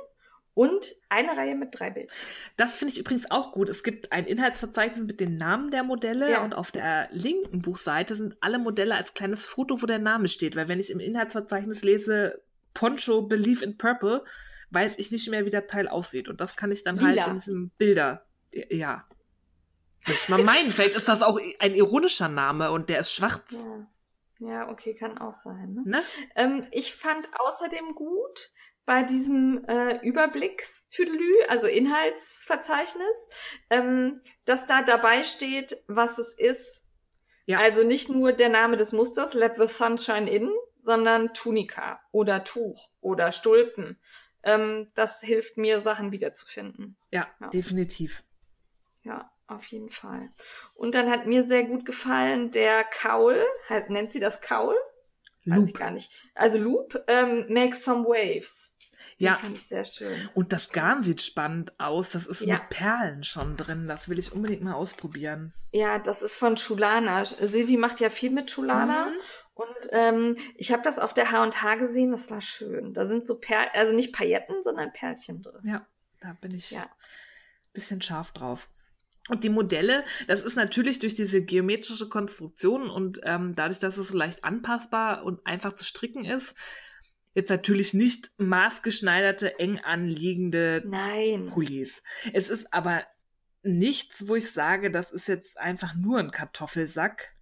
und 0.55 0.95
eine 1.09 1.37
Reihe 1.37 1.57
mit 1.57 1.71
drei 1.73 1.91
Bildchen. 1.91 2.25
Das 2.57 2.77
finde 2.77 2.95
ich 2.95 3.01
übrigens 3.01 3.33
auch 3.33 3.51
gut. 3.51 3.69
Es 3.69 3.83
gibt 3.83 4.13
ein 4.13 4.27
Inhaltsverzeichnis 4.27 5.05
mit 5.05 5.19
den 5.19 5.37
Namen 5.37 5.73
der 5.73 5.83
Modelle 5.83 6.31
ja. 6.31 6.45
und 6.45 6.55
auf 6.55 6.71
der 6.71 7.09
linken 7.11 7.63
Buchseite 7.63 8.15
sind 8.15 8.37
alle 8.41 8.61
Modelle 8.61 8.95
als 8.95 9.15
kleines 9.15 9.45
Foto, 9.45 9.83
wo 9.83 9.87
der 9.87 9.99
Name 9.99 10.29
steht. 10.29 10.55
Weil 10.55 10.69
wenn 10.69 10.79
ich 10.79 10.91
im 10.91 11.01
Inhaltsverzeichnis 11.01 11.83
lese 11.83 12.43
Poncho 12.75 13.23
Believe 13.23 13.65
in 13.65 13.77
Purple, 13.77 14.25
weiß 14.71 14.95
ich 14.99 15.11
nicht 15.11 15.29
mehr, 15.29 15.45
wie 15.45 15.51
der 15.51 15.67
Teil 15.67 15.89
aussieht. 15.89 16.29
Und 16.29 16.41
das 16.41 16.55
kann 16.55 16.71
ich 16.71 16.85
dann 16.85 17.01
halt 17.01 17.11
Lila. 17.11 17.23
halt 17.23 17.33
in 17.33 17.41
diesem 17.41 17.71
Bilder. 17.71 18.25
Ja. 18.53 19.05
Würde 20.05 20.19
ich 20.23 20.29
mal 20.29 20.43
meinen, 20.43 20.71
vielleicht 20.71 20.97
ist 20.97 21.09
das 21.09 21.23
auch 21.23 21.39
ein 21.59 21.75
ironischer 21.75 22.29
Name 22.29 22.71
und 22.71 22.89
der 22.89 23.01
ist 23.01 23.13
schwarz. 23.13 23.53
Ja. 23.53 23.87
Ja, 24.41 24.69
okay, 24.69 24.95
kann 24.95 25.17
auch 25.17 25.33
sein. 25.33 25.75
Ne? 25.75 25.83
ne? 25.85 26.03
Ähm, 26.35 26.61
ich 26.73 26.95
fand 26.95 27.29
außerdem 27.39 27.95
gut 27.95 28.51
bei 28.85 29.03
diesem 29.03 29.65
äh, 29.67 29.97
Überblickstüdelü, 30.03 31.45
also 31.49 31.67
Inhaltsverzeichnis, 31.67 33.29
ähm, 33.71 34.15
dass 34.45 34.67
da 34.67 34.83
dabei 34.83 35.23
steht, 35.23 35.77
was 35.87 36.19
es 36.19 36.35
ist. 36.35 36.85
Ja. 37.47 37.61
Also 37.61 37.87
nicht 37.87 38.11
nur 38.11 38.33
der 38.33 38.49
Name 38.49 38.77
des 38.77 38.93
Musters, 38.93 39.35
Let 39.35 39.55
the 39.57 39.69
Sunshine 39.69 40.29
In, 40.29 40.51
sondern 40.83 41.33
Tunika 41.33 42.01
oder 42.11 42.45
Tuch 42.45 42.91
oder 43.01 43.33
Stulpen 43.33 43.99
ähm, 44.47 44.89
das 44.95 45.21
hilft 45.21 45.57
mir, 45.57 45.81
Sachen 45.81 46.13
wiederzufinden. 46.13 46.97
Ja, 47.11 47.29
ja, 47.41 47.49
definitiv. 47.49 48.25
Ja, 49.03 49.31
auf 49.47 49.67
jeden 49.67 49.91
Fall. 49.91 50.29
Und 50.75 50.95
dann 50.95 51.11
hat 51.11 51.27
mir 51.27 51.45
sehr 51.45 51.65
gut 51.65 51.85
gefallen 51.85 52.51
der 52.51 52.85
Kaul, 52.85 53.43
halt, 53.69 53.91
nennt 53.91 54.13
sie 54.13 54.21
das 54.21 54.41
Kaul? 54.41 54.75
Loop. 55.45 55.59
Weiß 55.59 55.69
ich 55.69 55.75
gar 55.75 55.91
nicht. 55.91 56.11
Also 56.35 56.59
Loop, 56.59 57.05
ähm, 57.07 57.47
Make 57.49 57.75
Some 57.75 58.05
Waves. 58.05 58.75
Den 59.21 59.27
ja. 59.27 59.35
fand 59.35 59.57
ich 59.57 59.63
sehr 59.63 59.85
schön. 59.85 60.29
Und 60.35 60.53
das 60.53 60.71
Garn 60.71 61.05
sieht 61.05 61.23
spannend 61.23 61.79
aus. 61.79 62.11
Das 62.11 62.27
ist 62.27 62.41
ja. 62.41 62.55
mit 62.55 62.71
Perlen 62.71 63.23
schon 63.23 63.57
drin. 63.57 63.87
Das 63.87 64.09
will 64.09 64.19
ich 64.19 64.33
unbedingt 64.33 64.63
mal 64.63 64.75
ausprobieren. 64.75 65.53
Ja, 65.73 66.01
das 66.01 66.23
ist 66.23 66.35
von 66.35 66.57
Chulana. 66.57 67.25
Silvi 67.25 67.77
macht 67.77 68.01
ja 68.01 68.11
viel 68.11 68.31
mit 68.31 68.51
Chulana. 68.51 69.07
Mhm. 69.07 69.17
Und 69.55 69.89
ähm, 69.91 70.37
ich 70.57 70.73
habe 70.73 70.83
das 70.83 70.99
auf 70.99 71.15
der 71.15 71.31
H&H 71.31 71.75
gesehen, 71.77 72.11
das 72.11 72.29
war 72.29 72.41
schön. 72.41 72.93
Da 72.93 73.07
sind 73.07 73.25
so 73.25 73.39
Perl, 73.39 73.69
also 73.73 73.95
nicht 73.95 74.13
Pailletten, 74.13 74.65
sondern 74.65 74.93
Perlchen 74.93 75.43
drin. 75.43 75.61
Ja, 75.63 75.87
da 76.21 76.37
bin 76.41 76.53
ich 76.53 76.73
ja. 76.73 76.85
bisschen 77.73 78.03
scharf 78.03 78.33
drauf. 78.33 78.69
Und 79.29 79.43
die 79.43 79.49
Modelle, 79.49 80.05
das 80.27 80.43
ist 80.43 80.57
natürlich 80.57 80.99
durch 80.99 81.15
diese 81.15 81.43
geometrische 81.43 82.09
Konstruktion 82.09 82.91
und 82.91 83.21
ähm, 83.23 83.55
dadurch, 83.55 83.79
dass 83.79 83.97
es 83.97 84.09
so 84.09 84.17
leicht 84.17 84.45
anpassbar 84.45 85.25
und 85.25 85.47
einfach 85.47 85.75
zu 85.75 85.85
stricken 85.85 86.25
ist, 86.25 86.55
jetzt 87.35 87.49
natürlich 87.49 87.95
nicht 87.95 88.33
maßgeschneiderte, 88.37 89.59
eng 89.59 89.79
anliegende 89.79 90.83
Nein. 90.87 91.47
Pullis. 91.47 92.03
Es 92.35 92.51
ist 92.51 92.75
aber 92.75 93.05
nichts, 93.63 94.29
wo 94.29 94.37
ich 94.37 94.53
sage, 94.53 94.91
das 94.91 95.11
ist 95.11 95.27
jetzt 95.27 95.59
einfach 95.59 95.95
nur 95.95 96.19
ein 96.19 96.31
Kartoffelsack, 96.31 97.35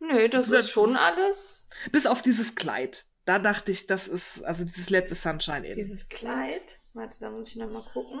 Nö. 0.00 0.28
Das 0.28 0.50
ist 0.50 0.70
schon 0.70 0.96
alles. 0.96 1.66
Bis 1.92 2.06
auf 2.06 2.22
dieses 2.22 2.54
Kleid. 2.54 3.06
Da 3.24 3.38
dachte 3.38 3.72
ich, 3.72 3.86
das 3.86 4.06
ist, 4.06 4.44
also 4.44 4.64
dieses 4.64 4.90
letzte 4.90 5.14
Sunshine 5.14 5.66
in. 5.66 5.72
Dieses 5.74 6.08
Kleid. 6.08 6.80
Warte, 6.92 7.20
da 7.20 7.30
muss 7.30 7.48
ich 7.48 7.56
nochmal 7.56 7.84
gucken. 7.92 8.20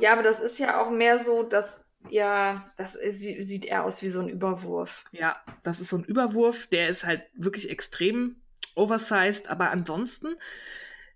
Ja, 0.00 0.12
aber 0.12 0.22
das 0.22 0.40
ist 0.40 0.58
ja 0.58 0.80
auch 0.80 0.90
mehr 0.90 1.18
so, 1.18 1.42
dass, 1.42 1.84
ja, 2.08 2.72
das 2.76 2.94
ist, 2.94 3.20
sieht 3.20 3.64
eher 3.64 3.84
aus 3.84 4.02
wie 4.02 4.08
so 4.08 4.20
ein 4.20 4.28
Überwurf. 4.28 5.04
Ja, 5.12 5.36
das 5.62 5.80
ist 5.80 5.90
so 5.90 5.98
ein 5.98 6.04
Überwurf, 6.04 6.66
der 6.66 6.88
ist 6.88 7.04
halt 7.04 7.22
wirklich 7.34 7.70
extrem 7.70 8.42
oversized, 8.74 9.48
aber 9.48 9.70
ansonsten, 9.70 10.36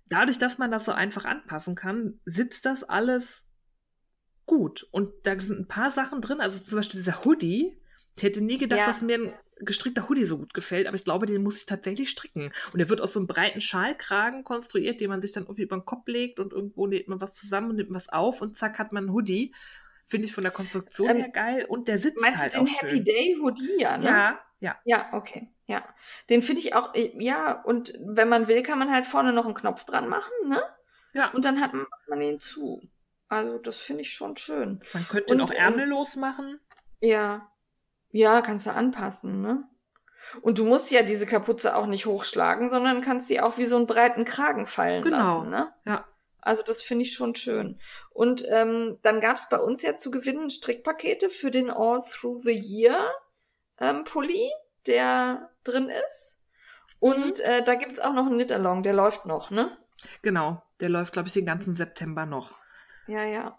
dadurch, 0.07 0.39
dass 0.39 0.59
man 0.59 0.71
das 0.71 0.85
so 0.85 0.93
einfach 0.93 1.25
anpassen 1.25 1.75
kann, 1.75 2.21
sitzt 2.25 2.67
das 2.67 2.85
alles 2.85 3.47
gut. 4.45 4.87
Und 4.93 5.13
da 5.25 5.39
sind 5.39 5.61
ein 5.61 5.69
paar 5.69 5.91
Sachen 5.91 6.21
drin, 6.21 6.41
also 6.41 6.59
zum 6.59 6.79
Beispiel 6.79 7.01
dieser 7.01 7.25
Hoodie. 7.25 7.81
Ich 8.17 8.23
hätte 8.23 8.43
nie 8.43 8.57
gedacht, 8.57 8.81
ja. 8.81 8.87
dass 8.87 9.03
mir 9.03 9.19
ein 9.19 9.35
gestrickter 9.61 10.09
Hoodie 10.09 10.27
so 10.27 10.39
gut 10.39 10.55
gefällt, 10.55 10.87
aber 10.87 10.97
ich 10.97 11.05
glaube, 11.05 11.27
den 11.27 11.43
muss 11.43 11.59
ich 11.59 11.67
tatsächlich 11.67 12.11
stricken. 12.11 12.53
Und 12.73 12.79
der 12.79 12.89
wird 12.89 13.01
aus 13.01 13.13
so 13.13 13.21
einem 13.21 13.27
breiten 13.27 13.61
Schalkragen 13.61 14.45
konstruiert, 14.45 15.01
den 15.01 15.09
man 15.09 15.23
sich 15.23 15.33
dann 15.33 15.45
irgendwie 15.45 15.63
über 15.63 15.77
den 15.77 15.85
Kopf 15.85 16.07
legt 16.07 16.39
und 16.39 16.53
irgendwo 16.53 16.87
näht 16.87 17.09
man 17.09 17.21
was 17.21 17.35
zusammen 17.35 17.71
und 17.71 17.77
nimmt 17.77 17.93
was 17.93 18.09
auf 18.09 18.43
und 18.43 18.59
zack 18.59 18.79
hat 18.79 18.93
man 18.93 19.05
einen 19.05 19.13
Hoodie. 19.13 19.55
Finde 20.05 20.27
ich 20.27 20.33
von 20.33 20.45
der 20.45 20.53
Konstruktion 20.53 21.11
ähm, 21.11 21.17
her 21.17 21.29
geil 21.31 21.65
und 21.69 21.89
der 21.89 21.99
sitzt 21.99 22.21
meinst 22.21 22.43
halt 22.43 22.55
du 22.55 22.59
den 22.59 22.67
Happy 22.69 22.97
schön. 22.97 23.05
Day 23.05 23.37
Hoodie, 23.41 23.81
ja, 23.81 23.97
ne? 23.99 24.07
Ja, 24.07 24.41
ja. 24.61 24.77
Ja, 24.85 25.09
okay. 25.13 25.49
Ja. 25.67 25.85
Den 26.31 26.43
finde 26.43 26.61
ich 26.61 26.75
auch, 26.75 26.95
ja, 26.95 27.61
und 27.63 27.95
wenn 28.01 28.29
man 28.29 28.47
will, 28.47 28.63
kann 28.63 28.79
man 28.79 28.93
halt 28.93 29.05
vorne 29.05 29.33
noch 29.33 29.47
einen 29.47 29.55
Knopf 29.55 29.85
dran 29.85 30.09
machen, 30.09 30.33
ne? 30.49 30.63
Ja. 31.13 31.31
Und 31.31 31.45
dann 31.45 31.61
hat 31.61 31.73
man, 31.73 31.87
macht 31.91 32.09
man 32.09 32.21
ihn 32.21 32.41
zu. 32.41 32.83
Also, 33.29 33.59
das 33.59 33.81
finde 33.81 34.03
ich 34.03 34.13
schon 34.13 34.37
schön. 34.37 34.81
Man 34.93 35.09
könnte 35.09 35.35
ihn 35.35 35.41
auch 35.41 35.51
ähm, 35.51 35.57
ärmellos 35.57 36.17
machen. 36.17 36.61
Ja. 37.01 37.51
Ja, 38.11 38.41
kannst 38.41 38.67
du 38.67 38.71
anpassen, 38.73 39.41
ne? 39.41 39.69
Und 40.43 40.59
du 40.59 40.65
musst 40.65 40.91
ja 40.91 41.03
diese 41.03 41.27
Kapuze 41.27 41.77
auch 41.77 41.87
nicht 41.87 42.07
hochschlagen, 42.07 42.69
sondern 42.69 43.01
kannst 43.01 43.31
die 43.31 43.41
auch 43.41 43.59
wie 43.59 43.67
so 43.67 43.77
einen 43.77 43.87
breiten 43.87 44.25
Kragen 44.25 44.67
fallen 44.67 45.03
genau. 45.03 45.17
lassen, 45.17 45.51
ne? 45.51 45.73
Ja. 45.85 46.05
Also 46.41 46.63
das 46.63 46.83
finde 46.83 47.03
ich 47.03 47.13
schon 47.13 47.35
schön. 47.35 47.81
Und 48.11 48.45
ähm, 48.49 48.99
dann 49.03 49.21
gab 49.21 49.37
es 49.37 49.49
bei 49.49 49.59
uns 49.59 49.83
ja 49.83 49.97
zu 49.97 50.11
gewinnen 50.11 50.49
Strickpakete 50.49 51.29
für 51.29 51.51
den 51.51 51.71
All 51.71 52.01
Through 52.01 52.39
the 52.39 52.53
Year 52.53 53.13
ähm, 53.81 54.05
Pulli, 54.05 54.51
der 54.87 55.51
drin 55.65 55.89
ist. 55.89 56.39
Und 57.01 57.39
mhm. 57.39 57.45
äh, 57.45 57.63
da 57.63 57.75
gibt's 57.75 58.01
auch 58.01 58.13
noch 58.13 58.27
einen 58.27 58.37
Knit-Along, 58.37 58.83
der 58.83 58.95
läuft 58.95 59.27
noch, 59.27 59.51
ne? 59.51 59.77
Genau, 60.23 60.63
der 60.81 60.89
läuft, 60.89 61.13
glaube 61.13 61.29
ich, 61.29 61.35
den 61.35 61.47
ganzen 61.47 61.75
September 61.75 62.27
noch. 62.27 62.55
Ja, 63.07 63.25
ja. 63.25 63.59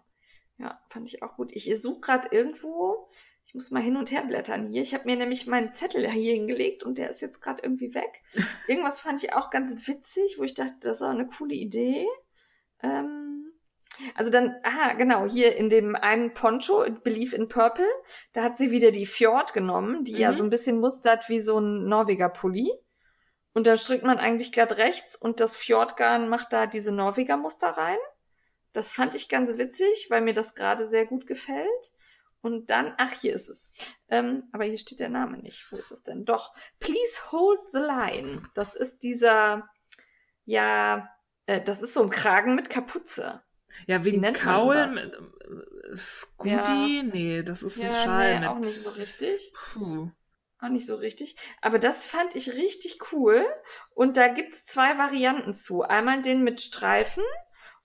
Ja, 0.58 0.80
fand 0.90 1.08
ich 1.08 1.22
auch 1.22 1.36
gut. 1.36 1.52
Ich 1.52 1.70
suche 1.80 2.00
gerade 2.00 2.30
irgendwo, 2.32 3.10
ich 3.48 3.54
muss 3.54 3.72
mal 3.72 3.82
hin 3.82 3.96
und 3.96 4.12
her 4.12 4.24
blättern 4.24 4.68
hier. 4.68 4.82
Ich 4.82 4.94
habe 4.94 5.06
mir 5.06 5.16
nämlich 5.16 5.48
meinen 5.48 5.74
Zettel 5.74 6.06
hier 6.12 6.34
hingelegt 6.34 6.84
und 6.84 6.98
der 6.98 7.10
ist 7.10 7.22
jetzt 7.22 7.42
gerade 7.42 7.64
irgendwie 7.64 7.94
weg. 7.94 8.22
Irgendwas 8.68 9.00
fand 9.00 9.24
ich 9.24 9.34
auch 9.34 9.50
ganz 9.50 9.88
witzig, 9.88 10.36
wo 10.38 10.44
ich 10.44 10.54
dachte, 10.54 10.76
das 10.82 10.98
ist 10.98 11.02
auch 11.02 11.12
eine 11.12 11.30
coole 11.30 11.56
Idee. 11.56 12.06
Ähm, 12.84 13.54
also 14.16 14.30
dann, 14.30 14.58
aha, 14.64 14.94
genau, 14.94 15.26
hier 15.26 15.56
in 15.56 15.70
dem 15.70 15.96
einen 15.96 16.34
Poncho, 16.34 16.86
Believe 17.04 17.34
in 17.38 17.48
Purple, 17.48 17.88
da 18.34 18.44
hat 18.44 18.58
sie 18.58 18.70
wieder 18.70 18.92
die 18.92 19.06
Fjord 19.06 19.54
genommen, 19.54 20.04
die 20.04 20.16
mhm. 20.16 20.20
ja 20.20 20.34
so 20.34 20.44
ein 20.44 20.50
bisschen 20.50 20.82
mustert 20.82 21.30
wie 21.30 21.40
so 21.40 21.58
ein 21.58 21.86
Norweger 21.86 22.28
Pulli. 22.28 22.70
Und 23.54 23.66
da 23.66 23.78
strickt 23.78 24.04
man 24.04 24.20
eigentlich 24.20 24.52
glatt 24.52 24.78
rechts 24.78 25.16
und 25.16 25.40
das 25.40 25.56
Fjordgarn 25.56 26.28
macht 26.28 26.52
da 26.52 26.68
diese 26.68 26.92
Norweger 26.92 27.38
Muster 27.38 27.70
rein. 27.70 27.98
Das 28.74 28.92
fand 28.92 29.16
ich 29.16 29.30
ganz 29.30 29.58
witzig, 29.58 30.08
weil 30.10 30.22
mir 30.22 30.34
das 30.34 30.54
gerade 30.54 30.86
sehr 30.86 31.06
gut 31.06 31.26
gefällt. 31.26 31.92
Und 32.42 32.70
dann, 32.70 32.94
ach, 32.98 33.12
hier 33.14 33.34
ist 33.34 33.50
es. 33.50 33.74
Ähm, 34.10 34.48
aber 34.52 34.66
hier 34.66 34.78
steht 34.78 35.00
der 35.00 35.10
Name 35.10 35.38
nicht. 35.38 35.72
Wo 35.72 35.76
ist 35.76 35.92
es 35.92 36.04
denn? 36.04 36.26
Doch, 36.26 36.54
Please 36.80 37.32
Hold 37.32 37.60
the 37.74 37.80
Line. 37.80 38.44
Das 38.54 38.76
ist 38.76 39.04
dieser, 39.04 39.68
ja, 40.46 41.10
äh, 41.46 41.62
das 41.62 41.82
ist 41.82 41.94
so 41.94 42.04
ein 42.04 42.10
Kragen 42.10 42.56
mit 42.56 42.70
Kapuze. 42.70 43.42
Ja, 43.86 44.04
wegen 44.04 44.22
Kaul 44.34 44.88
mit 44.88 45.14
äh, 45.14 45.98
Scooty? 45.98 46.98
Ja. 46.98 47.04
Nee, 47.04 47.44
das 47.44 47.64
ist 47.64 47.78
ein 47.78 47.88
ja, 47.88 48.04
Schal 48.04 48.34
nee, 48.34 48.40
mit... 48.40 48.50
auch 48.50 48.60
nicht 48.60 48.82
so 48.82 48.90
richtig. 48.92 49.54
Puh. 49.54 50.10
Auch 50.60 50.70
nicht 50.70 50.88
so 50.88 50.96
richtig. 50.96 51.36
Aber 51.62 51.78
das 51.78 52.06
fand 52.06 52.36
ich 52.36 52.54
richtig 52.54 53.00
cool. 53.12 53.46
Und 53.94 54.18
da 54.18 54.28
gibt's 54.28 54.66
zwei 54.66 54.98
Varianten 54.98 55.54
zu. 55.54 55.84
Einmal 55.84 56.22
den 56.22 56.44
mit 56.44 56.62
Streifen 56.62 57.24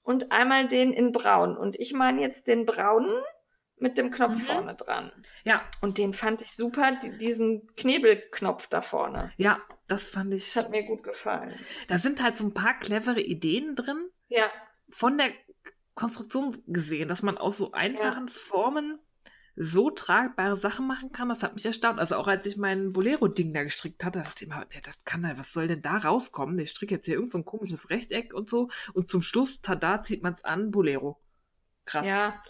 und 0.03 0.33
einmal 0.33 0.69
den 0.69 0.93
in 0.93 1.13
braun. 1.13 1.57
Und 1.57 1.79
ich 1.79 1.93
meine 1.93 2.23
jetzt 2.23 2.49
den 2.49 2.65
braunen 2.65 3.13
mit 3.83 3.99
dem 3.99 4.11
Knopf 4.11 4.39
mhm. 4.39 4.43
vorne 4.43 4.75
dran. 4.75 5.13
Ja. 5.45 5.63
Und 5.81 5.99
den 5.99 6.13
fand 6.13 6.41
ich 6.43 6.53
super, 6.53 6.93
die, 7.03 7.17
diesen 7.19 7.67
Knebelknopf 7.77 8.69
da 8.69 8.81
vorne. 8.81 9.33
Ja, 9.37 9.61
das 9.89 10.09
fand 10.09 10.33
ich. 10.33 10.55
Das 10.55 10.65
hat 10.65 10.71
mir 10.71 10.85
gut 10.85 11.03
gefallen. 11.03 11.53
Da 11.89 11.99
sind 11.99 12.23
halt 12.23 12.39
so 12.39 12.45
ein 12.45 12.55
paar 12.55 12.79
clevere 12.79 13.21
Ideen 13.21 13.77
drin. 13.77 14.09
Ja. 14.29 14.51
Von 14.89 15.19
der 15.19 15.33
Konstruktion 15.95 16.57
gesehen, 16.67 17.09
dass 17.09 17.23
man 17.23 17.37
aus 17.37 17.59
so 17.59 17.73
einfachen 17.73 18.29
ja. 18.29 18.33
Formen 18.33 18.99
so 19.55 19.91
tragbare 19.91 20.57
Sachen 20.57 20.87
machen 20.87 21.13
kann, 21.13 21.29
das 21.29 21.43
hat 21.43 21.55
mich 21.55 21.67
erstaunt. 21.67 21.99
Also 21.99 22.17
auch 22.17 22.27
als 22.27 22.47
ich 22.47 22.57
mein 22.57 22.93
Bolero-Ding 22.93 23.53
da 23.53 23.65
gestrickt 23.65 24.03
hatte, 24.03 24.21
dachte 24.21 24.45
ich 24.45 24.51
mir, 24.51 24.67
ja, 24.73 24.81
das 24.83 25.05
kann 25.05 25.27
halt, 25.27 25.39
was 25.39 25.53
soll 25.53 25.69
denn 25.69 25.83
da 25.83 25.99
rauskommen? 25.99 26.59
Ich 26.59 26.71
stricke 26.71 26.95
jetzt 26.95 27.05
hier 27.05 27.17
irgend 27.17 27.33
so 27.33 27.39
ein 27.39 27.45
komisches 27.45 27.91
Rechteck 27.91 28.33
und 28.33 28.49
so. 28.49 28.71
Und 28.95 29.09
zum 29.09 29.21
Schluss, 29.21 29.61
tada, 29.61 30.01
zieht 30.01 30.23
man 30.23 30.33
es 30.35 30.45
an, 30.45 30.71
Bolero. 30.71 31.21
Krass. 31.85 32.07
Ja, 32.07 32.41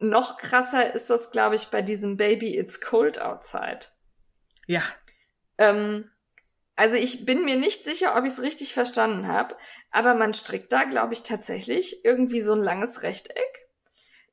noch 0.00 0.38
krasser 0.38 0.94
ist 0.94 1.10
das, 1.10 1.30
glaube 1.30 1.56
ich, 1.56 1.68
bei 1.68 1.82
diesem 1.82 2.16
Baby 2.16 2.56
It's 2.56 2.80
Cold 2.80 3.20
Outside. 3.20 3.80
Ja. 4.66 4.82
Ähm, 5.58 6.10
also 6.74 6.96
ich 6.96 7.26
bin 7.26 7.44
mir 7.44 7.56
nicht 7.56 7.84
sicher, 7.84 8.16
ob 8.16 8.24
ich 8.24 8.32
es 8.32 8.42
richtig 8.42 8.72
verstanden 8.72 9.28
habe, 9.28 9.54
aber 9.90 10.14
man 10.14 10.32
strickt 10.32 10.72
da, 10.72 10.84
glaube 10.84 11.12
ich, 11.12 11.22
tatsächlich 11.22 12.04
irgendwie 12.04 12.40
so 12.40 12.54
ein 12.54 12.62
langes 12.62 13.02
Rechteck, 13.02 13.68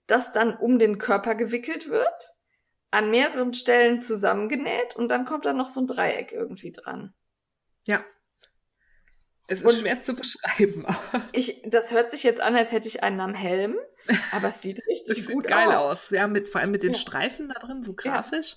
das 0.07 0.31
dann 0.31 0.55
um 0.55 0.79
den 0.79 0.97
Körper 0.97 1.35
gewickelt 1.35 1.89
wird, 1.89 2.31
an 2.89 3.11
mehreren 3.11 3.53
Stellen 3.53 4.01
zusammengenäht 4.01 4.95
und 4.95 5.09
dann 5.09 5.25
kommt 5.25 5.45
da 5.45 5.51
noch 5.51 5.65
so 5.65 5.81
ein 5.81 5.87
Dreieck 5.87 6.31
irgendwie 6.31 6.71
dran. 6.71 7.13
Ja, 7.85 8.05
es 9.47 9.61
ist 9.61 9.65
und 9.65 9.75
schwer 9.79 10.03
zu 10.03 10.13
beschreiben. 10.13 10.85
ich, 11.31 11.61
das 11.65 11.91
hört 11.91 12.11
sich 12.11 12.23
jetzt 12.23 12.41
an, 12.41 12.55
als 12.55 12.71
hätte 12.71 12.87
ich 12.87 13.03
einen 13.03 13.21
am 13.21 13.33
Helm, 13.33 13.77
aber 14.31 14.49
es 14.49 14.61
sieht 14.61 14.79
richtig 14.87 15.25
das 15.25 15.33
gut 15.33 15.45
sieht 15.45 15.51
geil 15.51 15.71
aus. 15.71 16.03
aus. 16.03 16.09
Ja, 16.09 16.27
mit, 16.27 16.49
vor 16.49 16.61
allem 16.61 16.71
mit 16.71 16.83
den 16.83 16.93
ja. 16.93 16.99
Streifen 16.99 17.49
da 17.49 17.59
drin, 17.59 17.83
so 17.83 17.93
grafisch. 17.93 18.55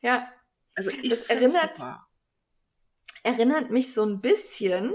Ja. 0.00 0.14
ja. 0.14 0.32
Also 0.74 0.90
ich 0.90 1.10
das 1.10 1.24
erinnert, 1.24 1.76
super. 1.76 2.06
erinnert 3.22 3.70
mich 3.70 3.92
so 3.92 4.04
ein 4.06 4.22
bisschen 4.22 4.94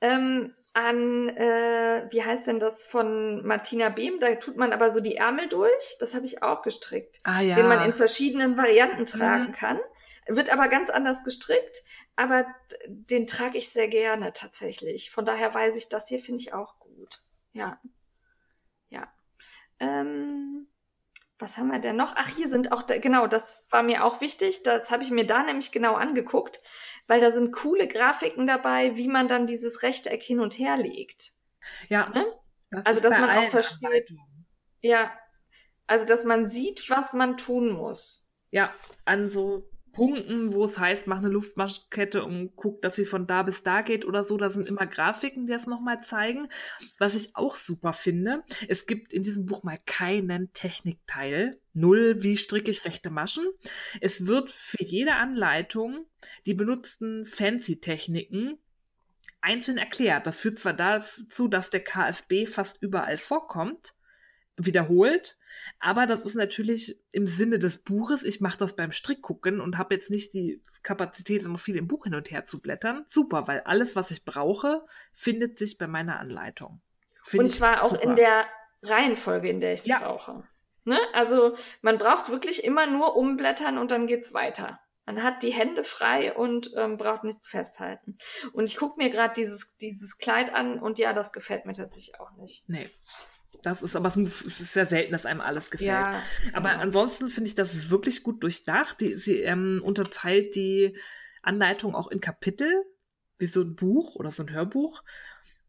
ähm, 0.00 0.52
an, 0.74 1.28
äh, 1.28 2.08
wie 2.10 2.24
heißt 2.24 2.48
denn 2.48 2.58
das 2.58 2.84
von 2.84 3.46
Martina 3.46 3.90
Behm? 3.90 4.18
Da 4.18 4.34
tut 4.34 4.56
man 4.56 4.72
aber 4.72 4.90
so 4.90 5.00
die 5.00 5.16
Ärmel 5.16 5.48
durch. 5.48 5.96
Das 6.00 6.16
habe 6.16 6.24
ich 6.24 6.42
auch 6.42 6.62
gestrickt. 6.62 7.20
Ah, 7.22 7.40
ja. 7.40 7.54
Den 7.54 7.68
man 7.68 7.84
in 7.84 7.92
verschiedenen 7.92 8.56
Varianten 8.56 9.06
tragen 9.06 9.48
mhm. 9.48 9.52
kann. 9.52 9.80
Wird 10.26 10.52
aber 10.52 10.68
ganz 10.68 10.88
anders 10.88 11.24
gestrickt, 11.24 11.82
aber 12.16 12.46
den 12.86 13.26
trage 13.26 13.58
ich 13.58 13.70
sehr 13.70 13.88
gerne 13.88 14.32
tatsächlich. 14.32 15.10
Von 15.10 15.24
daher 15.24 15.52
weiß 15.52 15.76
ich, 15.76 15.88
das 15.88 16.08
hier 16.08 16.20
finde 16.20 16.40
ich 16.40 16.54
auch 16.54 16.78
gut. 16.78 17.22
Ja. 17.52 17.80
Ja. 18.88 19.12
Ähm, 19.80 20.68
was 21.38 21.56
haben 21.56 21.72
wir 21.72 21.80
denn 21.80 21.96
noch? 21.96 22.14
Ach, 22.16 22.28
hier 22.28 22.48
sind 22.48 22.70
auch, 22.70 22.86
genau, 22.86 23.26
das 23.26 23.64
war 23.70 23.82
mir 23.82 24.04
auch 24.04 24.20
wichtig. 24.20 24.62
Das 24.62 24.92
habe 24.92 25.02
ich 25.02 25.10
mir 25.10 25.26
da 25.26 25.42
nämlich 25.42 25.72
genau 25.72 25.94
angeguckt, 25.94 26.60
weil 27.08 27.20
da 27.20 27.32
sind 27.32 27.52
coole 27.52 27.88
Grafiken 27.88 28.46
dabei, 28.46 28.96
wie 28.96 29.08
man 29.08 29.26
dann 29.26 29.48
dieses 29.48 29.82
Rechteck 29.82 30.22
hin 30.22 30.38
und 30.38 30.56
her 30.56 30.76
legt. 30.76 31.32
Ja. 31.88 32.10
Ne? 32.10 32.24
Das 32.70 32.86
also, 32.86 33.00
dass 33.00 33.18
man 33.18 33.30
auch 33.30 33.50
versteht. 33.50 34.08
Ja. 34.80 35.12
Also, 35.88 36.06
dass 36.06 36.24
man 36.24 36.46
sieht, 36.46 36.88
was 36.88 37.12
man 37.12 37.36
tun 37.36 37.72
muss. 37.72 38.24
Ja, 38.50 38.72
an 39.04 39.28
so 39.28 39.68
Punkten, 39.92 40.52
wo 40.52 40.64
es 40.64 40.78
heißt, 40.78 41.06
mach 41.06 41.18
eine 41.18 41.28
Luftmaschkette 41.28 42.24
und 42.24 42.56
guck, 42.56 42.82
dass 42.82 42.96
sie 42.96 43.04
von 43.04 43.26
da 43.26 43.42
bis 43.42 43.62
da 43.62 43.82
geht 43.82 44.04
oder 44.04 44.24
so. 44.24 44.36
Da 44.36 44.50
sind 44.50 44.68
immer 44.68 44.86
Grafiken, 44.86 45.46
die 45.46 45.52
das 45.52 45.66
nochmal 45.66 46.02
zeigen. 46.02 46.48
Was 46.98 47.14
ich 47.14 47.36
auch 47.36 47.56
super 47.56 47.92
finde, 47.92 48.42
es 48.68 48.86
gibt 48.86 49.12
in 49.12 49.22
diesem 49.22 49.46
Buch 49.46 49.62
mal 49.62 49.78
keinen 49.86 50.52
Technikteil. 50.52 51.60
Null, 51.74 52.22
wie 52.22 52.36
stricke 52.36 52.70
ich 52.70 52.84
rechte 52.84 53.10
Maschen. 53.10 53.46
Es 54.00 54.26
wird 54.26 54.50
für 54.50 54.82
jede 54.82 55.14
Anleitung 55.14 56.06
die 56.46 56.54
benutzten 56.54 57.26
Fancy-Techniken 57.26 58.58
einzeln 59.40 59.76
erklärt. 59.76 60.26
Das 60.26 60.38
führt 60.38 60.58
zwar 60.58 60.72
dazu, 60.72 61.48
dass 61.48 61.70
der 61.70 61.84
KFB 61.84 62.46
fast 62.46 62.80
überall 62.80 63.18
vorkommt, 63.18 63.94
wiederholt. 64.56 65.38
Aber 65.80 66.06
das 66.06 66.24
ist 66.24 66.34
natürlich 66.34 67.00
im 67.12 67.26
Sinne 67.26 67.58
des 67.58 67.78
Buches. 67.78 68.22
Ich 68.22 68.40
mache 68.40 68.58
das 68.58 68.76
beim 68.76 68.92
Strickgucken 68.92 69.60
und 69.60 69.78
habe 69.78 69.94
jetzt 69.94 70.10
nicht 70.10 70.34
die 70.34 70.62
Kapazität, 70.82 71.44
noch 71.44 71.60
viel 71.60 71.76
im 71.76 71.88
Buch 71.88 72.04
hin 72.04 72.14
und 72.14 72.30
her 72.30 72.46
zu 72.46 72.60
blättern. 72.60 73.04
Super, 73.08 73.46
weil 73.46 73.60
alles, 73.60 73.94
was 73.94 74.10
ich 74.10 74.24
brauche, 74.24 74.84
findet 75.12 75.58
sich 75.58 75.78
bei 75.78 75.86
meiner 75.86 76.18
Anleitung. 76.18 76.80
Find 77.22 77.44
und 77.44 77.50
zwar 77.50 77.82
auch 77.84 77.94
in 77.94 78.16
der 78.16 78.46
Reihenfolge, 78.82 79.48
in 79.48 79.60
der 79.60 79.74
ich 79.74 79.80
es 79.80 79.86
ja. 79.86 79.98
brauche. 79.98 80.42
Ne? 80.84 80.98
Also 81.12 81.56
man 81.80 81.98
braucht 81.98 82.30
wirklich 82.30 82.64
immer 82.64 82.86
nur 82.86 83.16
umblättern 83.16 83.78
und 83.78 83.92
dann 83.92 84.06
geht's 84.06 84.34
weiter. 84.34 84.80
Man 85.06 85.22
hat 85.22 85.42
die 85.42 85.52
Hände 85.52 85.84
frei 85.84 86.32
und 86.32 86.72
ähm, 86.76 86.96
braucht 86.96 87.24
nichts 87.24 87.48
festhalten. 87.48 88.18
Und 88.52 88.68
ich 88.68 88.76
gucke 88.76 89.02
mir 89.02 89.10
gerade 89.10 89.34
dieses, 89.34 89.76
dieses 89.78 90.18
Kleid 90.18 90.54
an 90.54 90.78
und 90.78 90.98
ja, 90.98 91.12
das 91.12 91.32
gefällt 91.32 91.66
mir 91.66 91.72
tatsächlich 91.72 92.20
auch 92.20 92.32
nicht. 92.32 92.68
Nee. 92.68 92.88
Das 93.62 93.82
ist 93.82 93.96
aber 93.96 94.08
es 94.08 94.16
ist 94.16 94.72
sehr 94.72 94.86
selten, 94.86 95.12
dass 95.12 95.26
einem 95.26 95.40
alles 95.40 95.70
gefällt. 95.70 95.88
Ja, 95.88 96.22
aber 96.52 96.70
ja. 96.70 96.78
ansonsten 96.78 97.28
finde 97.28 97.48
ich 97.48 97.54
das 97.54 97.90
wirklich 97.90 98.22
gut 98.22 98.42
durchdacht. 98.42 99.00
Die, 99.00 99.14
sie 99.14 99.40
ähm, 99.40 99.80
unterteilt 99.84 100.54
die 100.54 100.96
Anleitung 101.42 101.94
auch 101.94 102.10
in 102.10 102.20
Kapitel, 102.20 102.70
wie 103.38 103.46
so 103.46 103.62
ein 103.62 103.76
Buch 103.76 104.16
oder 104.16 104.30
so 104.30 104.42
ein 104.42 104.52
Hörbuch, 104.52 105.02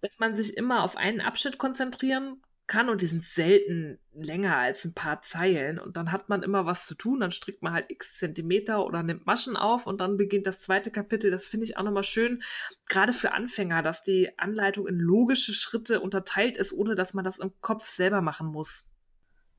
dass 0.02 0.12
man 0.18 0.36
sich 0.36 0.58
immer 0.58 0.84
auf 0.84 0.98
einen 0.98 1.22
Abschnitt 1.22 1.58
konzentrieren 1.58 2.43
kann 2.68 2.90
und 2.90 3.02
die 3.02 3.08
sind 3.08 3.24
selten 3.24 4.00
länger 4.14 4.58
als 4.58 4.86
ein 4.86 4.94
paar 4.94 5.22
Zeilen 5.22 5.80
und 5.80 5.98
dann 5.98 6.12
hat 6.12 6.30
man 6.30 6.44
immer 6.44 6.66
was 6.66 6.86
zu 6.86 6.96
tun, 6.96 7.20
dann 7.20 7.32
strickt 7.32 7.62
man 7.62 7.74
halt 7.74 7.90
x 7.90 8.16
Zentimeter 8.18 8.86
oder 8.86 9.04
nimmt 9.04 9.26
Maschen 9.26 9.58
auf 9.58 9.86
und 9.86 10.02
dann 10.02 10.18
beginnt 10.18 10.48
das 10.48 10.62
zweite 10.62 10.92
Kapitel. 10.92 11.32
Das 11.32 11.48
finde 11.48 11.66
ich 11.66 11.78
auch 11.78 11.84
nochmal 11.84 12.04
schön, 12.04 12.42
gerade 12.88 13.14
für 13.14 13.34
Anfänger, 13.34 13.82
dass 13.82 14.04
die 14.04 14.38
Anleitung 14.40 14.88
in 14.88 14.98
logische 14.98 15.54
Schritte 15.54 16.00
unterteilt 16.00 16.58
ist, 16.58 16.74
ohne 16.74 16.96
dass 16.96 17.14
man 17.14 17.26
das 17.26 17.40
im 17.40 17.52
Kopf 17.62 17.90
selber 17.90 18.22
machen 18.22 18.48
muss. 18.48 18.88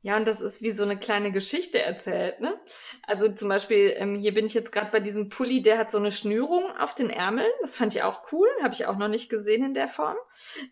Ja, 0.05 0.19
und 0.19 0.29
das 0.29 0.43
ist 0.43 0.61
wie 0.61 0.73
so 0.73 0.83
eine 0.83 0.99
kleine 0.99 1.33
Geschichte 1.33 1.81
erzählt, 1.81 2.39
ne? 2.39 2.61
Also 3.07 3.27
zum 3.33 3.49
Beispiel, 3.49 3.95
ähm, 3.97 4.17
hier 4.17 4.35
bin 4.35 4.45
ich 4.45 4.53
jetzt 4.53 4.71
gerade 4.71 4.91
bei 4.91 5.01
diesem 5.01 5.31
Pulli, 5.31 5.63
der 5.63 5.79
hat 5.79 5.91
so 5.91 5.97
eine 5.97 6.11
Schnürung 6.11 6.65
auf 6.79 6.95
den 6.95 7.09
Ärmeln. 7.09 7.51
Das 7.63 7.75
fand 7.75 7.95
ich 7.97 8.03
auch 8.03 8.31
cool, 8.31 8.47
habe 8.63 8.75
ich 8.75 8.85
auch 8.85 8.99
noch 8.99 9.09
nicht 9.09 9.31
gesehen 9.31 9.65
in 9.65 9.73
der 9.73 9.89
Form. 9.89 10.17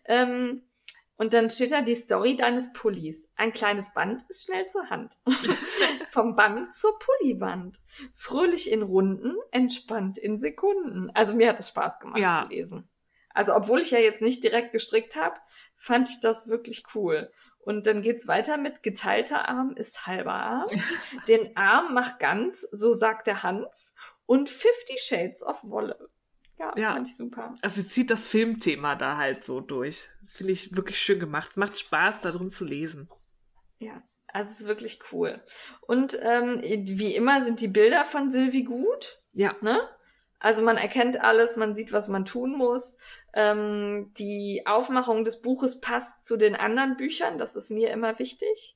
Ähm, 0.05 0.61
und 1.17 1.33
dann 1.33 1.49
steht 1.49 1.71
da 1.71 1.81
die 1.81 1.95
Story 1.95 2.35
deines 2.35 2.73
Pullis. 2.73 3.29
Ein 3.35 3.53
kleines 3.53 3.93
Band 3.93 4.23
ist 4.29 4.45
schnell 4.45 4.65
zur 4.67 4.89
Hand. 4.89 5.15
Vom 6.11 6.35
Band 6.35 6.73
zur 6.73 6.97
Pulliwand. 6.99 7.79
Fröhlich 8.15 8.71
in 8.71 8.81
Runden, 8.81 9.35
entspannt 9.51 10.17
in 10.17 10.39
Sekunden. 10.39 11.09
Also 11.13 11.33
mir 11.35 11.49
hat 11.49 11.59
es 11.59 11.69
Spaß 11.69 11.99
gemacht 11.99 12.19
Ja. 12.19 12.43
zu 12.43 12.49
lesen. 12.53 12.89
Also 13.29 13.55
obwohl 13.55 13.79
ich 13.81 13.91
ja 13.91 13.99
jetzt 13.99 14.21
nicht 14.21 14.43
direkt 14.43 14.71
gestrickt 14.73 15.15
habe, 15.15 15.35
fand 15.75 16.09
ich 16.09 16.19
das 16.19 16.47
wirklich 16.47 16.83
cool. 16.95 17.29
Und 17.59 17.87
dann 17.87 18.01
geht's 18.01 18.27
weiter 18.27 18.57
mit 18.57 18.83
geteilter 18.83 19.47
Arm 19.47 19.73
ist 19.75 20.05
halber 20.05 20.33
Arm. 20.33 20.69
Den 21.27 21.55
Arm 21.55 21.93
macht 21.93 22.19
ganz, 22.19 22.61
so 22.71 22.91
sagt 22.91 23.27
der 23.27 23.41
Hans. 23.43 23.95
Und 24.25 24.49
50 24.49 24.99
Shades 25.01 25.43
of 25.43 25.59
Wolle. 25.63 26.09
Ja, 26.59 26.73
Ja. 26.77 26.93
fand 26.93 27.07
ich 27.07 27.15
super. 27.15 27.55
Also 27.61 27.81
sie 27.81 27.87
zieht 27.87 28.09
das 28.11 28.25
Filmthema 28.25 28.95
da 28.95 29.17
halt 29.17 29.43
so 29.43 29.61
durch. 29.61 30.07
Finde 30.33 30.53
ich 30.53 30.75
wirklich 30.75 30.99
schön 30.99 31.19
gemacht. 31.19 31.57
Macht 31.57 31.77
Spaß, 31.77 32.15
da 32.23 32.31
drin 32.31 32.49
zu 32.49 32.65
lesen. 32.65 33.07
Ja, 33.77 34.01
also 34.29 34.49
es 34.49 34.61
ist 34.61 34.67
wirklich 34.67 34.99
cool. 35.11 35.39
Und 35.81 36.17
ähm, 36.23 36.59
wie 36.63 37.15
immer 37.15 37.43
sind 37.43 37.61
die 37.61 37.67
Bilder 37.67 38.03
von 38.03 38.27
Sylvie 38.29 38.63
gut, 38.63 39.21
Ja, 39.33 39.55
ne? 39.61 39.79
Also 40.39 40.63
man 40.63 40.77
erkennt 40.77 41.21
alles, 41.21 41.55
man 41.55 41.75
sieht, 41.75 41.93
was 41.93 42.07
man 42.07 42.25
tun 42.25 42.57
muss. 42.57 42.97
Ähm, 43.33 44.11
die 44.17 44.63
Aufmachung 44.65 45.23
des 45.23 45.41
Buches 45.41 45.79
passt 45.79 46.25
zu 46.25 46.35
den 46.35 46.55
anderen 46.55 46.97
Büchern, 46.97 47.37
das 47.37 47.55
ist 47.55 47.69
mir 47.69 47.91
immer 47.91 48.17
wichtig. 48.17 48.75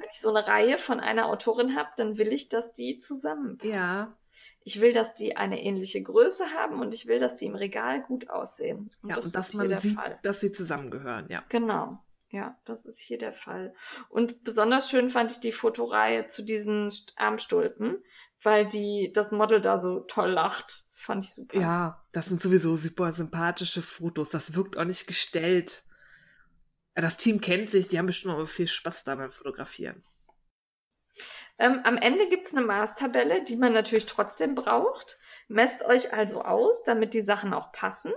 Wenn 0.00 0.08
ich 0.10 0.20
so 0.20 0.30
eine 0.30 0.46
Reihe 0.48 0.78
von 0.78 1.00
einer 1.00 1.26
Autorin 1.26 1.76
habe, 1.76 1.90
dann 1.98 2.16
will 2.16 2.32
ich, 2.32 2.48
dass 2.48 2.72
die 2.72 2.98
zusammenpassen. 2.98 3.74
ja. 3.74 4.16
Ich 4.66 4.80
will, 4.80 4.92
dass 4.94 5.12
die 5.14 5.36
eine 5.36 5.62
ähnliche 5.62 6.02
Größe 6.02 6.44
haben 6.56 6.80
und 6.80 6.94
ich 6.94 7.06
will, 7.06 7.20
dass 7.20 7.36
die 7.36 7.44
im 7.46 7.54
Regal 7.54 8.02
gut 8.02 8.30
aussehen. 8.30 8.88
Und 9.02 9.10
ja, 9.10 9.16
das 9.16 9.26
und 9.26 9.36
dass 9.36 9.46
ist 9.46 9.50
hier 9.52 9.58
man 9.58 9.68
der 9.68 9.80
sieht, 9.80 9.94
Fall. 9.94 10.18
dass 10.22 10.40
sie 10.40 10.52
zusammengehören, 10.52 11.26
ja. 11.28 11.44
Genau. 11.50 11.98
Ja, 12.30 12.58
das 12.64 12.84
ist 12.86 12.98
hier 12.98 13.18
der 13.18 13.32
Fall. 13.32 13.74
Und 14.08 14.42
besonders 14.42 14.90
schön 14.90 15.08
fand 15.10 15.30
ich 15.30 15.38
die 15.40 15.52
Fotoreihe 15.52 16.26
zu 16.26 16.42
diesen 16.42 16.88
St- 16.88 17.12
Armstulpen, 17.16 18.02
weil 18.42 18.66
die, 18.66 19.12
das 19.14 19.30
Model 19.30 19.60
da 19.60 19.78
so 19.78 20.00
toll 20.00 20.30
lacht. 20.30 20.84
Das 20.88 21.00
fand 21.00 21.22
ich 21.24 21.30
super. 21.30 21.60
Ja, 21.60 22.04
das 22.10 22.26
sind 22.26 22.42
sowieso 22.42 22.74
super 22.74 23.12
sympathische 23.12 23.82
Fotos. 23.82 24.30
Das 24.30 24.56
wirkt 24.56 24.76
auch 24.76 24.84
nicht 24.84 25.06
gestellt. 25.06 25.84
Das 26.94 27.16
Team 27.18 27.40
kennt 27.40 27.70
sich, 27.70 27.86
die 27.88 27.98
haben 27.98 28.06
bestimmt 28.06 28.34
auch 28.34 28.48
viel 28.48 28.66
Spaß 28.68 29.04
da 29.04 29.14
beim 29.14 29.30
Fotografieren. 29.30 30.02
Ähm, 31.58 31.80
am 31.84 31.96
Ende 31.96 32.28
gibt's 32.28 32.54
eine 32.54 32.66
Maßtabelle, 32.66 33.44
die 33.44 33.56
man 33.56 33.72
natürlich 33.72 34.06
trotzdem 34.06 34.54
braucht. 34.54 35.18
Messt 35.48 35.82
euch 35.84 36.12
also 36.12 36.42
aus, 36.42 36.82
damit 36.84 37.14
die 37.14 37.22
Sachen 37.22 37.52
auch 37.52 37.72
passen. 37.72 38.12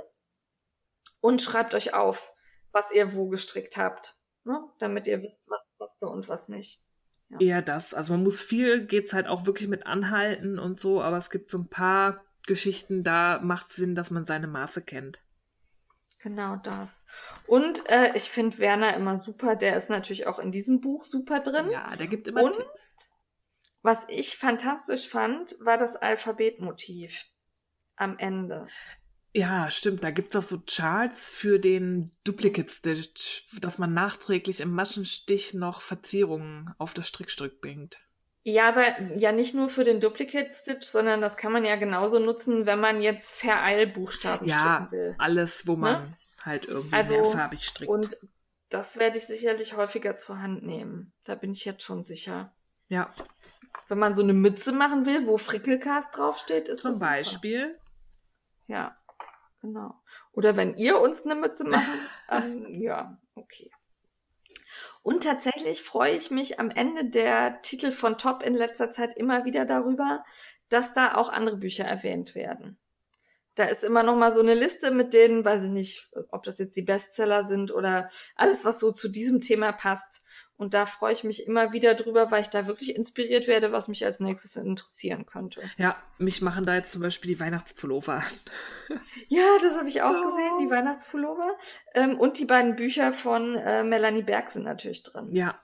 Und 1.19 1.41
schreibt 1.41 1.73
euch 1.73 1.93
auf, 1.93 2.33
was 2.71 2.91
ihr 2.91 3.13
wo 3.13 3.27
gestrickt 3.27 3.77
habt. 3.77 4.15
Ne? 4.43 4.63
Damit 4.79 5.07
ihr 5.07 5.21
wisst, 5.21 5.43
was 5.47 5.67
passte 5.77 6.07
und 6.07 6.29
was 6.29 6.47
nicht. 6.47 6.81
Ja. 7.29 7.39
Eher 7.39 7.61
das. 7.61 7.93
Also 7.93 8.13
man 8.13 8.23
muss 8.23 8.39
viel, 8.39 8.85
geht's 8.85 9.13
halt 9.13 9.27
auch 9.27 9.45
wirklich 9.45 9.67
mit 9.67 9.85
anhalten 9.85 10.59
und 10.59 10.79
so, 10.79 11.01
aber 11.01 11.17
es 11.17 11.29
gibt 11.29 11.49
so 11.49 11.57
ein 11.57 11.69
paar 11.69 12.23
Geschichten, 12.45 13.03
da 13.03 13.39
macht 13.39 13.73
Sinn, 13.73 13.95
dass 13.95 14.11
man 14.11 14.25
seine 14.25 14.47
Maße 14.47 14.81
kennt. 14.81 15.21
Genau 16.19 16.55
das. 16.55 17.05
Und 17.45 17.87
äh, 17.89 18.15
ich 18.15 18.23
finde 18.23 18.57
Werner 18.57 18.95
immer 18.95 19.17
super. 19.17 19.55
Der 19.55 19.77
ist 19.77 19.89
natürlich 19.89 20.25
auch 20.25 20.39
in 20.39 20.51
diesem 20.51 20.81
Buch 20.81 21.05
super 21.05 21.39
drin. 21.39 21.69
Ja, 21.69 21.95
der 21.95 22.07
gibt 22.07 22.27
immer 22.27 22.43
Und? 22.43 22.53
Tipps. 22.53 23.11
Was 23.83 24.05
ich 24.09 24.37
fantastisch 24.37 25.07
fand, 25.07 25.55
war 25.59 25.77
das 25.77 25.95
Alphabetmotiv 25.95 27.25
am 27.95 28.17
Ende. 28.17 28.67
Ja, 29.33 29.69
stimmt. 29.69 30.03
Da 30.03 30.09
gibt 30.09 30.33
es 30.33 30.35
auch 30.35 30.47
so 30.47 30.59
Charts 30.65 31.31
für 31.31 31.59
den 31.59 32.11
Duplicate 32.23 32.71
Stitch, 32.71 33.45
dass 33.61 33.77
man 33.77 33.93
nachträglich 33.93 34.61
im 34.61 34.71
Maschenstich 34.71 35.53
noch 35.53 35.81
Verzierungen 35.81 36.73
auf 36.79 36.95
das 36.95 37.07
Strickstück 37.07 37.61
bringt. 37.61 37.99
Ja, 38.49 38.69
aber 38.69 38.83
ja 39.17 39.33
nicht 39.33 39.55
nur 39.55 39.67
für 39.67 39.83
den 39.83 39.99
Duplicate 39.99 40.53
Stitch, 40.53 40.85
sondern 40.87 41.19
das 41.19 41.35
kann 41.35 41.51
man 41.51 41.65
ja 41.65 41.75
genauso 41.75 42.17
nutzen, 42.17 42.65
wenn 42.65 42.79
man 42.79 43.01
jetzt 43.01 43.35
Vereilbuchstaben 43.37 44.47
Ja, 44.47 44.87
stricken 44.87 44.91
will. 44.91 45.15
alles, 45.17 45.67
wo 45.67 45.75
man 45.75 46.15
halt 46.41 46.65
irgendwie 46.65 46.95
Also, 46.95 47.13
mehrfarbig 47.15 47.65
strickt. 47.65 47.91
Und 47.91 48.15
das 48.69 48.97
werde 48.97 49.17
ich 49.17 49.25
sicherlich 49.27 49.75
häufiger 49.75 50.15
zur 50.15 50.39
Hand 50.41 50.63
nehmen. 50.63 51.11
Da 51.25 51.35
bin 51.35 51.51
ich 51.51 51.65
jetzt 51.65 51.83
schon 51.83 52.03
sicher. 52.03 52.55
ja, 52.87 53.13
Wenn 53.89 53.99
man 53.99 54.15
so 54.15 54.23
eine 54.23 54.33
Mütze 54.33 54.71
machen 54.71 55.05
will, 55.05 55.27
wo 55.27 55.37
Frickelcast 55.37 56.17
draufsteht, 56.17 56.69
ist 56.69 56.83
zum 56.83 56.91
das 56.91 56.99
super. 56.99 57.11
Beispiel. 57.11 57.77
Ja, 58.67 58.97
genau. 59.61 60.01
Oder 60.31 60.55
wenn 60.55 60.75
ihr 60.77 61.01
uns 61.01 61.25
eine 61.25 61.35
Mütze 61.35 61.63
macht, 61.67 61.91
ähm, 62.29 62.81
ja, 62.81 63.17
okay. 63.35 63.69
Und 65.07 65.23
tatsächlich 65.23 65.83
freue 65.83 66.17
ich 66.17 66.31
mich 66.31 66.59
am 66.59 66.69
Ende 66.69 67.05
der 67.05 67.61
Titel 67.61 67.91
von 67.91 68.17
Top 68.17 68.43
in 68.43 68.53
letzter 68.53 68.91
Zeit 68.91 69.13
immer 69.13 69.45
wieder 69.45 69.63
darüber, 69.63 70.25
dass 70.67 70.93
da 70.93 71.15
auch 71.15 71.29
andere 71.29 71.55
Bücher 71.55 71.85
erwähnt 71.85 72.35
werden. 72.35 72.77
Da 73.57 73.65
ist 73.65 73.83
immer 73.83 74.03
noch 74.03 74.15
mal 74.15 74.31
so 74.31 74.39
eine 74.41 74.53
Liste 74.53 74.91
mit 74.91 75.13
denen, 75.13 75.43
weiß 75.43 75.63
ich 75.63 75.71
nicht, 75.71 76.11
ob 76.29 76.43
das 76.43 76.59
jetzt 76.59 76.75
die 76.77 76.83
Bestseller 76.83 77.41
sind 77.43 77.71
oder 77.71 78.09
alles, 78.35 78.65
was 78.65 78.79
so 78.79 78.91
zu 78.91 79.09
diesem 79.09 79.41
Thema 79.41 79.71
passt. 79.71 80.21
Und 80.57 80.75
da 80.75 80.85
freue 80.85 81.13
ich 81.13 81.23
mich 81.23 81.47
immer 81.47 81.71
wieder 81.73 81.95
drüber, 81.95 82.29
weil 82.29 82.41
ich 82.41 82.49
da 82.49 82.67
wirklich 82.67 82.95
inspiriert 82.95 83.47
werde, 83.47 83.71
was 83.71 83.87
mich 83.87 84.05
als 84.05 84.19
nächstes 84.19 84.55
interessieren 84.57 85.25
könnte. 85.25 85.61
Ja, 85.77 85.95
mich 86.19 86.41
machen 86.43 86.65
da 86.65 86.75
jetzt 86.75 86.91
zum 86.91 87.01
Beispiel 87.01 87.33
die 87.33 87.39
Weihnachtspullover 87.39 88.13
an. 88.13 88.23
Ja, 89.27 89.43
das 89.61 89.75
habe 89.75 89.87
ich 89.89 90.01
auch 90.03 90.13
Oh. 90.15 90.21
gesehen, 90.29 90.57
die 90.61 90.69
Weihnachtspullover. 90.69 91.57
Ähm, 91.95 92.19
und 92.19 92.37
die 92.39 92.45
beiden 92.45 92.75
Bücher 92.75 93.11
von 93.11 93.55
äh, 93.55 93.83
Melanie 93.83 94.21
Berg 94.23 94.51
sind 94.51 94.63
natürlich 94.65 95.01
drin. 95.03 95.29
Ja. 95.31 95.59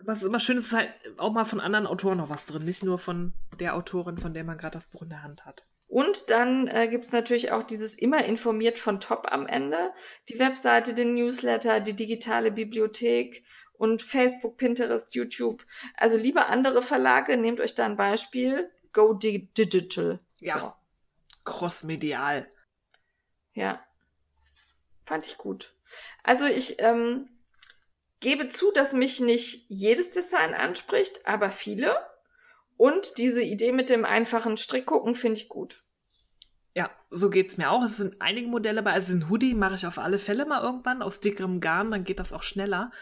Was 0.00 0.22
immer 0.22 0.38
schön 0.40 0.58
ist, 0.58 0.66
ist 0.66 0.72
halt 0.72 0.90
auch 1.16 1.32
mal 1.32 1.44
von 1.44 1.60
anderen 1.60 1.86
Autoren 1.86 2.18
noch 2.18 2.28
was 2.30 2.44
drin, 2.44 2.64
nicht 2.64 2.82
nur 2.82 2.98
von 2.98 3.32
der 3.58 3.74
Autorin, 3.76 4.18
von 4.18 4.34
der 4.34 4.44
man 4.44 4.58
gerade 4.58 4.78
das 4.78 4.86
Buch 4.86 5.02
in 5.02 5.08
der 5.10 5.22
Hand 5.22 5.44
hat. 5.46 5.64
Und 5.88 6.28
dann 6.28 6.68
äh, 6.68 6.86
gibt 6.86 7.06
es 7.06 7.12
natürlich 7.12 7.50
auch 7.50 7.62
dieses 7.62 7.94
immer 7.94 8.24
informiert 8.24 8.78
von 8.78 9.00
Top 9.00 9.26
am 9.32 9.46
Ende. 9.46 9.92
Die 10.28 10.38
Webseite, 10.38 10.92
den 10.92 11.14
Newsletter, 11.14 11.80
die 11.80 11.94
digitale 11.94 12.52
Bibliothek 12.52 13.42
und 13.72 14.02
Facebook, 14.02 14.58
Pinterest, 14.58 15.14
YouTube. 15.14 15.64
Also 15.96 16.18
liebe 16.18 16.46
andere 16.46 16.82
Verlage, 16.82 17.38
nehmt 17.38 17.60
euch 17.60 17.74
da 17.74 17.86
ein 17.86 17.96
Beispiel. 17.96 18.70
Go 18.92 19.14
Di 19.14 19.48
Digital. 19.56 20.20
Ja. 20.40 20.60
So. 20.60 20.72
Crossmedial. 21.44 22.46
Ja. 23.54 23.82
Fand 25.04 25.26
ich 25.26 25.38
gut. 25.38 25.74
Also 26.22 26.44
ich 26.44 26.80
ähm, 26.80 27.30
gebe 28.20 28.50
zu, 28.50 28.72
dass 28.72 28.92
mich 28.92 29.20
nicht 29.20 29.64
jedes 29.70 30.10
Design 30.10 30.52
anspricht, 30.52 31.26
aber 31.26 31.50
viele. 31.50 31.96
Und 32.78 33.18
diese 33.18 33.42
Idee 33.42 33.72
mit 33.72 33.90
dem 33.90 34.04
einfachen 34.04 34.56
Strickgucken 34.56 35.16
finde 35.16 35.40
ich 35.40 35.48
gut. 35.48 35.82
Ja, 36.74 36.90
so 37.10 37.28
geht's 37.28 37.56
mir 37.56 37.72
auch. 37.72 37.84
Es 37.84 37.96
sind 37.96 38.22
einige 38.22 38.46
Modelle 38.46 38.84
bei. 38.84 38.92
Also 38.92 39.12
ein 39.12 39.28
Hoodie 39.28 39.54
mache 39.54 39.74
ich 39.74 39.84
auf 39.84 39.98
alle 39.98 40.20
Fälle 40.20 40.46
mal 40.46 40.62
irgendwann 40.62 41.02
aus 41.02 41.18
dickerem 41.18 41.60
Garn, 41.60 41.90
dann 41.90 42.04
geht 42.04 42.20
das 42.20 42.32
auch 42.32 42.44
schneller. 42.44 42.92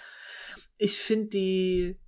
Ich 0.78 0.98
finde 0.98 1.26
die 1.28 2.00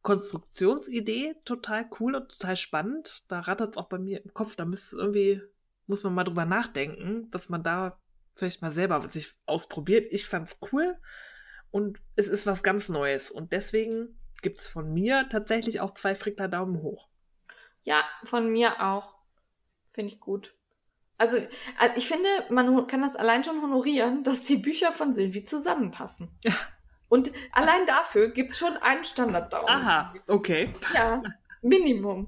Konstruktionsidee 0.00 1.34
total 1.44 1.86
cool 2.00 2.14
und 2.14 2.30
total 2.30 2.56
spannend. 2.56 3.24
Da 3.28 3.40
rattert 3.40 3.72
es 3.72 3.76
auch 3.76 3.90
bei 3.90 3.98
mir 3.98 4.24
im 4.24 4.32
Kopf. 4.32 4.56
Da 4.56 4.64
muss 4.64 4.94
irgendwie, 4.94 5.42
muss 5.86 6.04
man 6.04 6.14
mal 6.14 6.24
drüber 6.24 6.46
nachdenken, 6.46 7.30
dass 7.30 7.50
man 7.50 7.62
da 7.62 8.00
vielleicht 8.34 8.62
mal 8.62 8.72
selber 8.72 9.06
sich 9.10 9.34
ausprobiert. 9.44 10.10
Ich 10.12 10.26
fand's 10.26 10.58
cool 10.72 10.96
und 11.70 12.00
es 12.16 12.28
ist 12.28 12.46
was 12.46 12.62
ganz 12.62 12.88
Neues. 12.88 13.30
Und 13.30 13.52
deswegen 13.52 14.18
gibt's 14.42 14.68
von 14.68 14.92
mir 14.92 15.28
tatsächlich 15.30 15.80
auch 15.80 15.92
zwei 15.92 16.14
Frickler 16.14 16.48
Daumen 16.48 16.82
hoch. 16.82 17.08
Ja, 17.84 18.04
von 18.24 18.50
mir 18.50 18.82
auch. 18.82 19.14
finde 19.90 20.12
ich 20.12 20.20
gut. 20.20 20.52
Also, 21.18 21.36
äh, 21.36 21.48
ich 21.96 22.08
finde, 22.08 22.28
man 22.50 22.86
kann 22.86 23.02
das 23.02 23.16
allein 23.16 23.44
schon 23.44 23.62
honorieren, 23.62 24.24
dass 24.24 24.42
die 24.42 24.56
Bücher 24.56 24.92
von 24.92 25.12
Silvi 25.12 25.44
zusammenpassen. 25.44 26.36
Ja. 26.42 26.54
Und 27.08 27.30
allein 27.52 27.86
dafür 27.86 28.32
gibt 28.32 28.56
schon 28.56 28.76
einen 28.78 29.04
Standard-Daumen. 29.04 29.68
Aha, 29.68 30.14
okay. 30.28 30.74
Ja, 30.94 31.22
Minimum. 31.60 32.26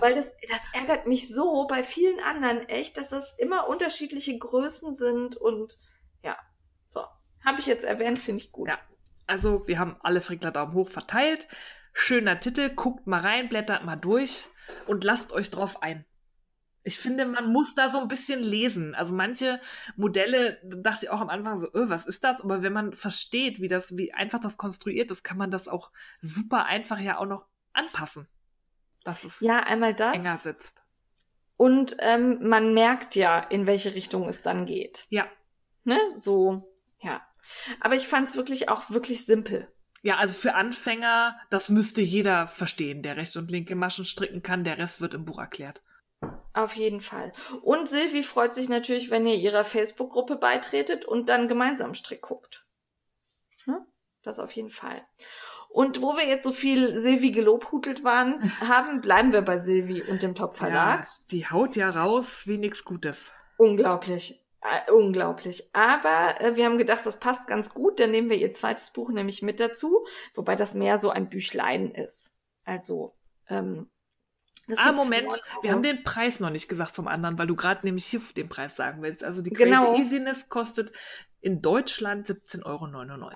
Weil 0.00 0.14
das, 0.14 0.34
das 0.50 0.68
ärgert 0.72 1.06
mich 1.06 1.28
so 1.28 1.66
bei 1.66 1.82
vielen 1.82 2.20
anderen 2.20 2.68
echt, 2.68 2.98
dass 2.98 3.08
das 3.08 3.38
immer 3.38 3.68
unterschiedliche 3.68 4.36
Größen 4.38 4.92
sind 4.92 5.36
und 5.36 5.78
ja, 6.22 6.36
so. 6.88 7.04
Habe 7.44 7.60
ich 7.60 7.66
jetzt 7.66 7.84
erwähnt, 7.84 8.18
finde 8.18 8.42
ich 8.42 8.52
gut. 8.52 8.68
Ja. 8.68 8.78
Also, 9.26 9.66
wir 9.66 9.78
haben 9.78 9.96
alle 10.02 10.20
Frickler 10.20 10.50
Daumen 10.50 10.74
hoch 10.74 10.88
verteilt. 10.88 11.48
Schöner 11.92 12.40
Titel, 12.40 12.70
guckt 12.74 13.06
mal 13.06 13.20
rein, 13.20 13.48
blättert 13.48 13.84
mal 13.84 13.96
durch 13.96 14.48
und 14.86 15.04
lasst 15.04 15.32
euch 15.32 15.50
drauf 15.50 15.82
ein. 15.82 16.04
Ich 16.86 16.98
finde, 16.98 17.24
man 17.24 17.50
muss 17.50 17.74
da 17.74 17.90
so 17.90 18.00
ein 18.00 18.08
bisschen 18.08 18.42
lesen. 18.42 18.94
Also 18.94 19.14
manche 19.14 19.58
Modelle 19.96 20.60
dachte 20.64 21.06
ich 21.06 21.10
auch 21.10 21.20
am 21.20 21.30
Anfang 21.30 21.58
so, 21.58 21.68
öh, 21.68 21.88
was 21.88 22.04
ist 22.04 22.24
das? 22.24 22.42
Aber 22.42 22.62
wenn 22.62 22.74
man 22.74 22.92
versteht, 22.92 23.60
wie 23.60 23.68
das, 23.68 23.96
wie 23.96 24.12
einfach 24.12 24.40
das 24.40 24.58
konstruiert 24.58 25.10
ist, 25.10 25.22
kann 25.22 25.38
man 25.38 25.50
das 25.50 25.66
auch 25.66 25.92
super 26.20 26.66
einfach 26.66 26.98
ja 27.00 27.16
auch 27.18 27.26
noch 27.26 27.46
anpassen. 27.72 28.28
Dass 29.02 29.24
es 29.24 29.40
Ja, 29.40 29.60
einmal 29.60 29.94
das. 29.94 30.12
enger 30.14 30.36
sitzt. 30.36 30.84
Und 31.56 31.96
ähm, 32.00 32.46
man 32.46 32.74
merkt 32.74 33.14
ja, 33.14 33.38
in 33.38 33.66
welche 33.66 33.94
Richtung 33.94 34.28
es 34.28 34.42
dann 34.42 34.66
geht. 34.66 35.06
Ja. 35.08 35.26
Ne? 35.84 35.98
So, 36.16 36.74
ja. 37.00 37.22
Aber 37.80 37.94
ich 37.94 38.06
fand 38.06 38.28
es 38.28 38.36
wirklich 38.36 38.68
auch 38.68 38.90
wirklich 38.90 39.24
simpel. 39.24 39.68
Ja, 40.02 40.16
also 40.16 40.34
für 40.34 40.54
Anfänger, 40.54 41.38
das 41.48 41.70
müsste 41.70 42.02
jeder 42.02 42.46
verstehen, 42.46 43.02
der 43.02 43.16
rechte 43.16 43.38
und 43.38 43.50
linke 43.50 43.74
Maschen 43.74 44.04
stricken 44.04 44.42
kann. 44.42 44.62
Der 44.62 44.76
Rest 44.76 45.00
wird 45.00 45.14
im 45.14 45.24
Buch 45.24 45.38
erklärt. 45.38 45.82
Auf 46.52 46.74
jeden 46.74 47.00
Fall. 47.00 47.32
Und 47.62 47.88
Silvi 47.88 48.22
freut 48.22 48.54
sich 48.54 48.68
natürlich, 48.68 49.10
wenn 49.10 49.26
ihr 49.26 49.36
ihrer 49.36 49.64
Facebook-Gruppe 49.64 50.36
beitretet 50.36 51.04
und 51.04 51.28
dann 51.28 51.48
gemeinsam 51.48 51.94
Strick 51.94 52.22
guckt. 52.22 52.66
Ne? 53.66 53.84
Das 54.22 54.38
auf 54.38 54.52
jeden 54.52 54.70
Fall. 54.70 55.06
Und 55.70 56.02
wo 56.02 56.16
wir 56.16 56.26
jetzt 56.26 56.44
so 56.44 56.52
viel 56.52 56.98
Silvi 56.98 57.32
gelobhutelt 57.32 58.04
waren, 58.04 58.52
haben, 58.60 59.00
bleiben 59.00 59.32
wir 59.32 59.42
bei 59.42 59.58
Silvi 59.58 60.02
und 60.02 60.22
dem 60.22 60.34
Top-Verlag. 60.34 61.00
Ja, 61.00 61.08
die 61.30 61.46
haut 61.46 61.76
ja 61.76 61.90
raus 61.90 62.46
wie 62.46 62.58
nichts 62.58 62.84
Gutes. 62.84 63.32
Unglaublich. 63.56 64.43
Äh, 64.64 64.90
unglaublich. 64.90 65.62
Aber 65.74 66.40
äh, 66.40 66.56
wir 66.56 66.64
haben 66.64 66.78
gedacht, 66.78 67.04
das 67.04 67.20
passt 67.20 67.46
ganz 67.46 67.74
gut. 67.74 68.00
Dann 68.00 68.10
nehmen 68.10 68.30
wir 68.30 68.38
ihr 68.38 68.54
zweites 68.54 68.92
Buch 68.92 69.10
nämlich 69.10 69.42
mit 69.42 69.60
dazu, 69.60 70.06
wobei 70.34 70.56
das 70.56 70.72
mehr 70.72 70.96
so 70.96 71.10
ein 71.10 71.28
Büchlein 71.28 71.90
ist. 71.90 72.34
Also, 72.64 73.12
ähm, 73.48 73.90
das 74.66 74.78
ah, 74.78 74.92
Moment, 74.92 75.42
wir 75.60 75.72
haben 75.72 75.82
den 75.82 76.02
Preis 76.04 76.40
noch 76.40 76.48
nicht 76.48 76.68
gesagt 76.68 76.92
vom 76.92 77.06
anderen, 77.06 77.38
weil 77.38 77.46
du 77.46 77.54
gerade 77.54 77.84
nämlich 77.84 78.06
hier 78.06 78.22
den 78.34 78.48
Preis 78.48 78.74
sagen 78.74 79.02
willst. 79.02 79.22
Also 79.22 79.42
die 79.42 79.50
Genau. 79.50 79.90
Crazy 79.92 80.02
Easiness 80.02 80.48
kostet 80.48 80.92
in 81.42 81.60
Deutschland 81.60 82.26
17,99 82.26 82.64
Euro. 82.64 83.30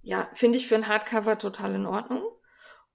Ja, 0.00 0.30
finde 0.32 0.56
ich 0.56 0.66
für 0.66 0.76
ein 0.76 0.88
Hardcover 0.88 1.36
total 1.36 1.74
in 1.74 1.84
Ordnung. 1.84 2.22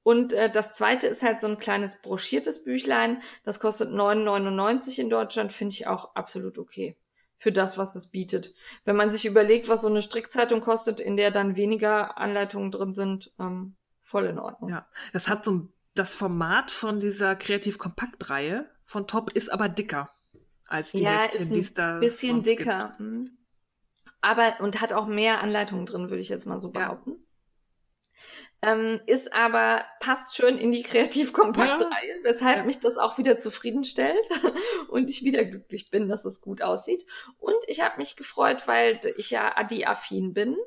Und 0.02 0.34
äh, 0.34 0.50
das 0.50 0.74
zweite 0.74 1.06
ist 1.06 1.22
halt 1.22 1.40
so 1.40 1.46
ein 1.46 1.60
kleines 1.60 2.02
broschiertes 2.02 2.64
Büchlein. 2.64 3.22
Das 3.44 3.60
kostet 3.60 3.92
9,99 3.92 5.00
in 5.00 5.12
Deutschland, 5.12 5.52
finde 5.52 5.74
ich 5.74 5.86
auch 5.86 6.16
absolut 6.16 6.58
okay. 6.58 6.98
Für 7.42 7.52
das, 7.54 7.78
was 7.78 7.96
es 7.96 8.08
bietet. 8.08 8.54
Wenn 8.84 8.98
man 8.98 9.10
sich 9.10 9.26
überlegt, 9.26 9.70
was 9.70 9.82
so 9.82 9.88
eine 9.88 10.02
Strickzeitung 10.02 10.60
kostet, 10.60 11.00
in 11.00 11.16
der 11.16 11.32
dann 11.32 11.56
weniger 11.56 12.18
Anleitungen 12.18 12.70
drin 12.70 12.94
sind, 12.94 13.32
ähm, 13.40 13.76
voll 14.02 14.26
in 14.26 14.38
Ordnung. 14.38 14.70
Ja, 14.70 14.86
das 15.14 15.30
hat 15.30 15.46
so 15.46 15.52
ein, 15.52 15.74
das 15.96 16.14
Format 16.14 16.70
von 16.70 17.00
dieser 17.00 17.36
Kreativ-Kompakt-Reihe 17.38 18.70
von 18.84 19.08
Top 19.08 19.32
ist 19.34 19.52
aber 19.52 19.70
dicker 19.70 20.12
als 20.66 20.92
die 20.92 21.06
Ja, 21.06 21.20
Heftchen, 21.24 21.42
ist 21.42 21.52
die 21.52 21.60
ein 21.60 21.62
es 21.62 21.74
da 21.74 22.00
bisschen 22.00 22.44
dicker. 22.44 22.98
hm. 22.98 23.38
Aber, 24.22 24.60
und 24.60 24.82
hat 24.82 24.92
auch 24.92 25.08
mehr 25.08 25.42
Anleitungen 25.42 25.86
drin, 25.86 26.10
würde 26.10 26.20
ich 26.22 26.30
jetzt 26.30 26.46
mal 26.46 26.60
so 26.60 26.74
Ja. 26.74 27.02
Ähm, 28.62 29.00
ist 29.06 29.34
aber, 29.34 29.86
passt 30.02 30.36
schön 30.36 30.58
in 30.58 30.72
die 30.72 30.84
Kreativ-Kompakt-Reihe, 30.84 32.20
weshalb 32.24 32.58
Ja. 32.58 32.64
mich 32.64 32.80
das 32.80 32.98
auch 32.98 33.18
wieder 33.18 33.38
zufriedenstellt 33.38 34.20
und 34.90 35.10
ich 35.10 35.24
wieder 35.24 35.46
glücklich 35.46 35.90
bin, 35.90 36.10
dass 36.10 36.26
es 36.26 36.42
gut 36.42 36.62
aussieht. 36.62 37.06
Und 37.38 37.56
ich 37.68 37.82
habe 37.82 37.98
mich 37.98 38.16
gefreut, 38.18 38.68
weil 38.68 39.00
ich 39.18 39.32
ja 39.32 39.56
Adi-affin 39.58 40.34
bin. 40.34 40.58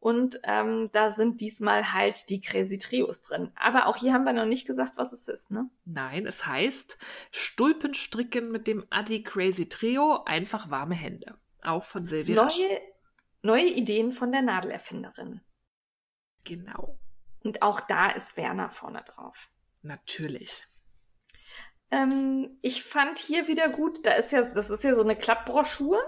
Und 0.00 0.38
ähm, 0.44 0.90
da 0.92 1.08
sind 1.08 1.40
diesmal 1.40 1.94
halt 1.94 2.28
die 2.28 2.40
Crazy 2.40 2.78
Trios 2.78 3.22
drin. 3.22 3.50
Aber 3.56 3.86
auch 3.86 3.96
hier 3.96 4.12
haben 4.12 4.24
wir 4.24 4.34
noch 4.34 4.44
nicht 4.44 4.66
gesagt, 4.66 4.92
was 4.96 5.12
es 5.12 5.28
ist, 5.28 5.50
ne? 5.50 5.70
Nein, 5.86 6.26
es 6.26 6.44
heißt 6.46 6.98
Stulpenstricken 7.30 8.50
mit 8.50 8.66
dem 8.66 8.84
Adi 8.90 9.22
Crazy 9.22 9.66
Trio, 9.68 10.22
einfach 10.24 10.68
warme 10.70 10.94
Hände. 10.94 11.38
Auch 11.62 11.84
von 11.84 12.06
Silvia. 12.06 12.34
Neue, 12.44 12.80
neue 13.40 13.66
Ideen 13.66 14.12
von 14.12 14.30
der 14.30 14.42
Nadelerfinderin. 14.42 15.40
Genau, 16.44 16.98
Und 17.44 17.62
auch 17.62 17.80
da 17.80 18.10
ist 18.10 18.36
Werner 18.36 18.70
vorne 18.70 19.02
drauf. 19.04 19.50
natürlich. 19.82 20.64
Ähm, 21.90 22.58
ich 22.62 22.82
fand 22.82 23.18
hier 23.18 23.46
wieder 23.46 23.68
gut, 23.68 24.04
da 24.04 24.12
ist 24.12 24.32
ja, 24.32 24.40
das 24.40 24.70
ist 24.70 24.82
ja 24.82 24.94
so 24.94 25.02
eine 25.02 25.16
Klappbroschur. 25.16 26.00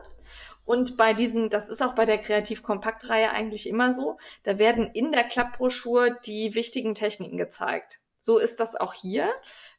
Und 0.65 0.97
bei 0.97 1.15
diesen, 1.15 1.49
das 1.49 1.69
ist 1.69 1.81
auch 1.81 1.95
bei 1.95 2.05
der 2.05 2.19
Kreativ-Kompakt-Reihe 2.19 3.31
eigentlich 3.31 3.69
immer 3.69 3.93
so, 3.93 4.17
da 4.43 4.59
werden 4.59 4.91
in 4.95 5.13
der 5.13 5.23
Klappbroschur 5.23 6.11
die 6.27 6.57
wichtigen 6.57 6.95
Techniken 6.95 7.37
gezeigt. 7.37 8.01
So 8.19 8.39
ist 8.39 8.59
das 8.59 8.75
auch 8.75 8.93
hier. 8.93 9.33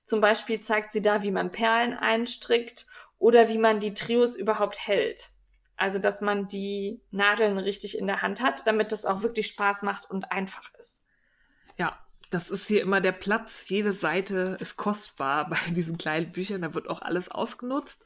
Zum 0.04 0.22
Beispiel 0.22 0.62
zeigt 0.62 0.92
sie 0.92 1.02
da, 1.02 1.24
wie 1.24 1.32
man 1.32 1.52
Perlen 1.52 1.94
einstrickt 1.94 2.86
oder 3.20 3.50
wie 3.50 3.58
man 3.58 3.82
die 3.82 3.94
Trios 3.94 4.38
überhaupt 4.38 4.88
hält. 4.88 5.32
Also, 5.76 6.00
dass 6.00 6.22
man 6.22 6.48
die 6.48 7.02
Nadeln 7.12 7.58
richtig 7.58 7.98
in 7.98 8.08
der 8.08 8.22
Hand 8.22 8.42
hat, 8.42 8.66
damit 8.66 8.94
das 8.94 9.06
auch 9.06 9.24
wirklich 9.24 9.48
Spaß 9.48 9.82
macht 9.82 10.10
und 10.10 10.32
einfach 10.32 10.74
ist. 10.76 11.04
Das 12.30 12.50
ist 12.50 12.68
hier 12.68 12.82
immer 12.82 13.00
der 13.02 13.14
Platz. 13.14 13.70
Jede 13.70 13.94
Seite 13.94 14.58
ist 14.60 14.76
kostbar 14.76 15.50
bei 15.50 15.58
diesen 15.72 15.98
kleinen 15.98 16.32
Büchern. 16.32 16.62
Da 16.62 16.74
wird 16.74 16.90
auch 16.90 17.02
alles 17.02 17.30
ausgenutzt. 17.30 18.06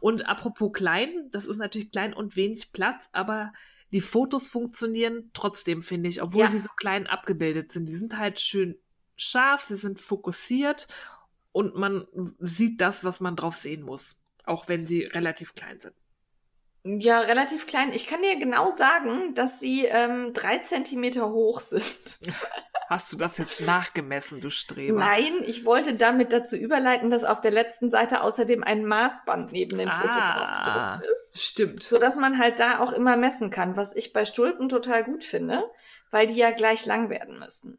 Und 0.00 0.28
apropos 0.28 0.72
klein, 0.72 1.28
das 1.30 1.46
ist 1.46 1.58
natürlich 1.58 1.90
klein 1.90 2.12
und 2.14 2.36
wenig 2.36 2.72
Platz, 2.72 3.08
aber 3.12 3.52
die 3.92 4.00
Fotos 4.00 4.46
funktionieren 4.48 5.30
trotzdem, 5.34 5.82
finde 5.82 6.08
ich, 6.08 6.22
obwohl 6.22 6.42
Ja. 6.42 6.48
sie 6.48 6.58
so 6.60 6.68
klein 6.76 7.06
abgebildet 7.06 7.72
sind. 7.72 7.86
Die 7.86 7.96
sind 7.96 8.16
halt 8.16 8.40
schön 8.40 8.76
scharf, 9.16 9.62
sie 9.62 9.76
sind 9.76 10.00
fokussiert 10.00 10.86
und 11.52 11.74
man 11.74 12.06
sieht 12.38 12.80
das, 12.80 13.04
was 13.04 13.20
man 13.20 13.36
drauf 13.36 13.56
sehen 13.56 13.82
muss. 13.82 14.16
Auch 14.44 14.68
wenn 14.68 14.86
sie 14.86 15.02
relativ 15.02 15.54
klein 15.54 15.80
sind. 15.80 15.94
Ja, 16.82 17.20
relativ 17.20 17.66
klein. 17.66 17.92
Ich 17.92 18.06
kann 18.06 18.22
dir 18.22 18.38
genau 18.38 18.70
sagen, 18.70 19.34
dass 19.34 19.60
sie 19.60 19.84
ähm, 19.84 20.32
drei 20.32 20.58
Zentimeter 20.58 21.30
hoch 21.30 21.60
sind. 21.60 22.18
Hast 22.88 23.12
du 23.12 23.16
das 23.18 23.38
jetzt 23.38 23.60
nachgemessen, 23.66 24.40
du 24.40 24.50
Streber? 24.50 24.98
Nein, 24.98 25.44
ich 25.44 25.64
wollte 25.64 25.94
damit 25.94 26.32
dazu 26.32 26.56
überleiten, 26.56 27.08
dass 27.10 27.22
auf 27.22 27.40
der 27.40 27.50
letzten 27.52 27.88
Seite 27.88 28.22
außerdem 28.22 28.64
ein 28.64 28.84
Maßband 28.84 29.52
neben 29.52 29.78
den 29.78 29.90
Fotos 29.90 30.24
Ah. 30.24 30.94
aufgedruckt 30.96 31.12
ist. 31.12 31.40
Stimmt. 31.40 31.82
So 31.84 31.98
dass 31.98 32.16
man 32.16 32.38
halt 32.38 32.58
da 32.58 32.80
auch 32.80 32.92
immer 32.92 33.16
messen 33.16 33.50
kann, 33.50 33.76
was 33.76 33.94
ich 33.94 34.12
bei 34.12 34.24
Stulpen 34.24 34.68
total 34.68 35.04
gut 35.04 35.22
finde, 35.22 35.70
weil 36.10 36.26
die 36.26 36.36
ja 36.36 36.50
gleich 36.50 36.84
lang 36.86 37.10
werden 37.10 37.38
müssen. 37.38 37.78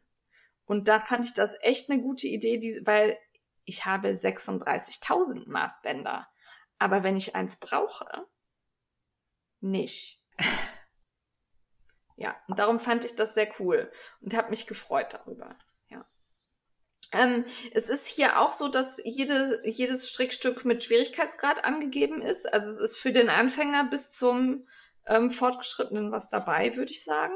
Und 0.64 0.88
da 0.88 0.98
fand 1.00 1.26
ich 1.26 1.34
das 1.34 1.56
echt 1.60 1.90
eine 1.90 2.00
gute 2.00 2.28
Idee, 2.28 2.56
die, 2.58 2.80
weil 2.84 3.18
ich 3.64 3.84
habe 3.84 4.08
36.000 4.14 5.46
Maßbänder. 5.48 6.26
Aber 6.78 7.02
wenn 7.02 7.16
ich 7.16 7.34
eins 7.36 7.56
brauche, 7.56 8.06
nicht. 9.62 10.20
Ja, 12.16 12.36
und 12.46 12.58
darum 12.58 12.78
fand 12.78 13.04
ich 13.04 13.16
das 13.16 13.34
sehr 13.34 13.48
cool 13.58 13.90
und 14.20 14.34
habe 14.34 14.50
mich 14.50 14.66
gefreut 14.66 15.12
darüber. 15.12 15.56
Ja. 15.88 16.06
Ähm, 17.10 17.44
es 17.72 17.88
ist 17.88 18.06
hier 18.06 18.38
auch 18.38 18.52
so, 18.52 18.68
dass 18.68 19.00
jede, 19.04 19.60
jedes 19.64 20.08
Strickstück 20.08 20.64
mit 20.64 20.84
Schwierigkeitsgrad 20.84 21.64
angegeben 21.64 22.22
ist. 22.22 22.52
Also 22.52 22.70
es 22.70 22.78
ist 22.78 22.96
für 22.96 23.12
den 23.12 23.28
Anfänger 23.28 23.84
bis 23.84 24.12
zum 24.12 24.68
ähm, 25.06 25.30
Fortgeschrittenen 25.30 26.12
was 26.12 26.30
dabei, 26.30 26.76
würde 26.76 26.92
ich 26.92 27.02
sagen. 27.02 27.34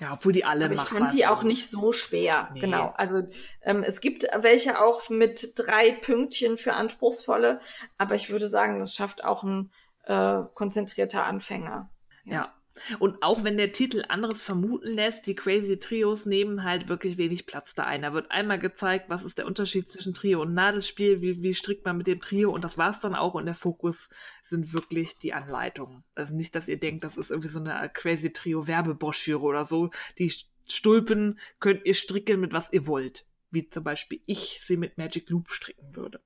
Ja, 0.00 0.14
obwohl 0.14 0.32
die 0.32 0.44
alle 0.44 0.66
Aber 0.66 0.74
ich 0.74 0.80
fand 0.80 1.12
die 1.12 1.18
sind. 1.18 1.28
auch 1.28 1.42
nicht 1.42 1.70
so 1.70 1.92
schwer. 1.92 2.50
Nee. 2.52 2.60
Genau. 2.60 2.92
Also 2.96 3.22
ähm, 3.62 3.82
es 3.84 4.00
gibt 4.00 4.26
welche 4.36 4.80
auch 4.80 5.08
mit 5.08 5.52
drei 5.56 5.92
Pünktchen 5.92 6.58
für 6.58 6.74
anspruchsvolle, 6.74 7.60
aber 7.96 8.14
ich 8.14 8.30
würde 8.30 8.48
sagen, 8.48 8.80
das 8.80 8.94
schafft 8.94 9.24
auch 9.24 9.44
ein 9.44 9.72
äh, 10.06 10.42
konzentrierter 10.54 11.24
Anfänger. 11.24 11.90
Ja. 12.24 12.54
Und 12.98 13.22
auch 13.22 13.44
wenn 13.44 13.56
der 13.56 13.72
Titel 13.72 14.04
anderes 14.08 14.42
vermuten 14.42 14.94
lässt, 14.94 15.26
die 15.26 15.36
Crazy 15.36 15.78
Trios 15.78 16.26
nehmen 16.26 16.64
halt 16.64 16.88
wirklich 16.88 17.16
wenig 17.18 17.46
Platz 17.46 17.74
da 17.74 17.84
ein. 17.84 18.02
Da 18.02 18.12
wird 18.12 18.32
einmal 18.32 18.58
gezeigt, 18.58 19.08
was 19.08 19.22
ist 19.22 19.38
der 19.38 19.46
Unterschied 19.46 19.92
zwischen 19.92 20.12
Trio 20.12 20.42
und 20.42 20.54
Nadelspiel, 20.54 21.20
wie, 21.20 21.42
wie 21.42 21.54
strickt 21.54 21.84
man 21.84 21.96
mit 21.96 22.08
dem 22.08 22.20
Trio 22.20 22.52
und 22.52 22.64
das 22.64 22.76
war's 22.76 23.00
dann 23.00 23.14
auch. 23.14 23.34
Und 23.34 23.46
der 23.46 23.54
Fokus 23.54 24.08
sind 24.42 24.72
wirklich 24.72 25.16
die 25.18 25.32
Anleitungen. 25.32 26.02
Also 26.16 26.34
nicht, 26.34 26.54
dass 26.56 26.68
ihr 26.68 26.78
denkt, 26.78 27.04
das 27.04 27.16
ist 27.16 27.30
irgendwie 27.30 27.48
so 27.48 27.60
eine 27.60 27.88
Crazy 27.90 28.32
Trio 28.32 28.66
Werbebroschüre 28.66 29.42
oder 29.42 29.64
so. 29.64 29.90
Die 30.18 30.32
Stulpen 30.66 31.38
könnt 31.60 31.84
ihr 31.84 31.94
stricken 31.94 32.40
mit 32.40 32.52
was 32.52 32.72
ihr 32.72 32.88
wollt. 32.88 33.24
Wie 33.50 33.68
zum 33.68 33.84
Beispiel 33.84 34.20
ich 34.26 34.60
sie 34.62 34.76
mit 34.76 34.98
Magic 34.98 35.30
Loop 35.30 35.52
stricken 35.52 35.94
würde. 35.94 36.20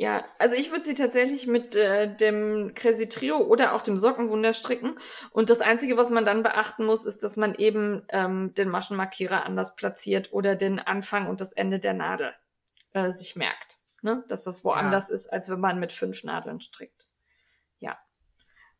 Ja, 0.00 0.24
also 0.38 0.56
ich 0.56 0.70
würde 0.70 0.82
sie 0.82 0.94
tatsächlich 0.94 1.46
mit 1.46 1.76
äh, 1.76 2.16
dem 2.16 2.72
Crazy 2.72 3.06
Trio 3.06 3.36
oder 3.36 3.74
auch 3.74 3.82
dem 3.82 3.98
Sockenwunder 3.98 4.54
stricken. 4.54 4.98
Und 5.30 5.50
das 5.50 5.60
Einzige, 5.60 5.98
was 5.98 6.10
man 6.10 6.24
dann 6.24 6.42
beachten 6.42 6.86
muss, 6.86 7.04
ist, 7.04 7.22
dass 7.22 7.36
man 7.36 7.54
eben 7.54 8.06
ähm, 8.08 8.54
den 8.54 8.70
Maschenmarkierer 8.70 9.44
anders 9.44 9.76
platziert 9.76 10.32
oder 10.32 10.56
den 10.56 10.78
Anfang 10.78 11.28
und 11.28 11.42
das 11.42 11.52
Ende 11.52 11.78
der 11.78 11.92
Nadel 11.92 12.32
äh, 12.94 13.10
sich 13.10 13.36
merkt. 13.36 13.76
Ne? 14.00 14.24
Dass 14.28 14.44
das 14.44 14.64
woanders 14.64 15.10
ja. 15.10 15.16
ist, 15.16 15.30
als 15.30 15.50
wenn 15.50 15.60
man 15.60 15.78
mit 15.78 15.92
fünf 15.92 16.24
Nadeln 16.24 16.62
strickt. 16.62 17.06
Ja. 17.78 17.98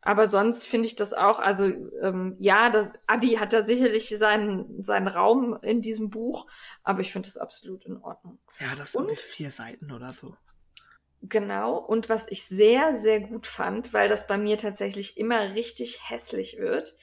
Aber 0.00 0.26
sonst 0.26 0.66
finde 0.66 0.88
ich 0.88 0.96
das 0.96 1.12
auch, 1.12 1.38
also 1.38 1.66
ähm, 2.00 2.38
ja, 2.38 2.70
das, 2.70 2.94
Adi 3.06 3.34
hat 3.34 3.52
da 3.52 3.60
sicherlich 3.60 4.08
seinen, 4.08 4.82
seinen 4.82 5.06
Raum 5.06 5.58
in 5.60 5.82
diesem 5.82 6.08
Buch, 6.08 6.46
aber 6.82 7.00
ich 7.00 7.12
finde 7.12 7.26
das 7.28 7.36
absolut 7.36 7.84
in 7.84 7.98
Ordnung. 7.98 8.38
Ja, 8.58 8.74
das 8.74 8.92
sind 8.92 9.02
und, 9.02 9.18
vier 9.18 9.50
Seiten 9.50 9.92
oder 9.92 10.14
so. 10.14 10.34
Genau. 11.22 11.76
Und 11.76 12.08
was 12.08 12.26
ich 12.28 12.44
sehr, 12.44 12.96
sehr 12.96 13.20
gut 13.20 13.46
fand, 13.46 13.92
weil 13.92 14.08
das 14.08 14.26
bei 14.26 14.38
mir 14.38 14.56
tatsächlich 14.56 15.18
immer 15.18 15.54
richtig 15.54 16.00
hässlich 16.08 16.58
wird, 16.58 16.94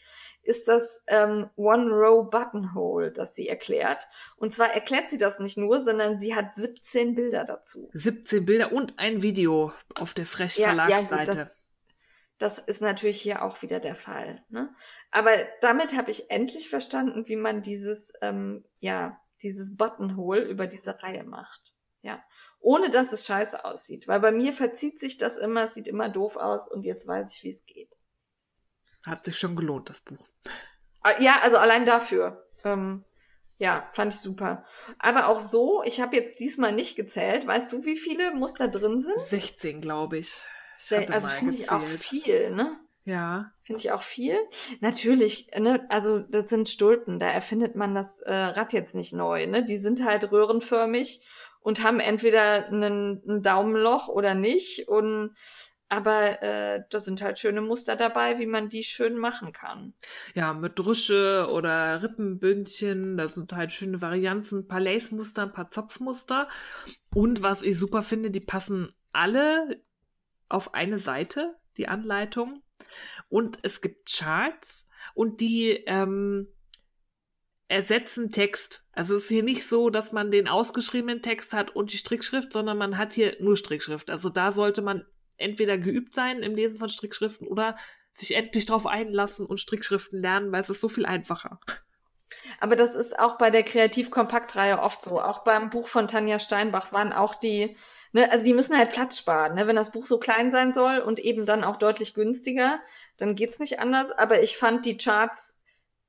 ist 0.48 0.68
das 0.68 1.04
ähm, 1.08 1.50
One-Row-Buttonhole, 1.56 3.12
das 3.12 3.36
sie 3.36 3.50
erklärt. 3.50 4.08
Und 4.38 4.54
zwar 4.54 4.74
erklärt 4.74 5.10
sie 5.10 5.18
das 5.18 5.40
nicht 5.40 5.58
nur, 5.58 5.82
sondern 5.82 6.20
sie 6.20 6.36
hat 6.36 6.56
17 6.56 7.16
Bilder 7.16 7.44
dazu. 7.44 7.90
17 7.94 8.46
Bilder 8.46 8.72
und 8.72 8.98
ein 8.98 9.22
Video 9.22 9.74
auf 9.96 10.14
der 10.14 10.26
Frech 10.26 10.54
Verlagsseite. 10.54 11.12
Ja, 11.12 11.18
ja, 11.20 11.26
das, 11.26 11.66
das 12.38 12.60
ist 12.60 12.82
natürlich 12.82 13.22
hier 13.22 13.44
auch 13.44 13.62
wieder 13.62 13.80
der 13.80 13.96
Fall. 13.96 14.44
Ne? 14.50 14.74
Aber 15.12 15.32
damit 15.62 15.96
habe 15.96 16.12
ich 16.12 16.32
endlich 16.32 16.70
verstanden, 16.70 17.28
wie 17.28 17.36
man 17.36 17.62
dieses, 17.62 18.14
ähm, 18.22 18.64
ja, 18.80 19.20
dieses 19.44 19.76
Buttonhole 19.76 20.42
über 20.42 20.66
diese 20.66 21.04
Reihe 21.04 21.26
macht. 21.26 21.74
Ja 22.02 22.24
ohne 22.60 22.90
dass 22.90 23.14
es 23.14 23.26
scheiße 23.26 23.64
aussieht. 23.64 24.08
Weil 24.08 24.20
bei 24.20 24.32
mir 24.32 24.54
verzieht 24.54 25.00
sich 25.00 25.18
das 25.18 25.38
immer, 25.38 25.64
es 25.64 25.74
sieht 25.74 25.88
immer 25.88 26.10
doof 26.10 26.36
aus 26.36 26.68
und 26.68 26.86
jetzt 26.86 27.08
weiß 27.08 27.36
ich, 27.36 27.44
wie 27.44 27.50
es 27.50 27.66
geht. 27.66 27.96
Hat 29.06 29.26
sich 29.26 29.38
schon 29.38 29.56
gelohnt, 29.56 29.90
das 29.90 30.02
Buch. 30.02 30.28
Ah, 31.02 31.20
ja, 31.22 31.40
also 31.42 31.58
allein 31.58 31.86
dafür. 31.86 32.46
Ähm, 32.64 33.06
ja, 33.58 33.82
fand 33.94 34.14
ich 34.14 34.20
super. 34.20 34.66
Aber 35.00 35.30
auch 35.30 35.40
so, 35.40 35.82
ich 35.84 36.02
habe 36.02 36.16
jetzt 36.16 36.40
diesmal 36.40 36.74
nicht 36.74 36.96
gezählt. 36.96 37.48
Weißt 37.48 37.72
du, 37.72 37.86
wie 37.86 37.96
viele 37.96 38.34
Muster 38.34 38.68
drin 38.68 39.00
sind? 39.00 39.20
16, 39.20 39.82
glaube 39.82 40.18
ich. 40.18 40.44
ich 40.78 41.14
also 41.14 41.28
finde 41.28 41.56
ich 41.56 41.72
auch 41.72 41.86
viel, 41.86 42.52
ne? 42.52 42.78
Ja. 43.06 43.54
Finde 43.64 43.80
ich 43.80 43.92
auch 43.94 44.02
viel. 44.02 44.38
Natürlich, 44.82 45.48
ne, 45.58 45.86
also 45.88 46.20
das 46.20 46.50
sind 46.50 46.68
Stulpen, 46.68 47.20
da 47.20 47.28
erfindet 47.28 47.76
man 47.76 47.96
das 47.96 48.20
äh, 48.20 48.34
Rad 48.34 48.74
jetzt 48.74 48.96
nicht 48.96 49.14
neu, 49.14 49.48
ne? 49.48 49.64
Die 49.64 49.78
sind 49.78 50.04
halt 50.04 50.30
röhrenförmig 50.30 51.22
und 51.68 51.84
haben 51.84 52.00
entweder 52.00 52.68
einen, 52.68 53.22
ein 53.28 53.42
Daumenloch 53.42 54.08
oder 54.08 54.36
nicht. 54.36 54.88
Und 54.88 55.34
aber 55.90 56.42
äh, 56.42 56.84
da 56.90 57.00
sind 57.02 57.22
halt 57.22 57.40
schöne 57.40 57.60
Muster 57.60 57.98
dabei, 57.98 58.40
wie 58.40 58.46
man 58.46 58.70
die 58.70 58.84
schön 58.84 59.18
machen 59.18 59.52
kann. 59.52 59.94
Ja, 60.34 60.54
mit 60.54 60.80
Drüsche 60.80 61.50
oder 61.52 62.02
Rippenbündchen, 62.02 63.18
das 63.18 63.34
sind 63.34 63.52
halt 63.52 63.74
schöne 63.74 64.02
Varianten, 64.02 64.60
ein 64.60 64.68
paar 64.70 64.80
Lace-Muster, 64.80 65.42
ein 65.42 65.52
paar 65.52 65.70
Zopfmuster. 65.70 66.48
Und 67.14 67.44
was 67.44 67.64
ich 67.64 67.78
super 67.78 68.02
finde, 68.02 68.32
die 68.32 68.40
passen 68.40 68.94
alle 69.12 69.82
auf 70.48 70.74
eine 70.74 71.00
Seite, 71.00 71.58
die 71.76 71.90
Anleitung. 71.90 72.64
Und 73.28 73.60
es 73.64 73.82
gibt 73.82 74.10
Charts 74.10 74.88
und 75.16 75.42
die 75.42 75.84
ähm, 75.86 76.48
ersetzen 77.68 78.32
Text. 78.32 78.86
Also 78.94 79.16
es 79.16 79.24
ist 79.24 79.30
hier 79.30 79.44
nicht 79.44 79.68
so, 79.68 79.90
dass 79.90 80.12
man 80.12 80.32
den 80.32 80.48
ausgeschriebenen 80.48 81.22
Text 81.22 81.54
hat 81.54 81.76
und 81.76 81.92
die 81.92 81.98
Strickschrift, 81.98 82.54
sondern 82.54 82.78
man 82.78 82.98
hat 82.98 83.14
hier 83.14 83.36
nur 83.40 83.58
Strickschrift. 83.58 84.10
Also 84.10 84.30
da 84.30 84.52
sollte 84.52 84.82
man 84.82 85.06
entweder 85.38 85.78
geübt 85.78 86.14
sein 86.16 86.42
im 86.42 86.56
Lesen 86.56 86.80
von 86.80 86.90
Strickschriften 86.90 87.48
oder 87.48 87.78
sich 88.14 88.36
endlich 88.36 88.66
drauf 88.66 88.88
einlassen 88.88 89.46
und 89.46 89.60
Strickschriften 89.60 90.20
lernen, 90.22 90.52
weil 90.52 90.62
es 90.62 90.70
ist 90.70 90.82
so 90.82 90.90
viel 90.90 91.06
einfacher. 91.06 91.60
Aber 92.60 92.76
das 92.76 92.96
ist 92.96 93.20
auch 93.20 93.38
bei 93.38 93.50
der 93.50 93.64
Kreativ-Kompakt-Reihe 93.64 94.82
oft 94.82 95.02
so. 95.02 95.22
Auch 95.22 95.44
beim 95.44 95.70
Buch 95.70 95.88
von 95.88 96.08
Tanja 96.08 96.40
Steinbach 96.40 96.92
waren 96.92 97.14
auch 97.14 97.36
die, 97.36 97.78
ne, 98.12 98.32
also 98.32 98.44
die 98.44 98.54
müssen 98.54 98.78
halt 98.78 98.92
Platz 98.92 99.18
sparen. 99.18 99.56
Ne? 99.56 99.68
Wenn 99.68 99.76
das 99.76 99.92
Buch 99.92 100.06
so 100.06 100.20
klein 100.20 100.52
sein 100.52 100.74
soll 100.74 101.00
und 101.00 101.20
eben 101.20 101.46
dann 101.46 101.64
auch 101.64 101.78
deutlich 101.78 102.14
günstiger, 102.14 102.80
dann 103.18 103.36
geht's 103.36 103.60
nicht 103.60 103.80
anders. 103.80 104.12
Aber 104.12 104.42
ich 104.42 104.58
fand 104.58 104.86
die 104.86 104.98
Charts 104.98 105.62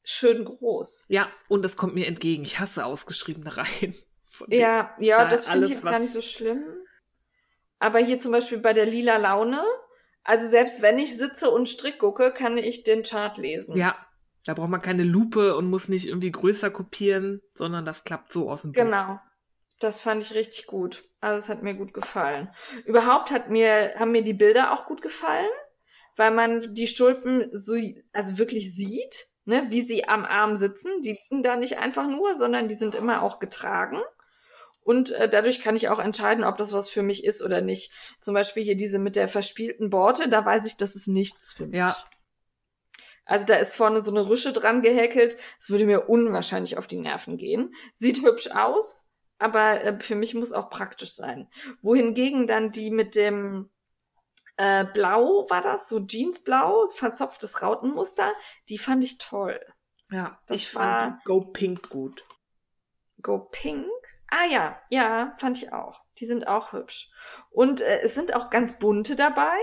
schön 0.08 0.44
groß. 0.44 1.06
Ja, 1.08 1.30
und 1.48 1.64
das 1.64 1.76
kommt 1.76 1.94
mir 1.94 2.06
entgegen. 2.06 2.42
Ich 2.42 2.58
hasse 2.58 2.84
ausgeschriebene 2.84 3.56
Reihen. 3.56 3.94
Ja, 4.46 4.94
ja, 5.00 5.24
da 5.24 5.30
das 5.30 5.46
finde 5.46 5.66
ich 5.66 5.72
jetzt 5.72 5.84
gar 5.84 5.98
nicht 5.98 6.12
so 6.12 6.20
schlimm. 6.20 6.62
Aber 7.80 7.98
hier 7.98 8.20
zum 8.20 8.30
Beispiel 8.30 8.58
bei 8.58 8.72
der 8.72 8.86
lila 8.86 9.16
Laune, 9.16 9.64
also 10.22 10.46
selbst 10.46 10.80
wenn 10.80 11.00
ich 11.00 11.16
sitze 11.16 11.50
und 11.50 11.68
Strick 11.68 11.98
gucke, 11.98 12.32
kann 12.32 12.56
ich 12.56 12.84
den 12.84 13.02
Chart 13.02 13.36
lesen. 13.38 13.76
Ja, 13.76 13.96
da 14.44 14.54
braucht 14.54 14.68
man 14.68 14.82
keine 14.82 15.02
Lupe 15.02 15.56
und 15.56 15.68
muss 15.68 15.88
nicht 15.88 16.06
irgendwie 16.06 16.30
größer 16.30 16.70
kopieren, 16.70 17.40
sondern 17.52 17.84
das 17.84 18.04
klappt 18.04 18.30
so 18.30 18.48
aus 18.48 18.62
dem 18.62 18.72
Buch. 18.72 18.82
Genau. 18.82 19.18
Das 19.80 20.00
fand 20.00 20.22
ich 20.22 20.34
richtig 20.34 20.66
gut. 20.66 21.02
Also 21.20 21.38
es 21.38 21.48
hat 21.48 21.64
mir 21.64 21.74
gut 21.74 21.92
gefallen. 21.92 22.50
Überhaupt 22.84 23.32
hat 23.32 23.48
mir, 23.50 23.94
haben 23.98 24.12
mir 24.12 24.22
die 24.22 24.34
Bilder 24.34 24.72
auch 24.72 24.86
gut 24.86 25.02
gefallen, 25.02 25.50
weil 26.16 26.30
man 26.30 26.74
die 26.74 26.86
Stulpen 26.86 27.48
so, 27.50 27.74
also 28.12 28.38
wirklich 28.38 28.72
sieht 28.72 29.26
ne, 29.48 29.66
wie 29.70 29.80
sie 29.80 30.06
am 30.06 30.24
Arm 30.24 30.56
sitzen. 30.56 31.00
Die 31.00 31.18
liegen 31.30 31.42
da 31.42 31.56
nicht 31.56 31.78
einfach 31.78 32.06
nur, 32.06 32.36
sondern 32.36 32.68
die 32.68 32.74
sind 32.74 32.94
immer 32.94 33.22
auch 33.22 33.38
getragen. 33.38 33.98
Und 34.82 35.10
äh, 35.12 35.28
dadurch 35.28 35.62
kann 35.62 35.74
ich 35.74 35.88
auch 35.88 35.98
entscheiden, 35.98 36.44
ob 36.44 36.58
das 36.58 36.72
was 36.72 36.90
für 36.90 37.02
mich 37.02 37.24
ist 37.24 37.42
oder 37.42 37.60
nicht. 37.60 37.90
Zum 38.20 38.34
Beispiel 38.34 38.62
hier 38.62 38.76
diese 38.76 38.98
mit 38.98 39.16
der 39.16 39.26
verspielten 39.26 39.90
Borte, 39.90 40.28
da 40.28 40.44
weiß 40.44 40.66
ich, 40.66 40.76
das 40.76 40.94
ist 40.94 41.08
nichts 41.08 41.52
für 41.52 41.66
mich. 41.66 41.78
Ja. 41.78 41.96
Also 43.24 43.44
da 43.44 43.56
ist 43.56 43.74
vorne 43.74 44.00
so 44.00 44.10
eine 44.10 44.28
Rüsche 44.28 44.52
dran 44.52 44.82
gehäkelt. 44.82 45.36
Das 45.58 45.70
würde 45.70 45.86
mir 45.86 46.08
unwahrscheinlich 46.08 46.78
auf 46.78 46.86
die 46.86 46.98
Nerven 46.98 47.36
gehen. 47.36 47.74
Sieht 47.94 48.22
hübsch 48.22 48.50
aus, 48.50 49.10
aber 49.38 49.82
äh, 49.82 49.98
für 49.98 50.14
mich 50.14 50.34
muss 50.34 50.52
auch 50.52 50.68
praktisch 50.68 51.14
sein. 51.14 51.48
Wohingegen 51.80 52.46
dann 52.46 52.70
die 52.70 52.90
mit 52.90 53.14
dem 53.14 53.70
äh, 54.58 54.84
Blau 54.84 55.46
war 55.48 55.62
das, 55.62 55.88
so 55.88 56.00
Jeansblau, 56.00 56.86
verzopftes 56.86 57.62
Rautenmuster. 57.62 58.30
Die 58.68 58.78
fand 58.78 59.02
ich 59.04 59.18
toll. 59.18 59.58
Ja, 60.10 60.38
das 60.46 60.56
ich 60.56 60.70
fand 60.70 61.24
Go 61.24 61.40
Pink 61.40 61.88
gut. 61.90 62.24
Go 63.22 63.38
Pink? 63.38 63.86
Ah 64.30 64.46
ja, 64.50 64.80
ja, 64.90 65.34
fand 65.38 65.56
ich 65.56 65.72
auch. 65.72 66.02
Die 66.18 66.26
sind 66.26 66.48
auch 66.48 66.72
hübsch. 66.72 67.10
Und 67.50 67.80
äh, 67.80 68.00
es 68.02 68.14
sind 68.14 68.34
auch 68.34 68.50
ganz 68.50 68.78
bunte 68.78 69.16
dabei. 69.16 69.56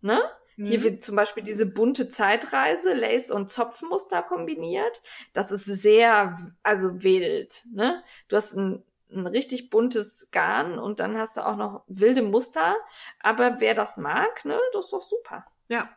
Ne? 0.00 0.20
Mhm. 0.56 0.66
Hier 0.66 0.82
wird 0.82 1.02
zum 1.02 1.16
Beispiel 1.16 1.42
diese 1.42 1.66
bunte 1.66 2.08
Zeitreise, 2.08 2.94
Lace 2.94 3.30
und 3.30 3.50
Zopfmuster 3.50 4.22
kombiniert. 4.22 5.02
Das 5.32 5.50
ist 5.50 5.64
sehr, 5.64 6.36
also 6.62 7.02
wild. 7.02 7.64
Ne? 7.72 8.02
Du 8.28 8.36
hast 8.36 8.54
ein 8.54 8.84
ein 9.14 9.26
richtig 9.26 9.70
buntes 9.70 10.30
Garn 10.30 10.78
und 10.78 11.00
dann 11.00 11.16
hast 11.16 11.36
du 11.36 11.46
auch 11.46 11.56
noch 11.56 11.84
wilde 11.86 12.22
Muster. 12.22 12.76
Aber 13.20 13.60
wer 13.60 13.74
das 13.74 13.96
mag, 13.96 14.44
ne, 14.44 14.58
das 14.72 14.86
ist 14.86 14.92
doch 14.92 15.02
super. 15.02 15.46
Ja. 15.68 15.96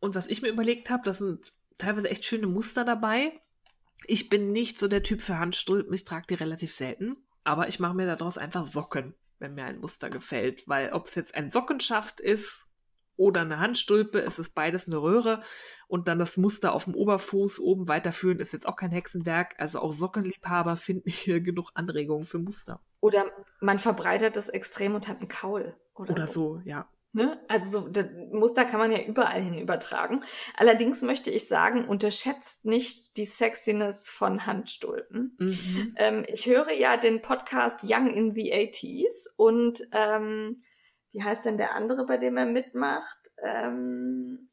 Und 0.00 0.14
was 0.14 0.26
ich 0.26 0.42
mir 0.42 0.48
überlegt 0.48 0.90
habe, 0.90 1.02
das 1.04 1.18
sind 1.18 1.52
teilweise 1.78 2.08
echt 2.08 2.24
schöne 2.24 2.46
Muster 2.46 2.84
dabei. 2.84 3.40
Ich 4.06 4.28
bin 4.28 4.52
nicht 4.52 4.78
so 4.78 4.88
der 4.88 5.02
Typ 5.02 5.22
für 5.22 5.38
Handstulpen, 5.38 5.92
ich 5.94 6.04
trage 6.04 6.26
die 6.28 6.34
relativ 6.34 6.74
selten. 6.74 7.16
Aber 7.42 7.68
ich 7.68 7.78
mache 7.78 7.94
mir 7.94 8.06
daraus 8.06 8.38
einfach 8.38 8.70
Socken, 8.70 9.14
wenn 9.38 9.54
mir 9.54 9.64
ein 9.64 9.80
Muster 9.80 10.10
gefällt. 10.10 10.66
Weil 10.66 10.92
ob 10.92 11.06
es 11.06 11.14
jetzt 11.14 11.34
ein 11.34 11.50
Sockenschaft 11.50 12.20
ist 12.20 12.68
oder 13.16 13.42
eine 13.42 13.60
Handstulpe, 13.60 14.20
es 14.20 14.38
ist 14.38 14.54
beides 14.54 14.86
eine 14.86 15.00
Röhre 15.00 15.42
und 15.88 16.08
dann 16.08 16.18
das 16.18 16.36
Muster 16.36 16.72
auf 16.72 16.84
dem 16.84 16.94
Oberfuß 16.94 17.60
oben 17.60 17.88
weiterführen, 17.88 18.40
ist 18.40 18.52
jetzt 18.52 18.66
auch 18.66 18.76
kein 18.76 18.90
Hexenwerk. 18.90 19.54
Also 19.58 19.80
auch 19.80 19.92
Sockenliebhaber 19.92 20.76
finden 20.76 21.10
hier 21.10 21.40
genug 21.40 21.70
Anregungen 21.74 22.24
für 22.24 22.38
Muster. 22.38 22.80
Oder 23.00 23.26
man 23.60 23.78
verbreitert 23.78 24.36
das 24.36 24.48
extrem 24.48 24.94
und 24.94 25.08
hat 25.08 25.18
einen 25.18 25.28
Kaul. 25.28 25.76
Oder, 25.94 26.14
oder 26.14 26.26
so. 26.26 26.56
so, 26.56 26.62
ja. 26.64 26.88
Ne? 27.16 27.40
Also 27.46 27.82
so, 27.82 27.88
das 27.88 28.06
Muster 28.32 28.64
kann 28.64 28.80
man 28.80 28.90
ja 28.90 29.00
überall 29.00 29.40
hin 29.40 29.56
übertragen. 29.56 30.24
Allerdings 30.56 31.00
möchte 31.00 31.30
ich 31.30 31.46
sagen, 31.46 31.86
unterschätzt 31.86 32.64
nicht 32.64 33.16
die 33.16 33.24
Sexiness 33.24 34.08
von 34.08 34.46
Handstulpen. 34.46 35.36
Mhm. 35.38 35.94
Ähm, 35.96 36.24
ich 36.26 36.46
höre 36.46 36.72
ja 36.72 36.96
den 36.96 37.20
Podcast 37.20 37.82
Young 37.84 38.12
in 38.12 38.34
the 38.34 38.52
80s 38.52 39.28
und 39.36 39.84
ähm, 39.92 40.56
wie 41.14 41.22
heißt 41.22 41.44
denn 41.44 41.56
der 41.56 41.74
andere, 41.74 42.06
bei 42.06 42.18
dem 42.18 42.36
er 42.36 42.44
mitmacht? 42.44 43.18
Ähm, 43.42 44.50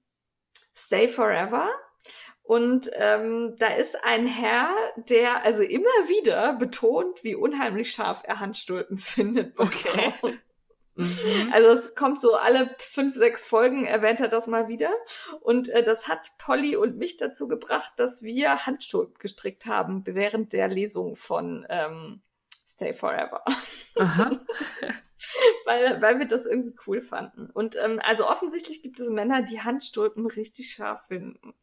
Stay 0.76 1.08
Forever. 1.08 1.70
Und 2.44 2.90
ähm, 2.94 3.56
da 3.60 3.68
ist 3.68 4.04
ein 4.04 4.28
Herr, 4.28 4.70
der 4.96 5.44
also 5.44 5.64
immer 5.64 5.86
wieder 6.08 6.54
betont, 6.54 7.24
wie 7.24 7.36
unheimlich 7.36 7.92
scharf 7.92 8.22
er 8.24 8.40
Handstulpen 8.40 8.98
findet. 8.98 9.58
Okay. 9.60 10.14
Mhm. 10.94 11.54
Also 11.54 11.70
es 11.70 11.96
kommt 11.96 12.20
so 12.20 12.36
alle 12.36 12.76
fünf, 12.78 13.16
sechs 13.16 13.46
Folgen, 13.46 13.86
erwähnt 13.86 14.20
er 14.20 14.28
das 14.28 14.46
mal 14.46 14.68
wieder. 14.68 14.92
Und 15.40 15.70
äh, 15.70 15.84
das 15.84 16.10
hat 16.10 16.32
Polly 16.38 16.76
und 16.76 16.98
mich 16.98 17.16
dazu 17.16 17.48
gebracht, 17.48 17.94
dass 17.96 18.24
wir 18.24 18.66
Handstulpen 18.66 19.16
gestrickt 19.18 19.66
haben 19.66 20.04
während 20.06 20.52
der 20.52 20.68
Lesung 20.68 21.16
von 21.16 21.66
ähm, 21.70 22.22
Stay 22.68 22.94
Forever. 22.94 23.42
weil, 25.65 26.02
weil 26.02 26.19
wir 26.19 26.27
das 26.27 26.45
irgendwie 26.45 26.76
cool 26.88 27.02
fanden. 27.02 27.49
Und 27.49 27.76
ähm, 27.76 27.99
also 28.03 28.27
offensichtlich 28.27 28.81
gibt 28.81 28.99
es 28.99 29.10
Männer, 29.10 29.41
die 29.41 29.61
Handstulpen 29.61 30.26
richtig 30.26 30.72
scharf 30.72 31.07
finden. 31.07 31.53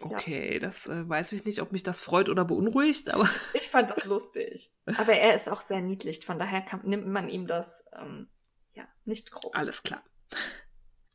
Okay, 0.00 0.54
ja. 0.54 0.60
das 0.60 0.86
äh, 0.86 1.08
weiß 1.08 1.32
ich 1.32 1.44
nicht, 1.44 1.60
ob 1.60 1.72
mich 1.72 1.82
das 1.82 2.00
freut 2.00 2.28
oder 2.28 2.44
beunruhigt, 2.44 3.12
aber. 3.12 3.28
Ich 3.54 3.68
fand 3.68 3.90
das 3.90 4.04
lustig. 4.04 4.72
Aber 4.96 5.12
er 5.12 5.34
ist 5.34 5.48
auch 5.48 5.60
sehr 5.60 5.80
niedlich, 5.80 6.24
von 6.24 6.38
daher 6.38 6.62
kann, 6.62 6.82
nimmt 6.84 7.06
man 7.06 7.28
ihm 7.28 7.46
das 7.46 7.84
ähm, 7.92 8.28
ja 8.72 8.84
nicht 9.04 9.30
grob. 9.30 9.54
Alles 9.54 9.82
klar. 9.82 10.02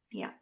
Ja. 0.09 0.33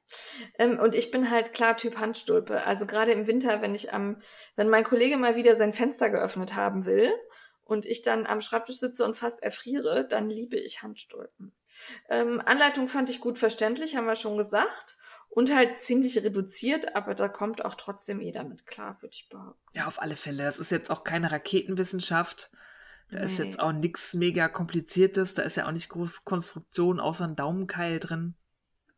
Ähm, 0.59 0.77
und 0.77 0.93
ich 0.93 1.09
bin 1.09 1.31
halt 1.31 1.53
klar 1.53 1.77
Typ 1.77 1.97
Handstulpe. 1.97 2.63
Also 2.63 2.85
gerade 2.85 3.11
im 3.11 3.27
Winter, 3.27 3.61
wenn 3.61 3.73
ich 3.73 3.93
am, 3.93 4.21
wenn 4.55 4.69
mein 4.69 4.83
Kollege 4.83 5.17
mal 5.17 5.35
wieder 5.35 5.55
sein 5.55 5.73
Fenster 5.73 6.09
geöffnet 6.09 6.55
haben 6.55 6.85
will 6.85 7.11
und 7.73 7.85
ich 7.85 8.01
dann 8.01 8.25
am 8.25 8.41
Schreibtisch 8.41 8.77
sitze 8.77 9.03
und 9.03 9.15
fast 9.15 9.43
erfriere, 9.43 10.07
dann 10.07 10.29
liebe 10.29 10.57
ich 10.57 10.81
Handstulpen. 10.81 11.51
Ähm, 12.09 12.41
Anleitung 12.45 12.87
fand 12.87 13.09
ich 13.09 13.19
gut 13.19 13.37
verständlich, 13.37 13.95
haben 13.95 14.07
wir 14.07 14.15
schon 14.15 14.37
gesagt. 14.37 14.97
Und 15.29 15.53
halt 15.53 15.81
ziemlich 15.81 16.15
reduziert, 16.23 16.95
aber 16.95 17.15
da 17.15 17.27
kommt 17.27 17.65
auch 17.65 17.73
trotzdem 17.73 18.21
jeder 18.21 18.43
mit 18.43 18.67
klar, 18.67 19.01
würde 19.01 19.15
ich 19.15 19.29
behaupten. 19.29 19.59
Ja, 19.73 19.87
auf 19.87 19.99
alle 19.99 20.15
Fälle. 20.15 20.43
Das 20.43 20.59
ist 20.59 20.71
jetzt 20.71 20.91
auch 20.91 21.03
keine 21.03 21.31
Raketenwissenschaft. 21.31 22.51
Da 23.09 23.19
nee. 23.19 23.25
ist 23.25 23.39
jetzt 23.39 23.59
auch 23.59 23.71
nichts 23.71 24.13
mega 24.13 24.47
kompliziertes. 24.47 25.33
Da 25.33 25.41
ist 25.41 25.57
ja 25.57 25.67
auch 25.67 25.71
nicht 25.71 25.89
groß 25.89 26.23
Konstruktion 26.23 26.99
außer 26.99 27.25
ein 27.25 27.35
Daumenkeil 27.35 27.99
drin. 27.99 28.35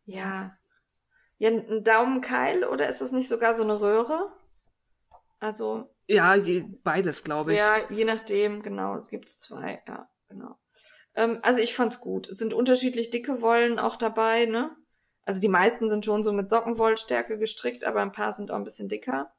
Ja. 0.05 0.57
Ja, 1.37 1.49
ein 1.49 1.83
Daumenkeil 1.83 2.65
oder 2.65 2.89
ist 2.89 2.99
das 2.99 3.13
nicht 3.13 3.29
sogar 3.29 3.55
so 3.55 3.63
eine 3.63 3.79
Röhre? 3.79 4.31
Also. 5.39 5.89
Ja, 6.07 6.35
je, 6.35 6.65
beides, 6.83 7.23
glaube 7.23 7.53
ich. 7.53 7.59
Ja, 7.59 7.89
je 7.89 8.05
nachdem, 8.05 8.61
genau. 8.61 8.97
Es 8.97 9.09
gibt 9.09 9.29
zwei, 9.29 9.81
ja, 9.87 10.09
genau. 10.29 10.57
Ähm, 11.15 11.39
also 11.41 11.59
ich 11.59 11.73
fand's 11.73 11.99
gut. 11.99 12.29
Es 12.29 12.37
sind 12.37 12.53
unterschiedlich 12.53 13.09
dicke 13.09 13.41
Wollen 13.41 13.79
auch 13.79 13.95
dabei, 13.95 14.45
ne? 14.45 14.75
Also 15.23 15.41
die 15.41 15.47
meisten 15.47 15.89
sind 15.89 16.05
schon 16.05 16.23
so 16.23 16.31
mit 16.33 16.49
Sockenwollstärke 16.49 17.39
gestrickt, 17.39 17.83
aber 17.83 18.01
ein 18.01 18.11
paar 18.11 18.33
sind 18.33 18.51
auch 18.51 18.55
ein 18.55 18.63
bisschen 18.63 18.89
dicker. 18.89 19.33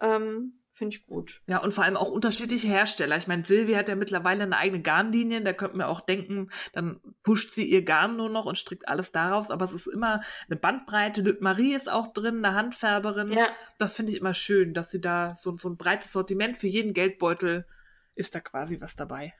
Ähm, 0.00 0.60
Finde 0.76 0.96
ich 0.96 1.06
gut. 1.06 1.40
Ja, 1.48 1.58
und 1.62 1.72
vor 1.72 1.84
allem 1.84 1.96
auch 1.96 2.10
unterschiedliche 2.10 2.66
Hersteller. 2.66 3.16
Ich 3.16 3.28
meine, 3.28 3.44
Silvi 3.44 3.74
hat 3.74 3.88
ja 3.88 3.94
mittlerweile 3.94 4.42
eine 4.42 4.56
eigene 4.56 4.82
Garnlinie. 4.82 5.40
Da 5.40 5.52
könnte 5.52 5.76
man 5.76 5.86
auch 5.86 6.00
denken, 6.00 6.50
dann 6.72 7.00
pusht 7.22 7.52
sie 7.52 7.64
ihr 7.64 7.84
Garn 7.84 8.16
nur 8.16 8.28
noch 8.28 8.46
und 8.46 8.58
strickt 8.58 8.88
alles 8.88 9.12
daraus. 9.12 9.52
Aber 9.52 9.66
es 9.66 9.72
ist 9.72 9.86
immer 9.86 10.22
eine 10.48 10.56
Bandbreite. 10.56 11.22
Lüt 11.22 11.40
Marie 11.40 11.76
ist 11.76 11.88
auch 11.88 12.12
drin, 12.12 12.44
eine 12.44 12.56
Handfärberin. 12.56 13.28
Ja. 13.28 13.46
Das 13.78 13.94
finde 13.94 14.10
ich 14.10 14.18
immer 14.18 14.34
schön, 14.34 14.74
dass 14.74 14.90
sie 14.90 15.00
da 15.00 15.36
so, 15.36 15.56
so 15.56 15.68
ein 15.68 15.76
breites 15.76 16.10
Sortiment 16.10 16.56
für 16.56 16.66
jeden 16.66 16.92
Geldbeutel 16.92 17.68
ist 18.16 18.34
da 18.34 18.40
quasi 18.40 18.80
was 18.80 18.96
dabei. 18.96 19.32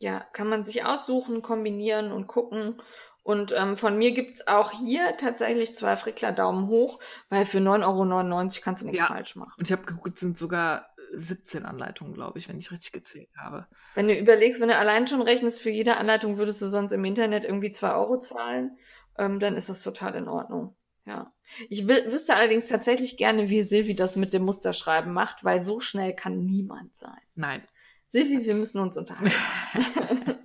Ja, 0.00 0.26
kann 0.32 0.48
man 0.48 0.64
sich 0.64 0.84
aussuchen, 0.84 1.42
kombinieren 1.42 2.10
und 2.10 2.26
gucken. 2.26 2.82
Und 3.22 3.54
ähm, 3.56 3.76
von 3.76 3.96
mir 3.96 4.12
gibt's 4.12 4.46
auch 4.48 4.72
hier 4.72 5.16
tatsächlich 5.16 5.76
zwei 5.76 5.96
Frickler 5.96 6.32
Daumen 6.32 6.66
hoch, 6.66 6.98
weil 7.28 7.44
für 7.44 7.58
9,99 7.58 7.84
Euro 7.84 8.48
kannst 8.62 8.82
du 8.82 8.86
nichts 8.86 9.00
ja. 9.00 9.06
falsch 9.06 9.36
machen. 9.36 9.52
Und 9.56 9.68
ich 9.68 9.72
habe 9.72 9.84
geguckt, 9.84 10.18
sind 10.18 10.38
sogar 10.38 10.88
17 11.14 11.64
Anleitungen, 11.64 12.14
glaube 12.14 12.38
ich, 12.38 12.48
wenn 12.48 12.58
ich 12.58 12.72
richtig 12.72 12.92
gezählt 12.92 13.30
habe. 13.36 13.66
Wenn 13.94 14.08
du 14.08 14.18
überlegst, 14.18 14.60
wenn 14.60 14.68
du 14.68 14.76
allein 14.76 15.06
schon 15.06 15.22
rechnest, 15.22 15.60
für 15.60 15.70
jede 15.70 15.98
Anleitung 15.98 16.36
würdest 16.36 16.62
du 16.62 16.68
sonst 16.68 16.92
im 16.92 17.04
Internet 17.04 17.44
irgendwie 17.44 17.70
2 17.70 17.94
Euro 17.94 18.18
zahlen, 18.18 18.76
ähm, 19.18 19.38
dann 19.38 19.56
ist 19.56 19.68
das 19.68 19.82
total 19.82 20.14
in 20.16 20.28
Ordnung. 20.28 20.74
Ja. 21.04 21.32
Ich 21.68 21.86
wüsste 21.86 22.34
allerdings 22.34 22.66
tatsächlich 22.66 23.16
gerne, 23.16 23.50
wie 23.50 23.62
Silvi 23.62 23.94
das 23.94 24.16
mit 24.16 24.32
dem 24.32 24.42
Musterschreiben 24.42 25.12
macht, 25.12 25.44
weil 25.44 25.62
so 25.62 25.80
schnell 25.80 26.14
kann 26.14 26.44
niemand 26.44 26.96
sein. 26.96 27.20
Nein. 27.34 27.62
Silvi, 28.06 28.44
wir 28.44 28.54
müssen 28.54 28.80
uns 28.80 28.96
unterhalten. 28.96 29.32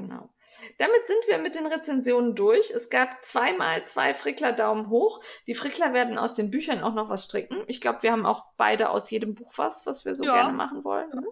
Genau. 0.00 0.30
Damit 0.78 1.06
sind 1.06 1.26
wir 1.28 1.38
mit 1.38 1.54
den 1.54 1.66
Rezensionen 1.66 2.34
durch. 2.34 2.70
Es 2.70 2.90
gab 2.90 3.22
zweimal 3.22 3.84
zwei 3.86 4.14
Frickler 4.14 4.52
Daumen 4.52 4.90
hoch. 4.90 5.20
Die 5.46 5.54
Frickler 5.54 5.92
werden 5.92 6.18
aus 6.18 6.34
den 6.34 6.50
Büchern 6.50 6.82
auch 6.82 6.94
noch 6.94 7.10
was 7.10 7.24
stricken. 7.24 7.62
Ich 7.66 7.80
glaube, 7.80 8.02
wir 8.02 8.12
haben 8.12 8.26
auch 8.26 8.44
beide 8.56 8.90
aus 8.90 9.10
jedem 9.10 9.34
Buch 9.34 9.52
was, 9.56 9.86
was 9.86 10.04
wir 10.04 10.14
so 10.14 10.24
ja. 10.24 10.34
gerne 10.34 10.52
machen 10.52 10.84
wollen. 10.84 11.10
Ne? 11.10 11.26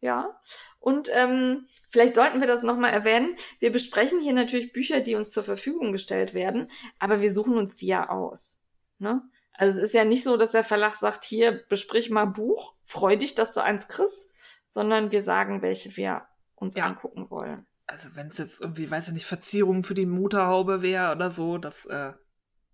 Ja. 0.00 0.40
Und 0.78 1.08
ähm, 1.12 1.66
vielleicht 1.90 2.14
sollten 2.14 2.40
wir 2.40 2.46
das 2.46 2.62
nochmal 2.62 2.92
erwähnen. 2.92 3.36
Wir 3.58 3.72
besprechen 3.72 4.20
hier 4.20 4.32
natürlich 4.32 4.72
Bücher, 4.72 5.00
die 5.00 5.14
uns 5.14 5.30
zur 5.30 5.44
Verfügung 5.44 5.92
gestellt 5.92 6.34
werden, 6.34 6.70
aber 6.98 7.20
wir 7.20 7.32
suchen 7.32 7.56
uns 7.56 7.76
die 7.76 7.86
ja 7.86 8.08
aus. 8.10 8.62
Ne? 8.98 9.22
Also 9.54 9.78
es 9.78 9.86
ist 9.86 9.94
ja 9.94 10.04
nicht 10.04 10.24
so, 10.24 10.36
dass 10.36 10.52
der 10.52 10.64
Verlag 10.64 10.92
sagt, 10.96 11.24
hier, 11.24 11.52
besprich 11.68 12.10
mal 12.10 12.26
Buch, 12.26 12.74
freu 12.84 13.16
dich, 13.16 13.34
dass 13.34 13.54
du 13.54 13.62
eins 13.62 13.88
kriegst, 13.88 14.30
sondern 14.66 15.10
wir 15.12 15.22
sagen, 15.22 15.62
welche 15.62 15.96
wir 15.96 16.26
uns 16.54 16.74
ja. 16.74 16.84
angucken 16.84 17.30
wollen 17.30 17.66
also 17.86 18.14
wenn 18.14 18.28
es 18.28 18.38
jetzt 18.38 18.60
irgendwie, 18.60 18.90
weiß 18.90 19.08
ich 19.08 19.14
nicht, 19.14 19.26
Verzierungen 19.26 19.84
für 19.84 19.94
die 19.94 20.06
Motorhaube 20.06 20.82
wäre 20.82 21.12
oder 21.12 21.30
so, 21.30 21.58
das 21.58 21.86
äh, 21.86 22.12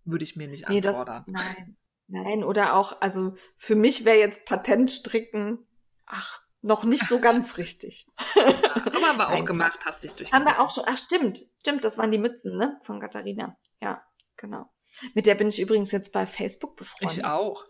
würde 0.05 0.25
ich 0.25 0.37
mir 0.37 0.49
nicht 0.49 0.69
nee, 0.69 0.79
anfordern. 0.79 1.25
Das, 1.27 1.45
nein, 1.45 1.77
nein, 2.07 2.45
oder 2.45 2.75
auch, 2.75 3.01
also 3.01 3.35
für 3.57 3.75
mich 3.75 4.05
wäre 4.05 4.19
jetzt 4.19 4.47
Patentstricken, 4.47 5.67
ach, 6.07 6.43
noch 6.63 6.85
nicht 6.85 7.07
so 7.07 7.21
ganz 7.21 7.59
richtig. 7.59 8.07
Ja, 8.35 8.45
haben 8.45 9.19
wir 9.19 9.29
auch 9.31 9.45
gemacht, 9.45 9.81
hast 9.85 10.03
dich 10.03 10.13
durch. 10.13 10.33
Haben 10.33 10.45
wir 10.45 10.61
auch 10.61 10.71
schon, 10.71 10.85
ach 10.87 10.99
stimmt, 10.99 11.43
stimmt, 11.61 11.85
das 11.85 11.99
waren 11.99 12.11
die 12.11 12.19
Mützen, 12.19 12.57
ne, 12.57 12.79
von 12.83 13.01
Katharina. 13.01 13.57
Ja, 13.81 14.03
genau. 14.37 14.71
Mit 15.15 15.27
der 15.27 15.35
bin 15.35 15.49
ich 15.49 15.61
übrigens 15.61 15.93
jetzt 15.93 16.13
bei 16.13 16.27
Facebook 16.27 16.77
befreundet. 16.77 17.19
Ich 17.19 17.25
auch. 17.25 17.65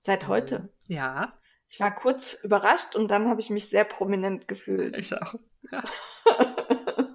Seit 0.00 0.26
heute. 0.28 0.72
Ja. 0.86 1.37
Ich 1.70 1.78
war 1.80 1.94
kurz 1.94 2.34
überrascht 2.42 2.96
und 2.96 3.08
dann 3.08 3.28
habe 3.28 3.40
ich 3.40 3.50
mich 3.50 3.68
sehr 3.68 3.84
prominent 3.84 4.48
gefühlt. 4.48 4.96
Ich 4.96 5.14
auch. 5.14 5.34
Ja, 5.70 5.84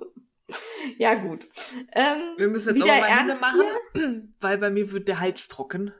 ja 0.97 1.13
gut. 1.15 1.47
Ähm, 1.91 2.35
Wir 2.37 2.49
müssen 2.49 2.75
jetzt 2.75 2.83
wieder 2.83 2.93
auch 2.95 2.99
mal 2.99 3.17
Hände 3.17 3.35
machen, 3.35 3.61
hier? 3.93 4.27
weil 4.39 4.59
bei 4.59 4.69
mir 4.69 4.91
wird 4.91 5.07
der 5.07 5.19
Hals 5.19 5.47
trocken. 5.47 5.91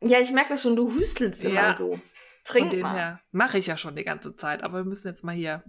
Ja, 0.00 0.18
ich 0.20 0.32
merke 0.32 0.50
das 0.50 0.62
schon, 0.62 0.74
du 0.74 0.90
hüstelst 0.90 1.44
immer 1.44 1.54
ja. 1.54 1.72
so. 1.74 2.00
Trink 2.44 2.72
mal. 2.80 3.20
Mache 3.30 3.58
ich 3.58 3.66
ja 3.66 3.76
schon 3.76 3.94
die 3.94 4.04
ganze 4.04 4.34
Zeit, 4.36 4.62
aber 4.62 4.78
wir 4.78 4.84
müssen 4.84 5.08
jetzt 5.08 5.22
mal 5.22 5.34
hier 5.34 5.62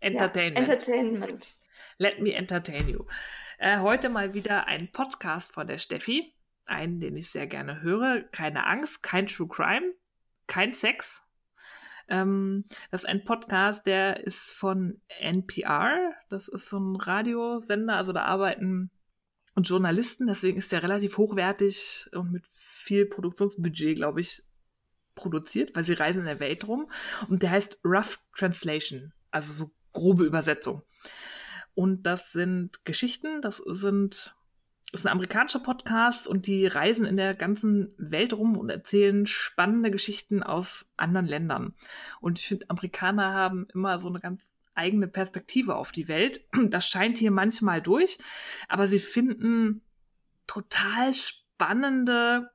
Entertainment. 0.00 0.68
Ja, 0.68 0.74
Entertainment. 0.74 1.56
Let 1.98 2.20
me 2.20 2.34
entertain 2.34 2.88
you. 2.88 3.04
Äh, 3.58 3.78
heute 3.78 4.08
mal 4.08 4.34
wieder 4.34 4.66
ein 4.66 4.90
Podcast 4.90 5.52
von 5.52 5.66
der 5.66 5.78
Steffi. 5.78 6.34
Einen, 6.66 7.00
den 7.00 7.16
ich 7.16 7.30
sehr 7.30 7.46
gerne 7.46 7.80
höre. 7.80 8.22
Keine 8.32 8.66
Angst, 8.66 9.02
kein 9.02 9.28
True 9.28 9.48
Crime, 9.48 9.94
kein 10.46 10.74
Sex, 10.74 11.22
ähm, 12.08 12.64
das 12.90 13.02
ist 13.02 13.08
ein 13.08 13.24
Podcast, 13.24 13.86
der 13.86 14.24
ist 14.24 14.52
von 14.52 15.00
NPR. 15.20 16.12
Das 16.28 16.48
ist 16.48 16.68
so 16.68 16.78
ein 16.78 16.96
Radiosender, 16.96 17.96
also 17.96 18.12
da 18.12 18.22
arbeiten 18.22 18.90
Journalisten, 19.62 20.26
deswegen 20.26 20.58
ist 20.58 20.72
der 20.72 20.82
relativ 20.82 21.16
hochwertig 21.16 22.08
und 22.12 22.30
mit 22.30 22.44
viel 22.52 23.06
Produktionsbudget, 23.06 23.96
glaube 23.96 24.20
ich, 24.20 24.42
produziert, 25.14 25.74
weil 25.74 25.84
sie 25.84 25.94
reisen 25.94 26.20
in 26.20 26.26
der 26.26 26.40
Welt 26.40 26.68
rum. 26.68 26.90
Und 27.28 27.42
der 27.42 27.52
heißt 27.52 27.80
Rough 27.84 28.20
Translation, 28.36 29.12
also 29.30 29.52
so 29.52 29.70
grobe 29.92 30.24
Übersetzung. 30.24 30.82
Und 31.74 32.02
das 32.04 32.32
sind 32.32 32.84
Geschichten, 32.84 33.40
das 33.40 33.58
sind 33.58 34.36
ist 34.92 35.06
ein 35.06 35.12
amerikanischer 35.12 35.60
Podcast 35.60 36.28
und 36.28 36.46
die 36.46 36.66
reisen 36.66 37.04
in 37.04 37.16
der 37.16 37.34
ganzen 37.34 37.92
Welt 37.98 38.32
rum 38.32 38.56
und 38.56 38.70
erzählen 38.70 39.26
spannende 39.26 39.90
Geschichten 39.90 40.42
aus 40.42 40.86
anderen 40.96 41.26
Ländern. 41.26 41.74
Und 42.20 42.38
ich 42.38 42.48
finde, 42.48 42.70
Amerikaner 42.70 43.34
haben 43.34 43.66
immer 43.74 43.98
so 43.98 44.08
eine 44.08 44.20
ganz 44.20 44.52
eigene 44.74 45.08
Perspektive 45.08 45.74
auf 45.74 45.92
die 45.92 46.08
Welt. 46.08 46.44
Das 46.70 46.86
scheint 46.86 47.18
hier 47.18 47.30
manchmal 47.30 47.82
durch, 47.82 48.18
aber 48.68 48.86
sie 48.86 48.98
finden 48.98 49.82
total 50.46 51.12
spannende 51.14 52.50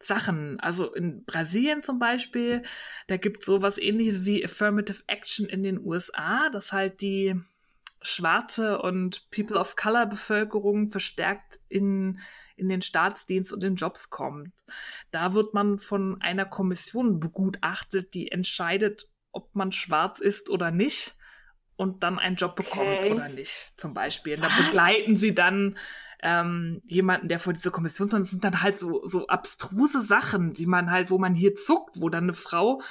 Sachen. 0.00 0.58
Also 0.60 0.92
in 0.92 1.24
Brasilien 1.24 1.82
zum 1.82 1.98
Beispiel, 1.98 2.62
da 3.06 3.16
gibt 3.16 3.40
es 3.40 3.46
sowas 3.46 3.78
ähnliches 3.78 4.24
wie 4.24 4.44
Affirmative 4.44 5.02
Action 5.06 5.46
in 5.46 5.62
den 5.62 5.84
USA, 5.84 6.48
dass 6.50 6.72
halt 6.72 7.00
die 7.00 7.36
schwarze 8.02 8.80
und 8.80 9.30
People 9.30 9.58
of 9.58 9.76
Color 9.76 10.06
Bevölkerung 10.06 10.88
verstärkt 10.90 11.60
in, 11.68 12.20
in 12.56 12.68
den 12.68 12.82
Staatsdienst 12.82 13.52
und 13.52 13.62
in 13.62 13.74
Jobs 13.74 14.10
kommt. 14.10 14.52
Da 15.10 15.34
wird 15.34 15.54
man 15.54 15.78
von 15.78 16.20
einer 16.20 16.46
Kommission 16.46 17.20
begutachtet, 17.20 18.14
die 18.14 18.30
entscheidet, 18.30 19.08
ob 19.32 19.54
man 19.54 19.72
schwarz 19.72 20.20
ist 20.20 20.50
oder 20.50 20.70
nicht 20.70 21.14
und 21.76 22.02
dann 22.02 22.18
einen 22.18 22.36
Job 22.36 22.56
bekommt 22.56 22.98
okay. 22.98 23.12
oder 23.12 23.28
nicht, 23.28 23.72
zum 23.76 23.94
Beispiel. 23.94 24.34
Und 24.34 24.42
da 24.42 24.50
begleiten 24.56 25.16
sie 25.16 25.34
dann 25.34 25.78
ähm, 26.22 26.82
jemanden, 26.86 27.28
der 27.28 27.38
vor 27.38 27.52
dieser 27.52 27.70
Kommission 27.70 28.08
ist. 28.08 28.14
Und 28.14 28.20
das 28.20 28.30
sind 28.30 28.44
dann 28.44 28.62
halt 28.62 28.78
so, 28.78 29.06
so 29.06 29.26
abstruse 29.28 30.02
Sachen, 30.02 30.52
die 30.52 30.66
man 30.66 30.90
halt, 30.90 31.10
wo 31.10 31.18
man 31.18 31.34
hier 31.34 31.54
zuckt, 31.54 32.00
wo 32.00 32.08
dann 32.08 32.24
eine 32.24 32.34
Frau 32.34 32.82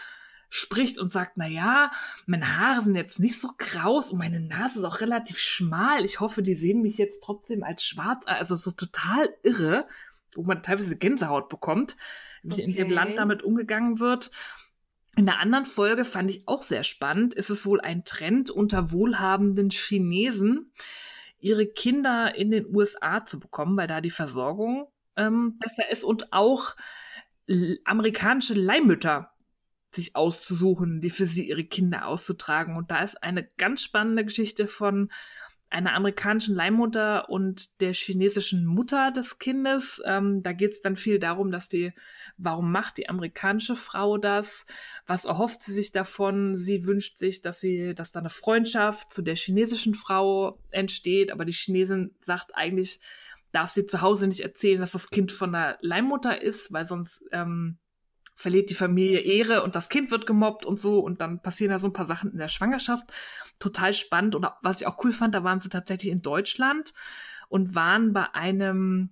spricht 0.50 0.98
und 0.98 1.12
sagt, 1.12 1.34
na 1.36 1.48
ja, 1.48 1.92
meine 2.26 2.58
Haare 2.58 2.82
sind 2.82 2.96
jetzt 2.96 3.20
nicht 3.20 3.40
so 3.40 3.50
kraus 3.58 4.12
und 4.12 4.18
meine 4.18 4.40
Nase 4.40 4.80
ist 4.80 4.86
auch 4.86 5.02
relativ 5.02 5.38
schmal. 5.38 6.04
Ich 6.04 6.20
hoffe, 6.20 6.42
die 6.42 6.56
sehen 6.56 6.82
mich 6.82 6.98
jetzt 6.98 7.24
trotzdem 7.24 7.64
als 7.64 7.84
schwarz, 7.84 8.26
also 8.28 8.56
so 8.56 8.72
total 8.72 9.30
irre, 9.44 9.88
wo 10.36 10.44
man 10.44 10.64
teilweise 10.64 10.98
Gänsehaut 10.98 11.50
bekommt, 11.50 11.96
wie 12.44 12.54
okay. 12.54 12.64
in 12.64 12.74
dem 12.74 12.92
Land 12.92 13.18
damit 13.18 13.44
umgegangen 13.44 14.00
wird. 14.00 14.32
In 15.16 15.26
der 15.26 15.40
anderen 15.40 15.66
Folge 15.66 16.06
fand 16.06 16.30
ich 16.30 16.48
auch 16.48 16.62
sehr 16.62 16.84
spannend, 16.84 17.34
ist 17.34 17.50
es 17.50 17.66
wohl 17.66 17.82
ein 17.82 18.04
Trend 18.04 18.50
unter 18.50 18.92
wohlhabenden 18.92 19.70
Chinesen, 19.70 20.72
ihre 21.40 21.68
Kinder 21.68 22.36
in 22.36 22.52
den 22.52 22.74
USA 22.74 23.24
zu 23.24 23.40
bekommen, 23.40 23.78
weil 23.78 23.88
da 23.88 24.02
die 24.02 24.10
Versorgung 24.10 24.88
ähm, 25.16 25.60
besser 25.60 25.90
ist 25.92 26.04
und 26.04 26.32
auch 26.34 26.76
amerikanische 27.84 28.54
Leihmütter 28.54 29.32
sich 29.92 30.16
auszusuchen, 30.16 31.02
die 31.02 31.10
für 31.10 31.26
sie 31.26 31.50
ihre 31.50 31.64
Kinder 31.64 32.08
auszutragen. 32.08 32.76
Und 32.76 32.92
da 32.92 33.04
ist 33.04 33.22
eine 33.24 33.44
ganz 33.58 33.84
spannende 33.84 34.24
Geschichte 34.24 34.68
von 34.68 35.10
einer 35.72 35.94
amerikanischen 35.94 36.56
Leihmutter 36.56 37.30
und 37.30 37.80
der 37.82 37.94
chinesischen 37.94 38.66
Mutter 38.66 39.12
des 39.12 39.38
Kindes. 39.38 40.02
Ähm, 40.06 40.42
da 40.42 40.52
geht 40.52 40.74
es 40.74 40.82
dann 40.82 40.96
viel 40.96 41.20
darum, 41.20 41.52
dass 41.52 41.70
die, 41.70 41.94
warum 42.38 42.72
macht 42.72 42.98
die 42.98 43.08
amerikanische 43.08 43.76
Frau 43.76 44.18
das? 44.18 44.66
Was 45.06 45.26
erhofft 45.26 45.62
sie 45.62 45.74
sich 45.74 45.92
davon? 45.92 46.56
Sie 46.56 46.86
wünscht 46.86 47.18
sich, 47.18 47.42
dass 47.42 47.60
sie, 47.60 47.94
dass 47.94 48.12
da 48.12 48.20
eine 48.20 48.30
Freundschaft 48.30 49.14
zu 49.14 49.22
der 49.22 49.36
chinesischen 49.36 49.94
Frau 49.94 50.60
entsteht, 50.72 51.32
aber 51.32 51.46
die 51.46 51.54
Chinesin 51.54 52.16
sagt 52.22 52.56
eigentlich, 52.56 53.00
darf 53.52 53.70
sie 53.70 53.86
zu 53.86 54.02
Hause 54.02 54.28
nicht 54.28 54.42
erzählen, 54.42 54.80
dass 54.80 54.92
das 54.94 55.10
Kind 55.10 55.32
von 55.32 55.52
der 55.52 55.78
Leihmutter 55.82 56.42
ist, 56.42 56.74
weil 56.74 56.88
sonst 56.88 57.24
ähm, 57.32 57.78
verliert 58.40 58.70
die 58.70 58.76
Familie 58.76 59.20
Ehre 59.20 59.64
und 59.64 59.76
das 59.76 59.90
Kind 59.90 60.12
wird 60.12 60.26
gemobbt 60.26 60.66
und 60.66 60.80
so 60.80 61.00
und 61.00 61.20
dann 61.20 61.42
passieren 61.42 61.72
da 61.72 61.80
so 61.80 61.88
ein 61.88 61.94
paar 61.94 62.06
Sachen 62.06 62.32
in 62.32 62.38
der 62.38 62.48
Schwangerschaft. 62.48 63.04
Total 63.60 63.94
spannend. 63.94 64.34
Und 64.34 64.48
was 64.62 64.80
ich 64.80 64.88
auch 64.88 65.04
cool 65.04 65.12
fand, 65.12 65.36
da 65.36 65.44
waren 65.44 65.60
sie 65.60 65.68
tatsächlich 65.68 66.10
in 66.10 66.22
Deutschland 66.22 66.94
und 67.50 67.76
waren 67.76 68.14
bei 68.14 68.34
einem, 68.34 69.10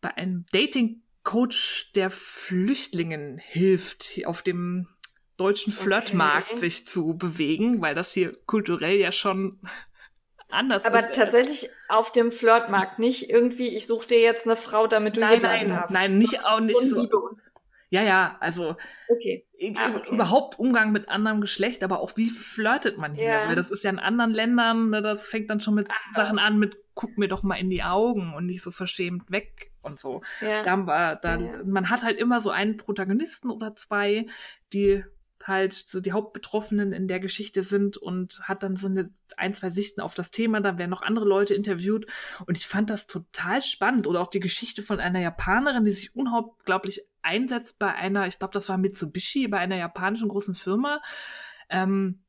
bei 0.00 0.16
einem 0.16 0.46
Dating-Coach, 0.50 1.92
der 1.94 2.08
Flüchtlingen 2.08 3.36
hilft, 3.36 4.18
auf 4.24 4.40
dem 4.40 4.88
deutschen 5.36 5.70
Flirtmarkt 5.70 6.52
okay. 6.52 6.60
sich 6.60 6.86
zu 6.86 7.18
bewegen, 7.18 7.82
weil 7.82 7.94
das 7.94 8.14
hier 8.14 8.34
kulturell 8.46 8.96
ja 8.96 9.12
schon 9.12 9.58
anders 10.48 10.86
Aber 10.86 11.00
ist. 11.00 11.14
tatsächlich 11.14 11.68
auf 11.88 12.12
dem 12.12 12.32
Flirtmarkt, 12.32 12.98
nicht 12.98 13.28
irgendwie, 13.28 13.76
ich 13.76 13.86
suche 13.86 14.06
dir 14.06 14.20
jetzt 14.22 14.46
eine 14.46 14.56
Frau, 14.56 14.86
damit 14.86 15.18
du 15.18 15.20
nein, 15.20 15.32
hier 15.32 15.40
bleiben 15.40 15.68
nein, 15.68 15.76
darfst. 15.76 15.92
Nein, 15.92 16.16
nicht 16.16 16.46
auch 16.46 16.60
nicht 16.60 16.80
so. 16.80 17.06
Ja, 17.90 18.02
ja, 18.02 18.36
also 18.40 18.76
okay. 19.08 19.46
Ah, 19.76 19.96
okay. 19.96 20.14
überhaupt 20.14 20.58
Umgang 20.58 20.92
mit 20.92 21.08
anderem 21.08 21.40
Geschlecht, 21.40 21.82
aber 21.82 22.00
auch 22.00 22.16
wie 22.16 22.28
flirtet 22.28 22.98
man 22.98 23.14
hier? 23.14 23.24
Ja. 23.24 23.48
Weil 23.48 23.56
das 23.56 23.70
ist 23.70 23.82
ja 23.82 23.90
in 23.90 23.98
anderen 23.98 24.32
Ländern, 24.32 24.90
ne, 24.90 25.00
das 25.00 25.26
fängt 25.26 25.48
dann 25.48 25.60
schon 25.60 25.74
mit 25.74 25.88
Ach, 25.90 26.16
Sachen 26.16 26.38
an 26.38 26.58
mit 26.58 26.76
guck 26.98 27.16
mir 27.16 27.28
doch 27.28 27.44
mal 27.44 27.54
in 27.54 27.70
die 27.70 27.84
Augen 27.84 28.34
und 28.34 28.46
nicht 28.46 28.60
so 28.60 28.72
verschämt 28.72 29.30
weg 29.30 29.70
und 29.82 30.00
so. 30.00 30.20
Ja. 30.40 30.64
Da, 30.64 30.84
war, 30.84 31.14
da, 31.14 31.36
ja. 31.36 31.62
Man 31.64 31.90
hat 31.90 32.02
halt 32.02 32.18
immer 32.18 32.40
so 32.40 32.50
einen 32.50 32.76
Protagonisten 32.76 33.50
oder 33.50 33.76
zwei, 33.76 34.26
die 34.72 35.04
halt 35.44 35.72
so 35.72 36.00
die 36.00 36.10
Hauptbetroffenen 36.10 36.92
in 36.92 37.06
der 37.06 37.20
Geschichte 37.20 37.62
sind 37.62 37.96
und 37.96 38.40
hat 38.42 38.64
dann 38.64 38.74
so 38.74 38.88
eine 38.88 39.10
ein, 39.36 39.54
zwei 39.54 39.70
Sichten 39.70 40.00
auf 40.00 40.14
das 40.14 40.32
Thema. 40.32 40.60
Da 40.60 40.76
werden 40.76 40.90
noch 40.90 41.02
andere 41.02 41.24
Leute 41.24 41.54
interviewt 41.54 42.06
und 42.46 42.56
ich 42.56 42.66
fand 42.66 42.90
das 42.90 43.06
total 43.06 43.62
spannend. 43.62 44.08
Oder 44.08 44.20
auch 44.20 44.30
die 44.30 44.40
Geschichte 44.40 44.82
von 44.82 44.98
einer 44.98 45.20
Japanerin, 45.20 45.84
die 45.84 45.92
sich 45.92 46.16
unglaublich 46.16 47.02
einsetzt 47.28 47.78
bei 47.78 47.94
einer, 47.94 48.26
ich 48.26 48.38
glaube, 48.38 48.54
das 48.54 48.68
war 48.68 48.78
Mitsubishi, 48.78 49.46
bei 49.48 49.58
einer 49.58 49.76
japanischen 49.76 50.28
großen 50.28 50.54
Firma. 50.54 51.00
Ähm, 51.68 52.24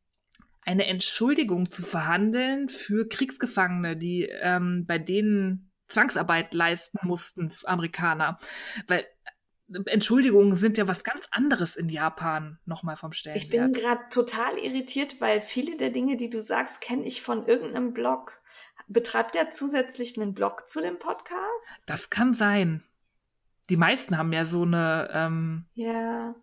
eine 0.61 0.85
Entschuldigung 0.85 1.71
zu 1.71 1.81
verhandeln 1.81 2.69
für 2.69 3.07
Kriegsgefangene, 3.07 3.97
die 3.97 4.25
ähm, 4.25 4.85
bei 4.85 4.99
denen 4.99 5.71
Zwangsarbeit 5.87 6.53
leisten 6.53 6.99
mussten, 7.01 7.49
Amerikaner. 7.63 8.37
Weil 8.87 9.07
Entschuldigungen 9.85 10.53
sind 10.53 10.77
ja 10.77 10.87
was 10.87 11.03
ganz 11.03 11.27
anderes 11.31 11.75
in 11.75 11.87
Japan 11.87 12.59
nochmal 12.65 12.97
vom 12.97 13.13
Stellenwert. 13.13 13.43
Ich 13.43 13.49
bin 13.49 13.71
gerade 13.73 14.01
total 14.11 14.57
irritiert, 14.57 15.21
weil 15.21 15.41
viele 15.41 15.77
der 15.77 15.91
Dinge, 15.91 16.17
die 16.17 16.29
du 16.29 16.41
sagst, 16.41 16.81
kenne 16.81 17.05
ich 17.05 17.21
von 17.21 17.47
irgendeinem 17.47 17.93
Blog. 17.93 18.39
Betreibt 18.87 19.35
er 19.35 19.51
zusätzlich 19.51 20.19
einen 20.19 20.33
Blog 20.33 20.67
zu 20.67 20.81
dem 20.81 20.97
Podcast? 20.97 21.67
Das 21.85 22.09
kann 22.09 22.33
sein. 22.33 22.83
Die 23.69 23.77
meisten 23.77 24.17
haben 24.17 24.33
ja 24.33 24.45
so 24.45 24.63
eine. 24.63 25.09
Ähm, 25.13 25.65
ja. 25.75 26.35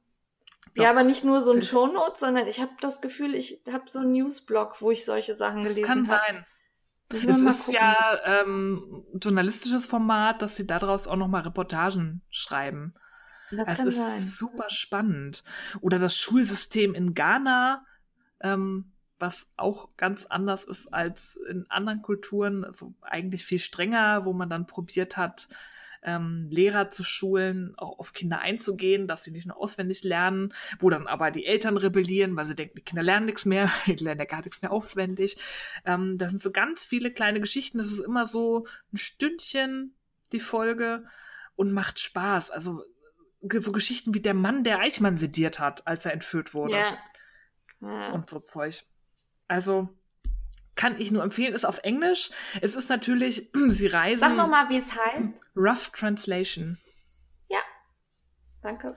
Blog. 0.72 0.84
Ja, 0.84 0.90
aber 0.90 1.04
nicht 1.04 1.24
nur 1.24 1.40
so 1.40 1.52
ein 1.52 1.62
Shownote, 1.62 2.18
sondern 2.18 2.46
ich 2.48 2.60
habe 2.60 2.72
das 2.80 3.00
Gefühl, 3.00 3.34
ich 3.34 3.62
habe 3.70 3.84
so 3.88 4.00
einen 4.00 4.12
Newsblog, 4.12 4.82
wo 4.82 4.90
ich 4.90 5.04
solche 5.04 5.34
Sachen 5.34 5.64
das 5.64 5.74
gelesen 5.74 5.90
habe. 5.90 6.00
Das 6.02 6.10
kann 6.10 6.32
sein. 6.34 6.44
Es 7.08 7.24
ist 7.24 7.72
ja 7.72 8.18
ähm, 8.24 9.04
journalistisches 9.14 9.86
Format, 9.86 10.42
dass 10.42 10.56
sie 10.56 10.66
daraus 10.66 11.06
auch 11.06 11.16
nochmal 11.16 11.42
Reportagen 11.42 12.22
schreiben. 12.30 12.94
Das 13.50 13.68
es 13.68 13.78
ist 13.78 13.96
sein. 13.96 14.20
super 14.20 14.68
spannend. 14.68 15.44
Oder 15.80 15.98
das 15.98 16.16
Schulsystem 16.16 16.94
in 16.94 17.14
Ghana, 17.14 17.86
ähm, 18.40 18.92
was 19.18 19.52
auch 19.56 19.96
ganz 19.96 20.26
anders 20.26 20.64
ist 20.64 20.92
als 20.92 21.36
in 21.48 21.64
anderen 21.70 22.02
Kulturen, 22.02 22.64
also 22.64 22.92
eigentlich 23.02 23.44
viel 23.44 23.60
strenger, 23.60 24.24
wo 24.24 24.32
man 24.32 24.50
dann 24.50 24.66
probiert 24.66 25.16
hat, 25.16 25.48
ähm, 26.06 26.46
Lehrer 26.50 26.90
zu 26.90 27.02
schulen, 27.02 27.74
auch 27.76 27.98
auf 27.98 28.12
Kinder 28.12 28.38
einzugehen, 28.38 29.08
dass 29.08 29.24
sie 29.24 29.32
nicht 29.32 29.46
nur 29.46 29.58
auswendig 29.58 30.04
lernen, 30.04 30.54
wo 30.78 30.88
dann 30.88 31.08
aber 31.08 31.32
die 31.32 31.44
Eltern 31.44 31.76
rebellieren, 31.76 32.36
weil 32.36 32.46
sie 32.46 32.54
denken, 32.54 32.76
die 32.76 32.84
Kinder 32.84 33.02
lernen 33.02 33.26
nichts 33.26 33.44
mehr, 33.44 33.70
die 33.86 33.96
lernen 33.96 34.20
ja 34.20 34.26
gar 34.26 34.42
nichts 34.42 34.62
mehr 34.62 34.72
auswendig. 34.72 35.36
Ähm, 35.84 36.16
das 36.16 36.30
sind 36.30 36.40
so 36.40 36.52
ganz 36.52 36.84
viele 36.84 37.10
kleine 37.10 37.40
Geschichten. 37.40 37.78
Das 37.78 37.90
ist 37.90 37.98
immer 37.98 38.24
so 38.24 38.66
ein 38.92 38.96
Stündchen, 38.96 39.96
die 40.32 40.40
Folge, 40.40 41.04
und 41.56 41.72
macht 41.72 41.98
Spaß. 41.98 42.50
Also 42.52 42.84
so 43.40 43.72
Geschichten 43.72 44.14
wie 44.14 44.20
der 44.20 44.34
Mann, 44.34 44.64
der 44.64 44.78
Eichmann 44.78 45.18
sediert 45.18 45.58
hat, 45.58 45.86
als 45.86 46.06
er 46.06 46.12
entführt 46.12 46.54
wurde. 46.54 46.74
Ja. 46.74 46.98
ja. 47.80 48.12
Und 48.12 48.30
so 48.30 48.38
Zeug. 48.40 48.84
Also 49.48 49.88
kann 50.76 51.00
ich 51.00 51.10
nur 51.10 51.22
empfehlen, 51.22 51.54
ist 51.54 51.64
auf 51.64 51.78
Englisch. 51.78 52.30
Es 52.60 52.76
ist 52.76 52.88
natürlich, 52.88 53.50
sie 53.68 53.86
reisen. 53.88 54.20
Sag 54.20 54.36
nochmal, 54.36 54.68
wie 54.68 54.76
es 54.76 54.92
heißt. 54.94 55.34
Rough 55.56 55.90
Translation. 55.90 56.78
Ja. 57.48 57.60
Danke. 58.62 58.94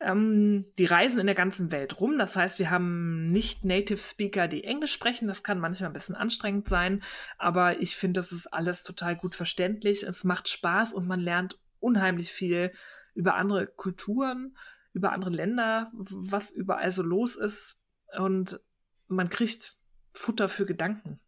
Ähm, 0.00 0.64
die 0.78 0.86
reisen 0.86 1.20
in 1.20 1.26
der 1.26 1.36
ganzen 1.36 1.70
Welt 1.70 2.00
rum. 2.00 2.18
Das 2.18 2.34
heißt, 2.34 2.58
wir 2.58 2.70
haben 2.70 3.30
nicht 3.30 3.64
Native 3.64 3.98
Speaker, 3.98 4.48
die 4.48 4.64
Englisch 4.64 4.92
sprechen. 4.92 5.28
Das 5.28 5.44
kann 5.44 5.60
manchmal 5.60 5.90
ein 5.90 5.94
bisschen 5.94 6.16
anstrengend 6.16 6.68
sein. 6.68 7.02
Aber 7.38 7.80
ich 7.80 7.94
finde, 7.94 8.18
das 8.18 8.32
ist 8.32 8.46
alles 8.48 8.82
total 8.82 9.14
gut 9.14 9.34
verständlich. 9.34 10.02
Es 10.02 10.24
macht 10.24 10.48
Spaß 10.48 10.94
und 10.94 11.06
man 11.06 11.20
lernt 11.20 11.58
unheimlich 11.78 12.32
viel 12.32 12.72
über 13.14 13.34
andere 13.34 13.66
Kulturen, 13.66 14.56
über 14.94 15.12
andere 15.12 15.30
Länder, 15.30 15.92
was 15.92 16.50
überall 16.50 16.90
so 16.90 17.02
los 17.02 17.36
ist. 17.36 17.78
Und 18.18 18.58
man 19.06 19.28
kriegt 19.28 19.76
Futter 20.12 20.48
für 20.48 20.66
Gedanken. 20.66 21.18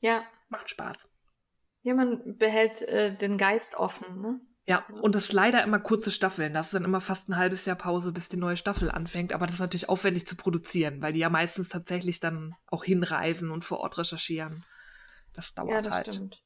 Ja. 0.00 0.24
Macht 0.48 0.70
Spaß. 0.70 1.08
Ja, 1.82 1.94
man 1.94 2.36
behält 2.36 2.82
äh, 2.82 3.16
den 3.16 3.38
Geist 3.38 3.76
offen, 3.76 4.20
ne? 4.20 4.40
Ja, 4.68 4.84
und 5.00 5.14
das 5.14 5.26
ist 5.26 5.32
leider 5.32 5.62
immer 5.62 5.78
kurze 5.78 6.10
Staffeln. 6.10 6.52
Das 6.52 6.66
ist 6.66 6.74
dann 6.74 6.84
immer 6.84 7.00
fast 7.00 7.28
ein 7.28 7.36
halbes 7.36 7.66
Jahr 7.66 7.76
Pause, 7.76 8.10
bis 8.10 8.28
die 8.28 8.36
neue 8.36 8.56
Staffel 8.56 8.90
anfängt. 8.90 9.32
Aber 9.32 9.46
das 9.46 9.54
ist 9.54 9.60
natürlich 9.60 9.88
aufwendig 9.88 10.26
zu 10.26 10.34
produzieren, 10.34 11.00
weil 11.02 11.12
die 11.12 11.20
ja 11.20 11.30
meistens 11.30 11.68
tatsächlich 11.68 12.18
dann 12.18 12.56
auch 12.66 12.82
hinreisen 12.82 13.52
und 13.52 13.64
vor 13.64 13.78
Ort 13.78 13.96
recherchieren. 13.98 14.64
Das 15.34 15.54
dauert 15.54 15.70
ja, 15.70 15.82
das 15.82 15.94
halt. 15.94 16.08
Stimmt. 16.08 16.42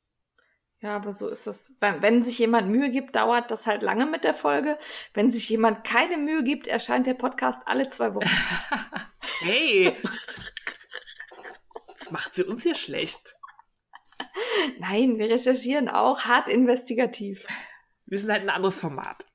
Ja, 0.82 0.97
aber 0.97 1.12
so 1.12 1.28
ist 1.28 1.47
es. 1.47 1.77
Wenn 1.81 2.23
sich 2.23 2.39
jemand 2.39 2.69
Mühe 2.69 2.90
gibt, 2.90 3.16
dauert 3.16 3.51
das 3.51 3.66
halt 3.66 3.82
lange 3.82 4.05
mit 4.05 4.24
der 4.24 4.35
Folge. 4.35 4.78
Wenn 5.15 5.31
sich 5.31 5.48
jemand 5.48 5.85
keine 5.85 6.19
Mühe 6.19 6.43
gibt, 6.43 6.66
erscheint 6.66 7.07
der 7.07 7.15
Podcast 7.15 7.62
alle 7.66 7.89
zwei 7.89 8.15
Wochen. 8.15 8.28
hey! 9.40 9.97
Das 12.11 12.12
macht 12.12 12.35
sie 12.35 12.43
uns 12.43 12.65
hier 12.65 12.74
schlecht. 12.74 13.37
Nein, 14.81 15.19
wir 15.19 15.31
recherchieren 15.31 15.89
auch 15.89 16.23
hart 16.23 16.49
investigativ. 16.49 17.47
Wir 18.07 18.19
sind 18.19 18.32
halt 18.32 18.43
ein 18.43 18.51
anderes 18.51 18.81
Format. 18.81 19.27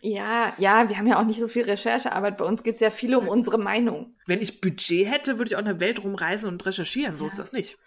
Ja, 0.00 0.52
ja, 0.58 0.88
wir 0.88 0.98
haben 0.98 1.06
ja 1.06 1.20
auch 1.20 1.24
nicht 1.24 1.38
so 1.38 1.46
viel 1.46 1.62
Recherchearbeit. 1.62 2.38
Bei 2.38 2.44
uns 2.44 2.64
geht 2.64 2.74
es 2.74 2.80
ja 2.80 2.90
viel 2.90 3.14
um 3.14 3.28
unsere 3.28 3.56
Meinung. 3.56 4.16
Wenn 4.26 4.42
ich 4.42 4.60
Budget 4.60 5.08
hätte, 5.08 5.38
würde 5.38 5.50
ich 5.50 5.54
auch 5.54 5.60
in 5.60 5.66
der 5.66 5.78
Welt 5.78 6.02
rumreisen 6.02 6.48
und 6.48 6.66
recherchieren. 6.66 7.16
So 7.16 7.24
ja. 7.24 7.30
ist 7.30 7.38
das 7.38 7.52
nicht. 7.52 7.78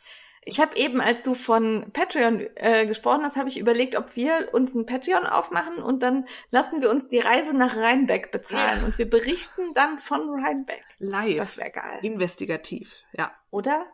Ich 0.48 0.60
habe 0.60 0.78
eben, 0.78 1.02
als 1.02 1.24
du 1.24 1.34
von 1.34 1.90
Patreon 1.92 2.48
äh, 2.56 2.86
gesprochen 2.86 3.24
hast, 3.24 3.36
habe 3.36 3.50
ich 3.50 3.60
überlegt, 3.60 3.98
ob 3.98 4.16
wir 4.16 4.50
uns 4.54 4.76
ein 4.76 4.86
Patreon 4.86 5.26
aufmachen 5.26 5.80
und 5.80 6.04
dann 6.04 6.26
lassen 6.52 6.82
wir 6.82 6.92
uns 6.92 7.08
die 7.08 7.18
Reise 7.18 7.58
nach 7.58 7.76
Rheinbeck 7.76 8.32
bezahlen 8.32 8.82
ja. 8.82 8.86
und 8.86 8.98
wir 8.98 9.10
berichten 9.10 9.74
dann 9.74 9.98
von 9.98 10.22
Rheinbeck. 10.46 10.84
Live. 11.00 11.38
Das 11.38 11.58
wäre 11.58 11.72
geil. 11.72 12.00
Investigativ, 12.04 13.04
ja. 13.12 13.34
Oder? 13.50 13.88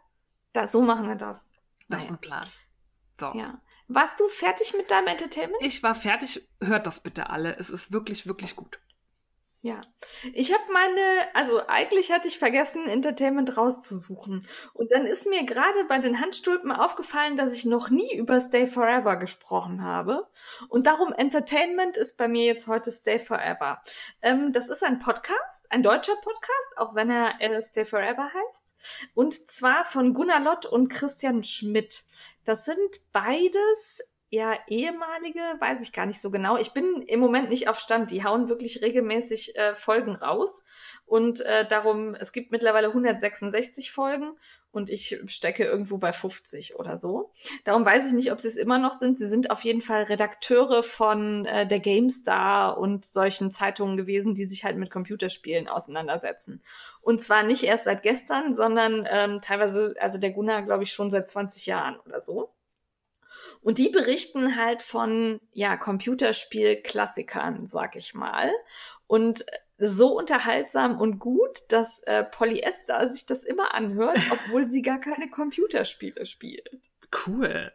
Da, 0.54 0.68
so 0.68 0.82
machen 0.82 1.08
wir 1.08 1.16
das. 1.16 1.52
Das 1.88 2.00
naja. 2.00 2.04
ist 2.04 2.10
ein 2.12 2.18
Plan. 2.20 2.46
So. 3.20 3.34
Ja. 3.36 3.62
Warst 3.88 4.20
du 4.20 4.28
fertig 4.28 4.74
mit 4.78 4.90
deinem 4.90 5.08
Entertainment? 5.08 5.62
Ich 5.62 5.84
war 5.84 5.96
fertig. 5.96 6.48
Hört 6.62 6.88
das 6.88 7.02
bitte 7.02 7.30
alle. 7.30 7.58
Es 7.58 7.70
ist 7.70 7.92
wirklich, 7.92 8.26
wirklich 8.26 8.56
gut. 8.56 8.80
Ja, 9.64 9.80
ich 10.34 10.52
habe 10.52 10.64
meine, 10.74 11.02
also 11.36 11.62
eigentlich 11.68 12.12
hatte 12.12 12.28
ich 12.28 12.40
vergessen, 12.40 12.88
Entertainment 12.88 13.58
rauszusuchen. 13.58 14.48
Und 14.74 14.92
dann 14.92 15.06
ist 15.06 15.28
mir 15.28 15.46
gerade 15.46 15.86
bei 15.88 16.00
den 16.00 16.20
Handstulpen 16.20 16.72
aufgefallen, 16.72 17.38
dass 17.38 17.54
ich 17.54 17.66
noch 17.66 17.92
nie 17.92 18.16
über 18.16 18.42
Stay 18.42 18.66
Forever 18.66 19.18
gesprochen 19.18 19.84
habe. 19.84 20.28
Und 20.68 20.88
darum 20.88 21.14
Entertainment 21.14 21.96
ist 21.96 22.18
bei 22.18 22.28
mir 22.28 22.46
jetzt 22.46 22.66
heute 22.66 22.92
Stay 22.92 23.20
Forever. 23.20 23.84
Ähm, 24.24 24.52
das 24.52 24.68
ist 24.68 24.84
ein 24.84 24.98
Podcast, 24.98 25.72
ein 25.72 25.84
deutscher 25.84 26.16
Podcast, 26.16 26.78
auch 26.78 26.96
wenn 26.96 27.12
er 27.12 27.40
äh, 27.40 27.62
Stay 27.62 27.86
Forever 27.86 28.32
heißt. 28.34 28.76
Und 29.14 29.48
zwar 29.48 29.86
von 29.86 30.16
Gunnar 30.16 30.40
Lott 30.40 30.66
und 30.66 30.88
Christian 30.88 31.44
Schmidt. 31.44 32.06
Das 32.46 32.66
sind 32.66 33.12
beides 33.12 34.02
ja 34.32 34.58
ehemalige, 34.68 35.42
weiß 35.60 35.82
ich 35.82 35.92
gar 35.92 36.06
nicht 36.06 36.22
so 36.22 36.32
genau. 36.32 36.56
Ich 36.56 36.72
bin 36.72 37.04
im 37.06 37.20
Moment 37.20 37.50
nicht 37.50 37.68
auf 37.68 37.78
Stand. 37.78 38.12
Die 38.12 38.24
hauen 38.24 38.48
wirklich 38.48 38.82
regelmäßig 38.82 39.58
äh, 39.58 39.76
Folgen 39.76 40.16
raus. 40.16 40.64
Und 41.06 41.42
äh, 41.42 41.68
darum, 41.68 42.16
es 42.16 42.32
gibt 42.32 42.50
mittlerweile 42.54 42.88
166 42.88 43.92
Folgen 43.92 44.32
und 44.72 44.90
ich 44.90 45.20
stecke 45.28 45.66
irgendwo 45.66 45.98
bei 45.98 46.14
50 46.14 46.80
oder 46.80 46.98
so. 46.98 47.34
Darum 47.66 47.84
weiß 47.84 48.08
ich 48.08 48.14
nicht, 48.14 48.32
ob 48.32 48.40
sie 48.40 48.48
es 48.48 48.56
immer 48.56 48.80
noch 48.80 48.94
sind. 48.94 49.18
Sie 49.18 49.28
sind 49.28 49.52
auf 49.52 49.66
jeden 49.66 49.82
Fall 49.82 50.04
Redakteure 50.04 50.82
von 50.82 51.46
äh, 51.46 51.68
der 51.68 51.82
GameStar 51.82 52.78
und 52.78 53.04
solchen 53.04 53.52
Zeitungen 53.52 53.98
gewesen, 53.98 54.34
die 54.34 54.46
sich 54.46 54.64
halt 54.64 54.78
mit 54.78 54.92
Computerspielen 54.92 55.68
auseinandersetzen. 55.68 56.62
Und 57.02 57.20
zwar 57.20 57.44
nicht 57.44 57.64
erst 57.64 57.84
seit 57.84 58.02
gestern, 58.02 58.54
sondern 58.54 59.06
ähm, 59.12 59.42
teilweise, 59.42 59.94
also 60.00 60.18
der 60.18 60.32
Gunnar, 60.32 60.62
glaube 60.62 60.84
ich, 60.84 60.94
schon 60.94 61.12
seit 61.12 61.28
20 61.28 61.66
Jahren 61.66 62.00
oder 62.06 62.22
so. 62.22 62.54
Und 63.62 63.78
die 63.78 63.90
berichten 63.90 64.56
halt 64.56 64.82
von, 64.82 65.40
ja, 65.54 65.78
Computerspiel-Klassikern, 65.78 67.66
sag 67.66 67.96
ich 67.96 68.14
mal. 68.14 68.52
Und 69.08 69.46
so 69.78 70.18
unterhaltsam 70.18 71.00
und 71.00 71.20
gut, 71.20 71.60
dass 71.70 72.02
äh, 72.04 72.24
Polyester 72.24 73.08
sich 73.08 73.26
das 73.26 73.44
immer 73.44 73.74
anhört, 73.74 74.20
obwohl 74.32 74.68
sie 74.68 74.82
gar 74.82 75.00
keine 75.00 75.30
Computerspiele 75.30 76.26
spielt. 76.26 76.70
Cool. 77.26 77.72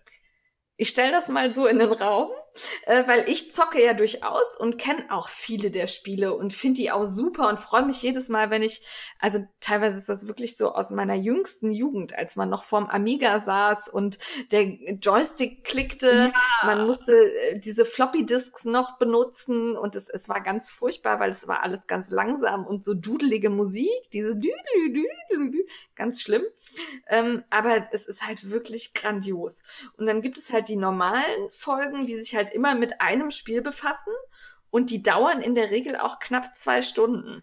Ich 0.76 0.90
stelle 0.90 1.12
das 1.12 1.28
mal 1.28 1.52
so 1.52 1.66
in 1.66 1.78
den 1.78 1.92
Raum, 1.92 2.30
äh, 2.86 3.06
weil 3.06 3.28
ich 3.28 3.52
zocke 3.52 3.82
ja 3.82 3.94
durchaus 3.94 4.56
und 4.58 4.78
kenne 4.78 5.04
auch 5.10 5.28
viele 5.28 5.70
der 5.70 5.86
Spiele 5.86 6.34
und 6.34 6.52
finde 6.52 6.80
die 6.80 6.90
auch 6.90 7.04
super 7.04 7.48
und 7.48 7.60
freue 7.60 7.84
mich 7.84 8.02
jedes 8.02 8.28
Mal, 8.28 8.50
wenn 8.50 8.62
ich, 8.62 8.82
also 9.18 9.40
teilweise 9.60 9.98
ist 9.98 10.08
das 10.08 10.26
wirklich 10.26 10.56
so 10.56 10.72
aus 10.72 10.90
meiner 10.90 11.14
jüngsten 11.14 11.70
Jugend, 11.70 12.14
als 12.14 12.36
man 12.36 12.48
noch 12.48 12.64
vorm 12.64 12.86
Amiga 12.86 13.38
saß 13.38 13.88
und 13.88 14.18
der 14.50 14.64
Joystick 14.94 15.64
klickte, 15.64 16.32
ja. 16.32 16.32
man 16.64 16.86
musste 16.86 17.14
äh, 17.14 17.58
diese 17.58 17.84
Floppy 17.84 18.26
Disks 18.26 18.64
noch 18.64 18.98
benutzen 18.98 19.76
und 19.76 19.96
es, 19.96 20.08
es 20.08 20.28
war 20.28 20.40
ganz 20.40 20.70
furchtbar, 20.70 21.20
weil 21.20 21.30
es 21.30 21.48
war 21.48 21.62
alles 21.62 21.86
ganz 21.86 22.10
langsam 22.10 22.66
und 22.66 22.84
so 22.84 22.94
dudelige 22.94 23.50
Musik, 23.50 24.10
diese 24.12 24.36
ganz 25.94 26.22
schlimm. 26.22 26.42
Ähm, 27.08 27.44
aber 27.50 27.88
es 27.92 28.06
ist 28.06 28.26
halt 28.26 28.50
wirklich 28.50 28.94
grandios. 28.94 29.62
Und 29.96 30.06
dann 30.06 30.20
gibt 30.20 30.38
es 30.38 30.52
halt 30.52 30.68
die 30.68 30.76
normalen 30.76 31.50
Folgen, 31.50 32.06
die 32.06 32.16
sich 32.16 32.36
halt 32.36 32.45
immer 32.51 32.74
mit 32.74 33.01
einem 33.01 33.31
Spiel 33.31 33.62
befassen 33.62 34.12
und 34.70 34.90
die 34.90 35.02
dauern 35.02 35.40
in 35.40 35.55
der 35.55 35.70
Regel 35.70 35.97
auch 35.97 36.18
knapp 36.18 36.56
zwei 36.56 36.82
Stunden. 36.82 37.43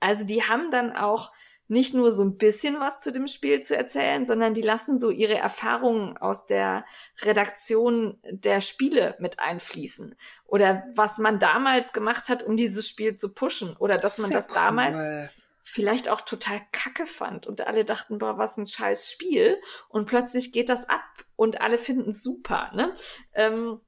Also 0.00 0.24
die 0.24 0.42
haben 0.42 0.70
dann 0.70 0.96
auch 0.96 1.32
nicht 1.70 1.94
nur 1.94 2.10
so 2.10 2.24
ein 2.24 2.36
bisschen 2.36 2.80
was 2.80 3.00
zu 3.00 3.12
dem 3.12 3.28
Spiel 3.28 3.60
zu 3.60 3.76
erzählen, 3.76 4.24
sondern 4.24 4.54
die 4.54 4.62
lassen 4.62 4.98
so 4.98 5.08
ihre 5.10 5.38
Erfahrungen 5.38 6.16
aus 6.16 6.46
der 6.46 6.84
Redaktion 7.22 8.18
der 8.24 8.60
Spiele 8.60 9.14
mit 9.20 9.38
einfließen. 9.38 10.16
Oder 10.46 10.82
was 10.96 11.18
man 11.18 11.38
damals 11.38 11.92
gemacht 11.92 12.28
hat, 12.28 12.42
um 12.42 12.56
dieses 12.56 12.88
Spiel 12.88 13.14
zu 13.14 13.34
pushen. 13.34 13.76
Oder 13.76 13.98
dass 13.98 14.18
man 14.18 14.32
das 14.32 14.48
damals 14.48 15.30
vielleicht 15.62 16.08
auch 16.08 16.22
total 16.22 16.60
kacke 16.72 17.06
fand 17.06 17.46
und 17.46 17.60
alle 17.60 17.84
dachten, 17.84 18.18
boah, 18.18 18.36
was 18.36 18.56
ein 18.56 18.66
scheiß 18.66 19.08
Spiel 19.08 19.60
und 19.88 20.06
plötzlich 20.06 20.52
geht 20.52 20.68
das 20.68 20.88
ab 20.88 21.04
und 21.36 21.60
alle 21.60 21.78
finden 21.78 22.10
es 22.10 22.24
super, 22.24 22.72
ne? 22.74 22.96
Ähm, 23.34 23.80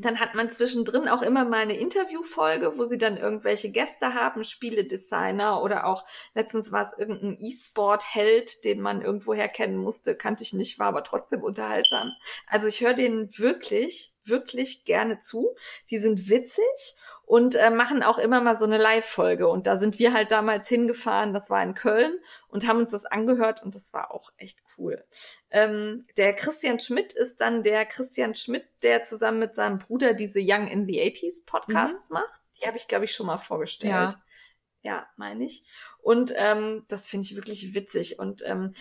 dann 0.00 0.18
hat 0.18 0.34
man 0.34 0.50
zwischendrin 0.50 1.08
auch 1.08 1.22
immer 1.22 1.44
mal 1.44 1.60
eine 1.60 1.78
Interviewfolge, 1.78 2.78
wo 2.78 2.84
sie 2.84 2.98
dann 2.98 3.16
irgendwelche 3.16 3.70
Gäste 3.70 4.14
haben, 4.14 4.44
Spieledesigner 4.44 5.62
oder 5.62 5.86
auch 5.86 6.04
letztens 6.34 6.72
war 6.72 6.82
es 6.82 6.96
irgendein 6.96 7.38
E-Sport-Held, 7.40 8.64
den 8.64 8.80
man 8.80 9.02
irgendwoher 9.02 9.48
kennen 9.48 9.76
musste, 9.76 10.16
kannte 10.16 10.42
ich 10.42 10.52
nicht, 10.52 10.78
war 10.78 10.88
aber 10.88 11.04
trotzdem 11.04 11.42
unterhaltsam. 11.42 12.12
Also 12.46 12.66
ich 12.66 12.80
höre 12.80 12.94
denen 12.94 13.28
wirklich, 13.38 14.14
wirklich 14.24 14.84
gerne 14.84 15.18
zu. 15.18 15.54
Die 15.90 15.98
sind 15.98 16.28
witzig 16.28 16.96
und 17.24 17.54
äh, 17.54 17.70
machen 17.70 18.02
auch 18.02 18.18
immer 18.18 18.40
mal 18.40 18.56
so 18.56 18.64
eine 18.64 18.78
Live-Folge. 18.78 19.46
Und 19.46 19.66
da 19.66 19.76
sind 19.76 19.98
wir 19.98 20.12
halt 20.12 20.30
damals 20.30 20.68
hingefahren, 20.68 21.32
das 21.32 21.48
war 21.48 21.62
in 21.62 21.74
Köln, 21.74 22.18
und 22.48 22.66
haben 22.66 22.80
uns 22.80 22.90
das 22.90 23.06
angehört 23.06 23.62
und 23.62 23.74
das 23.74 23.92
war 23.92 24.12
auch 24.12 24.30
echt 24.36 24.58
cool. 24.76 25.00
Ähm, 25.50 26.04
der 26.16 26.34
Christian 26.34 26.80
Schmidt 26.80 27.12
ist 27.12 27.40
dann 27.40 27.62
der 27.62 27.86
Christian 27.86 28.34
Schmidt, 28.34 28.66
der 28.82 29.02
zusammen 29.02 29.38
mit 29.38 29.54
seinem 29.54 29.78
Bruder 29.78 30.14
diese 30.14 30.40
Young 30.42 30.66
in 30.66 30.86
the 30.86 31.00
80s 31.00 31.44
Podcasts 31.46 32.10
mhm. 32.10 32.14
macht. 32.14 32.40
Die 32.60 32.66
habe 32.66 32.76
ich, 32.76 32.88
glaube 32.88 33.04
ich, 33.04 33.12
schon 33.12 33.26
mal 33.26 33.38
vorgestellt. 33.38 33.92
Ja, 33.92 34.18
ja 34.82 35.06
meine 35.16 35.44
ich. 35.44 35.62
Und 36.02 36.32
ähm, 36.36 36.84
das 36.88 37.06
finde 37.06 37.26
ich 37.26 37.36
wirklich 37.36 37.74
witzig. 37.74 38.18
Und 38.18 38.42
ähm, 38.44 38.74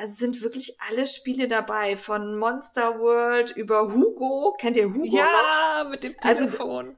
es 0.00 0.16
sind 0.16 0.42
wirklich 0.42 0.78
alle 0.88 1.06
Spiele 1.06 1.48
dabei, 1.48 1.96
von 1.96 2.38
Monster 2.38 2.98
World 3.00 3.50
über 3.56 3.92
Hugo. 3.92 4.56
Kennt 4.58 4.76
ihr 4.76 4.92
Hugo 4.92 5.16
ja, 5.16 5.82
noch? 5.82 5.90
mit 5.90 6.04
dem 6.04 6.14
also, 6.22 6.44
Telefon. 6.44 6.86
Also, 6.88 6.96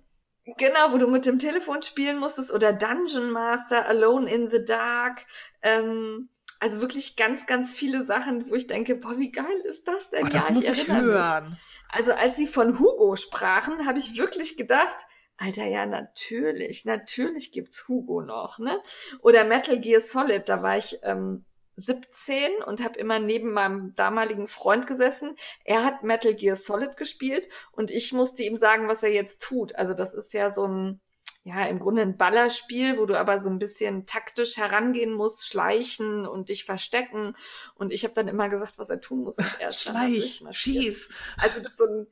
Genau, 0.57 0.93
wo 0.93 0.99
du 0.99 1.07
mit 1.07 1.27
dem 1.27 1.39
Telefon 1.39 1.83
spielen 1.83 2.19
musstest 2.19 2.53
oder 2.53 2.73
Dungeon 2.73 3.31
Master, 3.31 3.87
Alone 3.87 4.31
in 4.33 4.51
the 4.51 4.65
Dark. 4.65 5.25
Ähm, 5.63 6.31
also 6.59 6.81
wirklich 6.81 7.17
ganz, 7.17 7.47
ganz 7.47 7.75
viele 7.75 8.03
Sachen, 8.05 8.51
wo 8.51 8.55
ich 8.55 8.67
denke, 8.67 8.95
boah, 8.97 9.19
wie 9.19 9.31
geil 9.31 9.61
ist 9.65 9.87
das 9.87 10.11
denn? 10.11 10.27
Oh, 10.27 10.29
das 10.29 10.49
ja, 10.49 10.55
muss 10.55 10.65
ich, 10.65 10.71
ich 10.71 10.89
hören. 10.89 11.51
Mich. 11.51 11.59
Also 11.89 12.13
als 12.13 12.37
sie 12.37 12.47
von 12.47 12.79
Hugo 12.79 13.17
sprachen, 13.17 13.87
habe 13.87 13.99
ich 13.99 14.19
wirklich 14.19 14.57
gedacht, 14.57 14.97
Alter, 15.37 15.65
ja, 15.65 15.87
natürlich, 15.87 16.85
natürlich 16.85 17.51
gibt's 17.51 17.89
Hugo 17.89 18.21
noch, 18.21 18.59
ne? 18.59 18.79
Oder 19.23 19.45
Metal 19.45 19.79
Gear 19.79 20.03
Solid, 20.03 20.49
da 20.51 20.63
war 20.63 20.77
ich 20.77 20.99
ähm, 21.03 21.47
17 21.81 22.63
und 22.65 22.83
habe 22.83 22.99
immer 22.99 23.19
neben 23.19 23.53
meinem 23.53 23.95
damaligen 23.95 24.49
Freund 24.49 24.87
gesessen. 24.87 25.37
Er 25.65 25.85
hat 25.85 26.03
Metal 26.03 26.35
Gear 26.35 26.57
Solid 26.57 26.97
gespielt 26.97 27.49
und 27.73 27.91
ich 27.91 28.13
musste 28.13 28.43
ihm 28.43 28.57
sagen, 28.57 28.89
was 28.89 29.03
er 29.03 29.13
jetzt 29.13 29.43
tut. 29.43 29.75
Also 29.77 29.95
das 29.95 30.15
ist 30.15 30.33
ja 30.33 30.51
so 30.51 30.67
ein, 30.67 31.01
ja, 31.43 31.65
im 31.67 31.79
Grunde 31.79 32.03
ein 32.03 32.19
Ballerspiel, 32.19 32.99
wo 32.99 33.07
du 33.07 33.19
aber 33.19 33.39
so 33.39 33.49
ein 33.49 33.59
bisschen 33.59 34.05
taktisch 34.05 34.59
herangehen 34.59 35.13
musst, 35.13 35.49
schleichen 35.49 36.27
und 36.27 36.51
dich 36.51 36.65
verstecken. 36.65 37.35
Und 37.75 37.93
ich 37.93 38.05
habe 38.05 38.15
dann 38.15 38.29
immer 38.29 38.49
gesagt, 38.49 38.79
was 38.79 38.91
er 38.91 39.01
tun 39.01 39.23
muss. 39.23 39.39
Und 39.39 39.57
er 39.59 39.73
Schleich, 39.73 40.43
schieß. 40.51 41.09
Also 41.39 41.63
so 41.71 41.85
ein 41.85 42.07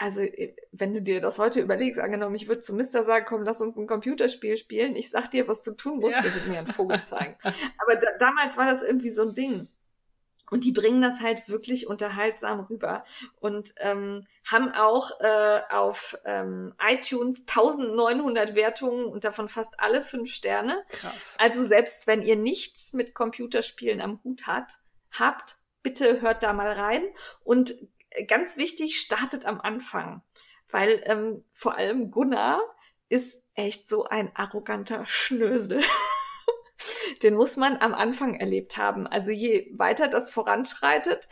also 0.00 0.22
äh, 0.22 0.56
wenn 0.72 0.94
du 0.94 1.02
dir 1.02 1.20
das 1.20 1.38
heute 1.38 1.60
überlegst, 1.60 2.00
angenommen, 2.00 2.34
ich 2.34 2.48
würde 2.48 2.60
zu 2.60 2.74
Mister 2.74 3.04
sagen, 3.04 3.26
komm, 3.28 3.42
lass 3.42 3.60
uns 3.60 3.76
ein 3.76 3.86
Computerspiel 3.86 4.56
spielen, 4.56 4.96
ich 4.96 5.10
sag 5.10 5.30
dir, 5.30 5.46
was 5.46 5.62
du 5.62 5.72
tun 5.72 5.98
musst, 6.00 6.16
ja. 6.16 6.22
der 6.22 6.34
wird 6.34 6.46
mir 6.48 6.58
einen 6.58 6.66
Vogel 6.66 7.04
zeigen. 7.04 7.36
Aber 7.42 7.96
da, 7.96 8.08
damals 8.18 8.56
war 8.56 8.66
das 8.66 8.82
irgendwie 8.82 9.10
so 9.10 9.22
ein 9.22 9.34
Ding. 9.34 9.68
Und 10.50 10.64
die 10.64 10.72
bringen 10.72 11.00
das 11.00 11.20
halt 11.20 11.48
wirklich 11.48 11.86
unterhaltsam 11.86 12.58
rüber 12.58 13.04
und 13.38 13.72
ähm, 13.76 14.24
haben 14.50 14.72
auch 14.72 15.20
äh, 15.20 15.60
auf 15.70 16.18
ähm, 16.24 16.74
iTunes 16.84 17.44
1900 17.46 18.56
Wertungen 18.56 19.04
und 19.04 19.22
davon 19.22 19.48
fast 19.48 19.78
alle 19.78 20.02
fünf 20.02 20.32
Sterne. 20.32 20.78
Krass. 20.88 21.36
Also 21.38 21.64
selbst 21.64 22.08
wenn 22.08 22.22
ihr 22.22 22.34
nichts 22.34 22.94
mit 22.94 23.14
Computerspielen 23.14 24.00
am 24.00 24.18
Hut 24.24 24.48
hat, 24.48 24.72
habt, 25.12 25.56
bitte 25.84 26.20
hört 26.20 26.42
da 26.42 26.52
mal 26.52 26.72
rein 26.72 27.04
und 27.44 27.76
ganz 28.26 28.56
wichtig, 28.56 29.00
startet 29.00 29.44
am 29.44 29.60
Anfang. 29.60 30.22
Weil 30.68 31.02
ähm, 31.06 31.44
vor 31.52 31.76
allem 31.76 32.10
Gunnar 32.10 32.60
ist 33.08 33.44
echt 33.54 33.86
so 33.86 34.04
ein 34.04 34.34
arroganter 34.34 35.04
Schnösel. 35.08 35.82
Den 37.22 37.34
muss 37.34 37.56
man 37.56 37.76
am 37.78 37.94
Anfang 37.94 38.34
erlebt 38.34 38.76
haben. 38.76 39.06
Also 39.06 39.30
je 39.30 39.70
weiter 39.74 40.08
das 40.08 40.30
voranschreitet, 40.30 41.28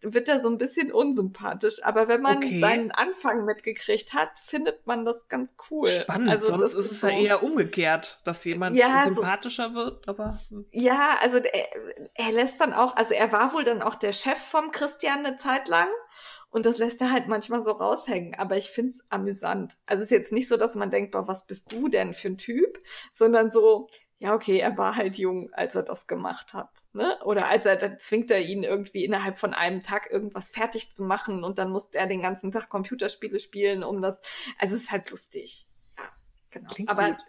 wird 0.00 0.28
er 0.28 0.40
so 0.40 0.48
ein 0.48 0.58
bisschen 0.58 0.92
unsympathisch. 0.92 1.82
Aber 1.84 2.08
wenn 2.08 2.22
man 2.22 2.38
okay. 2.38 2.58
seinen 2.58 2.90
Anfang 2.90 3.44
mitgekriegt 3.44 4.12
hat, 4.12 4.38
findet 4.38 4.86
man 4.86 5.04
das 5.04 5.28
ganz 5.28 5.54
cool. 5.70 5.88
Spannend, 5.88 6.30
also 6.30 6.48
sonst 6.48 6.74
ist 6.74 6.90
es 6.90 7.00
so, 7.00 7.08
ja 7.08 7.18
eher 7.18 7.42
umgekehrt, 7.42 8.20
dass 8.24 8.44
jemand 8.44 8.76
ja, 8.76 9.04
sympathischer 9.04 9.70
so, 9.70 9.74
wird. 9.76 10.08
Aber 10.08 10.38
hm. 10.48 10.66
ja, 10.72 11.16
also 11.20 11.38
er, 11.38 11.68
er 12.14 12.32
lässt 12.32 12.60
dann 12.60 12.72
auch, 12.72 12.96
also 12.96 13.14
er 13.14 13.32
war 13.32 13.52
wohl 13.52 13.64
dann 13.64 13.82
auch 13.82 13.94
der 13.94 14.12
Chef 14.12 14.38
vom 14.38 14.70
Christian 14.70 15.24
eine 15.24 15.36
Zeit 15.36 15.68
lang. 15.68 15.88
Und 16.50 16.66
das 16.66 16.78
lässt 16.78 17.00
er 17.00 17.12
halt 17.12 17.28
manchmal 17.28 17.62
so 17.62 17.70
raushängen. 17.70 18.34
Aber 18.34 18.56
ich 18.56 18.70
find's 18.70 19.04
amüsant. 19.08 19.76
Also 19.86 20.02
es 20.02 20.10
ist 20.10 20.16
jetzt 20.16 20.32
nicht 20.32 20.48
so, 20.48 20.56
dass 20.56 20.74
man 20.74 20.90
denkt, 20.90 21.12
boah, 21.12 21.28
was 21.28 21.46
bist 21.46 21.70
du 21.70 21.88
denn 21.88 22.12
für 22.12 22.28
ein 22.28 22.38
Typ? 22.38 22.78
Sondern 23.12 23.50
so, 23.50 23.88
ja, 24.20 24.34
okay, 24.34 24.58
er 24.58 24.76
war 24.76 24.96
halt 24.96 25.16
jung, 25.16 25.50
als 25.54 25.74
er 25.74 25.82
das 25.82 26.06
gemacht 26.06 26.52
hat. 26.52 26.68
Ne? 26.92 27.18
Oder 27.24 27.48
als 27.48 27.64
er, 27.64 27.76
dann 27.76 27.98
zwingt 27.98 28.30
er 28.30 28.42
ihn 28.42 28.64
irgendwie 28.64 29.02
innerhalb 29.02 29.38
von 29.38 29.54
einem 29.54 29.82
Tag 29.82 30.10
irgendwas 30.10 30.50
fertig 30.50 30.92
zu 30.92 31.04
machen 31.04 31.42
und 31.42 31.58
dann 31.58 31.70
muss 31.70 31.88
er 31.88 32.06
den 32.06 32.20
ganzen 32.20 32.52
Tag 32.52 32.68
Computerspiele 32.68 33.40
spielen, 33.40 33.82
um 33.82 34.02
das. 34.02 34.20
Also 34.58 34.76
es 34.76 34.82
ist 34.82 34.90
halt 34.92 35.10
lustig. 35.10 35.66
Ja, 35.96 36.04
genau. 36.50 36.68
Klingt 36.68 36.90
Aber 36.90 37.08
gut 37.08 37.24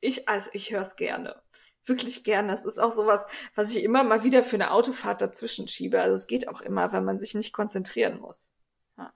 Ich, 0.00 0.26
also 0.26 0.48
ich 0.54 0.72
höre 0.72 0.80
es 0.80 0.96
gerne. 0.96 1.42
Wirklich 1.84 2.24
gerne. 2.24 2.54
Es 2.54 2.64
ist 2.64 2.78
auch 2.78 2.92
sowas, 2.92 3.26
was 3.54 3.76
ich 3.76 3.84
immer 3.84 4.02
mal 4.02 4.24
wieder 4.24 4.42
für 4.42 4.56
eine 4.56 4.70
Autofahrt 4.70 5.20
dazwischen 5.20 5.68
schiebe. 5.68 6.00
Also 6.00 6.16
es 6.16 6.26
geht 6.26 6.48
auch 6.48 6.62
immer, 6.62 6.92
wenn 6.92 7.04
man 7.04 7.18
sich 7.18 7.34
nicht 7.34 7.52
konzentrieren 7.52 8.20
muss. 8.20 8.54
Ja. 8.96 9.12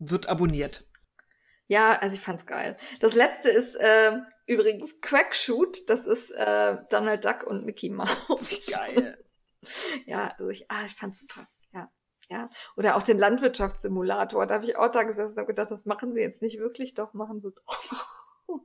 Wird 0.00 0.28
abonniert. 0.28 0.84
Ja, 1.68 1.92
also 1.92 2.14
ich 2.14 2.20
fand's 2.20 2.46
geil. 2.46 2.76
Das 3.00 3.14
letzte 3.14 3.50
ist 3.50 3.74
äh, 3.76 4.20
übrigens 4.46 5.00
Quackshoot. 5.00 5.88
Das 5.90 6.06
ist 6.06 6.30
äh, 6.30 6.76
Donald 6.90 7.24
Duck 7.24 7.42
und 7.44 7.64
Mickey 7.64 7.90
Mouse. 7.90 8.66
Geil. 8.70 9.18
ja, 10.06 10.28
also 10.38 10.48
ich, 10.50 10.70
ah, 10.70 10.84
ich 10.84 10.94
fand's 10.94 11.18
super. 11.18 11.48
Ja, 11.72 11.90
ja. 12.28 12.48
Oder 12.76 12.96
auch 12.96 13.02
den 13.02 13.18
Landwirtschaftssimulator. 13.18 14.46
Da 14.46 14.54
habe 14.54 14.64
ich 14.64 14.76
auch 14.76 14.90
da 14.90 15.02
gesessen 15.02 15.38
und 15.38 15.46
gedacht, 15.46 15.70
das 15.70 15.86
machen 15.86 16.12
sie 16.12 16.20
jetzt 16.20 16.40
nicht 16.40 16.58
wirklich, 16.58 16.94
doch 16.94 17.14
machen 17.14 17.40
sie 17.40 17.50
doch. 17.50 18.06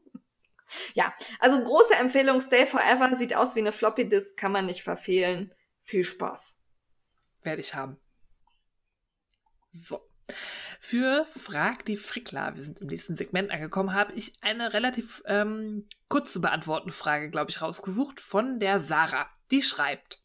ja, 0.93 1.11
also 1.39 1.63
große 1.63 1.95
Empfehlung. 1.95 2.39
Stay 2.39 2.67
Forever 2.67 3.15
sieht 3.15 3.35
aus 3.35 3.55
wie 3.55 3.61
eine 3.61 3.71
Floppy 3.71 4.07
Disk, 4.07 4.37
kann 4.37 4.51
man 4.51 4.67
nicht 4.67 4.83
verfehlen. 4.83 5.53
Viel 5.81 6.03
Spaß. 6.03 6.59
Werde 7.41 7.61
ich 7.61 7.73
haben. 7.73 7.99
So. 9.73 10.07
Für 10.83 11.25
Frag 11.25 11.85
die 11.85 11.95
Frickler, 11.95 12.55
wir 12.55 12.63
sind 12.63 12.79
im 12.79 12.87
nächsten 12.87 13.15
Segment 13.15 13.51
angekommen, 13.51 13.93
habe 13.93 14.13
ich 14.13 14.33
eine 14.41 14.73
relativ 14.73 15.21
ähm, 15.27 15.87
kurz 16.09 16.33
zu 16.33 16.41
beantwortende 16.41 16.91
Frage, 16.91 17.29
glaube 17.29 17.51
ich, 17.51 17.61
rausgesucht 17.61 18.19
von 18.19 18.59
der 18.59 18.79
Sarah. 18.79 19.29
Die 19.51 19.61
schreibt. 19.61 20.17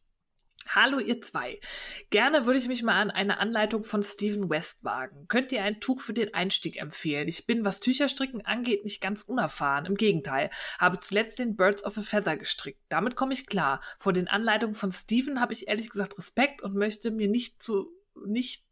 Hallo 0.66 0.98
ihr 0.98 1.20
zwei. 1.20 1.60
Gerne 2.08 2.46
würde 2.46 2.58
ich 2.58 2.68
mich 2.68 2.82
mal 2.82 2.98
an 2.98 3.10
eine 3.10 3.38
Anleitung 3.38 3.84
von 3.84 4.02
Steven 4.02 4.48
West 4.48 4.82
wagen. 4.82 5.26
Könnt 5.28 5.52
ihr 5.52 5.62
ein 5.62 5.78
Tuch 5.78 6.00
für 6.00 6.14
den 6.14 6.32
Einstieg 6.32 6.80
empfehlen? 6.80 7.28
Ich 7.28 7.46
bin, 7.46 7.66
was 7.66 7.80
Tücherstricken 7.80 8.46
angeht, 8.46 8.82
nicht 8.82 9.02
ganz 9.02 9.20
unerfahren. 9.20 9.84
Im 9.84 9.96
Gegenteil, 9.96 10.48
habe 10.78 10.98
zuletzt 10.98 11.38
den 11.38 11.54
Birds 11.54 11.84
of 11.84 11.98
a 11.98 12.00
Feather 12.00 12.38
gestrickt. 12.38 12.80
Damit 12.88 13.14
komme 13.14 13.34
ich 13.34 13.46
klar. 13.46 13.82
Vor 13.98 14.14
den 14.14 14.26
Anleitungen 14.26 14.74
von 14.74 14.90
Steven 14.90 15.38
habe 15.38 15.52
ich 15.52 15.68
ehrlich 15.68 15.90
gesagt 15.90 16.16
Respekt 16.16 16.62
und 16.62 16.74
möchte 16.74 17.10
mir 17.10 17.28
nicht 17.28 17.62
zu 17.62 17.92
nicht 18.24 18.65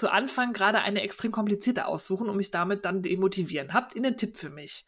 zu 0.00 0.10
Anfang 0.10 0.54
gerade 0.54 0.80
eine 0.80 1.02
extrem 1.02 1.30
komplizierte 1.30 1.86
aussuchen 1.86 2.28
und 2.30 2.36
mich 2.36 2.50
damit 2.50 2.86
dann 2.86 3.02
demotivieren. 3.02 3.74
Habt 3.74 3.94
ihr 3.94 4.02
einen 4.02 4.16
Tipp 4.16 4.34
für 4.36 4.48
mich? 4.48 4.86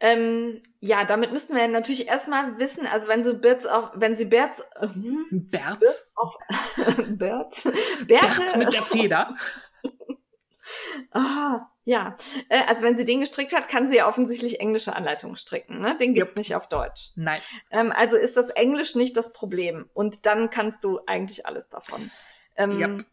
Ähm, 0.00 0.60
ja, 0.80 1.04
damit 1.04 1.32
müssten 1.32 1.56
wir 1.56 1.66
natürlich 1.68 2.08
erstmal 2.08 2.58
wissen, 2.58 2.86
also 2.86 3.08
wenn 3.08 3.22
sie 3.24 3.34
Birds 3.34 3.66
auf, 3.66 3.90
wenn 3.94 4.14
sie 4.14 4.26
Birds, 4.26 4.60
äh, 4.76 4.88
Bert? 5.30 5.80
Birds 5.80 6.06
auf, 6.14 6.36
Birds, 7.08 7.68
Bert 8.06 8.56
mit 8.56 8.72
der 8.72 8.82
Feder. 8.82 9.36
ah, 11.12 11.66
ja. 11.84 12.16
Äh, 12.48 12.62
also 12.66 12.82
wenn 12.82 12.96
sie 12.96 13.04
den 13.04 13.20
gestrickt 13.20 13.52
hat, 13.52 13.68
kann 13.68 13.86
sie 13.88 13.96
ja 13.96 14.08
offensichtlich 14.08 14.60
englische 14.60 14.94
Anleitungen 14.94 15.36
stricken, 15.36 15.80
ne? 15.80 15.96
Den 15.96 16.14
gibt's 16.14 16.32
Yep. 16.32 16.38
nicht 16.38 16.54
auf 16.54 16.68
Deutsch. 16.68 17.10
Nein. 17.16 17.40
Ähm, 17.70 17.90
also 17.92 18.16
ist 18.16 18.36
das 18.36 18.50
Englisch 18.50 18.94
nicht 18.94 19.16
das 19.16 19.32
Problem 19.32 19.88
und 19.94 20.26
dann 20.26 20.50
kannst 20.50 20.84
du 20.84 21.00
eigentlich 21.06 21.46
alles 21.46 21.68
davon. 21.68 22.10
Ähm, 22.56 22.78
Yep. 22.78 23.06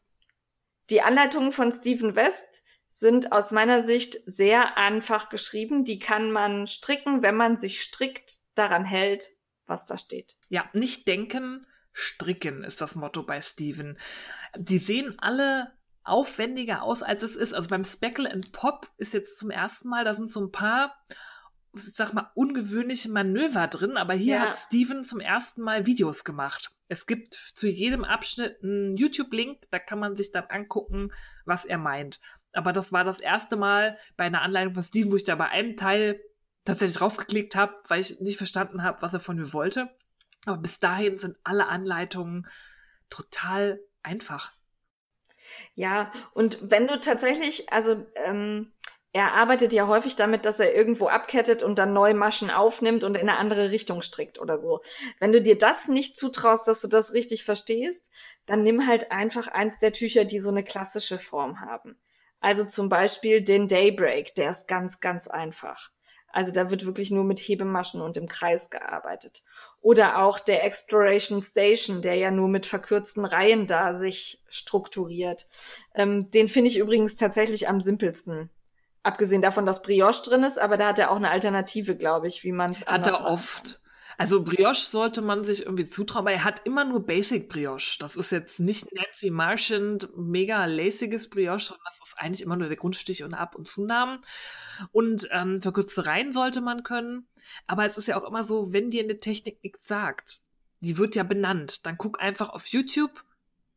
Die 0.90 1.02
Anleitungen 1.02 1.52
von 1.52 1.72
Stephen 1.72 2.16
West 2.16 2.64
sind 2.90 3.32
aus 3.32 3.52
meiner 3.52 3.82
Sicht 3.84 4.18
sehr 4.26 4.78
einfach 4.78 5.30
geschrieben. 5.30 5.84
Die 5.84 6.00
kann 6.00 6.32
man 6.32 6.68
stricken, 6.68 7.22
wenn 7.22 7.36
man 7.36 7.58
sich 7.58 7.82
strikt 7.82 8.40
daran 8.54 8.86
hält, 8.86 9.32
was 9.66 9.86
da 9.86 9.98
steht. 9.98 10.36
Ja, 10.48 10.70
nicht 10.74 11.08
denken, 11.08 11.68
stricken 11.92 12.64
ist 12.64 12.82
das 12.82 12.96
Motto 12.96 13.24
bei 13.24 13.42
Steven. 13.42 13.98
Die 14.56 14.78
sehen 14.78 15.16
alle 15.20 15.74
aufwendiger 16.04 16.84
aus, 16.84 17.04
als 17.04 17.24
es 17.24 17.36
ist. 17.36 17.54
Also 17.54 17.70
beim 17.70 17.84
Speckle 17.84 18.32
and 18.32 18.52
Pop 18.52 18.92
ist 18.98 19.14
jetzt 19.14 19.40
zum 19.40 19.50
ersten 19.50 19.90
Mal, 19.90 20.06
da 20.06 20.14
sind 20.14 20.30
so 20.30 20.42
ein 20.42 20.52
paar, 20.52 20.96
sag 21.78 22.14
mal, 22.14 22.32
ungewöhnliche 22.36 23.10
Manöver 23.10 23.68
drin, 23.68 23.98
aber 23.98 24.14
hier 24.14 24.36
Ja. 24.36 24.42
hat 24.42 24.58
Steven 24.58 25.04
zum 25.04 25.20
ersten 25.20 25.62
Mal 25.62 25.86
Videos 25.86 26.24
gemacht. 26.24 26.72
Es 26.88 27.06
gibt 27.08 27.34
zu 27.34 27.68
jedem 27.68 28.04
Abschnitt 28.04 28.64
einen 28.64 28.98
YouTube-Link, 28.98 29.64
da 29.72 29.80
kann 29.80 30.00
man 30.00 30.16
sich 30.16 30.32
dann 30.32 30.46
angucken, 30.46 31.12
was 31.46 31.66
er 31.66 31.78
meint. 31.78 32.20
Aber 32.54 32.72
das 32.74 32.92
war 32.92 33.04
das 33.04 33.20
erste 33.20 33.58
Mal 33.58 33.98
bei 34.16 34.26
einer 34.26 34.42
Anleitung 34.42 34.74
von 34.74 34.84
Steven, 34.84 35.12
wo 35.12 35.16
ich 35.16 35.24
da 35.24 35.36
bei 35.36 35.50
einem 35.50 35.76
Teil 35.76 36.22
tatsächlich 36.64 36.98
draufgeklickt 36.98 37.56
habe, 37.56 37.74
weil 37.88 38.00
ich 38.02 38.20
nicht 38.22 38.38
verstanden 38.38 38.84
habe, 38.84 39.02
was 39.02 39.14
er 39.14 39.20
von 39.20 39.36
mir 39.36 39.52
wollte. 39.54 39.90
Aber 40.46 40.58
bis 40.58 40.78
dahin 40.78 41.18
sind 41.18 41.38
alle 41.44 41.68
Anleitungen 41.68 42.48
total 43.10 43.80
einfach. 44.04 44.54
Ja, 45.76 46.12
und 46.34 46.58
wenn 46.62 46.88
du 46.88 47.00
tatsächlich, 47.00 47.72
also 47.72 48.06
ähm, 48.16 48.72
er 49.16 49.34
arbeitet 49.34 49.72
ja 49.72 49.88
häufig 49.88 50.18
damit, 50.18 50.44
dass 50.44 50.60
er 50.60 50.76
irgendwo 50.76 51.08
abkettet 51.08 51.64
und 51.64 51.80
dann 51.80 51.94
neue 51.94 52.14
Maschen 52.14 52.52
aufnimmt 52.52 53.06
und 53.06 53.16
in 53.16 53.30
eine 53.30 53.38
andere 53.38 53.72
Richtung 53.72 54.02
strickt 54.02 54.42
oder 54.42 54.60
so. 54.60 54.82
Wenn 55.22 55.32
du 55.32 55.42
dir 55.42 55.58
das 55.58 55.88
nicht 55.88 56.18
zutraust, 56.18 56.68
dass 56.68 56.82
du 56.82 56.90
das 56.90 57.14
richtig 57.14 57.46
verstehst, 57.46 58.10
dann 58.46 58.62
nimm 58.62 58.88
halt 58.88 59.14
einfach 59.14 59.48
eins 59.48 59.80
der 59.80 59.94
Tücher, 59.94 60.26
die 60.26 60.42
so 60.42 60.50
eine 60.50 60.66
klassische 60.66 61.18
Form 61.18 61.62
haben. 61.62 61.98
Also 62.42 62.66
zum 62.66 62.90
Beispiel 62.90 63.42
den 63.42 63.70
Daybreak, 63.70 64.36
der 64.36 64.52
ist 64.52 64.68
ganz, 64.68 65.00
ganz 65.00 65.30
einfach. 65.30 65.92
Also 66.34 66.52
da 66.52 66.70
wird 66.70 66.86
wirklich 66.86 67.10
nur 67.10 67.24
mit 67.24 67.40
Hebemaschen 67.40 68.02
und 68.02 68.18
im 68.18 68.28
Kreis 68.28 68.70
gearbeitet. 68.70 69.44
Oder 69.80 70.18
auch 70.26 70.42
der 70.42 70.66
Exploration 70.66 71.42
Station, 71.42 72.02
der 72.02 72.16
ja 72.16 72.32
nur 72.32 72.50
mit 72.50 72.66
verkürzten 72.66 73.24
Reihen 73.24 73.66
da 73.66 73.96
sich 73.96 74.44
strukturiert. 74.50 75.48
Ähm, 75.94 76.30
den 76.32 76.50
finde 76.50 76.70
ich 76.70 76.78
übrigens 76.78 77.16
tatsächlich 77.16 77.70
am 77.70 77.80
simpelsten. 77.80 78.50
Abgesehen 79.06 79.44
davon, 79.44 79.68
dass 79.68 79.84
Brioche 79.84 80.24
drin 80.24 80.42
ist, 80.42 80.58
aber 80.58 80.78
da 80.78 80.88
hat 80.88 80.98
er 80.98 81.12
auch 81.12 81.18
eine 81.18 81.30
Alternative, 81.30 81.96
glaube 81.96 82.28
ich, 82.28 82.44
wie 82.44 82.52
man 82.52 82.72
es 82.74 82.88
Hat 82.88 83.06
er 83.06 83.24
oft. 83.24 83.80
Also 84.18 84.44
Brioche 84.44 84.82
sollte 84.82 85.22
man 85.22 85.44
sich 85.44 85.62
irgendwie 85.62 85.86
zutrauen, 85.86 86.24
aber 86.24 86.32
er 86.32 86.44
hat 86.44 86.66
immer 86.66 86.86
nur 86.86 87.06
Basic 87.06 87.48
Brioche. 87.48 88.00
Das 88.00 88.16
ist 88.16 88.32
jetzt 88.32 88.60
nicht 88.60 88.92
Nancy 88.94 89.30
Marchand 89.30 90.10
mega 90.18 90.66
laciges 90.66 91.30
Brioche, 91.30 91.60
sondern 91.60 91.86
das 91.86 92.08
ist 92.08 92.18
eigentlich 92.18 92.42
immer 92.42 92.56
nur 92.56 92.68
der 92.68 92.78
Grundstich 92.78 93.24
und 93.24 93.36
Ab- 93.36 93.54
und 93.54 93.68
Zunahmen. 93.68 94.22
Und 94.92 95.28
ähm, 95.32 95.62
verkürzte 95.62 96.08
Reihen 96.08 96.32
sollte 96.32 96.62
man 96.62 96.82
können. 96.82 97.28
Aber 97.68 97.86
es 97.86 98.00
ist 98.00 98.08
ja 98.08 98.20
auch 98.20 98.28
immer 98.28 98.44
so, 98.44 98.74
wenn 98.74 98.90
dir 98.90 99.04
eine 99.04 99.20
Technik 99.20 99.64
nichts 99.64 99.88
sagt, 99.88 100.40
die 100.80 100.98
wird 100.98 101.16
ja 101.16 101.22
benannt, 101.22 101.86
dann 101.86 102.00
guck 102.00 102.20
einfach 102.20 102.50
auf 102.50 102.66
YouTube, 102.66 103.24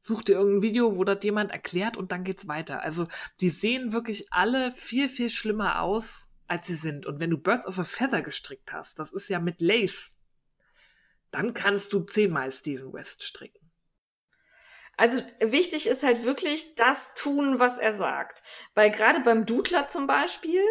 such 0.09 0.25
dir 0.25 0.33
irgendein 0.33 0.63
Video, 0.63 0.97
wo 0.97 1.05
das 1.05 1.23
jemand 1.23 1.53
erklärt 1.53 1.97
und 1.97 2.11
dann 2.11 2.25
geht's 2.25 2.49
weiter. 2.49 2.83
Also 2.83 3.07
die 3.41 3.51
sehen 3.51 3.93
wirklich 3.93 4.33
alle 4.33 4.73
viel, 4.73 5.09
viel 5.09 5.31
schlimmer 5.31 5.83
aus, 5.83 6.29
als 6.49 6.67
sie 6.67 6.75
sind. 6.75 7.07
Und 7.07 7.21
wenn 7.21 7.31
du 7.31 7.39
Birds 7.39 7.67
of 7.67 7.79
a 7.79 7.85
Feather 7.85 8.23
gestrickt 8.23 8.73
hast, 8.73 8.99
das 8.99 9.13
ist 9.13 9.29
ja 9.29 9.39
mit 9.39 9.61
Lace, 9.61 10.17
dann 11.31 11.55
kannst 11.55 11.93
du 11.93 12.01
zehnmal 12.01 12.51
Steven 12.51 12.93
West 12.93 13.23
stricken. 13.23 13.71
Also 14.97 15.23
wichtig 15.39 15.87
ist 15.87 16.03
halt 16.03 16.25
wirklich 16.25 16.75
das 16.75 17.15
tun, 17.15 17.61
was 17.61 17.79
er 17.79 17.93
sagt. 17.93 18.43
Weil 18.75 18.91
gerade 18.91 19.21
beim 19.21 19.47
Dudler 19.47 19.87
zum 19.87 20.09
Beispiel, 20.09 20.65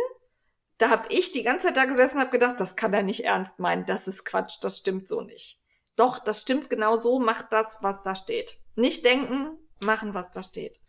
da 0.80 0.90
habe 0.90 1.08
ich 1.14 1.32
die 1.32 1.44
ganze 1.44 1.68
Zeit 1.68 1.78
da 1.78 1.86
gesessen 1.86 2.18
und 2.18 2.22
habe 2.24 2.32
gedacht, 2.32 2.60
das 2.60 2.76
kann 2.76 2.94
er 2.94 3.04
nicht 3.04 3.24
ernst 3.24 3.60
meinen, 3.60 3.86
das 3.86 4.08
ist 4.08 4.26
Quatsch, 4.26 4.58
das 4.62 4.80
stimmt 4.80 5.08
so 5.08 5.22
nicht. 5.22 5.62
Doch, 5.96 6.20
das 6.20 6.42
stimmt 6.42 6.70
genau 6.70 6.98
so, 6.98 7.20
macht 7.20 7.54
das, 7.54 7.78
was 7.82 8.04
da 8.04 8.16
steht. 8.16 8.60
Nicht 8.78 9.06
denken, 9.06 9.58
machen, 9.84 10.14
was 10.14 10.32
da 10.32 10.44
steht. 10.44 10.80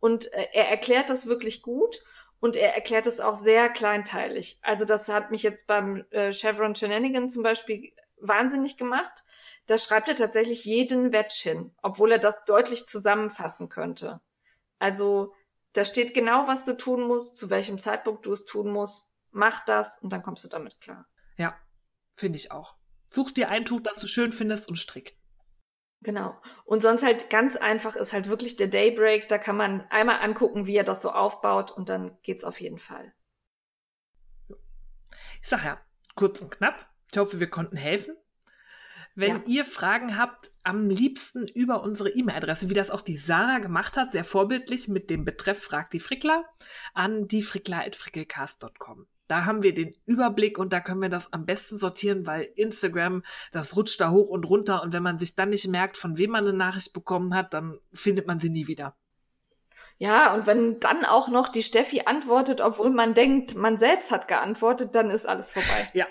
Und 0.00 0.32
äh, 0.32 0.48
er 0.52 0.68
erklärt 0.68 1.10
das 1.10 1.26
wirklich 1.26 1.62
gut 1.62 2.02
und 2.40 2.56
er 2.56 2.74
erklärt 2.74 3.06
es 3.06 3.20
auch 3.20 3.36
sehr 3.36 3.68
kleinteilig. 3.68 4.58
Also 4.62 4.84
das 4.84 5.08
hat 5.08 5.30
mich 5.30 5.42
jetzt 5.42 5.66
beim 5.66 6.04
äh, 6.10 6.32
Chevron 6.32 6.74
Shenanigan 6.74 7.30
zum 7.30 7.42
Beispiel 7.42 7.92
wahnsinnig 8.20 8.76
gemacht. 8.76 9.24
Da 9.66 9.78
schreibt 9.78 10.08
er 10.08 10.16
tatsächlich 10.16 10.64
jeden 10.64 11.12
Wedge 11.12 11.38
hin, 11.42 11.74
obwohl 11.82 12.12
er 12.12 12.18
das 12.18 12.44
deutlich 12.44 12.86
zusammenfassen 12.86 13.68
könnte. 13.68 14.20
Also 14.78 15.32
da 15.72 15.84
steht 15.84 16.14
genau, 16.14 16.48
was 16.48 16.64
du 16.64 16.76
tun 16.76 17.06
musst, 17.06 17.38
zu 17.38 17.50
welchem 17.50 17.78
Zeitpunkt 17.78 18.26
du 18.26 18.32
es 18.32 18.44
tun 18.44 18.70
musst. 18.70 19.10
Mach 19.30 19.64
das 19.64 19.98
und 20.02 20.12
dann 20.12 20.22
kommst 20.22 20.44
du 20.44 20.48
damit 20.48 20.80
klar. 20.80 21.06
Ja, 21.36 21.56
finde 22.14 22.38
ich 22.38 22.50
auch. 22.50 22.76
Such 23.10 23.30
dir 23.30 23.50
ein 23.50 23.64
Tuch, 23.64 23.80
das 23.80 23.96
du 24.00 24.06
schön 24.06 24.32
findest 24.32 24.68
und 24.68 24.76
strick. 24.76 25.16
Genau. 26.02 26.40
Und 26.64 26.82
sonst 26.82 27.02
halt 27.02 27.30
ganz 27.30 27.56
einfach 27.56 27.96
ist 27.96 28.12
halt 28.12 28.28
wirklich 28.28 28.56
der 28.56 28.68
Daybreak. 28.68 29.28
Da 29.28 29.38
kann 29.38 29.56
man 29.56 29.80
einmal 29.90 30.20
angucken, 30.20 30.66
wie 30.66 30.76
er 30.76 30.84
das 30.84 31.02
so 31.02 31.10
aufbaut 31.10 31.70
und 31.70 31.88
dann 31.88 32.16
geht's 32.22 32.44
auf 32.44 32.60
jeden 32.60 32.78
Fall. 32.78 33.12
Ich 35.42 35.48
sag 35.48 35.64
ja, 35.64 35.80
kurz 36.14 36.40
und 36.40 36.50
knapp. 36.50 36.88
Ich 37.12 37.18
hoffe, 37.18 37.40
wir 37.40 37.48
konnten 37.50 37.76
helfen. 37.76 38.16
Wenn 39.14 39.36
Ja. 39.36 39.42
ihr 39.46 39.64
Fragen 39.64 40.18
habt, 40.18 40.50
am 40.62 40.90
liebsten 40.90 41.48
über 41.48 41.82
unsere 41.82 42.10
E-Mail-Adresse, 42.10 42.68
wie 42.68 42.74
das 42.74 42.90
auch 42.90 43.00
die 43.00 43.16
Sarah 43.16 43.60
gemacht 43.60 43.96
hat, 43.96 44.12
sehr 44.12 44.24
vorbildlich 44.24 44.88
mit 44.88 45.08
dem 45.08 45.24
Betreff 45.24 45.62
Frag 45.62 45.90
die 45.90 46.00
Frickler 46.00 46.44
an 46.92 47.26
diefrickler.frickelcast.com. 47.26 49.06
Da 49.28 49.44
haben 49.44 49.62
wir 49.62 49.74
den 49.74 49.94
Überblick 50.06 50.58
und 50.58 50.72
da 50.72 50.80
können 50.80 51.02
wir 51.02 51.08
das 51.08 51.32
am 51.32 51.46
besten 51.46 51.78
sortieren, 51.78 52.26
weil 52.26 52.48
Instagram, 52.54 53.22
das 53.52 53.76
rutscht 53.76 54.00
da 54.00 54.10
hoch 54.10 54.28
und 54.28 54.44
runter 54.44 54.82
und 54.82 54.92
wenn 54.92 55.02
man 55.02 55.18
sich 55.18 55.34
dann 55.34 55.50
nicht 55.50 55.68
merkt, 55.68 55.96
von 55.96 56.18
wem 56.18 56.30
man 56.30 56.46
eine 56.46 56.56
Nachricht 56.56 56.92
bekommen 56.92 57.34
hat, 57.34 57.52
dann 57.52 57.78
findet 57.92 58.26
man 58.26 58.38
sie 58.38 58.50
nie 58.50 58.66
wieder. 58.66 58.96
Ja, 59.98 60.34
und 60.34 60.46
wenn 60.46 60.78
dann 60.78 61.04
auch 61.04 61.28
noch 61.28 61.48
die 61.48 61.62
Steffi 61.62 62.02
antwortet, 62.02 62.60
obwohl 62.60 62.90
man 62.90 63.14
denkt, 63.14 63.54
man 63.54 63.78
selbst 63.78 64.10
hat 64.10 64.28
geantwortet, 64.28 64.94
dann 64.94 65.10
ist 65.10 65.26
alles 65.26 65.52
vorbei. 65.52 65.88
Ja, 65.94 66.06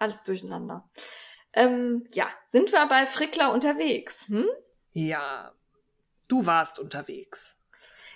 alles 0.00 0.22
durcheinander. 0.24 0.88
Ähm, 1.52 2.06
ja, 2.12 2.26
sind 2.44 2.72
wir 2.72 2.86
bei 2.86 3.06
Frickler 3.06 3.52
unterwegs? 3.52 4.28
Hm? 4.28 4.48
Ja, 4.92 5.52
du 6.28 6.46
warst 6.46 6.78
unterwegs. 6.78 7.59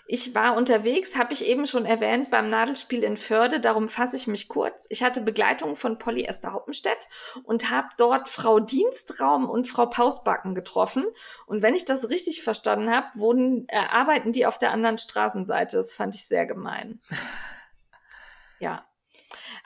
Ich 0.06 0.34
war 0.34 0.56
unterwegs, 0.56 1.16
habe 1.16 1.32
ich 1.32 1.46
eben 1.46 1.66
schon 1.66 1.86
erwähnt, 1.86 2.28
beim 2.28 2.50
Nadelspiel 2.50 3.02
in 3.02 3.16
Förde, 3.16 3.58
darum 3.58 3.88
fasse 3.88 4.16
ich 4.16 4.26
mich 4.26 4.48
kurz. 4.48 4.86
Ich 4.90 5.02
hatte 5.02 5.22
Begleitung 5.22 5.76
von 5.76 5.96
Polly 5.96 6.24
Esther 6.24 6.52
Hoppenstedt 6.52 7.08
und 7.44 7.70
habe 7.70 7.88
dort 7.96 8.28
Frau 8.28 8.60
Dienstraum 8.60 9.48
und 9.48 9.66
Frau 9.66 9.86
Pausbacken 9.86 10.54
getroffen. 10.54 11.06
Und 11.46 11.62
wenn 11.62 11.74
ich 11.74 11.86
das 11.86 12.10
richtig 12.10 12.42
verstanden 12.42 12.90
habe, 12.90 13.06
wurden, 13.14 13.66
äh, 13.68 13.78
arbeiten 13.78 14.32
die 14.32 14.44
auf 14.44 14.58
der 14.58 14.72
anderen 14.72 14.98
Straßenseite. 14.98 15.78
Das 15.78 15.94
fand 15.94 16.14
ich 16.14 16.26
sehr 16.26 16.44
gemein. 16.44 17.00
ja. 18.58 18.84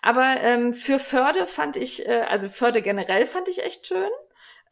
Aber 0.03 0.37
ähm, 0.43 0.73
für 0.73 1.01
Förde 1.01 1.49
fand 1.49 1.77
ich, 1.77 2.07
äh, 2.07 2.27
also 2.29 2.49
Förde 2.49 2.81
generell 2.81 3.27
fand 3.27 3.49
ich 3.49 3.65
echt 3.65 3.89
schön. 3.89 4.11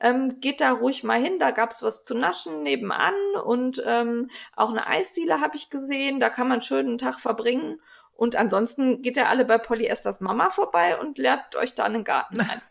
Ähm, 0.01 0.41
geht 0.41 0.61
da 0.61 0.73
ruhig 0.73 1.05
mal 1.05 1.21
hin, 1.21 1.39
da 1.39 1.51
gab's 1.51 1.83
was 1.83 2.05
zu 2.05 2.15
naschen 2.15 2.63
nebenan 2.63 3.15
und 3.45 3.83
ähm, 3.87 4.31
auch 4.55 4.71
eine 4.71 4.87
Eisdiele 4.87 5.41
habe 5.41 5.57
ich 5.57 5.71
gesehen, 5.71 6.21
da 6.21 6.29
kann 6.29 6.49
man 6.49 6.61
schön 6.61 6.87
einen 6.87 6.99
Tag 6.99 7.19
verbringen. 7.21 7.81
Und 8.13 8.37
ansonsten 8.37 9.03
geht 9.03 9.17
ihr 9.17 9.29
alle 9.29 9.45
bei 9.45 9.59
Polyesters 9.59 10.21
Mama 10.21 10.51
vorbei 10.51 10.99
und 10.99 11.19
lernt 11.19 11.55
euch 11.57 11.75
da 11.75 11.85
einen 11.85 12.05
Garten 12.05 12.41
ein. 12.41 12.63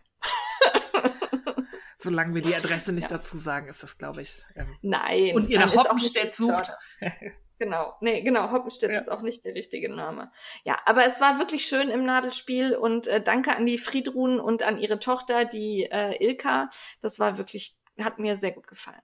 Solange 2.06 2.36
wir 2.36 2.44
die 2.44 2.56
Adresse 2.56 2.94
nicht 2.94 3.10
ja. 3.10 3.18
dazu 3.18 3.38
sagen, 3.38 3.68
ist 3.68 3.82
das, 3.82 3.98
glaube 3.98 4.22
ich. 4.22 4.44
Ähm, 4.56 4.68
Nein. 4.84 5.36
Und 5.36 5.49
ihr 5.49 5.57
nach 5.57 5.76
Hoppenstedt 5.76 6.36
sucht. 6.36 6.72
Genau, 7.57 7.95
nee, 8.02 8.22
genau, 8.22 8.52
Hoppenstedt 8.52 8.91
ja. 8.91 8.98
ist 8.98 9.10
auch 9.10 9.22
nicht 9.22 9.45
der 9.45 9.56
richtige 9.56 9.90
Name. 9.90 10.30
Ja, 10.65 10.77
aber 10.86 11.06
es 11.06 11.22
war 11.22 11.40
wirklich 11.40 11.65
schön 11.65 11.90
im 11.90 12.03
Nadelspiel 12.03 12.76
und 12.76 13.07
äh, 13.07 13.22
danke 13.22 13.56
an 13.56 13.65
die 13.65 13.77
Friedrun 13.77 14.41
und 14.41 14.61
an 14.61 14.77
ihre 14.77 14.99
Tochter, 14.99 15.45
die 15.45 15.84
äh, 15.90 16.22
Ilka. 16.22 16.69
Das 16.99 17.18
war 17.18 17.38
wirklich, 17.38 17.77
hat 17.98 18.19
mir 18.19 18.36
sehr 18.36 18.52
gut 18.52 18.68
gefallen. 18.68 19.02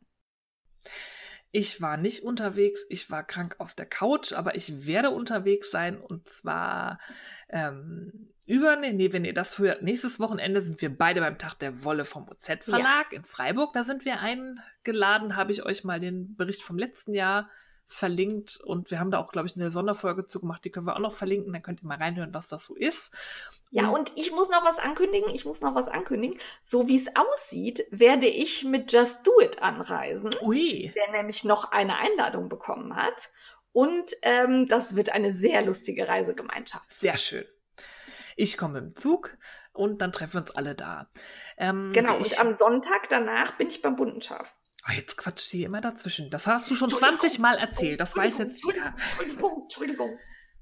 Ich 1.51 1.81
war 1.81 1.97
nicht 1.97 2.23
unterwegs, 2.23 2.85
ich 2.89 3.11
war 3.11 3.23
krank 3.23 3.55
auf 3.59 3.73
der 3.73 3.85
Couch, 3.85 4.31
aber 4.33 4.55
ich 4.55 4.85
werde 4.85 5.11
unterwegs 5.11 5.69
sein 5.69 5.97
und 5.97 6.29
zwar 6.29 6.99
ähm, 7.49 8.31
über, 8.47 8.75
nee, 8.75 9.13
wenn 9.13 9.25
ihr 9.25 9.33
das 9.33 9.59
hört, 9.59 9.81
nächstes 9.81 10.19
Wochenende 10.19 10.61
sind 10.61 10.81
wir 10.81 10.95
beide 10.95 11.21
beim 11.21 11.37
Tag 11.37 11.55
der 11.55 11.83
Wolle 11.83 12.05
vom 12.05 12.27
OZ 12.27 12.63
Verlag 12.63 13.11
ja. 13.11 13.17
in 13.17 13.23
Freiburg. 13.23 13.73
Da 13.73 13.83
sind 13.83 14.03
wir 14.03 14.19
eingeladen, 14.19 15.35
habe 15.35 15.51
ich 15.51 15.63
euch 15.63 15.83
mal 15.83 15.99
den 15.99 16.35
Bericht 16.35 16.63
vom 16.63 16.77
letzten 16.77 17.13
Jahr 17.13 17.49
verlinkt 17.91 18.59
und 18.63 18.89
wir 18.89 18.99
haben 18.99 19.11
da 19.11 19.19
auch, 19.19 19.31
glaube 19.31 19.47
ich, 19.47 19.55
eine 19.55 19.69
Sonderfolge 19.69 20.25
zu 20.25 20.39
gemacht, 20.39 20.63
die 20.63 20.71
können 20.71 20.87
wir 20.87 20.95
auch 20.95 21.01
noch 21.01 21.13
verlinken, 21.13 21.51
dann 21.51 21.61
könnt 21.61 21.83
ihr 21.83 21.87
mal 21.87 21.97
reinhören, 21.97 22.33
was 22.33 22.47
das 22.47 22.65
so 22.65 22.75
ist. 22.75 23.13
Ja, 23.69 23.89
und 23.89 24.11
ich 24.15 24.31
muss 24.31 24.49
noch 24.49 24.63
was 24.63 24.79
ankündigen, 24.79 25.33
ich 25.33 25.45
muss 25.45 25.61
noch 25.61 25.75
was 25.75 25.87
ankündigen. 25.87 26.39
So 26.63 26.87
wie 26.87 26.97
es 26.97 27.07
aussieht, 27.15 27.85
werde 27.91 28.27
ich 28.27 28.63
mit 28.63 28.91
Just 28.91 29.27
Do 29.27 29.31
It 29.41 29.61
anreisen, 29.61 30.33
Ui. 30.41 30.93
der 30.95 31.11
nämlich 31.11 31.43
noch 31.43 31.71
eine 31.71 31.97
Einladung 31.97 32.49
bekommen 32.49 32.95
hat. 32.95 33.29
Und 33.73 34.11
ähm, 34.21 34.67
das 34.67 34.95
wird 34.95 35.11
eine 35.11 35.31
sehr 35.31 35.63
lustige 35.63 36.07
Reisegemeinschaft. 36.07 36.93
Sehr 36.93 37.17
schön. 37.17 37.45
Ich 38.35 38.57
komme 38.57 38.79
im 38.79 38.95
Zug 38.95 39.37
und 39.73 40.01
dann 40.01 40.11
treffen 40.11 40.35
wir 40.35 40.41
uns 40.41 40.51
alle 40.51 40.75
da. 40.75 41.09
Ähm, 41.57 41.91
genau, 41.93 42.17
und 42.17 42.39
am 42.39 42.53
Sonntag 42.53 43.09
danach 43.09 43.57
bin 43.57 43.67
ich 43.67 43.81
beim 43.81 43.95
Bunten 43.95 44.21
Schaf. 44.21 44.55
Oh, 44.87 44.91
jetzt 44.93 45.17
quatscht 45.17 45.53
die 45.53 45.63
immer 45.63 45.81
dazwischen. 45.81 46.29
Das 46.29 46.47
hast 46.47 46.69
du 46.69 46.75
schon 46.75 46.89
20 46.89 47.39
Mal 47.39 47.57
erzählt. 47.57 47.99
Das 47.99 48.15
weiß 48.15 48.39
jetzt 48.39 48.65
jeder. 48.65 48.95
Entschuldigung, 48.97 49.61
Entschuldigung. 49.63 50.19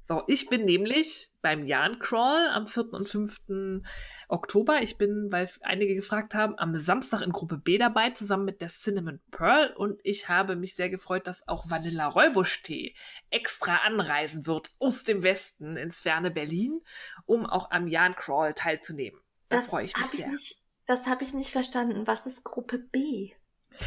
So, 0.09 0.23
ich 0.25 0.49
bin 0.49 0.65
nämlich 0.65 1.29
beim 1.43 1.67
Jan 1.67 1.99
Crawl 1.99 2.47
am 2.49 2.65
4. 2.65 2.93
und 2.93 3.07
5. 3.07 3.83
Oktober. 4.27 4.81
Ich 4.81 4.97
bin, 4.97 5.27
weil 5.29 5.47
einige 5.61 5.93
gefragt 5.93 6.33
haben, 6.33 6.57
am 6.57 6.75
Samstag 6.77 7.21
in 7.21 7.31
Gruppe 7.31 7.57
B 7.57 7.77
dabei, 7.77 8.09
zusammen 8.09 8.45
mit 8.45 8.59
der 8.59 8.69
Cinnamon 8.69 9.21
Pearl. 9.29 9.71
Und 9.71 9.99
ich 10.03 10.27
habe 10.27 10.55
mich 10.55 10.75
sehr 10.75 10.89
gefreut, 10.89 11.27
dass 11.27 11.47
auch 11.47 11.69
Vanilla 11.69 12.07
Räubusch-Tee 12.07 12.95
extra 13.29 13.77
anreisen 13.85 14.47
wird 14.47 14.71
aus 14.79 15.03
dem 15.03 15.21
Westen 15.21 15.77
ins 15.77 15.99
ferne 15.99 16.31
Berlin, 16.31 16.81
um 17.27 17.45
auch 17.45 17.69
am 17.69 17.87
Jan 17.87 18.15
Crawl 18.15 18.55
teilzunehmen. 18.55 19.21
Da 19.49 19.61
freue 19.61 19.85
ich 19.85 19.95
mich 19.95 20.09
sehr. 20.09 20.25
Ich 20.25 20.31
nicht, 20.31 20.63
das 20.87 21.05
habe 21.05 21.23
ich 21.23 21.35
nicht 21.35 21.51
verstanden. 21.51 22.07
Was 22.07 22.25
ist 22.25 22.43
Gruppe 22.43 22.79
B? 22.79 23.33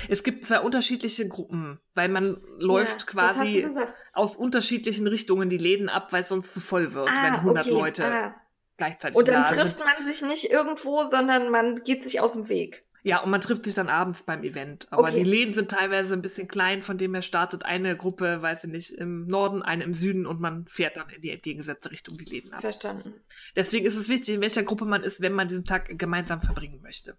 Es 0.08 0.22
gibt 0.22 0.46
zwei 0.46 0.60
unterschiedliche 0.60 1.28
Gruppen, 1.28 1.80
weil 1.94 2.08
man 2.08 2.40
läuft 2.58 3.00
ja, 3.00 3.06
quasi 3.06 3.66
aus 4.12 4.36
unterschiedlichen 4.36 5.06
Richtungen 5.06 5.48
die 5.48 5.58
Läden 5.58 5.88
ab, 5.88 6.12
weil 6.12 6.22
es 6.22 6.28
sonst 6.28 6.52
zu 6.52 6.60
voll 6.60 6.92
wird, 6.92 7.08
ah, 7.08 7.22
wenn 7.22 7.34
100 7.34 7.66
okay. 7.66 7.74
Leute 7.74 8.04
ah. 8.06 8.36
gleichzeitig 8.76 9.18
Und 9.18 9.28
dann 9.28 9.46
trifft 9.46 9.78
sind. 9.78 9.86
man 9.86 10.04
sich 10.04 10.22
nicht 10.22 10.50
irgendwo, 10.50 11.04
sondern 11.04 11.50
man 11.50 11.82
geht 11.82 12.02
sich 12.02 12.20
aus 12.20 12.32
dem 12.32 12.48
Weg. 12.48 12.84
Ja, 13.04 13.20
und 13.20 13.30
man 13.30 13.40
trifft 13.40 13.64
sich 13.64 13.74
dann 13.74 13.88
abends 13.88 14.22
beim 14.22 14.44
Event. 14.44 14.86
Aber 14.90 15.08
okay. 15.08 15.24
die 15.24 15.28
Läden 15.28 15.54
sind 15.54 15.70
teilweise 15.70 16.14
ein 16.14 16.22
bisschen 16.22 16.46
klein, 16.46 16.82
von 16.82 16.98
dem 16.98 17.14
her 17.14 17.22
startet 17.22 17.64
eine 17.64 17.96
Gruppe, 17.96 18.42
weiß 18.42 18.64
ich 18.64 18.70
nicht, 18.70 18.90
im 18.92 19.26
Norden, 19.26 19.62
eine 19.62 19.82
im 19.82 19.92
Süden 19.92 20.24
und 20.24 20.40
man 20.40 20.66
fährt 20.68 20.96
dann 20.96 21.08
in 21.10 21.20
die 21.20 21.30
entgegengesetzte 21.30 21.90
Richtung 21.90 22.16
die 22.16 22.24
Läden 22.24 22.52
ab. 22.52 22.60
Verstanden. 22.60 23.14
Deswegen 23.56 23.86
ist 23.86 23.96
es 23.96 24.08
wichtig, 24.08 24.36
in 24.36 24.40
welcher 24.40 24.62
Gruppe 24.62 24.84
man 24.84 25.02
ist, 25.02 25.20
wenn 25.20 25.32
man 25.32 25.48
diesen 25.48 25.64
Tag 25.64 25.98
gemeinsam 25.98 26.40
verbringen 26.40 26.80
möchte. 26.80 27.16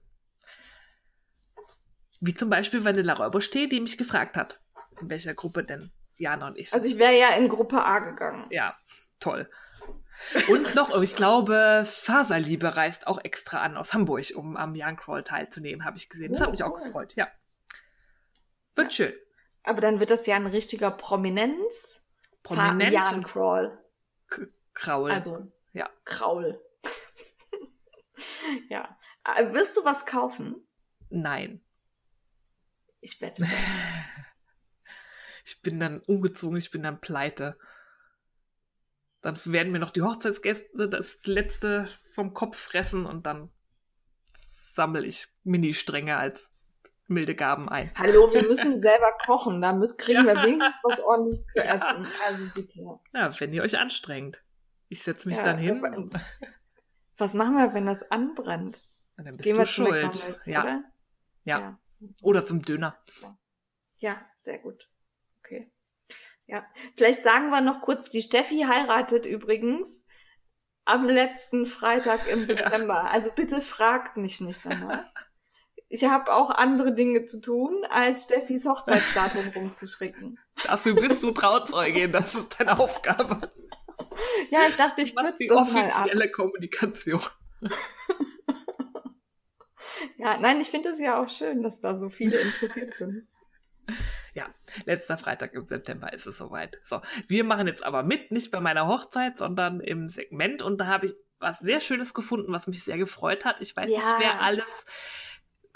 Wie 2.25 2.33
zum 2.33 2.49
Beispiel 2.49 2.85
Vanilla 2.85 3.15
Räuberstee, 3.15 3.67
die 3.67 3.81
mich 3.81 3.97
gefragt 3.97 4.37
hat, 4.37 4.61
in 5.01 5.09
welcher 5.09 5.33
Gruppe 5.33 5.65
denn 5.65 5.91
Jana 6.15 6.47
und 6.47 6.57
ich 6.57 6.69
sind. 6.69 6.79
Also 6.79 6.87
ich 6.87 6.97
wäre 6.97 7.19
ja 7.19 7.35
in 7.35 7.49
Gruppe 7.49 7.83
A 7.83 7.99
gegangen. 7.99 8.45
Ja, 8.49 8.77
toll. 9.19 9.49
Und 10.47 10.73
noch, 10.73 11.01
ich 11.01 11.17
glaube, 11.17 11.83
Faserliebe 11.85 12.77
reist 12.77 13.07
auch 13.07 13.21
extra 13.21 13.61
an 13.61 13.75
aus 13.75 13.93
Hamburg, 13.93 14.23
um 14.35 14.55
am 14.55 14.73
Young 14.73 14.95
Crawl 14.95 15.21
teilzunehmen, 15.21 15.83
habe 15.83 15.97
ich 15.97 16.07
gesehen. 16.07 16.31
Das 16.31 16.39
oh, 16.39 16.45
hat 16.45 16.51
mich 16.51 16.61
cool. 16.61 16.67
auch 16.67 16.81
gefreut, 16.81 17.13
ja. 17.15 17.27
Wird 18.75 18.97
ja. 18.97 19.07
schön. 19.07 19.13
Aber 19.63 19.81
dann 19.81 19.99
wird 19.99 20.09
das 20.09 20.25
ja 20.25 20.37
ein 20.37 20.47
richtiger 20.47 20.91
Prominenz. 20.91 22.05
Prominent. 22.41 22.93
Jan 22.93 23.23
Crawl. 23.23 23.77
Kraul. 24.73 25.11
Also, 25.11 25.51
ja. 25.73 25.89
Kraul. 26.05 26.61
ja. 28.69 28.97
Äh, 29.25 29.53
wirst 29.53 29.75
du 29.75 29.83
was 29.83 30.05
kaufen? 30.05 30.65
Nein. 31.09 31.62
Ich 33.03 33.19
wette. 33.19 33.45
ich 35.45 35.61
bin 35.61 35.79
dann 35.79 35.99
umgezogen, 35.99 36.57
ich 36.57 36.71
bin 36.71 36.83
dann 36.83 37.01
pleite. 37.01 37.57
Dann 39.21 39.37
werden 39.45 39.73
mir 39.73 39.79
noch 39.79 39.91
die 39.91 40.01
Hochzeitsgäste 40.01 40.87
das 40.87 41.25
letzte 41.25 41.89
vom 42.13 42.33
Kopf 42.33 42.57
fressen 42.57 43.05
und 43.05 43.25
dann 43.25 43.49
sammle 44.73 45.05
ich 45.05 45.27
Mini-Stränge 45.43 46.15
als 46.17 46.53
milde 47.07 47.35
Gaben 47.35 47.67
ein. 47.67 47.91
Hallo, 47.95 48.33
wir 48.33 48.47
müssen 48.47 48.79
selber 48.79 49.11
kochen, 49.25 49.61
da 49.61 49.73
müssen, 49.73 49.97
kriegen 49.97 50.25
wir 50.25 50.35
wenigstens 50.43 50.73
was 50.83 50.99
ordentliches 51.01 51.45
zu 51.47 51.59
essen. 51.59 52.07
Also 52.25 52.45
bitte. 52.55 52.99
Ja, 53.13 53.39
wenn 53.39 53.53
ihr 53.53 53.63
euch 53.63 53.77
anstrengt. 53.77 54.43
Ich 54.87 55.03
setze 55.03 55.27
mich 55.27 55.37
ja, 55.37 55.43
dann 55.43 55.57
hin. 55.57 56.09
Was 57.17 57.33
machen 57.33 57.57
wir, 57.57 57.73
wenn 57.73 57.85
das 57.85 58.09
anbrennt? 58.11 58.79
dann 59.17 59.37
bist 59.37 59.43
Gehen 59.43 59.57
du 59.57 59.65
schuld. 59.65 60.39
Ja. 60.45 60.65
ja. 60.65 61.59
ja. 61.59 61.79
Oder 62.21 62.45
zum 62.45 62.61
Döner. 62.61 62.97
Ja, 63.97 64.21
sehr 64.35 64.59
gut. 64.59 64.89
Okay. 65.39 65.71
Ja, 66.45 66.65
vielleicht 66.95 67.23
sagen 67.23 67.49
wir 67.49 67.61
noch 67.61 67.81
kurz, 67.81 68.09
die 68.09 68.21
Steffi 68.21 68.65
heiratet 68.67 69.25
übrigens 69.25 70.05
am 70.85 71.07
letzten 71.07 71.65
Freitag 71.65 72.27
im 72.27 72.45
September. 72.45 72.95
Ja. 73.05 73.05
Also 73.05 73.31
bitte 73.31 73.61
fragt 73.61 74.17
mich 74.17 74.41
nicht 74.41 74.61
danach. 74.63 75.05
Ich 75.89 76.03
habe 76.05 76.33
auch 76.33 76.49
andere 76.49 76.93
Dinge 76.93 77.25
zu 77.25 77.39
tun, 77.39 77.85
als 77.89 78.23
Steffis 78.25 78.65
Hochzeitsdatum 78.65 79.47
rumzuschrecken. 79.55 80.39
Dafür 80.65 80.95
bist 80.95 81.21
du 81.21 81.31
Trauzeugin, 81.31 82.11
das 82.11 82.33
ist 82.33 82.59
deine 82.59 82.79
Aufgabe. 82.79 83.51
Ja, 84.49 84.61
ich 84.67 84.75
dachte, 84.75 85.01
ich 85.03 85.15
kürze 85.15 85.45
das 85.47 85.71
mal 85.71 85.91
ab. 85.91 85.99
offizielle 85.99 86.31
Kommunikation. 86.31 87.21
Ja, 90.17 90.37
nein, 90.37 90.61
ich 90.61 90.67
finde 90.67 90.89
es 90.89 90.99
ja 90.99 91.21
auch 91.21 91.29
schön, 91.29 91.61
dass 91.61 91.81
da 91.81 91.95
so 91.95 92.09
viele 92.09 92.37
interessiert 92.37 92.95
sind. 92.95 93.27
Ja, 94.33 94.47
letzter 94.85 95.17
Freitag 95.17 95.53
im 95.53 95.67
September 95.67 96.11
ist 96.11 96.25
es 96.25 96.39
soweit. 96.39 96.79
So, 96.85 97.01
wir 97.27 97.43
machen 97.43 97.67
jetzt 97.67 97.83
aber 97.83 98.01
mit, 98.01 98.31
nicht 98.31 98.49
bei 98.49 98.59
meiner 98.59 98.87
Hochzeit, 98.87 99.37
sondern 99.37 99.79
im 99.79 100.09
Segment. 100.09 100.63
Und 100.63 100.79
da 100.79 100.87
habe 100.87 101.05
ich 101.05 101.13
was 101.39 101.59
sehr 101.59 101.81
Schönes 101.81 102.15
gefunden, 102.15 102.51
was 102.51 102.65
mich 102.65 102.83
sehr 102.83 102.97
gefreut 102.97 103.45
hat. 103.45 103.61
Ich 103.61 103.75
weiß 103.75 103.89
ja. 103.89 103.97
nicht, 103.97 104.09
wer 104.17 104.41
alles 104.41 104.85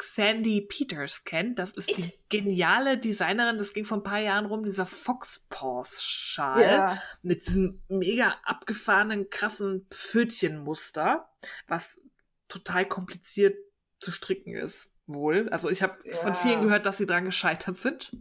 Sandy 0.01 0.61
Peters 0.61 1.23
kennt. 1.23 1.59
Das 1.59 1.73
ist 1.73 1.89
ich. 1.89 1.95
die 1.95 2.13
geniale 2.29 2.97
Designerin. 2.97 3.57
Das 3.57 3.73
ging 3.73 3.85
vor 3.85 3.97
ein 3.97 4.03
paar 4.03 4.19
Jahren 4.19 4.45
rum, 4.45 4.63
dieser 4.63 4.85
Fox 4.85 5.45
Paws 5.49 6.03
Schal 6.03 6.61
ja. 6.61 7.01
mit 7.21 7.47
diesem 7.47 7.81
mega 7.87 8.35
abgefahrenen, 8.43 9.29
krassen 9.29 9.85
Pfötchenmuster, 9.91 11.29
was 11.67 11.99
total 12.47 12.87
kompliziert 12.87 13.55
zu 13.99 14.11
stricken 14.11 14.55
ist. 14.55 14.91
Wohl. 15.07 15.47
Also 15.49 15.69
ich 15.69 15.81
habe 15.83 15.97
ja. 16.03 16.15
von 16.15 16.35
vielen 16.35 16.61
gehört, 16.61 16.85
dass 16.85 16.97
sie 16.97 17.05
dran 17.05 17.25
gescheitert 17.25 17.79
sind. 17.79 18.11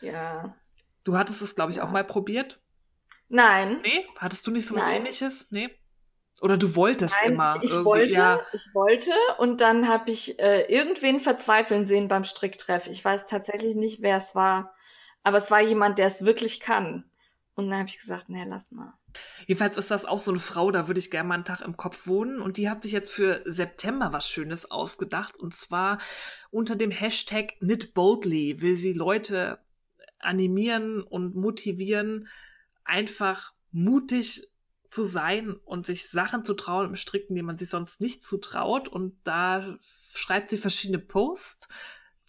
Ja. 0.00 0.56
Du 1.04 1.16
hattest 1.16 1.42
es, 1.42 1.54
glaube 1.54 1.70
ich, 1.70 1.78
ja. 1.78 1.84
auch 1.84 1.90
mal 1.90 2.04
probiert. 2.04 2.60
Nein. 3.28 3.80
Nee? 3.82 4.06
Hattest 4.18 4.46
du 4.46 4.50
nicht 4.50 4.66
so 4.66 4.74
was 4.76 4.86
ähnliches? 4.88 5.50
Nee? 5.50 5.70
Oder 6.40 6.56
du 6.56 6.74
wolltest 6.74 7.14
Nein, 7.22 7.32
immer. 7.32 7.58
Ich, 7.62 7.72
wollte, 7.84 8.16
ja. 8.16 8.40
ich 8.52 8.66
wollte 8.74 9.12
und 9.38 9.60
dann 9.60 9.86
habe 9.86 10.10
ich 10.10 10.40
äh, 10.40 10.62
irgendwen 10.62 11.20
verzweifeln 11.20 11.86
sehen 11.86 12.08
beim 12.08 12.24
Stricktreff. 12.24 12.88
Ich 12.88 13.04
weiß 13.04 13.26
tatsächlich 13.26 13.76
nicht, 13.76 14.02
wer 14.02 14.16
es 14.16 14.34
war, 14.34 14.74
aber 15.22 15.36
es 15.36 15.52
war 15.52 15.60
jemand, 15.60 15.98
der 15.98 16.08
es 16.08 16.24
wirklich 16.24 16.58
kann. 16.58 17.04
Und 17.54 17.70
dann 17.70 17.78
habe 17.78 17.88
ich 17.88 18.00
gesagt, 18.00 18.28
nee, 18.28 18.44
lass 18.44 18.72
mal. 18.72 18.92
Jedenfalls 19.46 19.76
ist 19.76 19.90
das 19.90 20.04
auch 20.04 20.20
so 20.20 20.30
eine 20.30 20.40
Frau, 20.40 20.70
da 20.70 20.88
würde 20.88 21.00
ich 21.00 21.10
gerne 21.10 21.28
mal 21.28 21.34
einen 21.34 21.44
Tag 21.44 21.60
im 21.62 21.76
Kopf 21.76 22.06
wohnen. 22.06 22.40
Und 22.40 22.56
die 22.56 22.68
hat 22.68 22.82
sich 22.82 22.92
jetzt 22.92 23.10
für 23.10 23.42
September 23.44 24.12
was 24.12 24.28
Schönes 24.28 24.70
ausgedacht. 24.70 25.38
Und 25.38 25.54
zwar 25.54 25.98
unter 26.50 26.76
dem 26.76 26.90
Hashtag 26.90 27.58
Knit 27.58 27.94
Boldly 27.94 28.60
will 28.60 28.76
sie 28.76 28.92
Leute 28.92 29.58
animieren 30.18 31.02
und 31.02 31.34
motivieren, 31.34 32.28
einfach 32.84 33.52
mutig 33.70 34.48
zu 34.90 35.04
sein 35.04 35.54
und 35.64 35.86
sich 35.86 36.08
Sachen 36.08 36.44
zu 36.44 36.54
trauen 36.54 36.88
im 36.88 36.96
Stricken, 36.96 37.34
die 37.34 37.42
man 37.42 37.56
sich 37.56 37.70
sonst 37.70 38.00
nicht 38.00 38.26
zutraut. 38.26 38.88
Und 38.88 39.16
da 39.24 39.78
schreibt 40.14 40.50
sie 40.50 40.58
verschiedene 40.58 40.98
Posts, 40.98 41.68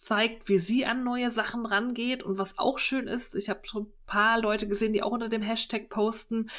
zeigt, 0.04 0.48
wie 0.48 0.58
sie 0.58 0.84
an 0.84 1.02
neue 1.02 1.30
Sachen 1.30 1.64
rangeht. 1.66 2.22
Und 2.22 2.36
was 2.38 2.58
auch 2.58 2.78
schön 2.78 3.06
ist, 3.08 3.34
ich 3.34 3.48
habe 3.48 3.60
schon 3.64 3.84
ein 3.84 3.92
paar 4.06 4.40
Leute 4.40 4.68
gesehen, 4.68 4.92
die 4.92 5.02
auch 5.02 5.12
unter 5.12 5.28
dem 5.30 5.42
Hashtag 5.42 5.88
posten, 5.88 6.50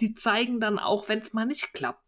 die 0.00 0.14
zeigen 0.14 0.58
dann 0.58 0.78
auch, 0.78 1.08
wenn 1.08 1.18
es 1.20 1.32
mal 1.34 1.44
nicht 1.44 1.72
klappt. 1.74 2.00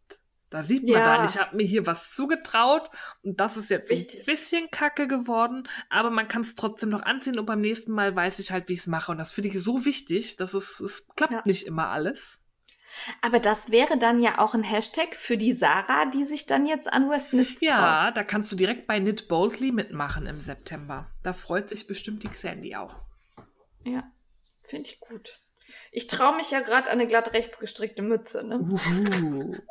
Da 0.49 0.63
sieht 0.63 0.83
man 0.83 0.93
Ja. 0.93 1.17
dann, 1.17 1.25
ich 1.25 1.37
habe 1.37 1.55
mir 1.57 1.65
hier 1.65 1.85
was 1.85 2.13
zugetraut 2.13 2.89
und 3.21 3.39
das 3.41 3.57
ist 3.57 3.69
jetzt 3.69 3.91
Richtig. 3.91 4.21
ein 4.21 4.25
bisschen 4.25 4.71
kacke 4.71 5.05
geworden, 5.07 5.67
aber 5.89 6.09
man 6.09 6.29
kann 6.29 6.41
es 6.43 6.55
trotzdem 6.55 6.87
noch 6.89 7.03
anziehen 7.03 7.37
und 7.37 7.45
beim 7.45 7.59
nächsten 7.59 7.91
Mal 7.91 8.15
weiß 8.15 8.39
ich 8.39 8.51
halt, 8.51 8.69
wie 8.69 8.73
ich 8.73 8.79
es 8.79 8.87
mache. 8.87 9.11
Und 9.11 9.17
das 9.17 9.31
finde 9.31 9.49
ich 9.49 9.61
so 9.61 9.83
wichtig, 9.85 10.37
dass 10.37 10.53
es, 10.53 10.79
es 10.79 11.05
klappt 11.15 11.33
Ja. 11.33 11.41
nicht 11.45 11.67
immer 11.67 11.89
alles. 11.89 12.41
Aber 13.21 13.39
das 13.39 13.71
wäre 13.71 13.97
dann 13.97 14.19
ja 14.19 14.39
auch 14.39 14.53
ein 14.53 14.63
Hashtag 14.63 15.15
für 15.15 15.37
die 15.37 15.53
Sarah, 15.53 16.05
die 16.05 16.23
sich 16.23 16.45
dann 16.45 16.65
jetzt 16.65 16.91
an 16.91 17.09
Westnitz 17.09 17.61
Ja, 17.61 18.11
da 18.11 18.23
kannst 18.23 18.51
du 18.51 18.55
direkt 18.55 18.87
bei 18.87 18.99
Knit 18.99 19.27
Boldly 19.27 19.71
mitmachen 19.71 20.25
im 20.25 20.39
September. 20.39 21.07
Da 21.23 21.33
freut 21.33 21.69
sich 21.69 21.87
bestimmt 21.87 22.23
die 22.23 22.29
Sandy 22.33 22.75
auch. 22.75 22.95
Ja, 23.83 24.03
finde 24.63 24.89
ich 24.89 24.99
gut. 24.99 25.39
Ich 25.91 26.07
traue 26.07 26.35
mich 26.35 26.51
ja 26.51 26.61
gerade 26.61 26.87
an 26.87 26.99
eine 26.99 27.07
glatt 27.07 27.33
rechts 27.33 27.59
gestrickte 27.59 28.01
Mütze, 28.01 28.43
ne? 28.43 28.59
Uhu. 28.59 29.55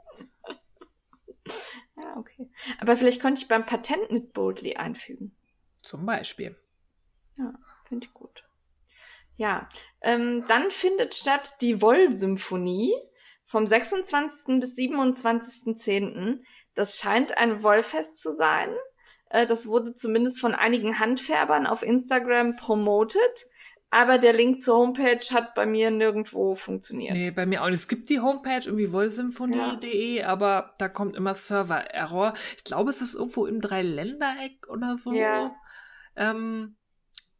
Ja, 1.98 2.16
okay. 2.18 2.50
Aber 2.78 2.96
vielleicht 2.96 3.22
könnte 3.22 3.40
ich 3.40 3.48
beim 3.48 3.64
Patent 3.64 4.10
mit 4.10 4.34
Boldly 4.34 4.76
einfügen. 4.76 5.34
Zum 5.82 6.04
Beispiel. 6.04 6.54
Finde 7.88 8.06
ich 8.06 8.12
gut. 8.12 8.44
Ja, 9.36 9.68
ähm, 10.00 10.44
dann 10.48 10.70
findet 10.70 11.14
statt 11.14 11.56
die 11.60 11.82
Wollsymphonie 11.82 12.94
vom 13.44 13.66
26. 13.66 14.60
bis 14.60 14.76
27.10. 14.76 16.40
Das 16.74 16.98
scheint 16.98 17.38
ein 17.38 17.62
Wollfest 17.62 18.20
zu 18.20 18.32
sein. 18.32 18.70
Äh, 19.30 19.46
das 19.46 19.66
wurde 19.66 19.94
zumindest 19.94 20.40
von 20.40 20.54
einigen 20.54 20.98
Handfärbern 20.98 21.66
auf 21.66 21.82
Instagram 21.82 22.56
promotet. 22.56 23.46
Aber 23.90 24.18
der 24.18 24.32
Link 24.32 24.62
zur 24.62 24.76
Homepage 24.76 25.24
hat 25.32 25.54
bei 25.54 25.64
mir 25.64 25.90
nirgendwo 25.90 26.54
funktioniert. 26.54 27.14
Nee, 27.14 27.30
bei 27.30 27.46
mir 27.46 27.62
auch 27.62 27.66
nicht. 27.68 27.78
Es 27.78 27.88
gibt 27.88 28.10
die 28.10 28.20
Homepage 28.20 28.62
irgendwie 28.64 28.92
wollsymphonie.de, 28.92 30.22
aber 30.24 30.74
da 30.78 30.88
kommt 30.88 31.14
immer 31.14 31.34
Server-Error. 31.34 32.34
Ich 32.56 32.64
glaube, 32.64 32.90
es 32.90 33.00
ist 33.00 33.14
irgendwo 33.14 33.46
im 33.46 33.60
Dreiländereck 33.60 34.66
oder 34.68 34.96
so. 34.96 35.12
Ja. 35.12 35.54
Ähm, 36.16 36.76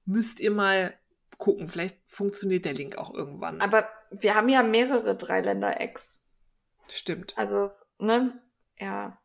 müsst 0.05 0.39
ihr 0.39 0.53
mal 0.53 0.95
gucken. 1.39 1.69
Vielleicht 1.69 1.99
funktioniert 2.07 2.65
der 2.65 2.75
Link 2.75 2.97
auch 2.99 3.13
irgendwann. 3.13 3.61
Aber 3.61 3.89
wir 4.11 4.35
haben 4.35 4.49
ja 4.49 4.63
mehrere 4.63 5.17
Dreiländer-Ex. 5.17 6.23
Stimmt. 6.89 7.37
Also, 7.37 7.63
es, 7.63 7.87
ne? 7.99 8.41
Ja. 8.79 9.19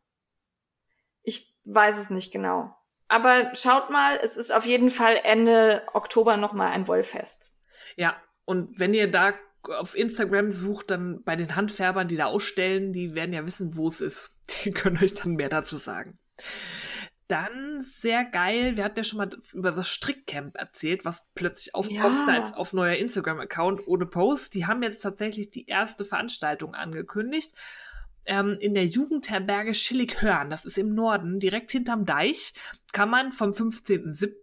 Ich 1.22 1.56
weiß 1.64 1.98
es 1.98 2.10
nicht 2.10 2.32
genau. 2.32 2.74
Aber 3.08 3.54
schaut 3.54 3.90
mal, 3.90 4.18
es 4.22 4.36
ist 4.36 4.52
auf 4.52 4.64
jeden 4.64 4.88
Fall 4.88 5.20
Ende 5.22 5.82
Oktober 5.92 6.36
nochmal 6.36 6.72
ein 6.72 6.88
Wollfest. 6.88 7.52
Ja, 7.96 8.16
und 8.44 8.80
wenn 8.80 8.94
ihr 8.94 9.10
da 9.10 9.34
auf 9.68 9.94
Instagram 9.94 10.50
sucht, 10.50 10.90
dann 10.90 11.22
bei 11.22 11.36
den 11.36 11.54
Handfärbern, 11.54 12.08
die 12.08 12.16
da 12.16 12.26
ausstellen, 12.26 12.92
die 12.92 13.14
werden 13.14 13.32
ja 13.32 13.46
wissen, 13.46 13.76
wo 13.76 13.88
es 13.88 14.00
ist. 14.00 14.40
Die 14.64 14.70
können 14.70 14.98
euch 15.02 15.14
dann 15.14 15.34
mehr 15.34 15.48
dazu 15.48 15.78
sagen. 15.78 16.18
Dann 17.32 17.82
sehr 17.82 18.26
geil, 18.26 18.76
wir 18.76 18.84
hatten 18.84 18.98
ja 18.98 19.04
schon 19.04 19.16
mal 19.16 19.30
über 19.54 19.72
das 19.72 19.88
Strickcamp 19.88 20.54
erzählt, 20.54 21.06
was 21.06 21.30
plötzlich 21.34 21.74
aufpoppt 21.74 22.28
Ja. 22.28 22.34
als 22.34 22.52
auf 22.52 22.74
neuer 22.74 22.96
Instagram-Account 22.96 23.88
ohne 23.88 24.04
Post. 24.04 24.52
Die 24.52 24.66
haben 24.66 24.82
jetzt 24.82 25.00
tatsächlich 25.00 25.48
die 25.48 25.66
erste 25.66 26.04
Veranstaltung 26.04 26.74
angekündigt. 26.74 27.54
Ähm, 28.26 28.58
in 28.60 28.74
der 28.74 28.84
Jugendherberge 28.84 29.72
Schillig-Hörn, 29.72 30.50
das 30.50 30.66
ist 30.66 30.76
im 30.76 30.94
Norden, 30.94 31.40
direkt 31.40 31.70
hinterm 31.70 32.04
Deich, 32.04 32.52
kann 32.92 33.08
man 33.08 33.32
vom 33.32 33.52
15.07., 33.52 34.34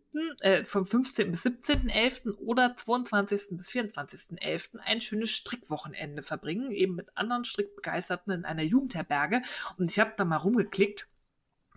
äh, 0.41 0.65
vom 0.65 0.87
15. 0.87 1.29
bis 1.29 1.45
17.11. 1.45 2.39
oder 2.39 2.75
22. 2.75 3.49
bis 3.51 3.69
24.11. 3.69 4.79
ein 4.79 4.99
schönes 4.99 5.29
Strickwochenende 5.29 6.23
verbringen, 6.23 6.71
eben 6.71 6.95
mit 6.95 7.15
anderen 7.15 7.45
Strickbegeisterten 7.45 8.33
in 8.33 8.45
einer 8.45 8.63
Jugendherberge. 8.63 9.43
Und 9.77 9.91
ich 9.91 9.99
habe 9.99 10.13
da 10.17 10.25
mal 10.25 10.37
rumgeklickt. 10.37 11.07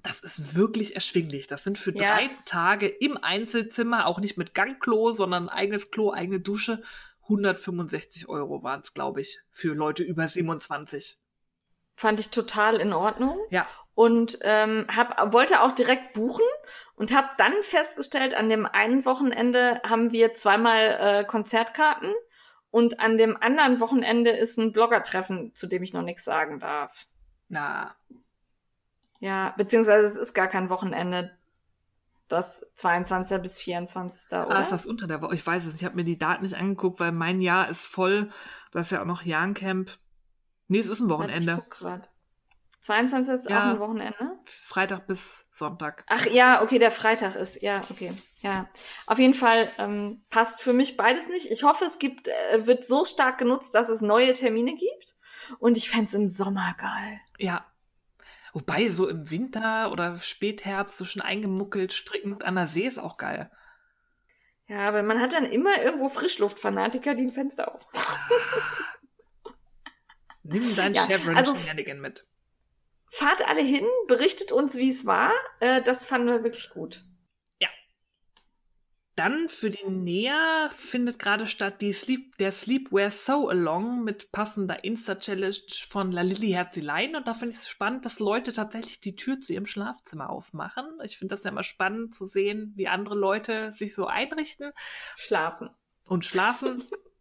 Das 0.02 0.20
ist 0.20 0.56
wirklich 0.56 0.94
erschwinglich. 0.94 1.46
Das 1.46 1.62
sind 1.64 1.78
für 1.78 1.92
Ja. 1.96 2.16
drei 2.16 2.30
Tage 2.44 2.88
im 2.88 3.16
Einzelzimmer, 3.22 4.06
auch 4.06 4.18
nicht 4.18 4.36
mit 4.36 4.54
Gangklo, 4.54 5.12
sondern 5.12 5.48
eigenes 5.48 5.90
Klo, 5.90 6.12
eigene 6.12 6.40
Dusche. 6.40 6.82
165 7.22 8.28
Euro 8.28 8.62
waren 8.62 8.80
es, 8.80 8.94
glaube 8.94 9.20
ich, 9.20 9.40
für 9.50 9.74
Leute 9.74 10.02
über 10.02 10.26
27. 10.26 11.18
Fand 11.94 12.18
ich 12.20 12.30
total 12.30 12.76
in 12.80 12.92
Ordnung. 12.92 13.38
Ja. 13.50 13.66
Und 13.94 14.38
ähm, 14.42 14.86
hab, 14.94 15.32
wollte 15.32 15.60
auch 15.62 15.72
direkt 15.72 16.14
buchen 16.14 16.44
und 16.96 17.12
habe 17.14 17.28
dann 17.36 17.52
festgestellt, 17.62 18.34
an 18.34 18.48
dem 18.48 18.64
einen 18.66 19.04
Wochenende 19.04 19.80
haben 19.86 20.12
wir 20.12 20.32
zweimal 20.34 20.96
äh, 20.98 21.24
Konzertkarten 21.24 22.12
und 22.70 23.00
an 23.00 23.18
dem 23.18 23.36
anderen 23.36 23.80
Wochenende 23.80 24.30
ist 24.30 24.58
ein 24.58 24.72
Bloggertreffen, 24.72 25.54
zu 25.54 25.66
dem 25.66 25.82
ich 25.82 25.92
noch 25.92 26.02
nichts 26.02 26.24
sagen 26.24 26.58
darf. 26.58 27.06
Na, 27.48 27.94
Ja, 29.22 29.54
beziehungsweise 29.56 30.04
es 30.04 30.16
ist 30.16 30.34
gar 30.34 30.48
kein 30.48 30.68
Wochenende. 30.68 31.30
Das 32.26 32.66
22. 32.74 33.40
bis 33.40 33.58
24. 33.60 34.26
oder? 34.32 34.50
ah, 34.50 34.60
ist 34.62 34.72
das 34.72 34.84
unter 34.84 35.06
der 35.06 35.22
Woche? 35.22 35.34
Ich 35.36 35.46
weiß 35.46 35.64
es 35.64 35.74
nicht. 35.74 35.82
Ich 35.82 35.84
habe 35.84 35.94
mir 35.94 36.04
die 36.04 36.18
Daten 36.18 36.42
nicht 36.42 36.56
angeguckt, 36.56 36.98
weil 36.98 37.12
mein 37.12 37.40
Jahr 37.40 37.68
ist 37.68 37.86
voll. 37.86 38.30
Das 38.72 38.86
ist 38.86 38.90
ja 38.92 39.02
auch 39.02 39.06
noch 39.06 39.22
Jahrencamp. 39.22 39.90
Nee, 40.66 40.80
es 40.80 40.88
ist 40.88 40.98
ein 41.00 41.08
Warte, 41.08 41.28
ich 41.28 41.34
Wochenende. 41.36 41.62
guck 41.62 41.70
grad. 41.70 42.10
22. 42.80 43.34
ist 43.34 43.48
Ja. 43.48 43.60
auch 43.60 43.66
ein 43.74 43.78
Wochenende? 43.78 44.38
Freitag 44.44 45.06
bis 45.06 45.44
Sonntag. 45.52 46.04
Ach 46.08 46.26
ja, 46.26 46.62
okay, 46.62 46.80
der 46.80 46.90
Freitag 46.90 47.36
ist, 47.36 47.62
ja, 47.62 47.80
okay. 47.90 48.12
Ja, 48.40 48.68
auf 49.06 49.20
jeden 49.20 49.34
Fall 49.34 49.70
ähm, 49.78 50.24
passt 50.30 50.62
für 50.64 50.72
mich 50.72 50.96
beides 50.96 51.28
nicht. 51.28 51.48
Ich 51.52 51.62
hoffe, 51.62 51.84
es 51.84 52.00
gibt, 52.00 52.26
äh, 52.26 52.66
wird 52.66 52.84
so 52.84 53.04
stark 53.04 53.38
genutzt, 53.38 53.72
dass 53.76 53.88
es 53.88 54.00
neue 54.00 54.32
Termine 54.32 54.74
gibt. 54.74 55.14
Und 55.60 55.76
ich 55.76 55.88
fänd's 55.90 56.12
im 56.14 56.26
Sommer 56.26 56.74
geil. 56.76 57.20
Ja. 57.38 57.64
Wobei, 58.52 58.88
so 58.88 59.08
im 59.08 59.30
Winter 59.30 59.90
oder 59.92 60.16
Spätherbst, 60.16 60.98
so 60.98 61.04
schon 61.04 61.22
eingemuckelt, 61.22 61.92
strickend 61.92 62.44
an 62.44 62.54
der 62.56 62.66
See 62.66 62.86
ist 62.86 62.98
auch 62.98 63.16
geil. 63.16 63.50
Ja, 64.66 64.88
aber 64.88 65.02
man 65.02 65.20
hat 65.20 65.32
dann 65.32 65.44
immer 65.46 65.82
irgendwo 65.82 66.08
Frischluftfanatiker, 66.08 67.14
die 67.14 67.24
ein 67.24 67.32
Fenster 67.32 67.74
auf. 67.74 67.86
Nimm 70.42 70.76
dein 70.76 70.94
Ja, 70.94 71.06
Chevron 71.06 71.36
also- 71.36 71.54
Shenanigan 71.56 72.00
mit. 72.00 72.26
Fahrt 73.08 73.46
alle 73.46 73.60
hin, 73.60 73.86
berichtet 74.08 74.52
uns, 74.52 74.76
wie 74.76 74.88
es 74.88 75.04
war. 75.04 75.30
Äh, 75.60 75.82
das 75.82 76.04
fanden 76.04 76.28
wir 76.28 76.42
wirklich 76.44 76.70
gut. 76.70 77.02
Dann 79.22 79.48
für 79.48 79.70
die 79.70 79.88
Näher 79.88 80.68
findet 80.74 81.20
gerade 81.20 81.46
statt 81.46 81.80
die 81.80 81.92
Sleep, 81.92 82.36
der 82.38 82.50
Sleepwear 82.50 83.08
Sew 83.12 83.46
Along 83.50 84.02
mit 84.02 84.32
passender 84.32 84.82
Insta-Challenge 84.82 85.54
von 85.86 86.10
La 86.10 86.22
Lilly 86.22 86.50
Herzelein. 86.50 87.14
Und 87.14 87.28
da 87.28 87.32
finde 87.32 87.54
ich 87.54 87.60
es 87.60 87.68
spannend, 87.68 88.04
dass 88.04 88.18
Leute 88.18 88.52
tatsächlich 88.52 88.98
die 88.98 89.14
Tür 89.14 89.38
zu 89.38 89.52
ihrem 89.52 89.66
Schlafzimmer 89.66 90.28
aufmachen. 90.28 90.86
Ich 91.04 91.18
finde 91.18 91.36
das 91.36 91.44
ja 91.44 91.52
immer 91.52 91.62
spannend 91.62 92.16
zu 92.16 92.26
sehen, 92.26 92.72
wie 92.74 92.88
andere 92.88 93.14
Leute 93.14 93.70
sich 93.70 93.94
so 93.94 94.08
einrichten 94.08 94.72
Schlafen. 95.14 95.70
und 96.04 96.24
schlafen. 96.24 96.82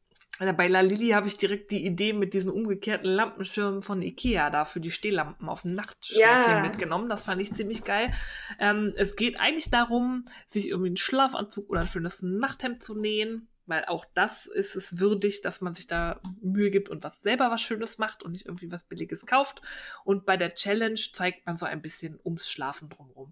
Ja, 0.41 0.53
Bei 0.53 0.68
La 0.68 0.81
Lilly 0.81 1.09
habe 1.09 1.27
ich 1.27 1.38
direkt 1.38 1.69
die 1.69 1.85
Idee 1.85 2.13
mit 2.13 2.34
diesen 2.34 2.49
umgekehrten 2.51 3.07
Lampenschirmen 3.07 3.84
von 3.84 4.01
Ikea 4.01 4.49
da 4.49 4.65
für 4.65 4.80
die 4.80 4.89
Stehlampen 4.89 5.47
auf 5.47 5.61
dem 5.61 5.76
Nachtschläfchen 5.76 6.49
Ja. 6.49 6.61
mitgenommen. 6.61 7.09
Das 7.09 7.26
fand 7.26 7.39
ich 7.43 7.53
ziemlich 7.53 7.84
geil. 7.84 8.11
Ähm, 8.57 8.91
es 8.97 9.15
geht 9.15 9.39
eigentlich 9.39 9.69
darum, 9.69 10.26
sich 10.47 10.69
irgendwie 10.69 10.89
einen 10.89 10.97
Schlafanzug 10.97 11.69
oder 11.69 11.81
ein 11.81 11.88
schönes 11.88 12.23
Nachthemd 12.23 12.81
zu 12.81 12.95
nähen, 12.95 13.49
weil 13.68 13.85
auch 13.85 14.03
das 14.15 14.47
ist 14.47 14.76
es 14.76 14.97
würdig, 14.97 15.41
dass 15.41 15.61
man 15.61 15.76
sich 15.76 15.85
da 15.85 16.19
Mühe 16.41 16.72
gibt 16.72 16.89
und 16.89 17.03
was 17.03 17.22
selber 17.22 17.51
was 17.51 17.61
Schönes 17.61 17.99
macht 17.99 18.23
und 18.23 18.31
nicht 18.31 18.47
irgendwie 18.47 18.72
was 18.72 18.84
Billiges 18.85 19.27
kauft. 19.27 19.61
Und 20.03 20.26
bei 20.26 20.38
der 20.38 20.55
Challenge 20.55 20.99
zeigt 21.13 21.45
man 21.45 21.55
so 21.57 21.68
ein 21.68 21.84
bisschen 21.84 22.19
ums 22.26 22.49
Schlafen 22.49 22.89
drumherum. 22.89 23.31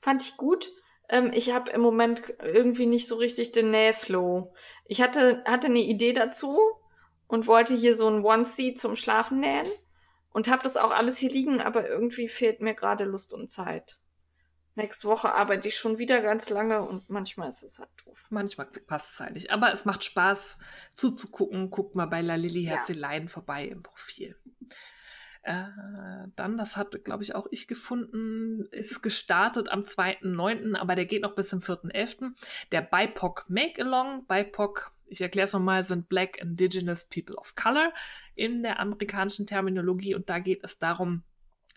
Fand 0.00 0.20
ich 0.20 0.36
gut. 0.36 0.68
Ähm, 1.08 1.32
ich 1.32 1.52
habe 1.52 1.70
im 1.70 1.80
Moment 1.80 2.34
irgendwie 2.42 2.86
nicht 2.86 3.06
so 3.06 3.16
richtig 3.16 3.52
den 3.52 3.70
Nähflow. 3.70 4.52
Ich 4.86 5.02
hatte, 5.02 5.42
hatte 5.46 5.68
eine 5.68 5.80
Idee 5.80 6.12
dazu 6.12 6.58
und 7.26 7.46
wollte 7.46 7.74
hier 7.74 7.96
so 7.96 8.08
ein 8.08 8.24
Onesie 8.24 8.74
zum 8.74 8.96
Schlafen 8.96 9.40
nähen 9.40 9.66
und 10.32 10.48
habe 10.48 10.62
das 10.62 10.76
auch 10.76 10.90
alles 10.90 11.18
hier 11.18 11.30
liegen, 11.30 11.60
aber 11.60 11.88
irgendwie 11.88 12.28
fehlt 12.28 12.60
mir 12.60 12.74
gerade 12.74 13.04
Lust 13.04 13.32
und 13.32 13.48
Zeit. 13.48 13.98
Nächste 14.76 15.06
Woche 15.06 15.32
arbeite 15.32 15.68
ich 15.68 15.76
schon 15.76 15.98
wieder 15.98 16.20
ganz 16.20 16.50
lange 16.50 16.82
und 16.82 17.08
manchmal 17.08 17.48
ist 17.48 17.62
es 17.62 17.78
halt 17.78 17.90
doof. 18.04 18.26
Manchmal 18.30 18.66
passt 18.66 19.14
es 19.14 19.20
halt 19.20 19.34
nicht. 19.34 19.52
Aber 19.52 19.72
es 19.72 19.84
macht 19.84 20.02
Spaß 20.02 20.58
zuzugucken. 20.92 21.70
Guckt 21.70 21.94
mal 21.94 22.06
bei 22.06 22.22
La 22.22 22.34
Lilly 22.34 22.64
Herzeleien 22.64 23.24
ja. 23.24 23.28
vorbei 23.28 23.66
im 23.66 23.84
Profil. 23.84 24.36
Äh, 25.44 25.64
dann, 26.36 26.56
das 26.56 26.78
hat, 26.78 27.04
glaube 27.04 27.22
ich, 27.22 27.34
auch 27.34 27.46
ich 27.50 27.68
gefunden, 27.68 28.66
ist 28.70 29.02
gestartet 29.02 29.68
am 29.68 29.82
2.9., 29.82 30.74
aber 30.74 30.94
der 30.94 31.04
geht 31.04 31.20
noch 31.20 31.34
bis 31.34 31.50
zum 31.50 31.60
4.11. 31.60 32.32
Der 32.72 32.80
BIPOC 32.80 33.44
Make-Along. 33.50 34.26
BIPOC, 34.26 34.92
ich 35.06 35.20
erkläre 35.20 35.46
es 35.46 35.52
nochmal, 35.52 35.84
sind 35.84 36.08
Black 36.08 36.38
Indigenous 36.38 37.04
People 37.04 37.36
of 37.36 37.54
Color 37.56 37.92
in 38.34 38.62
der 38.62 38.80
amerikanischen 38.80 39.46
Terminologie 39.46 40.14
und 40.14 40.30
da 40.30 40.38
geht 40.38 40.64
es 40.64 40.78
darum, 40.78 41.24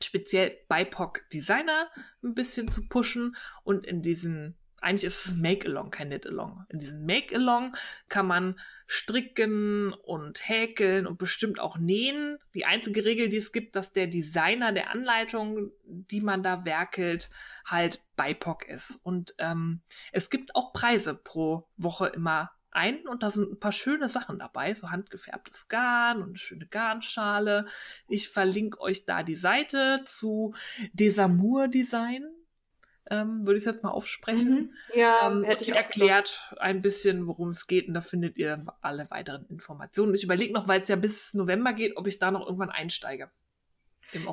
speziell 0.02 0.58
BIPOC-Designer 0.70 1.90
ein 2.24 2.36
bisschen 2.36 2.70
zu 2.70 2.88
pushen 2.88 3.36
und 3.64 3.86
in 3.86 4.02
diesen 4.02 4.56
eigentlich 4.82 5.06
ist 5.06 5.26
es 5.26 5.38
Make-Along, 5.38 5.90
kein 5.90 6.10
Knit-Along. 6.10 6.66
In 6.70 6.80
diesem 6.80 7.06
Make-Along 7.06 7.76
kann 8.10 8.28
man 8.28 8.60
stricken 8.86 9.92
und 9.94 10.48
häkeln 10.48 11.08
und 11.08 11.18
bestimmt 11.18 11.60
auch 11.60 11.78
nähen. 11.78 12.38
Die 12.54 12.66
einzige 12.66 13.04
Regel, 13.04 13.30
die 13.30 13.38
es 13.38 13.52
gibt, 13.52 13.76
dass 13.76 13.92
der 13.92 14.08
Designer 14.08 14.72
der 14.72 14.92
Anleitung, 14.92 15.72
die 15.84 16.22
man 16.22 16.44
da 16.44 16.64
werkelt, 16.64 17.30
halt 17.66 18.04
BIPOC 18.16 18.68
ist. 18.68 19.00
Und 19.04 19.34
ähm, 19.40 19.82
es 20.12 20.30
gibt 20.30 20.56
auch 20.56 20.74
Preise 20.74 21.16
pro 21.16 21.68
Woche 21.78 22.08
immer 22.08 22.52
ein 22.72 23.08
und 23.08 23.24
da 23.24 23.32
sind 23.32 23.52
ein 23.52 23.60
paar 23.60 23.72
schöne 23.72 24.08
Sachen 24.08 24.38
dabei, 24.38 24.74
so 24.74 24.92
handgefärbtes 24.92 25.68
Garn 25.68 26.22
und 26.22 26.30
eine 26.30 26.38
schöne 26.38 26.68
Garnschale. 26.68 27.66
Ich 28.08 28.30
verlinke 28.30 28.80
euch 28.80 29.06
da 29.06 29.24
die 29.24 29.36
Seite 29.36 30.02
zu 30.06 30.54
Desamour 30.94 31.68
Design 31.68 32.28
ähm, 33.10 33.46
würde 33.46 33.58
ich 33.58 33.66
jetzt 33.66 33.84
mal 33.84 33.92
aufsprechen. 33.92 34.54
Mhm. 34.54 35.00
Ja, 35.00 35.28
ähm, 35.28 35.44
hätte 35.44 35.64
ich 35.64 35.72
erklärt 35.72 36.50
noch. 36.52 36.58
ein 36.60 36.82
bisschen, 36.82 37.28
worum 37.28 37.50
es 37.50 37.68
geht 37.68 37.88
und 37.88 37.94
da 37.94 38.02
findet 38.02 38.38
ihr 38.38 38.50
dann 38.50 38.70
alle 38.82 39.10
weiteren 39.10 39.46
Informationen. 39.50 40.14
Ich 40.16 40.24
überlege 40.24 40.54
noch, 40.54 40.68
weil 40.68 40.82
es 40.82 40.88
ja 40.88 40.96
bis 40.96 41.34
November 41.34 41.74
geht, 41.74 41.98
ob 41.98 42.08
ich 42.08 42.20
da 42.20 42.32
noch 42.32 42.46
irgendwann 42.46 42.70
einsteige. 42.70 43.30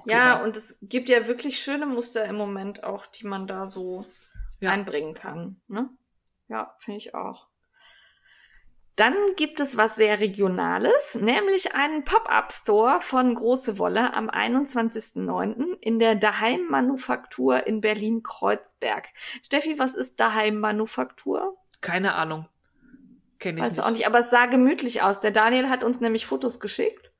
Ja, 0.07 0.43
und 0.43 0.57
es 0.57 0.79
gibt 0.83 1.09
ja 1.09 1.27
wirklich 1.27 1.59
schöne 1.59 1.87
Muster 1.87 2.25
im 2.25 2.37
Moment 2.37 2.85
auch, 2.85 3.07
die 3.07 3.27
man 3.27 3.47
da 3.47 3.67
so 3.67 4.07
ja. 4.61 4.71
einbringen 4.71 5.15
kann. 5.15 5.61
Ne? 5.67 5.89
Ja, 6.49 6.77
finde 6.79 6.99
ich 6.99 7.15
auch. 7.15 7.49
Dann 8.97 9.15
gibt 9.37 9.59
es 9.59 9.77
was 9.77 9.97
sehr 9.97 10.21
Regionales, 10.21 11.17
nämlich 11.21 11.75
einen 11.75 12.05
Pop-up-Store 12.05 13.01
von 13.01 13.35
Große 13.35 13.79
Wolle 13.79 14.15
am 14.15 14.31
21.09. 14.31 15.79
in 15.81 15.99
der 15.99 16.15
Daheim 16.15 16.69
Manufaktur 16.69 17.67
in 17.67 17.81
Berlin-Kreuzberg. 17.81 19.09
Steffi, 19.45 19.81
was 19.81 19.97
ist 19.97 20.21
Daheim 20.21 20.61
Manufaktur? 20.61 21.57
Keine 21.81 22.15
Ahnung. 22.15 22.47
Kenne 23.41 23.59
ich 23.59 23.65
Weiß 23.67 23.77
nicht. 23.77 23.85
auch 23.85 23.91
nicht, 23.91 24.07
aber 24.07 24.21
es 24.21 24.31
sah 24.31 24.47
gemütlich 24.47 25.03
aus. 25.03 25.19
Der 25.19 25.33
Daniel 25.33 25.69
hat 25.69 25.83
uns 25.83 26.01
nämlich 26.01 26.25
Fotos 26.25 26.61
geschickt 26.61 27.11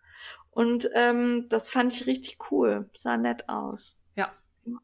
und 0.53 0.89
ähm, 0.95 1.47
das 1.49 1.69
fand 1.69 1.93
ich 1.93 2.07
richtig 2.07 2.39
cool. 2.53 2.89
Sah 2.95 3.17
nett 3.17 3.49
aus. 3.49 3.97
Ja, 4.15 4.31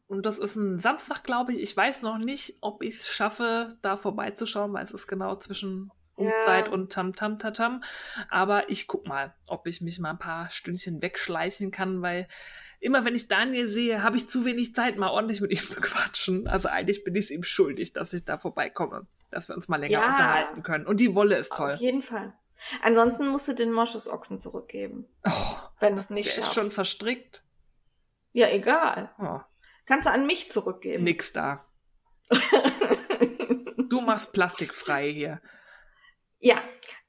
und 0.07 0.25
das 0.25 0.39
ist 0.39 0.57
ein 0.57 0.77
Samstag, 0.77 1.23
glaube 1.23 1.53
ich. 1.53 1.61
Ich 1.61 1.75
weiß 1.75 2.01
noch 2.01 2.17
nicht, 2.17 2.57
ob 2.59 2.83
ich 2.83 2.95
es 2.95 3.07
schaffe, 3.07 3.69
da 3.81 3.95
vorbeizuschauen, 3.95 4.73
weil 4.73 4.83
es 4.83 4.91
ist 4.91 5.07
genau 5.07 5.37
zwischen 5.37 5.89
Umzeit 6.15 6.67
ja. 6.67 6.71
und 6.71 6.91
Tam 6.91 7.13
Tam 7.13 7.39
Tatam. 7.39 7.83
Aber 8.29 8.69
ich 8.69 8.87
guck 8.87 9.07
mal, 9.07 9.33
ob 9.47 9.67
ich 9.67 9.81
mich 9.81 9.99
mal 9.99 10.11
ein 10.11 10.19
paar 10.19 10.49
Stündchen 10.49 11.01
wegschleichen 11.01 11.71
kann, 11.71 12.01
weil 12.01 12.27
immer 12.79 13.05
wenn 13.05 13.15
ich 13.15 13.27
Daniel 13.27 13.67
sehe, 13.67 14.03
habe 14.03 14.17
ich 14.17 14.27
zu 14.27 14.45
wenig 14.45 14.73
Zeit, 14.73 14.97
mal 14.97 15.09
ordentlich 15.09 15.41
mit 15.41 15.51
ihm 15.51 15.59
zu 15.59 15.79
quatschen. 15.81 16.47
Also 16.47 16.69
eigentlich 16.69 17.03
bin 17.03 17.15
ich 17.15 17.25
es 17.25 17.31
ihm 17.31 17.43
schuldig, 17.43 17.93
dass 17.93 18.13
ich 18.13 18.25
da 18.25 18.37
vorbeikomme, 18.37 19.07
dass 19.29 19.47
wir 19.47 19.55
uns 19.55 19.67
mal 19.67 19.77
länger 19.77 19.93
ja, 19.99 20.09
unterhalten 20.11 20.63
können. 20.63 20.85
Und 20.85 20.99
die 20.99 21.15
Wolle 21.15 21.37
ist 21.37 21.53
toll. 21.53 21.73
Auf 21.73 21.79
jeden 21.79 22.01
Fall. 22.01 22.33
Ansonsten 22.81 23.27
musst 23.27 23.47
du 23.47 23.53
den 23.53 23.71
Moschusochsen 23.71 24.37
zurückgeben. 24.37 25.07
Oh, 25.25 25.55
wenn 25.79 25.93
du 25.93 25.99
es 25.99 26.09
nicht 26.09 26.29
der 26.29 26.43
schaffst. 26.43 26.57
ist 26.57 26.63
schon 26.63 26.71
verstrickt. 26.71 27.43
Ja, 28.33 28.49
egal. 28.49 29.11
Oh. 29.19 29.39
Kannst 29.85 30.07
du 30.07 30.11
an 30.11 30.25
mich 30.25 30.51
zurückgeben. 30.51 31.03
Nix 31.03 31.33
da. 31.33 31.65
du 33.89 34.01
machst 34.01 34.31
plastikfrei 34.31 35.11
hier. 35.11 35.41
Ja, 36.43 36.55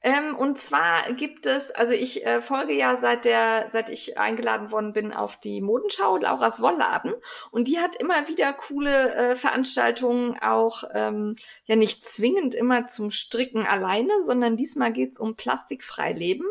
ähm, 0.03 0.35
und 0.35 0.59
zwar 0.59 1.11
gibt 1.13 1.47
es, 1.47 1.71
also 1.71 1.91
ich 1.91 2.23
äh, 2.23 2.39
folge 2.39 2.73
ja 2.73 2.95
seit 2.97 3.25
der, 3.25 3.67
seit 3.71 3.89
ich 3.89 4.17
eingeladen 4.17 4.69
worden 4.71 4.93
bin 4.93 5.11
auf 5.11 5.39
die 5.39 5.59
Modenschau 5.59 6.17
Laura's 6.17 6.61
Wollladen 6.61 7.15
und 7.49 7.67
die 7.67 7.79
hat 7.79 7.95
immer 7.95 8.27
wieder 8.27 8.53
coole 8.53 9.15
äh, 9.15 9.35
Veranstaltungen, 9.35 10.37
auch 10.39 10.83
ähm, 10.93 11.35
ja 11.65 11.75
nicht 11.75 12.03
zwingend 12.05 12.53
immer 12.53 12.85
zum 12.85 13.09
Stricken 13.09 13.65
alleine, 13.65 14.11
sondern 14.23 14.55
diesmal 14.55 14.93
geht's 14.93 15.19
um 15.19 15.35
plastikfrei 15.35 16.11
Leben 16.11 16.45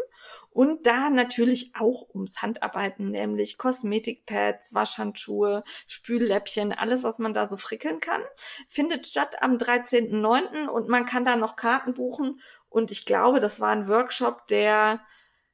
und 0.50 0.86
da 0.86 1.08
natürlich 1.08 1.72
auch 1.78 2.08
ums 2.14 2.42
Handarbeiten, 2.42 3.10
nämlich 3.10 3.58
Kosmetikpads, 3.58 4.74
Waschhandschuhe, 4.74 5.64
Spülläppchen, 5.86 6.72
alles, 6.72 7.04
was 7.04 7.18
man 7.18 7.32
da 7.32 7.46
so 7.46 7.56
frickeln 7.56 8.00
kann, 8.00 8.22
findet 8.68 9.06
statt 9.06 9.42
am 9.42 9.56
13.09. 9.56 10.68
und 10.68 10.88
man 10.88 11.06
kann 11.06 11.24
da 11.24 11.36
noch 11.36 11.56
Karten 11.56 11.94
buchen 11.94 12.40
und 12.72 12.90
ich 12.90 13.04
glaube, 13.06 13.40
das 13.40 13.60
war 13.60 13.70
ein 13.70 13.88
Workshop, 13.88 14.46
der, 14.48 15.00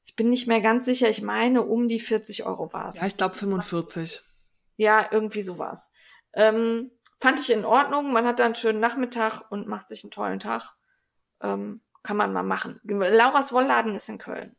ich 0.04 0.16
bin 0.16 0.28
nicht 0.28 0.46
mehr 0.46 0.60
ganz 0.60 0.84
sicher, 0.84 1.08
ich 1.08 1.22
meine, 1.22 1.62
um 1.62 1.88
die 1.88 2.00
40 2.00 2.46
Euro 2.46 2.72
war 2.72 2.88
es. 2.88 2.96
Ja, 2.96 3.06
ich 3.06 3.16
glaube 3.16 3.34
45. 3.34 4.22
Ja, 4.76 5.08
irgendwie 5.10 5.42
sowas. 5.42 5.90
Ähm, 6.32 6.92
fand 7.18 7.40
ich 7.40 7.50
in 7.50 7.64
Ordnung. 7.64 8.12
Man 8.12 8.26
hat 8.26 8.38
da 8.38 8.44
einen 8.44 8.54
schönen 8.54 8.80
Nachmittag 8.80 9.42
und 9.50 9.66
macht 9.66 9.88
sich 9.88 10.04
einen 10.04 10.12
tollen 10.12 10.38
Tag. 10.38 10.74
Ähm, 11.42 11.80
kann 12.02 12.16
man 12.16 12.32
mal 12.32 12.44
machen. 12.44 12.80
Lauras 12.84 13.52
Wollladen 13.52 13.94
ist 13.94 14.08
in 14.08 14.18
Köln. 14.18 14.56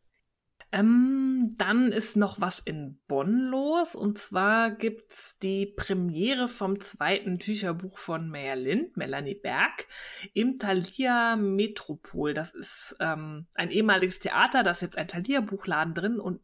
Ähm, 0.71 1.55
dann 1.57 1.91
ist 1.91 2.15
noch 2.15 2.39
was 2.39 2.59
in 2.59 2.99
Bonn 3.07 3.47
los. 3.47 3.95
Und 3.95 4.17
zwar 4.17 4.71
gibt 4.71 5.11
es 5.11 5.37
die 5.39 5.65
Premiere 5.65 6.47
vom 6.47 6.79
zweiten 6.79 7.39
Tücherbuch 7.39 7.97
von 7.97 8.29
Meyer 8.29 8.55
Melanie 8.95 9.35
Berg, 9.35 9.87
im 10.33 10.57
Thalia 10.57 11.35
Metropol. 11.35 12.33
Das 12.33 12.51
ist 12.51 12.95
ähm, 12.99 13.47
ein 13.55 13.71
ehemaliges 13.71 14.19
Theater, 14.19 14.63
da 14.63 14.71
ist 14.71 14.81
jetzt 14.81 14.97
ein 14.97 15.07
Thalia-Buchladen 15.07 15.93
drin 15.93 16.19
und 16.19 16.41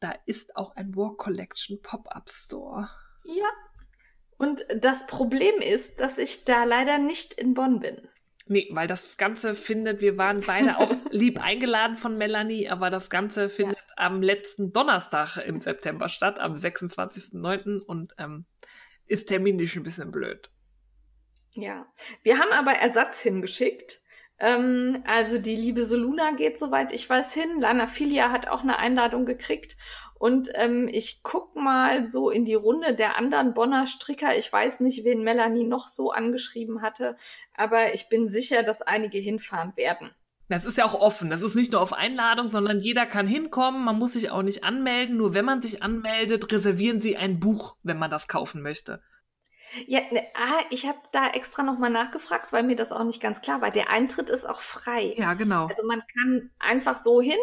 da 0.00 0.14
ist 0.26 0.56
auch 0.56 0.76
ein 0.76 0.94
War 0.94 1.16
Collection 1.16 1.80
Pop-Up 1.80 2.28
Store. 2.28 2.90
Ja. 3.24 3.48
Und 4.38 4.66
das 4.80 5.06
Problem 5.06 5.60
ist, 5.60 6.00
dass 6.00 6.18
ich 6.18 6.44
da 6.44 6.64
leider 6.64 6.98
nicht 6.98 7.32
in 7.32 7.54
Bonn 7.54 7.80
bin. 7.80 8.06
Nee, 8.48 8.68
weil 8.70 8.86
das 8.86 9.16
Ganze 9.16 9.56
findet, 9.56 10.00
wir 10.00 10.16
waren 10.16 10.40
beide 10.46 10.78
auch 10.78 10.94
lieb 11.10 11.42
eingeladen 11.42 11.96
von 11.96 12.16
Melanie, 12.16 12.68
aber 12.68 12.90
das 12.90 13.10
Ganze 13.10 13.50
findet 13.50 13.76
ja. 13.76 13.84
am 13.96 14.22
letzten 14.22 14.72
Donnerstag 14.72 15.36
im 15.38 15.58
September 15.58 16.08
statt, 16.08 16.38
am 16.38 16.54
26.09. 16.54 17.80
und 17.80 18.14
ähm, 18.18 18.46
ist 19.06 19.26
terminlich 19.26 19.74
ein 19.76 19.82
bisschen 19.82 20.12
blöd. 20.12 20.50
Ja, 21.54 21.86
wir 22.22 22.38
haben 22.38 22.52
aber 22.52 22.72
Ersatz 22.72 23.20
hingeschickt. 23.20 24.00
Ähm, 24.38 25.02
also 25.06 25.38
die 25.38 25.56
liebe 25.56 25.84
Soluna 25.84 26.32
geht 26.32 26.58
soweit 26.58 26.92
ich 26.92 27.08
weiß 27.08 27.32
hin. 27.32 27.58
Lana 27.58 27.86
Filia 27.86 28.30
hat 28.30 28.48
auch 28.48 28.62
eine 28.62 28.78
Einladung 28.78 29.24
gekriegt 29.24 29.76
und 30.18 30.48
ähm, 30.54 30.88
ich 30.90 31.22
guck 31.22 31.54
mal 31.56 32.04
so 32.04 32.30
in 32.30 32.44
die 32.44 32.54
Runde 32.54 32.94
der 32.94 33.16
anderen 33.16 33.54
Bonner 33.54 33.86
Stricker. 33.86 34.36
Ich 34.36 34.52
weiß 34.52 34.80
nicht, 34.80 35.04
wen 35.04 35.22
Melanie 35.22 35.64
noch 35.64 35.88
so 35.88 36.10
angeschrieben 36.10 36.82
hatte, 36.82 37.16
aber 37.54 37.94
ich 37.94 38.08
bin 38.08 38.28
sicher, 38.28 38.62
dass 38.62 38.82
einige 38.82 39.18
hinfahren 39.18 39.76
werden. 39.76 40.10
Das 40.48 40.64
ist 40.64 40.78
ja 40.78 40.84
auch 40.84 40.94
offen. 40.94 41.28
Das 41.28 41.42
ist 41.42 41.56
nicht 41.56 41.72
nur 41.72 41.80
auf 41.80 41.92
Einladung, 41.92 42.48
sondern 42.48 42.78
jeder 42.78 43.04
kann 43.04 43.26
hinkommen. 43.26 43.84
Man 43.84 43.98
muss 43.98 44.12
sich 44.12 44.30
auch 44.30 44.42
nicht 44.42 44.62
anmelden. 44.62 45.16
Nur 45.16 45.34
wenn 45.34 45.44
man 45.44 45.60
sich 45.60 45.82
anmeldet, 45.82 46.52
reservieren 46.52 47.00
Sie 47.00 47.16
ein 47.16 47.40
Buch, 47.40 47.74
wenn 47.82 47.98
man 47.98 48.12
das 48.12 48.28
kaufen 48.28 48.62
möchte. 48.62 49.02
Ja, 49.86 50.00
ne, 50.12 50.22
ah, 50.34 50.62
ich 50.70 50.86
habe 50.86 50.98
da 51.10 51.30
extra 51.30 51.64
nochmal 51.64 51.90
nachgefragt, 51.90 52.52
weil 52.52 52.62
mir 52.62 52.76
das 52.76 52.92
auch 52.92 53.02
nicht 53.02 53.20
ganz 53.20 53.40
klar 53.40 53.60
war. 53.60 53.72
Der 53.72 53.90
Eintritt 53.90 54.30
ist 54.30 54.48
auch 54.48 54.60
frei. 54.60 55.14
Ja, 55.16 55.34
genau. 55.34 55.66
Also 55.66 55.84
man 55.84 56.02
kann 56.16 56.50
einfach 56.60 56.96
so 56.96 57.20
hin, 57.20 57.38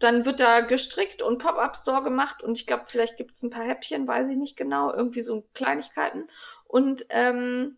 dann 0.00 0.26
wird 0.26 0.40
da 0.40 0.60
gestrickt 0.60 1.22
und 1.22 1.38
Pop-Up-Store 1.38 2.02
gemacht 2.02 2.42
und 2.42 2.58
ich 2.58 2.66
glaube, 2.66 2.84
vielleicht 2.86 3.16
gibt 3.16 3.32
es 3.32 3.42
ein 3.42 3.50
paar 3.50 3.64
Häppchen, 3.64 4.08
weiß 4.08 4.28
ich 4.28 4.36
nicht 4.36 4.56
genau, 4.56 4.92
irgendwie 4.92 5.20
so 5.20 5.46
Kleinigkeiten. 5.54 6.28
Und 6.66 7.06
ähm, 7.10 7.76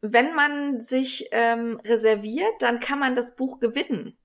wenn 0.00 0.34
man 0.34 0.80
sich 0.80 1.28
ähm, 1.32 1.80
reserviert, 1.84 2.60
dann 2.60 2.78
kann 2.78 2.98
man 2.98 3.14
das 3.14 3.34
Buch 3.34 3.58
gewinnen. 3.58 4.16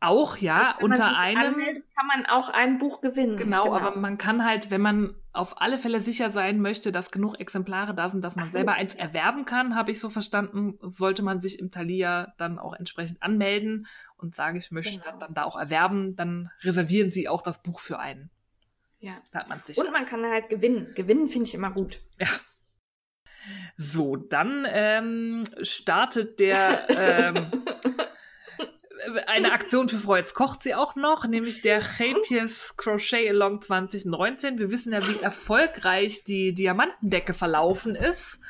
Auch, 0.00 0.36
ja, 0.36 0.76
unter 0.80 1.18
einem. 1.18 1.54
Anmeldet, 1.54 1.84
kann 1.96 2.06
man 2.06 2.26
auch 2.26 2.50
ein 2.50 2.78
Buch 2.78 3.00
gewinnen. 3.00 3.36
Genau, 3.36 3.64
genau, 3.64 3.76
aber 3.76 3.96
man 3.96 4.18
kann 4.18 4.44
halt, 4.44 4.70
wenn 4.70 4.82
man 4.82 5.14
auf 5.36 5.60
alle 5.60 5.78
Fälle 5.78 6.00
sicher 6.00 6.30
sein 6.30 6.60
möchte, 6.60 6.92
dass 6.92 7.10
genug 7.10 7.38
Exemplare 7.38 7.94
da 7.94 8.08
sind, 8.08 8.24
dass 8.24 8.36
man 8.36 8.44
so. 8.46 8.52
selber 8.52 8.72
eins 8.74 8.94
erwerben 8.94 9.44
kann, 9.44 9.74
habe 9.76 9.90
ich 9.90 10.00
so 10.00 10.10
verstanden, 10.10 10.78
sollte 10.80 11.22
man 11.22 11.40
sich 11.40 11.58
im 11.58 11.70
Thalia 11.70 12.32
dann 12.38 12.58
auch 12.58 12.72
entsprechend 12.74 13.22
anmelden 13.22 13.86
und 14.16 14.34
sagen, 14.34 14.56
ich 14.56 14.70
möchte 14.70 15.00
Genau. 15.00 15.18
dann 15.18 15.34
da 15.34 15.44
auch 15.44 15.58
erwerben, 15.58 16.16
dann 16.16 16.50
reservieren 16.62 17.10
sie 17.10 17.28
auch 17.28 17.42
das 17.42 17.62
Buch 17.62 17.80
für 17.80 17.98
einen. 17.98 18.30
Ja. 18.98 19.14
Da 19.32 19.40
hat 19.40 19.48
man 19.48 19.60
sicher. 19.60 19.82
Und 19.84 19.92
man 19.92 20.06
kann 20.06 20.24
halt 20.24 20.48
gewinnen. 20.48 20.92
Gewinnen 20.94 21.28
finde 21.28 21.46
ich 21.46 21.54
immer 21.54 21.70
gut. 21.70 22.00
So, 23.76 24.16
dann 24.16 24.66
ähm, 24.68 25.44
startet 25.62 26.40
der 26.40 26.88
ähm, 26.90 27.62
eine 29.26 29.52
Aktion 29.52 29.88
für 29.88 29.98
Frau. 29.98 30.16
Jetzt 30.16 30.34
kocht 30.34 30.62
sie 30.62 30.74
auch 30.74 30.96
noch, 30.96 31.26
nämlich 31.26 31.60
der 31.62 31.80
Chapiers 31.80 32.74
Crochet 32.76 33.28
Along 33.30 33.62
2019. 33.62 34.58
Wir 34.58 34.70
wissen 34.70 34.92
ja, 34.92 35.06
wie 35.06 35.20
erfolgreich 35.22 36.24
die 36.24 36.54
Diamantendecke 36.54 37.34
verlaufen 37.34 37.94
ist. 37.94 38.40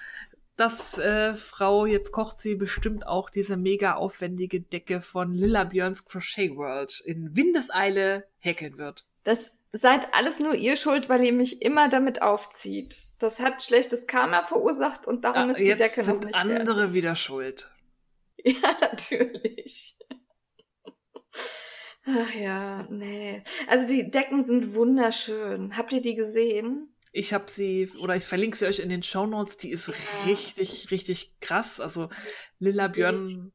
Dass 0.57 0.97
äh, 0.99 1.35
Frau, 1.35 1.85
jetzt 1.85 2.13
kocht 2.13 2.41
sie 2.41 2.55
bestimmt 2.55 3.07
auch 3.07 3.29
diese 3.29 3.59
mega 3.59 3.95
aufwendige 3.97 4.61
Decke 4.63 5.03
von 5.03 5.35
Lilla 5.35 5.65
Björns 5.65 6.07
Crochet 6.07 6.57
World 6.57 7.03
in 7.05 7.37
Windeseile 7.37 8.25
häkeln 8.39 8.79
wird. 8.79 9.05
Das 9.25 9.53
seid 9.73 10.15
alles 10.15 10.39
nur 10.41 10.55
ihr 10.55 10.77
schuld, 10.77 11.11
weil 11.11 11.23
ihr 11.25 11.35
mich 11.35 11.61
immer 11.61 11.91
damit 11.91 12.23
aufzieht. 12.23 13.03
Das 13.19 13.41
hat 13.41 13.63
schlechtes 13.63 14.07
Karma 14.07 14.41
verursacht 14.41 15.07
und 15.07 15.25
darum 15.25 15.49
Ah, 15.49 15.53
ist 15.53 15.59
die 15.59 15.65
jetzt 15.65 15.81
Decke 15.81 16.01
noch 16.01 16.07
sind 16.07 16.25
nicht 16.25 16.35
andere 16.35 16.77
fertig. 16.79 16.95
wieder 16.95 17.17
schuld. 17.17 17.71
Ja, 18.45 18.77
natürlich. 18.81 19.97
Ach 22.07 22.35
ja, 22.35 22.85
nee. 22.89 23.43
Also 23.67 23.87
die 23.89 24.11
Decken 24.11 24.45
sind 24.45 24.75
wunderschön. 24.75 25.77
Habt 25.77 25.93
ihr 25.93 26.01
die 26.01 26.15
gesehen? 26.15 26.95
Ich 27.13 27.33
habe 27.33 27.51
sie, 27.51 27.91
oder 28.01 28.15
ich 28.15 28.25
verlinke 28.25 28.57
sie 28.57 28.67
euch 28.67 28.79
in 28.79 28.91
den 28.91 29.03
Shownotes, 29.03 29.57
die 29.57 29.71
ist 29.71 29.89
Ja. 29.89 29.95
richtig, 30.27 30.91
richtig 30.91 31.41
krass. 31.41 31.81
Also 31.81 32.09
Lilla 32.59 32.89
Björn 32.89 33.53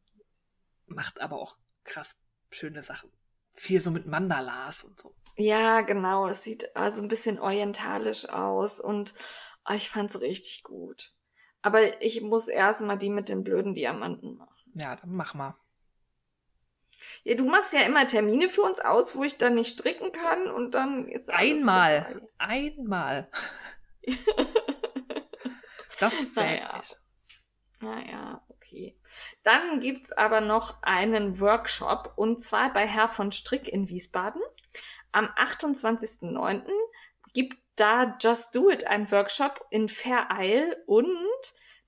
macht 0.87 1.21
aber 1.21 1.39
auch 1.39 1.55
krass 1.83 2.17
schöne 2.49 2.83
Sachen. 2.83 3.09
Viel 3.55 3.79
so 3.79 3.91
mit 3.91 4.05
Mandalas 4.07 4.83
und 4.83 4.99
so. 4.99 5.15
Ja, 5.37 5.81
genau. 5.81 6.27
Es 6.27 6.43
sieht 6.43 6.75
also 6.75 7.01
ein 7.01 7.07
bisschen 7.07 7.39
orientalisch 7.39 8.27
aus 8.29 8.79
und 8.79 9.13
oh, 9.69 9.73
ich 9.73 9.89
fand's 9.89 10.19
richtig 10.19 10.63
gut. 10.63 11.13
Aber 11.61 12.01
ich 12.01 12.21
muss 12.21 12.47
erstmal 12.47 12.97
die 12.97 13.09
mit 13.09 13.29
den 13.29 13.43
blöden 13.43 13.75
Diamanten 13.75 14.35
machen. 14.35 14.71
Ja, 14.73 14.95
dann 14.95 15.11
mach 15.13 15.33
mal. 15.35 15.55
Ja, 17.23 17.35
du 17.35 17.45
machst 17.45 17.73
ja 17.73 17.81
immer 17.81 18.07
Termine 18.07 18.49
für 18.49 18.61
uns 18.61 18.79
aus, 18.79 19.15
wo 19.15 19.23
ich 19.23 19.37
dann 19.37 19.55
nicht 19.55 19.79
stricken 19.79 20.11
kann 20.11 20.49
und 20.49 20.71
dann 20.71 21.07
ist 21.07 21.29
Einmal. 21.29 22.05
vorbei. 22.05 22.27
Einmal. 22.37 23.31
Das 26.01 26.13
zählt 26.33 26.35
Naja. 26.35 26.81
Naja, 27.79 28.41
okay. 28.49 28.97
Dann 29.43 29.79
gibt's 29.81 30.11
aber 30.11 30.41
noch 30.41 30.81
einen 30.81 31.39
Workshop 31.39 32.13
und 32.15 32.41
zwar 32.41 32.73
bei 32.73 32.87
Herr 32.87 33.07
von 33.07 33.31
Strick 33.31 33.67
in 33.67 33.87
Wiesbaden. 33.87 34.41
Am 35.11 35.25
28.09. 35.25 36.63
gibt 37.33 37.57
da 37.75 38.17
Just 38.19 38.55
Do 38.55 38.71
It 38.71 38.87
einen 38.87 39.11
Workshop 39.11 39.65
in 39.69 39.89
Vereil 39.89 40.75
und 40.87 41.07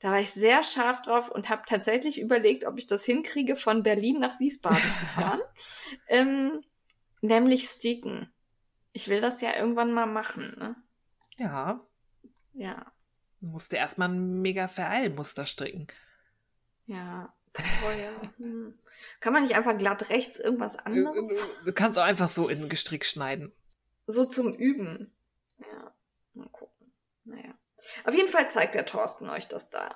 da 0.03 0.11
war 0.11 0.19
ich 0.19 0.31
sehr 0.31 0.63
scharf 0.63 1.01
drauf 1.01 1.29
und 1.31 1.47
habe 1.47 1.61
tatsächlich 1.65 2.19
überlegt, 2.19 2.65
ob 2.65 2.77
ich 2.77 2.87
das 2.87 3.05
hinkriege, 3.05 3.55
von 3.55 3.83
Berlin 3.83 4.19
nach 4.19 4.37
Wiesbaden 4.41 4.83
zu 4.99 5.05
fahren. 5.07 5.39
ähm, 6.07 6.61
nämlich 7.21 7.63
Sticken. 7.63 8.29
Ich 8.91 9.07
will 9.07 9.21
das 9.21 9.39
ja 9.39 9.55
irgendwann 9.55 9.93
mal 9.93 10.05
machen, 10.05 10.55
ne? 10.59 10.75
Ja, 11.37 11.79
Ja, 12.53 12.91
musste 13.39 13.77
erstmal 13.77 14.09
ein 14.09 14.41
mega 14.41 14.67
Vereilmuster 14.67 15.45
stricken. 15.45 15.87
ja. 16.85 17.33
Oh 17.55 17.91
ja. 17.91 18.31
Hm. 18.37 18.73
Kann 19.19 19.31
man 19.33 19.43
nicht 19.43 19.55
einfach 19.55 19.77
glatt 19.77 20.09
rechts 20.09 20.39
irgendwas 20.39 20.75
anderes? 20.75 21.31
Du 21.63 21.71
kannst 21.71 21.99
auch 21.99 22.03
einfach 22.03 22.29
so 22.29 22.49
in 22.49 22.63
ein 22.63 22.69
Gestrick 22.69 23.05
schneiden. 23.05 23.51
So 24.07 24.25
zum 24.25 24.51
Üben. 24.51 25.13
Ja, 25.59 25.93
mal 26.33 26.49
gucken. 26.49 26.91
Naja. 27.25 27.53
Auf 28.05 28.13
jeden 28.13 28.29
Fall 28.29 28.49
zeigt 28.49 28.75
der 28.75 28.85
Thorsten 28.85 29.29
euch 29.29 29.47
das 29.47 29.69
da. 29.69 29.95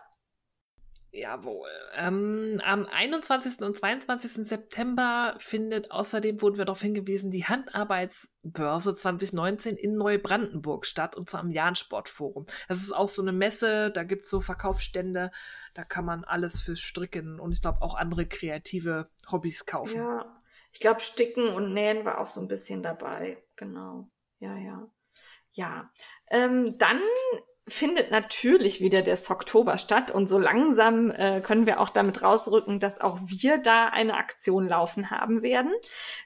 Jawohl. 1.11 1.69
Ähm, 1.95 2.61
am 2.63 2.85
21. 2.85 3.61
und 3.61 3.77
22. 3.77 4.47
September 4.47 5.35
findet 5.39 5.89
außerdem, 5.89 6.41
wurden 6.41 6.57
wir 6.57 6.65
darauf 6.65 6.81
hingewiesen, 6.81 7.31
die 7.31 7.45
Handarbeitsbörse 7.45 8.93
2019 8.93 9.77
in 9.77 9.95
Neubrandenburg 9.95 10.85
statt, 10.85 11.15
und 11.15 11.29
zwar 11.29 11.39
am 11.39 11.49
Jahn-Sportforum. 11.49 12.45
Das 12.67 12.79
ist 12.79 12.91
auch 12.91 13.07
so 13.07 13.21
eine 13.21 13.31
Messe, 13.31 13.89
da 13.89 14.03
gibt 14.03 14.25
es 14.25 14.29
so 14.29 14.41
Verkaufsstände, 14.41 15.31
da 15.73 15.83
kann 15.83 16.05
man 16.05 16.23
alles 16.23 16.61
fürs 16.61 16.79
Stricken 16.79 17.39
und 17.39 17.51
ich 17.51 17.61
glaube 17.61 17.81
auch 17.81 17.95
andere 17.95 18.27
kreative 18.27 19.09
Hobbys 19.31 19.65
kaufen. 19.65 19.97
Ja. 19.97 20.41
Ich 20.73 20.81
glaube, 20.81 20.99
Sticken 20.99 21.47
und 21.47 21.73
Nähen 21.73 22.05
war 22.05 22.19
auch 22.19 22.27
so 22.27 22.41
ein 22.41 22.47
bisschen 22.47 22.83
dabei. 22.83 23.41
Genau. 23.55 24.07
Ja, 24.39 24.55
ja. 24.57 24.87
Ja. 25.53 25.91
Ähm, 26.29 26.77
dann 26.77 27.01
findet 27.67 28.11
natürlich 28.11 28.81
wieder 28.81 29.01
der 29.01 29.17
Socktober 29.17 29.77
statt 29.77 30.11
und 30.11 30.27
so 30.27 30.37
langsam 30.37 31.11
äh, 31.11 31.41
können 31.41 31.65
wir 31.65 31.79
auch 31.79 31.89
damit 31.89 32.23
rausrücken, 32.23 32.79
dass 32.79 33.01
auch 33.01 33.19
wir 33.25 33.57
da 33.57 33.87
eine 33.87 34.15
Aktion 34.15 34.67
laufen 34.67 35.11
haben 35.11 35.41
werden. 35.41 35.73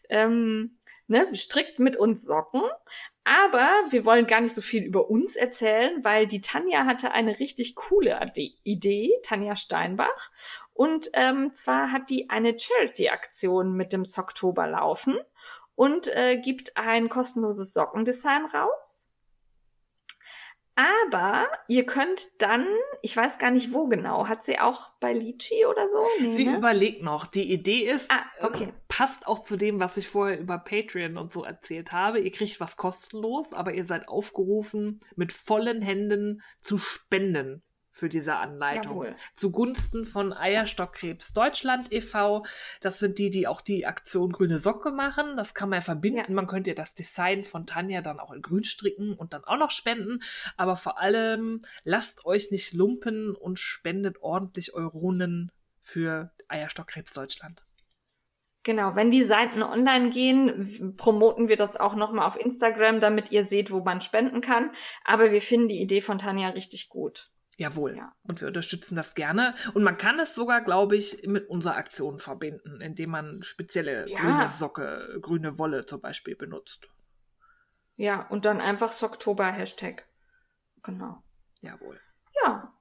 Ähm, 0.10 0.78
ne, 1.08 1.28
strickt 1.36 1.80
mit 1.80 1.98
uns 1.98 2.24
Socken. 2.24 2.62
Aber 3.24 3.70
wir 3.92 4.06
wollen 4.06 4.26
gar 4.26 4.42
nicht 4.42 4.56
so 4.56 4.62
viel 4.62 4.84
über 4.84 5.10
uns 5.10 5.36
erzählen, 5.36 6.04
weil 6.04 6.26
die 6.26 6.42
Tanja 6.42 6.86
hatte 6.86 7.12
eine 7.12 7.40
richtig 7.40 7.76
coole 7.76 8.20
Idee, 8.64 9.12
Tanja 9.22 9.56
Steinbach. 9.56 10.32
Und 10.74 11.12
ähm, 11.14 11.54
zwar 11.54 11.92
hat 11.92 12.10
die 12.10 12.32
eine 12.32 12.58
Charity-Aktion 12.58 13.74
mit 13.74 13.94
dem 13.94 14.06
Socktober 14.06 14.66
laufen 14.66 15.20
und 15.76 16.08
äh, 16.16 16.38
gibt 16.38 16.78
ein 16.78 17.10
kostenloses 17.10 17.74
Sockendesign 17.74 18.46
raus. 18.46 19.11
Aber 20.76 21.48
ihr 21.68 21.86
könnt 21.86 22.42
dann, 22.42 22.66
ich 23.02 23.16
weiß 23.16 23.38
gar 23.38 23.52
nicht 23.52 23.74
wo 23.74 23.88
genau, 23.88 24.28
hat 24.28 24.44
sie 24.44 24.58
auch 24.60 24.92
bei 25.00 25.14
Litchi 25.14 25.66
oder 25.66 25.88
so? 25.90 26.06
Nee, 26.22 26.34
Sie 26.34 26.46
ne? 26.46 26.58
überlegt 26.58 27.04
noch. 27.04 27.26
Die 27.28 27.52
Idee 27.52 27.90
ist, 27.90 28.10
Ah, 28.12 28.24
okay. 28.46 28.64
ähm, 28.66 28.74
passt 28.88 29.28
auch 29.28 29.40
zu 29.40 29.58
dem, 29.58 29.80
was 29.80 29.98
ich 29.98 30.08
vorher 30.08 30.40
über 30.40 30.58
Patreon 30.58 31.18
und 31.18 31.34
so 31.34 31.44
erzählt 31.44 31.92
habe. 31.92 32.20
Ihr 32.20 32.32
kriegt 32.32 32.60
was 32.60 32.78
kostenlos, 32.78 33.54
aber 33.54 33.74
ihr 33.74 33.86
seid 33.86 34.08
aufgerufen, 34.08 35.00
mit 35.16 35.34
vollen 35.34 35.82
Händen 35.82 36.42
zu 36.62 36.78
spenden 36.78 37.64
für 37.92 38.10
diese 38.10 38.38
Anleitung. 38.38 39.04
Jawohl. 39.04 39.16
Zugunsten 39.34 40.06
von 40.06 40.34
Eierstockkrebs 40.34 41.34
Deutschland 41.34 41.92
e.V. 41.92 42.46
Das 42.80 43.00
sind 43.00 43.20
die, 43.20 43.30
die 43.30 43.48
auch 43.48 43.62
die 43.62 43.86
Aktion 43.86 44.32
Grüne 44.32 44.60
Socke 44.60 44.92
machen. 44.92 45.36
Das 45.36 45.54
kann 45.54 45.70
man 45.70 45.78
ja 45.78 45.82
verbinden. 45.82 46.20
Ja. 46.20 46.34
Man 46.34 46.48
könnte 46.48 46.70
ja 46.70 46.76
das 46.76 46.96
Design 46.96 47.44
von 47.44 47.68
Tanja 47.68 48.02
dann 48.02 48.20
auch 48.20 48.32
in 48.32 48.42
grün 48.42 48.64
stricken 48.64 49.14
und 49.14 49.34
dann 49.34 49.44
auch 49.44 49.58
noch 49.58 49.72
spenden. 49.72 50.24
Aber 50.56 50.78
vor 50.78 51.00
allem 51.00 51.60
lasst 51.84 52.26
euch 52.26 52.50
nicht 52.50 52.74
lumpen 52.74 53.36
und 53.36 53.60
spendet 53.60 54.22
ordentlich 54.22 54.74
Euronen 54.74 55.52
für 55.82 56.32
Eierstockkrebs 56.48 57.12
Deutschland. 57.12 57.64
Genau, 58.64 58.96
wenn 58.96 59.10
die 59.10 59.24
Seiten 59.24 59.64
online 59.64 60.12
gehen, 60.12 60.96
promoten 60.96 61.50
wir 61.50 61.56
das 61.56 61.78
auch 61.78 61.96
nochmal 61.96 62.28
auf 62.28 62.40
Instagram, 62.40 63.00
damit 63.00 63.32
ihr 63.32 63.44
seht, 63.44 63.72
wo 63.72 63.80
man 63.80 64.02
spenden 64.02 64.40
kann. 64.40 64.72
Aber 65.04 65.32
wir 65.32 65.42
finden 65.42 65.68
die 65.68 65.82
Idee 65.82 66.00
von 66.00 66.20
Tanja 66.20 66.50
richtig 66.50 66.88
gut. 66.88 67.32
Jawohl. 67.62 67.96
Ja. 67.96 68.12
Und 68.24 68.42
wir 68.42 68.48
unterstützen 68.48 68.96
das 68.96 69.14
gerne. 69.14 69.54
Und 69.76 69.84
man 69.84 69.96
kann 69.96 70.18
es 70.18 70.34
sogar, 70.34 70.62
glaube 70.62 70.96
ich, 70.96 71.28
mit 71.28 71.48
unserer 71.48 71.76
Aktion 71.76 72.18
verbinden, 72.18 72.82
indem 72.82 73.12
man 73.12 73.44
spezielle 73.44 74.10
Ja. 74.10 74.20
grüne 74.20 74.50
Socke, 74.50 75.20
grüne 75.22 75.60
Wolle 75.60 75.86
zum 75.86 76.02
Beispiel 76.02 76.36
benutzt. 76.36 76.90
Ja, 77.98 78.26
und 78.30 78.46
dann 78.46 78.62
einfach 78.62 78.92
Socktober 78.92 79.46
Hashtag. 79.46 80.08
Genau. 80.82 81.22
Jawohl. 81.62 82.00
Ja, 82.44 82.74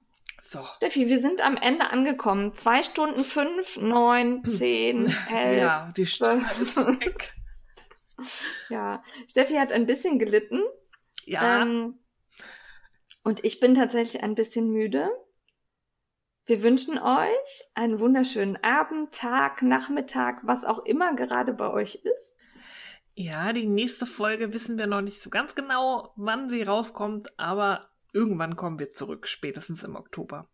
So. 0.49 0.65
Steffi, 0.77 1.09
wir 1.09 1.21
sind 1.21 1.45
am 1.45 1.59
Ende 1.59 1.91
angekommen. 1.91 2.57
Zwei 2.57 2.83
Stunden 2.83 3.23
fünf, 3.23 3.77
neun, 3.77 4.43
zehn, 4.47 5.05
elf. 5.31 5.59
Ja, 5.59 5.93
die 5.95 6.03
ist 6.03 6.21
weg. 6.23 7.35
Ja, 8.71 9.03
Steffi 9.29 9.55
hat 9.55 9.73
ein 9.73 9.85
bisschen 9.87 10.19
gelitten. 10.19 10.63
Ja, 11.25 11.63
Ähm, 11.63 12.00
und 13.23 13.45
ich 13.45 13.61
bin 13.61 13.75
tatsächlich 13.75 14.23
ein 14.23 14.35
bisschen 14.35 14.71
müde. 14.71 15.11
Wir 16.47 16.63
wünschen 16.63 16.99
euch 16.99 17.63
einen 17.75 18.01
wunderschönen 18.01 18.57
Abend, 18.63 19.13
Tag, 19.13 19.63
Nachmittag, 19.63 20.41
was 20.43 20.65
auch 20.65 20.85
immer 20.85 21.15
gerade 21.15 21.53
bei 21.53 21.71
euch 21.71 21.97
ist. 21.97 22.37
ja, 23.15 23.53
die 23.53 23.67
nächste 23.67 24.07
Folge 24.07 24.55
wissen 24.55 24.79
wir 24.79 24.87
noch 24.87 25.03
nicht 25.03 25.21
so 25.21 25.31
ganz 25.31 25.55
genau, 25.55 26.13
wann 26.17 26.49
sie 26.49 26.63
rauskommt, 26.63 27.39
aber 27.39 27.81
irgendwann 28.13 28.57
kommen 28.57 28.79
wir 28.79 28.91
zurück, 28.91 29.29
spätestens 29.29 29.85
im 29.85 29.95
Oktober. 29.97 30.49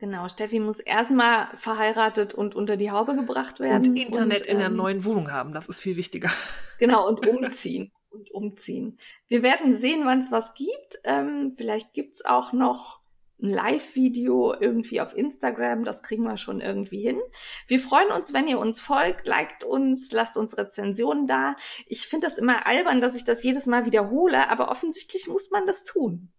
Genau, 0.00 0.28
Steffi 0.28 0.60
muss 0.60 0.80
erstmal 0.80 1.54
verheiratet 1.56 2.32
und 2.32 2.54
unter 2.54 2.78
die 2.78 2.90
Haube 2.90 3.14
gebracht 3.14 3.60
werden. 3.60 3.90
Und 3.90 3.96
Internet 3.96 4.46
in 4.46 4.56
der 4.56 4.68
ähm, 4.68 4.76
neuen 4.76 5.04
Wohnung 5.04 5.30
haben, 5.30 5.52
das 5.52 5.68
ist 5.68 5.80
viel 5.80 5.96
wichtiger. 5.96 6.30
Genau, 6.78 7.06
und 7.06 7.26
umziehen. 7.28 7.92
Und 8.10 8.30
umziehen. 8.30 8.98
Wir 9.28 9.42
werden 9.42 9.72
sehen, 9.72 10.02
wann 10.04 10.20
es 10.20 10.30
was 10.30 10.54
gibt. 10.54 11.00
Ähm, 11.04 11.52
vielleicht 11.56 11.92
gibt's 11.92 12.24
auch 12.24 12.52
noch 12.52 13.00
ein 13.42 13.48
Live-Video 13.48 14.54
irgendwie 14.58 15.00
auf 15.00 15.16
Instagram. 15.16 15.84
Das 15.84 16.02
kriegen 16.02 16.24
wir 16.24 16.36
schon 16.36 16.60
irgendwie 16.60 17.00
hin. 17.02 17.20
Wir 17.66 17.80
freuen 17.80 18.10
uns, 18.10 18.32
wenn 18.32 18.48
ihr 18.48 18.58
uns 18.58 18.80
folgt, 18.80 19.26
liked 19.26 19.64
uns, 19.64 20.12
lasst 20.12 20.36
uns 20.36 20.58
Rezensionen 20.58 21.26
da. 21.26 21.56
Ich 21.86 22.06
finde 22.06 22.26
das 22.26 22.38
immer 22.38 22.66
albern, 22.66 23.00
dass 23.00 23.14
ich 23.14 23.24
das 23.24 23.42
jedes 23.42 23.66
Mal 23.66 23.86
wiederhole, 23.86 24.50
aber 24.50 24.70
offensichtlich 24.70 25.28
muss 25.28 25.50
man 25.50 25.66
das 25.66 25.84
tun. 25.84 26.30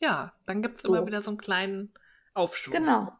Ja, 0.00 0.32
dann 0.46 0.62
gibt's 0.62 0.82
so. 0.82 0.94
immer 0.94 1.06
wieder 1.06 1.22
so 1.22 1.30
einen 1.30 1.38
kleinen 1.38 1.94
Aufschwung. 2.34 2.74
Genau. 2.74 3.12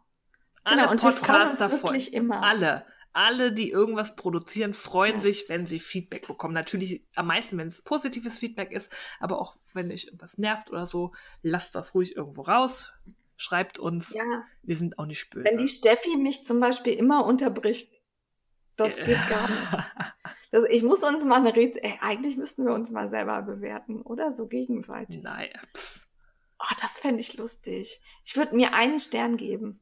Alle 0.64 0.82
genau. 0.82 0.90
Und 0.90 1.00
Podcaster 1.00 1.70
wir 1.70 1.70
freuen 1.70 1.72
uns 1.72 1.82
wirklich 1.82 2.10
freuen. 2.10 2.24
immer. 2.24 2.42
Alle. 2.42 2.86
Alle, 3.12 3.52
die 3.52 3.70
irgendwas 3.70 4.16
produzieren, 4.16 4.74
freuen 4.74 5.20
sich, 5.20 5.48
wenn 5.48 5.66
sie 5.66 5.80
Feedback 5.80 6.26
bekommen. 6.26 6.54
Natürlich 6.54 7.04
am 7.14 7.26
meisten, 7.26 7.58
wenn 7.58 7.68
es 7.68 7.82
positives 7.82 8.38
Feedback 8.38 8.72
ist, 8.72 8.92
aber 9.20 9.40
auch 9.40 9.56
wenn 9.74 9.90
euch 9.90 10.06
irgendwas 10.06 10.38
nervt 10.38 10.70
oder 10.70 10.86
so, 10.86 11.12
lasst 11.42 11.74
das 11.74 11.94
ruhig 11.94 12.16
irgendwo 12.16 12.42
raus. 12.42 12.92
Schreibt 13.36 13.78
uns. 13.78 14.14
Ja. 14.14 14.44
Wir 14.62 14.76
sind 14.76 14.98
auch 14.98 15.06
nicht 15.06 15.30
böse. 15.30 15.44
Wenn 15.44 15.58
die 15.58 15.68
Steffi 15.68 16.16
mich 16.16 16.44
zum 16.44 16.60
Beispiel 16.60 16.94
immer 16.94 17.24
unterbricht, 17.26 18.00
das 18.76 18.96
geht 18.96 19.28
gar 19.28 19.48
nicht. 19.48 19.84
Das, 20.50 20.64
ich 20.64 20.82
muss 20.82 21.02
uns 21.02 21.24
mal 21.24 21.36
eine 21.36 21.56
Rätsel. 21.56 21.82
Ey, 21.82 21.98
eigentlich 22.00 22.36
müssten 22.36 22.66
wir 22.66 22.74
uns 22.74 22.90
mal 22.90 23.08
selber 23.08 23.40
bewerten, 23.42 24.02
oder? 24.02 24.32
So 24.32 24.46
gegenseitig. 24.48 25.22
Nein. 25.22 25.48
Pff. 25.74 26.06
Oh, 26.58 26.74
das 26.80 26.98
fände 26.98 27.20
ich 27.20 27.36
lustig. 27.38 28.00
Ich 28.24 28.36
würde 28.36 28.54
mir 28.54 28.74
einen 28.74 29.00
Stern 29.00 29.36
geben. 29.36 29.81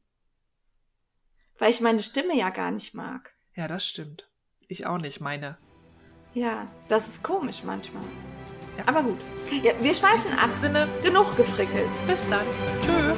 Weil 1.61 1.69
ich 1.69 1.79
meine 1.79 1.99
Stimme 1.99 2.35
ja 2.35 2.49
gar 2.49 2.71
nicht 2.71 2.95
mag. 2.95 3.35
Ja, 3.53 3.67
das 3.67 3.85
stimmt. 3.85 4.27
Ich 4.67 4.87
auch 4.87 4.97
nicht, 4.97 5.21
meine. 5.21 5.59
Ja, 6.33 6.67
das 6.87 7.07
ist 7.07 7.23
komisch 7.23 7.61
manchmal. 7.63 8.01
Ja. 8.79 8.87
Aber 8.87 9.03
gut. 9.03 9.19
Ja, 9.61 9.73
wir 9.79 9.93
schweifen 9.93 10.33
ab. 10.39 10.49
Sinne, 10.59 10.87
Genug 11.03 11.37
gefrickelt. 11.37 11.87
bis 12.07 12.19
dann. 12.31 12.47
Tschö. 12.81 13.13